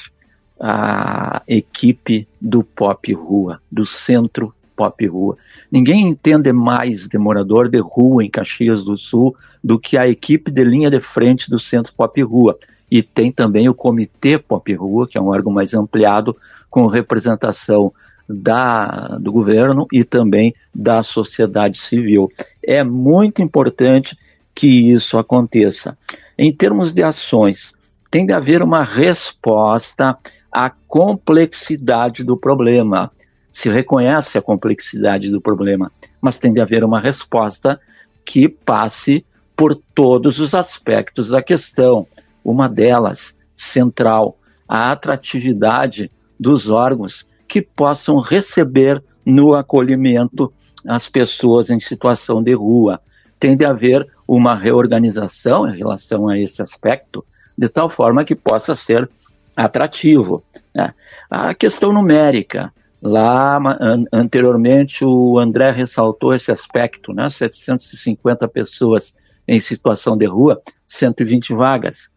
a 0.58 1.42
equipe 1.46 2.26
do 2.40 2.62
Pop 2.64 3.12
Rua, 3.12 3.60
do 3.70 3.84
Centro 3.84 4.54
pop 4.76 5.06
rua. 5.06 5.36
Ninguém 5.72 6.06
entende 6.06 6.52
mais 6.52 7.08
de 7.08 7.16
morador 7.18 7.68
de 7.68 7.78
rua 7.78 8.22
em 8.22 8.30
Caxias 8.30 8.84
do 8.84 8.96
Sul 8.96 9.34
do 9.64 9.78
que 9.78 9.96
a 9.96 10.06
equipe 10.06 10.50
de 10.50 10.62
linha 10.62 10.90
de 10.90 11.00
frente 11.00 11.50
do 11.50 11.58
Centro 11.58 11.94
Pop 11.94 12.22
Rua. 12.22 12.58
E 12.90 13.02
tem 13.02 13.32
também 13.32 13.68
o 13.68 13.74
Comitê 13.74 14.38
Pop 14.38 14.72
Rua, 14.74 15.08
que 15.08 15.18
é 15.18 15.20
um 15.20 15.28
órgão 15.28 15.52
mais 15.52 15.74
ampliado, 15.74 16.36
com 16.70 16.86
representação 16.86 17.92
da, 18.28 19.18
do 19.20 19.32
governo 19.32 19.86
e 19.92 20.04
também 20.04 20.54
da 20.74 21.02
sociedade 21.02 21.78
civil. 21.78 22.30
É 22.64 22.84
muito 22.84 23.42
importante 23.42 24.16
que 24.54 24.92
isso 24.92 25.18
aconteça. 25.18 25.96
Em 26.38 26.52
termos 26.52 26.92
de 26.92 27.02
ações, 27.02 27.74
tem 28.10 28.26
de 28.26 28.32
haver 28.32 28.62
uma 28.62 28.84
resposta 28.84 30.16
a 30.56 30.70
complexidade 30.70 32.24
do 32.24 32.34
problema. 32.34 33.12
Se 33.56 33.70
reconhece 33.70 34.36
a 34.36 34.42
complexidade 34.42 35.30
do 35.30 35.40
problema, 35.40 35.90
mas 36.20 36.38
tem 36.38 36.52
de 36.52 36.60
haver 36.60 36.84
uma 36.84 37.00
resposta 37.00 37.80
que 38.22 38.50
passe 38.50 39.24
por 39.56 39.74
todos 39.74 40.38
os 40.38 40.54
aspectos 40.54 41.30
da 41.30 41.42
questão. 41.42 42.06
Uma 42.44 42.68
delas, 42.68 43.34
central, 43.54 44.36
a 44.68 44.92
atratividade 44.92 46.10
dos 46.38 46.68
órgãos 46.68 47.26
que 47.48 47.62
possam 47.62 48.20
receber 48.20 49.02
no 49.24 49.54
acolhimento 49.54 50.52
as 50.86 51.08
pessoas 51.08 51.70
em 51.70 51.80
situação 51.80 52.42
de 52.42 52.52
rua. 52.52 53.00
Tem 53.40 53.56
de 53.56 53.64
haver 53.64 54.06
uma 54.28 54.54
reorganização 54.54 55.66
em 55.66 55.78
relação 55.78 56.28
a 56.28 56.38
esse 56.38 56.60
aspecto, 56.60 57.24
de 57.56 57.70
tal 57.70 57.88
forma 57.88 58.22
que 58.22 58.34
possa 58.34 58.76
ser 58.76 59.08
atrativo. 59.56 60.44
Né? 60.74 60.92
A 61.30 61.54
questão 61.54 61.90
numérica, 61.90 62.70
lá 63.06 63.56
an 63.80 64.04
anteriormente 64.12 65.04
o 65.04 65.38
André 65.38 65.70
ressaltou 65.70 66.34
esse 66.34 66.50
aspecto, 66.52 67.12
né? 67.12 67.30
750 67.30 68.46
pessoas 68.48 69.14
em 69.46 69.60
situação 69.60 70.16
de 70.16 70.26
rua, 70.26 70.60
120 70.86 71.54
vagas. 71.54 72.10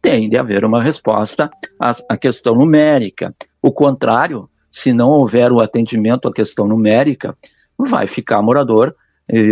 Tem 0.00 0.28
de 0.28 0.38
haver 0.38 0.64
uma 0.64 0.82
resposta 0.82 1.50
à, 1.78 1.92
à 2.08 2.16
questão 2.16 2.54
numérica. 2.54 3.30
O 3.60 3.70
contrário, 3.70 4.48
se 4.70 4.92
não 4.92 5.10
houver 5.10 5.52
o 5.52 5.60
atendimento 5.60 6.26
à 6.26 6.32
questão 6.32 6.66
numérica, 6.66 7.36
vai 7.78 8.06
ficar 8.06 8.40
morador, 8.40 8.94
eh, 9.28 9.48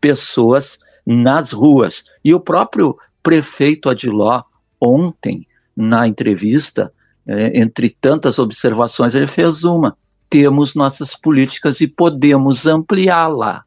pessoas 0.00 0.78
nas 1.06 1.52
ruas. 1.52 2.04
E 2.24 2.34
o 2.34 2.40
próprio 2.40 2.96
prefeito 3.22 3.90
Adiló, 3.90 4.42
ontem, 4.80 5.46
na 5.76 6.08
entrevista, 6.08 6.92
eh, 7.30 7.52
entre 7.60 7.88
tantas 7.88 8.40
observações, 8.40 9.14
ele 9.14 9.28
fez 9.28 9.62
uma. 9.62 9.96
Temos 10.28 10.74
nossas 10.74 11.14
políticas 11.14 11.80
e 11.80 11.86
podemos 11.86 12.66
ampliá-la. 12.66 13.62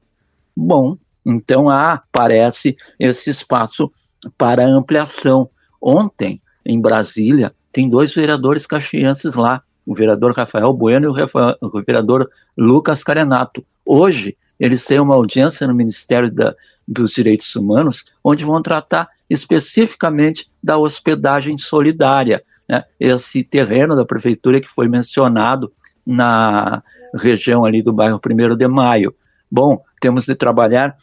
Bom, 0.56 0.98
então 1.26 1.69
há, 1.69 2.03
parece, 2.11 2.76
esse 2.99 3.30
espaço 3.30 3.90
para 4.38 4.68
ampliação. 4.68 5.49
Ontem, 5.81 6.41
em 6.65 6.80
Brasília, 6.80 7.56
tem 7.72 7.90
dois 7.90 8.14
vereadores 8.14 8.68
caxienses 8.68 9.34
lá, 9.35 9.61
o 9.85 9.95
vereador 9.95 10.34
Rafael 10.34 10.73
Bueno 10.73 11.06
e 11.06 11.10
o, 11.10 11.14
Rafael, 11.14 11.56
o 11.61 11.81
vereador 11.81 12.30
Lucas 12.57 13.02
Carenato. 13.02 13.65
Hoje, 13.85 14.35
eles 14.60 14.85
têm 14.85 14.99
uma 14.99 15.15
audiência 15.15 15.65
no 15.65 15.73
Ministério 15.73 16.30
da, 16.30 16.53
dos 16.85 17.11
Direitos 17.11 17.56
Humanos, 17.56 18.03
onde 18.22 18.44
vão 18.44 18.61
tratar 18.61 19.07
especificamente 19.30 20.52
da 20.61 20.77
hospedagem 20.77 21.57
solidária, 21.57 22.44
né? 22.68 22.84
esse 22.99 23.44
terreno 23.44 23.95
da 23.95 24.06
prefeitura 24.06 24.61
que 24.61 24.68
foi 24.68 24.88
mencionado 24.88 25.72
na 26.06 26.84
região 27.15 27.64
ali 27.65 27.81
do 27.81 27.94
bairro 27.94 28.19
1 28.23 28.56
de 28.56 28.68
Maio. 28.68 29.15
Bom, 29.49 29.81
temos 29.99 30.26
de 30.26 30.35
trabalhar 30.35 30.95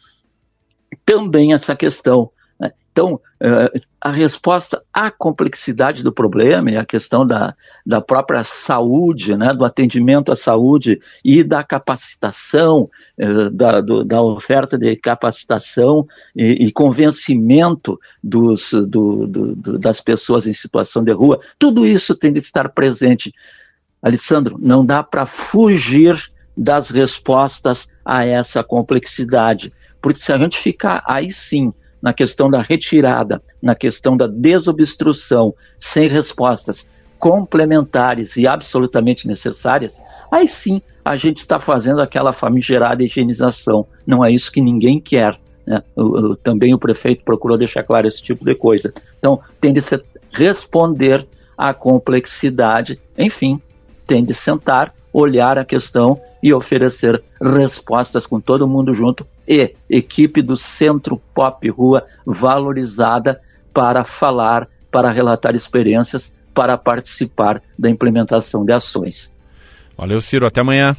também 1.05 1.53
essa 1.53 1.75
questão 1.75 2.29
então, 2.91 3.13
uh, 3.15 3.81
a 4.01 4.09
resposta 4.09 4.83
à 4.93 5.09
complexidade 5.09 6.03
do 6.03 6.11
problema 6.11 6.69
e 6.69 6.77
a 6.77 6.83
questão 6.83 7.25
da, 7.25 7.55
da 7.85 8.01
própria 8.01 8.43
saúde, 8.43 9.37
né, 9.37 9.53
do 9.53 9.63
atendimento 9.63 10.31
à 10.31 10.35
saúde 10.35 10.99
e 11.23 11.41
da 11.41 11.63
capacitação, 11.63 12.89
uh, 13.17 13.49
da, 13.49 13.79
do, 13.79 14.03
da 14.03 14.21
oferta 14.21 14.77
de 14.77 14.93
capacitação 14.97 16.05
e, 16.35 16.65
e 16.65 16.71
convencimento 16.71 17.97
dos, 18.21 18.71
do, 18.71 19.25
do, 19.25 19.55
das 19.79 20.01
pessoas 20.01 20.45
em 20.45 20.53
situação 20.53 21.01
de 21.01 21.13
rua, 21.13 21.39
tudo 21.57 21.85
isso 21.85 22.13
tem 22.13 22.33
de 22.33 22.39
estar 22.39 22.69
presente. 22.69 23.33
Alessandro, 24.01 24.57
não 24.59 24.85
dá 24.85 25.01
para 25.01 25.25
fugir 25.25 26.31
das 26.57 26.89
respostas 26.89 27.87
a 28.03 28.25
essa 28.25 28.61
complexidade, 28.61 29.71
porque 30.01 30.19
se 30.19 30.33
a 30.33 30.37
gente 30.37 30.57
ficar 30.57 31.01
aí 31.07 31.31
sim 31.31 31.71
na 32.01 32.13
questão 32.13 32.49
da 32.49 32.61
retirada, 32.61 33.41
na 33.61 33.75
questão 33.75 34.17
da 34.17 34.27
desobstrução, 34.27 35.53
sem 35.79 36.07
respostas 36.07 36.85
complementares 37.19 38.35
e 38.35 38.47
absolutamente 38.47 39.27
necessárias, 39.27 40.01
aí 40.31 40.47
sim 40.47 40.81
a 41.05 41.15
gente 41.15 41.37
está 41.37 41.59
fazendo 41.59 42.01
aquela 42.01 42.33
famigerada 42.33 43.03
higienização. 43.03 43.85
Não 44.05 44.25
é 44.25 44.31
isso 44.31 44.51
que 44.51 44.61
ninguém 44.61 44.99
quer. 44.99 45.39
Né? 45.65 45.81
O, 45.95 46.01
o, 46.01 46.35
também 46.35 46.73
o 46.73 46.79
prefeito 46.79 47.23
procurou 47.23 47.57
deixar 47.57 47.83
claro 47.83 48.07
esse 48.07 48.21
tipo 48.21 48.43
de 48.43 48.55
coisa. 48.55 48.91
Então, 49.19 49.39
tem 49.59 49.71
de 49.71 49.81
ser, 49.81 50.03
responder 50.31 51.27
à 51.57 51.73
complexidade, 51.73 52.99
enfim, 53.17 53.61
tem 54.07 54.23
de 54.23 54.33
sentar, 54.33 54.93
olhar 55.13 55.57
a 55.57 55.65
questão 55.65 56.19
e 56.41 56.53
oferecer 56.53 57.21
respostas 57.39 58.25
com 58.25 58.39
todo 58.39 58.67
mundo 58.67 58.93
junto 58.93 59.25
e 59.47 59.73
equipe 59.89 60.41
do 60.41 60.55
Centro 60.55 61.21
Pop 61.33 61.67
Rua 61.69 62.05
valorizada 62.25 63.41
para 63.73 64.03
falar, 64.03 64.67
para 64.91 65.11
relatar 65.11 65.55
experiências, 65.55 66.33
para 66.53 66.77
participar 66.77 67.61
da 67.77 67.89
implementação 67.89 68.65
de 68.65 68.73
ações. 68.73 69.33
Valeu, 69.97 70.19
Ciro. 70.21 70.45
Até 70.45 70.61
amanhã. 70.61 70.95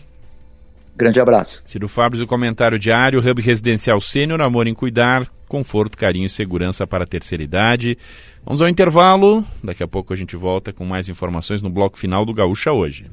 Grande 0.94 1.20
abraço. 1.20 1.62
Ciro 1.64 1.89
Fábio, 1.89 2.23
o 2.23 2.27
comentário 2.27 2.78
diário, 2.78 3.19
Hub 3.19 3.40
Residencial 3.40 4.01
Sênior, 4.01 4.40
Amor 4.43 4.66
em 4.66 4.74
Cuidar, 4.74 5.27
conforto, 5.48 5.97
carinho 5.97 6.27
e 6.27 6.31
segurança 6.31 6.86
para 6.86 7.05
a 7.05 7.06
terceira 7.06 7.43
idade. 7.43 7.97
Vamos 8.44 8.60
ao 8.60 8.69
intervalo, 8.69 9.44
daqui 9.64 9.82
a 9.82 9.89
pouco 9.89 10.12
a 10.12 10.16
gente 10.16 10.36
volta 10.36 10.73
com 10.73 10.85
mais 10.85 11.09
informações 11.09 11.62
no 11.62 11.70
bloco 11.70 11.98
final 11.98 12.24
do 12.24 12.35
Gaúcha 12.35 12.73
hoje. 12.73 13.06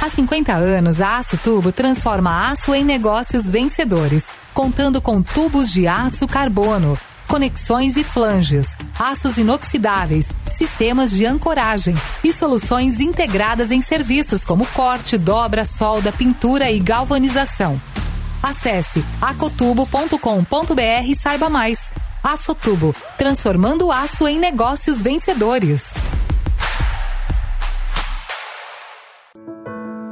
Há 0.00 0.08
50 0.08 0.52
anos, 0.52 1.00
a 1.00 1.16
Aço 1.16 1.38
Tubo 1.38 1.72
transforma 1.72 2.50
aço 2.50 2.74
em 2.74 2.84
negócios 2.84 3.50
vencedores, 3.50 4.26
contando 4.52 5.00
com 5.00 5.22
tubos 5.22 5.72
de 5.72 5.86
aço 5.86 6.28
carbono, 6.28 6.98
conexões 7.26 7.96
e 7.96 8.04
flanges, 8.04 8.76
aços 8.98 9.38
inoxidáveis, 9.38 10.32
sistemas 10.50 11.10
de 11.10 11.24
ancoragem 11.24 11.94
e 12.22 12.32
soluções 12.32 13.00
integradas 13.00 13.70
em 13.72 13.80
serviços 13.80 14.44
como 14.44 14.66
corte, 14.66 15.16
dobra, 15.16 15.64
solda, 15.64 16.12
pintura 16.12 16.70
e 16.70 16.78
galvanização. 16.78 17.80
Acesse 18.42 19.04
acotubo.com.br 19.20 21.06
e 21.06 21.14
saiba 21.14 21.48
mais. 21.48 21.90
Açotubo, 22.22 22.94
transformando 23.16 23.90
aço 23.90 24.28
em 24.28 24.38
negócios 24.38 25.00
vencedores. 25.02 25.94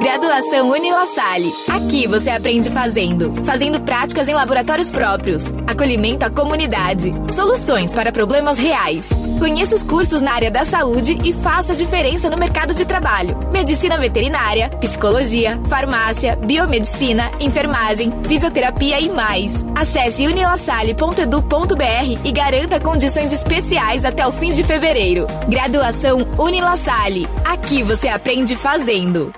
Graduação 0.00 0.70
Unila 0.70 1.06
Salle. 1.06 1.52
Aqui 1.68 2.06
você 2.06 2.30
aprende 2.30 2.70
fazendo. 2.70 3.32
Fazendo 3.44 3.80
práticas 3.80 4.28
em 4.28 4.34
laboratórios 4.34 4.90
próprios. 4.90 5.52
Acolhimento 5.66 6.26
à 6.26 6.30
comunidade. 6.30 7.14
Soluções 7.30 7.94
para 7.94 8.12
problemas 8.12 8.58
reais. 8.58 9.08
Conheça 9.38 9.76
os 9.76 9.82
cursos 9.82 10.20
na 10.20 10.32
área 10.32 10.50
da 10.50 10.64
saúde 10.64 11.18
e 11.24 11.32
faça 11.32 11.72
a 11.72 11.76
diferença 11.76 12.28
no 12.28 12.36
mercado 12.36 12.74
de 12.74 12.84
trabalho. 12.84 13.38
Medicina 13.52 13.96
veterinária, 13.96 14.68
psicologia, 14.80 15.60
farmácia, 15.68 16.36
biomedicina, 16.36 17.30
enfermagem, 17.40 18.12
fisioterapia 18.24 19.00
e 19.00 19.08
mais. 19.08 19.64
Acesse 19.74 20.26
unilasalle.edu.br 20.26 22.20
e 22.24 22.32
garanta 22.32 22.80
condições 22.80 23.32
especiais 23.32 24.04
até 24.04 24.26
o 24.26 24.32
fim 24.32 24.50
de 24.50 24.64
fevereiro. 24.64 25.26
Graduação 25.48 26.26
Unila 26.36 26.76
Salle. 26.76 27.28
Aqui 27.44 27.82
você 27.82 28.08
aprende 28.08 28.56
fazendo. 28.56 29.32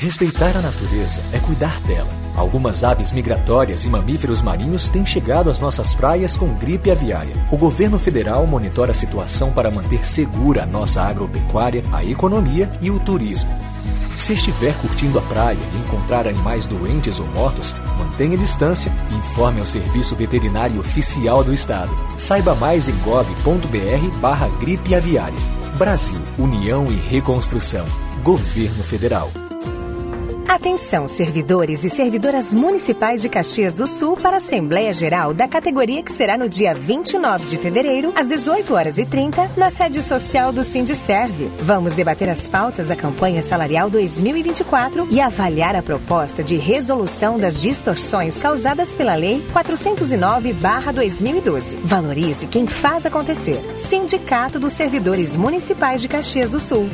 Respeitar 0.00 0.56
a 0.56 0.62
natureza 0.62 1.22
é 1.30 1.38
cuidar 1.38 1.78
dela. 1.82 2.08
Algumas 2.34 2.82
aves 2.84 3.12
migratórias 3.12 3.84
e 3.84 3.88
mamíferos 3.90 4.40
marinhos 4.40 4.88
têm 4.88 5.04
chegado 5.04 5.50
às 5.50 5.60
nossas 5.60 5.94
praias 5.94 6.38
com 6.38 6.46
gripe 6.54 6.90
aviária. 6.90 7.34
O 7.52 7.58
governo 7.58 7.98
federal 7.98 8.46
monitora 8.46 8.92
a 8.92 8.94
situação 8.94 9.52
para 9.52 9.70
manter 9.70 10.06
segura 10.06 10.62
a 10.62 10.66
nossa 10.66 11.02
agropecuária, 11.02 11.82
a 11.92 12.02
economia 12.02 12.70
e 12.80 12.90
o 12.90 12.98
turismo. 12.98 13.50
Se 14.16 14.32
estiver 14.32 14.74
curtindo 14.80 15.18
a 15.18 15.22
praia 15.22 15.58
e 15.74 15.78
encontrar 15.80 16.26
animais 16.26 16.66
doentes 16.66 17.20
ou 17.20 17.26
mortos, 17.26 17.74
mantenha 17.98 18.38
distância 18.38 18.90
e 19.10 19.16
informe 19.16 19.60
ao 19.60 19.66
Serviço 19.66 20.16
Veterinário 20.16 20.80
Oficial 20.80 21.44
do 21.44 21.52
Estado. 21.52 21.94
Saiba 22.16 22.54
mais 22.54 22.88
em 22.88 22.96
gov.br 23.00 24.18
barra 24.18 24.48
gripe 24.60 24.94
aviária. 24.94 25.38
Brasil, 25.76 26.20
União 26.38 26.86
e 26.90 26.94
Reconstrução. 26.94 27.84
Governo 28.24 28.82
Federal. 28.82 29.30
Atenção, 30.50 31.06
servidores 31.06 31.84
e 31.84 31.90
servidoras 31.90 32.52
municipais 32.52 33.22
de 33.22 33.28
Caxias 33.28 33.72
do 33.72 33.86
Sul 33.86 34.16
para 34.16 34.34
a 34.34 34.38
Assembleia 34.38 34.92
Geral 34.92 35.32
da 35.32 35.46
categoria 35.46 36.02
que 36.02 36.10
será 36.10 36.36
no 36.36 36.48
dia 36.48 36.74
29 36.74 37.44
de 37.44 37.56
fevereiro, 37.56 38.12
às 38.16 38.26
18 38.26 38.74
horas 38.74 38.98
e 38.98 39.06
30, 39.06 39.48
na 39.56 39.70
sede 39.70 40.02
social 40.02 40.50
do 40.50 40.64
Sindicerve. 40.64 41.52
Vamos 41.60 41.94
debater 41.94 42.28
as 42.28 42.48
pautas 42.48 42.88
da 42.88 42.96
campanha 42.96 43.44
salarial 43.44 43.88
2024 43.88 45.06
e 45.08 45.20
avaliar 45.20 45.76
a 45.76 45.82
proposta 45.82 46.42
de 46.42 46.56
resolução 46.56 47.38
das 47.38 47.62
distorções 47.62 48.40
causadas 48.40 48.92
pela 48.92 49.14
Lei 49.14 49.40
409/2012. 49.52 51.78
Valorize 51.84 52.48
quem 52.48 52.66
faz 52.66 53.06
acontecer. 53.06 53.78
Sindicato 53.78 54.58
dos 54.58 54.72
Servidores 54.72 55.36
Municipais 55.36 56.02
de 56.02 56.08
Caxias 56.08 56.50
do 56.50 56.58
Sul. 56.58 56.88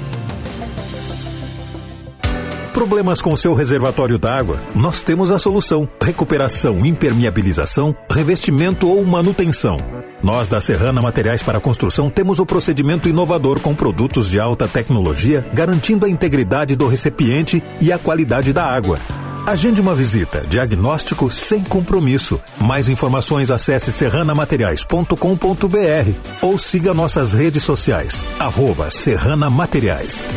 Problemas 2.86 3.20
com 3.20 3.34
seu 3.34 3.52
reservatório 3.52 4.16
d'água? 4.16 4.62
Nós 4.72 5.02
temos 5.02 5.32
a 5.32 5.40
solução: 5.40 5.88
recuperação, 6.00 6.86
impermeabilização, 6.86 7.92
revestimento 8.08 8.88
ou 8.88 9.04
manutenção. 9.04 9.76
Nós 10.22 10.46
da 10.46 10.60
Serrana 10.60 11.02
Materiais 11.02 11.42
para 11.42 11.58
Construção 11.58 12.08
temos 12.08 12.38
o 12.38 12.46
procedimento 12.46 13.08
inovador 13.08 13.58
com 13.58 13.74
produtos 13.74 14.30
de 14.30 14.38
alta 14.38 14.68
tecnologia, 14.68 15.44
garantindo 15.52 16.06
a 16.06 16.08
integridade 16.08 16.76
do 16.76 16.86
recipiente 16.86 17.60
e 17.80 17.90
a 17.90 17.98
qualidade 17.98 18.52
da 18.52 18.64
água. 18.64 19.00
Agende 19.44 19.80
uma 19.80 19.96
visita. 19.96 20.46
Diagnóstico 20.48 21.28
sem 21.28 21.64
compromisso. 21.64 22.40
Mais 22.60 22.88
informações 22.88 23.50
acesse 23.50 23.90
serranamateriais.com.br 23.90 26.12
ou 26.40 26.56
siga 26.56 26.94
nossas 26.94 27.32
redes 27.32 27.64
sociais. 27.64 28.22
Arroba 28.38 28.90
Serrana 28.90 29.50
Materiais. 29.50 30.30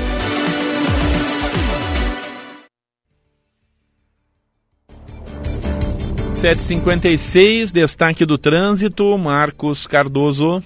Sete 6.39 6.63
cinquenta 6.63 7.09
e 7.09 7.17
seis, 7.17 7.69
destaque 7.69 8.25
do 8.25 8.37
trânsito, 8.37 9.17
Marcos 9.17 9.85
Cardoso. 9.85 10.63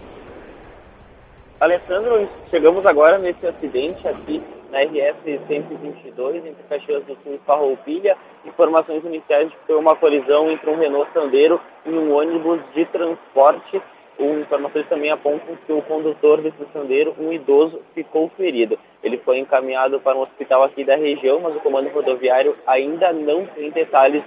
Alessandro, 1.60 2.30
chegamos 2.52 2.86
agora 2.86 3.18
nesse 3.18 3.44
acidente 3.48 4.08
aqui 4.08 4.40
na 4.70 4.84
RS 4.84 5.18
122, 5.48 6.46
entre 6.46 6.64
Caxias 6.70 7.04
do 7.06 7.18
Sul 7.24 7.34
e 7.34 7.40
Farroupilha. 7.40 8.16
Informações 8.46 9.04
iniciais 9.04 9.50
de 9.50 9.56
que 9.56 9.66
foi 9.66 9.76
uma 9.76 9.96
colisão 9.96 10.52
entre 10.52 10.70
um 10.70 10.78
Renault 10.78 11.12
Sandero 11.12 11.60
e 11.88 11.90
um 11.90 12.14
ônibus 12.14 12.60
de 12.76 12.86
transporte. 12.86 13.82
Informações 14.20 14.88
também 14.88 15.10
apontam 15.10 15.58
que 15.66 15.74
o 15.74 15.82
condutor 15.82 16.40
desse 16.40 16.64
Sandero, 16.72 17.16
um 17.18 17.34
idoso, 17.34 17.82
ficou 17.96 18.30
ferido. 18.38 18.78
Ele 19.04 19.18
foi 19.26 19.40
encaminhado 19.40 20.00
para 20.00 20.16
um 20.16 20.22
hospital 20.22 20.66
aqui 20.66 20.84
da 20.86 20.96
região, 20.96 21.40
mas 21.40 21.56
o 21.56 21.60
comando 21.62 21.90
rodoviário 21.90 22.56
ainda 22.68 23.12
não 23.12 23.48
tem 23.48 23.72
detalhes 23.72 24.24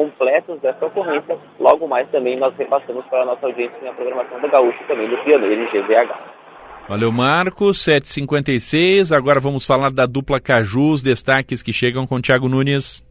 completos 0.00 0.58
dessa 0.60 0.86
ocorrência. 0.86 1.36
Logo 1.58 1.86
mais 1.86 2.08
também 2.10 2.38
nós 2.38 2.54
repassamos 2.56 3.04
para 3.06 3.22
a 3.22 3.26
nossa 3.26 3.46
audiência 3.46 3.76
na 3.82 3.92
programação 3.92 4.40
da 4.40 4.48
Gaúcho 4.48 4.78
também 4.88 5.08
do 5.08 5.16
Pioneiro 5.18 5.66
GZH. 5.66 6.40
Valeu, 6.88 7.12
Marcos. 7.12 7.78
7h56. 7.86 9.14
Agora 9.14 9.40
vamos 9.40 9.66
falar 9.66 9.90
da 9.90 10.06
dupla 10.06 10.40
Caju, 10.40 10.92
os 10.92 11.02
destaques 11.02 11.62
que 11.62 11.72
chegam 11.72 12.06
com 12.06 12.20
Thiago 12.20 12.48
Nunes. 12.48 13.04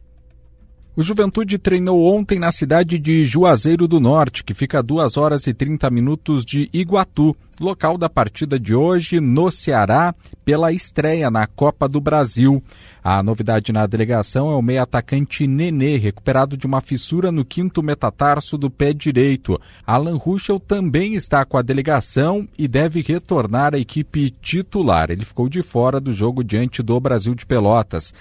O 0.96 1.02
Juventude 1.02 1.56
treinou 1.56 2.04
ontem 2.04 2.40
na 2.40 2.50
cidade 2.50 2.98
de 2.98 3.24
Juazeiro 3.24 3.86
do 3.86 4.00
Norte, 4.00 4.42
que 4.42 4.52
fica 4.52 4.80
a 4.80 4.82
2 4.82 5.16
horas 5.16 5.46
e 5.46 5.54
30 5.54 5.88
minutos 5.88 6.44
de 6.44 6.68
Iguatu, 6.72 7.34
local 7.60 7.96
da 7.96 8.08
partida 8.08 8.58
de 8.58 8.74
hoje 8.74 9.20
no 9.20 9.52
Ceará, 9.52 10.12
pela 10.44 10.72
estreia 10.72 11.30
na 11.30 11.46
Copa 11.46 11.88
do 11.88 12.00
Brasil. 12.00 12.60
A 13.04 13.22
novidade 13.22 13.72
na 13.72 13.86
delegação 13.86 14.50
é 14.50 14.56
o 14.56 14.62
meio 14.62 14.82
atacante 14.82 15.46
Nenê, 15.46 15.96
recuperado 15.96 16.56
de 16.56 16.66
uma 16.66 16.80
fissura 16.80 17.30
no 17.30 17.44
quinto 17.44 17.84
metatarso 17.84 18.58
do 18.58 18.68
pé 18.68 18.92
direito. 18.92 19.60
Alan 19.86 20.16
Ruschel 20.16 20.58
também 20.58 21.14
está 21.14 21.44
com 21.44 21.56
a 21.56 21.62
delegação 21.62 22.48
e 22.58 22.66
deve 22.66 23.00
retornar 23.00 23.76
à 23.76 23.78
equipe 23.78 24.32
titular. 24.42 25.08
Ele 25.08 25.24
ficou 25.24 25.48
de 25.48 25.62
fora 25.62 26.00
do 26.00 26.12
jogo 26.12 26.42
diante 26.42 26.82
do 26.82 26.98
Brasil 26.98 27.32
de 27.32 27.46
Pelotas. 27.46 28.12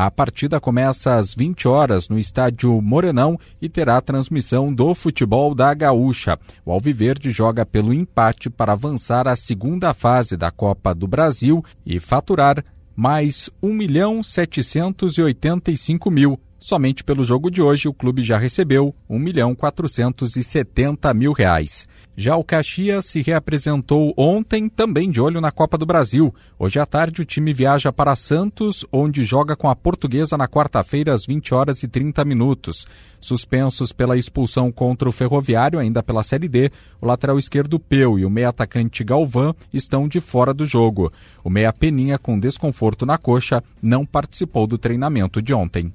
A 0.00 0.12
partida 0.12 0.60
começa 0.60 1.16
às 1.16 1.34
20 1.34 1.66
horas 1.66 2.08
no 2.08 2.20
estádio 2.20 2.80
Morenão 2.80 3.36
e 3.60 3.68
terá 3.68 4.00
transmissão 4.00 4.72
do 4.72 4.94
futebol 4.94 5.56
da 5.56 5.74
Gaúcha. 5.74 6.38
O 6.64 6.70
Alviverde 6.70 7.30
joga 7.30 7.66
pelo 7.66 7.92
empate 7.92 8.48
para 8.48 8.74
avançar 8.74 9.26
à 9.26 9.34
segunda 9.34 9.92
fase 9.92 10.36
da 10.36 10.52
Copa 10.52 10.94
do 10.94 11.08
Brasil 11.08 11.64
e 11.84 11.98
faturar 11.98 12.64
mais 12.94 13.50
1 13.60 13.74
milhão 13.74 14.22
785 14.22 16.08
mil. 16.12 16.38
Somente 16.68 17.02
pelo 17.02 17.24
jogo 17.24 17.50
de 17.50 17.62
hoje, 17.62 17.88
o 17.88 17.94
clube 17.94 18.22
já 18.22 18.36
recebeu 18.36 18.94
1 19.08 19.18
milhão 19.18 19.54
470 19.54 21.14
mil 21.14 21.32
reais. 21.32 21.88
Já 22.14 22.36
o 22.36 22.44
Caxias 22.44 23.06
se 23.06 23.22
reapresentou 23.22 24.12
ontem, 24.14 24.68
também 24.68 25.10
de 25.10 25.18
olho 25.18 25.40
na 25.40 25.50
Copa 25.50 25.78
do 25.78 25.86
Brasil. 25.86 26.34
Hoje 26.58 26.78
à 26.78 26.84
tarde, 26.84 27.22
o 27.22 27.24
time 27.24 27.54
viaja 27.54 27.90
para 27.90 28.14
Santos, 28.14 28.84
onde 28.92 29.24
joga 29.24 29.56
com 29.56 29.70
a 29.70 29.74
Portuguesa 29.74 30.36
na 30.36 30.46
quarta-feira, 30.46 31.14
às 31.14 31.24
20 31.24 31.54
horas 31.54 31.82
e 31.82 31.88
30 31.88 32.22
minutos. 32.26 32.86
Suspensos 33.18 33.90
pela 33.90 34.18
expulsão 34.18 34.70
contra 34.70 35.08
o 35.08 35.12
Ferroviário, 35.12 35.78
ainda 35.78 36.02
pela 36.02 36.22
Série 36.22 36.48
D, 36.48 36.70
o 37.00 37.06
lateral 37.06 37.38
esquerdo 37.38 37.80
Peu 37.80 38.18
e 38.18 38.26
o 38.26 38.30
meia-atacante 38.30 39.02
Galvão 39.02 39.56
estão 39.72 40.06
de 40.06 40.20
fora 40.20 40.52
do 40.52 40.66
jogo. 40.66 41.10
O 41.42 41.48
meia 41.48 41.72
Peninha, 41.72 42.18
com 42.18 42.38
desconforto 42.38 43.06
na 43.06 43.16
coxa, 43.16 43.64
não 43.80 44.04
participou 44.04 44.66
do 44.66 44.76
treinamento 44.76 45.40
de 45.40 45.54
ontem. 45.54 45.90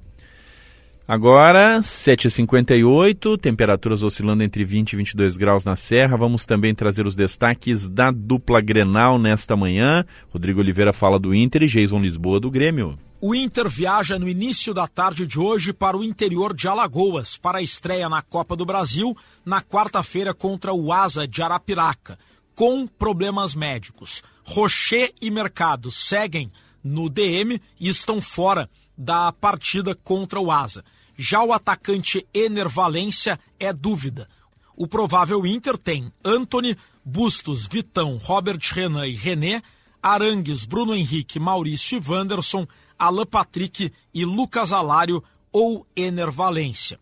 Agora, 1.06 1.80
7h58, 1.80 3.38
temperaturas 3.38 4.02
oscilando 4.02 4.42
entre 4.42 4.64
20 4.64 4.94
e 4.94 4.96
22 4.96 5.36
graus 5.36 5.62
na 5.62 5.76
Serra. 5.76 6.16
Vamos 6.16 6.46
também 6.46 6.74
trazer 6.74 7.06
os 7.06 7.14
destaques 7.14 7.86
da 7.86 8.10
dupla 8.10 8.58
Grenal 8.62 9.18
nesta 9.18 9.54
manhã. 9.54 10.06
Rodrigo 10.30 10.60
Oliveira 10.60 10.94
fala 10.94 11.18
do 11.18 11.34
Inter 11.34 11.64
e 11.64 11.66
Jason 11.66 12.00
Lisboa 12.00 12.40
do 12.40 12.50
Grêmio. 12.50 12.98
O 13.20 13.34
Inter 13.34 13.68
viaja 13.68 14.18
no 14.18 14.26
início 14.26 14.72
da 14.72 14.88
tarde 14.88 15.26
de 15.26 15.38
hoje 15.38 15.74
para 15.74 15.94
o 15.94 16.02
interior 16.02 16.54
de 16.54 16.68
Alagoas 16.68 17.36
para 17.36 17.58
a 17.58 17.62
estreia 17.62 18.08
na 18.08 18.22
Copa 18.22 18.56
do 18.56 18.64
Brasil 18.64 19.14
na 19.44 19.60
quarta-feira 19.60 20.32
contra 20.32 20.72
o 20.72 20.90
Asa 20.90 21.28
de 21.28 21.42
Arapiraca, 21.42 22.18
com 22.54 22.86
problemas 22.86 23.54
médicos. 23.54 24.22
Rocher 24.42 25.12
e 25.20 25.30
Mercado 25.30 25.90
seguem 25.90 26.50
no 26.82 27.10
DM 27.10 27.60
e 27.78 27.88
estão 27.88 28.22
fora 28.22 28.70
da 28.96 29.32
partida 29.32 29.94
contra 29.94 30.40
o 30.40 30.50
Asa. 30.50 30.82
Já 31.16 31.42
o 31.42 31.52
atacante 31.52 32.26
Ener 32.34 32.68
Valência 32.68 33.38
é 33.58 33.72
dúvida. 33.72 34.28
O 34.76 34.88
provável 34.88 35.46
Inter 35.46 35.78
tem 35.78 36.12
Anthony, 36.24 36.76
Bustos, 37.04 37.66
Vitão, 37.66 38.16
Robert 38.16 38.58
Renan 38.72 39.06
e 39.06 39.14
René, 39.14 39.62
Arangues, 40.02 40.64
Bruno 40.64 40.94
Henrique, 40.94 41.38
Maurício 41.38 41.98
e 41.98 42.10
Wanderson, 42.10 42.66
Alan 42.98 43.26
Patrick 43.26 43.92
e 44.12 44.24
Lucas 44.24 44.72
Alário 44.72 45.22
ou 45.52 45.86
Ener 45.94 46.30
Valência. 46.30 46.98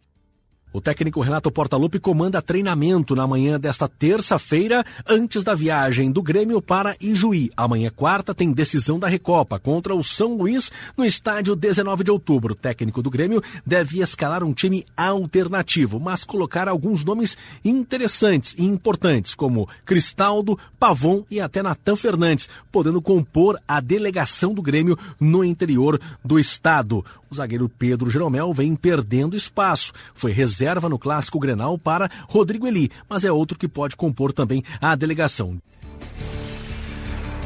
O 0.75 0.81
técnico 0.81 1.21
Renato 1.21 1.53
Portaluppi 1.53 2.01
comanda 2.01 2.41
treinamento 2.41 3.15
na 3.15 3.27
manhã 3.27 3.61
desta 3.61 3.87
terça-feira, 3.87 4.83
antes 5.07 5.45
da 5.45 5.55
viagem 5.55 6.11
do 6.11 6.23
Grêmio 6.23 6.63
para 6.63 6.97
Ijuí. 6.99 7.51
Amanhã, 7.55 7.91
quarta, 7.95 8.35
tem 8.35 8.51
decisão 8.51 8.99
da 8.99 9.07
Recopa 9.07 9.59
contra 9.59 9.95
o 9.95 10.03
São 10.03 10.35
Luís 10.35 10.73
no 10.97 11.05
estádio 11.05 11.55
19 11.55 12.05
de 12.05 12.11
outubro. 12.11 12.55
O 12.55 12.57
técnico 12.57 13.03
do 13.03 13.11
Grêmio 13.11 13.43
deve 13.67 14.01
escalar 14.01 14.43
um 14.43 14.55
time 14.55 14.87
alternativo, 14.97 16.01
mas 16.01 16.25
colocar 16.25 16.67
alguns 16.69 17.05
nomes 17.05 17.37
interessantes 17.63 18.55
e 18.57 18.65
importantes, 18.65 19.35
como 19.35 19.69
Cristaldo, 19.85 20.59
Pavon 20.81 21.23
e 21.31 21.39
até 21.39 21.63
Natan 21.63 21.97
Fernandes, 21.97 22.49
podendo 22.71 23.03
compor 23.03 23.61
a 23.69 23.79
delegação 23.79 24.55
do 24.55 24.63
Grêmio 24.63 24.97
no 25.21 25.45
interior 25.45 26.01
do 26.25 26.39
estado. 26.39 27.05
O 27.31 27.35
zagueiro 27.35 27.69
Pedro 27.69 28.11
Jeromel 28.11 28.53
vem 28.55 28.75
perdendo 28.75 29.37
espaço. 29.37 29.93
Foi 30.15 30.33
reserva 30.33 30.62
no 30.89 30.99
clássico 30.99 31.39
Grenal 31.39 31.79
para 31.79 32.11
Rodrigo 32.29 32.67
Eli, 32.67 32.91
mas 33.09 33.25
é 33.25 33.33
outro 33.33 33.59
que 33.59 33.69
pode 33.69 33.97
compor 33.97 34.33
também 34.33 34.63
a 34.81 34.95
delegação. 34.95 35.61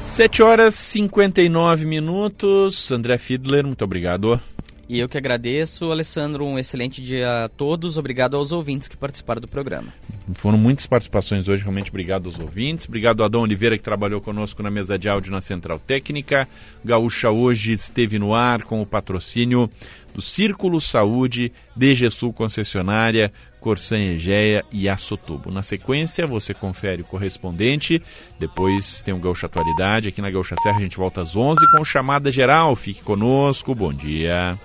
7 0.05 0.43
horas 0.43 0.75
e 0.75 0.79
59 0.79 1.85
minutos. 1.85 2.91
André 2.93 3.19
Fiedler, 3.19 3.67
muito 3.67 3.85
obrigado. 3.85 4.41
E 4.89 5.01
eu 5.01 5.09
que 5.09 5.19
agradeço, 5.19 5.91
Alessandro. 5.91 6.45
Um 6.45 6.59
excelente 6.59 7.03
dia 7.03 7.45
a 7.45 7.49
todos. 7.49 7.99
Obrigado 7.99 8.37
aos 8.37 8.53
ouvintes 8.53 8.87
que 8.87 8.97
participaram 8.97 9.41
do 9.41 9.49
programa. 9.49 9.93
Foram 10.35 10.57
muitas 10.57 10.87
participações 10.87 11.49
hoje, 11.49 11.63
realmente 11.63 11.91
obrigado 11.91 12.27
aos 12.27 12.39
ouvintes. 12.39 12.87
Obrigado 12.87 13.23
a 13.23 13.27
Adão 13.27 13.43
Oliveira 13.43 13.77
que 13.77 13.83
trabalhou 13.83 14.21
conosco 14.21 14.63
na 14.63 14.71
mesa 14.71 14.97
de 14.97 15.09
áudio 15.09 15.33
na 15.33 15.41
Central 15.41 15.81
Técnica. 15.81 16.49
Gaúcha 16.85 17.31
hoje 17.31 17.73
esteve 17.73 18.17
no 18.19 18.33
ar 18.33 18.63
com 18.63 18.81
o 18.81 18.87
patrocínio 18.87 19.69
do 20.15 20.23
Círculo 20.23 20.81
Saúde, 20.81 21.53
DG 21.75 22.09
Sul 22.11 22.33
Concessionária, 22.33 23.33
Corsan 23.61 23.99
Egea 23.99 24.65
e 24.73 24.89
Açotubo. 24.89 25.51
Na 25.51 25.63
sequência, 25.63 26.27
você 26.27 26.55
confere 26.55 27.03
o 27.03 27.07
correspondente, 27.07 28.01
depois 28.39 29.03
tem 29.03 29.13
o 29.13 29.19
Gaúcha 29.19 29.47
Atualidade. 29.47 30.09
Aqui 30.09 30.23
na 30.23 30.31
Gaúcha 30.31 30.55
Serra 30.63 30.79
a 30.79 30.81
gente 30.81 30.97
volta 30.97 31.21
às 31.21 31.37
11 31.37 31.61
com 31.73 31.85
chamada 31.85 32.31
geral. 32.31 32.75
Fique 32.77 33.03
conosco, 33.03 33.75
bom 33.75 33.93
dia. 33.93 34.57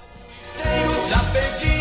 Já 1.12 1.20
perdi 1.34 1.81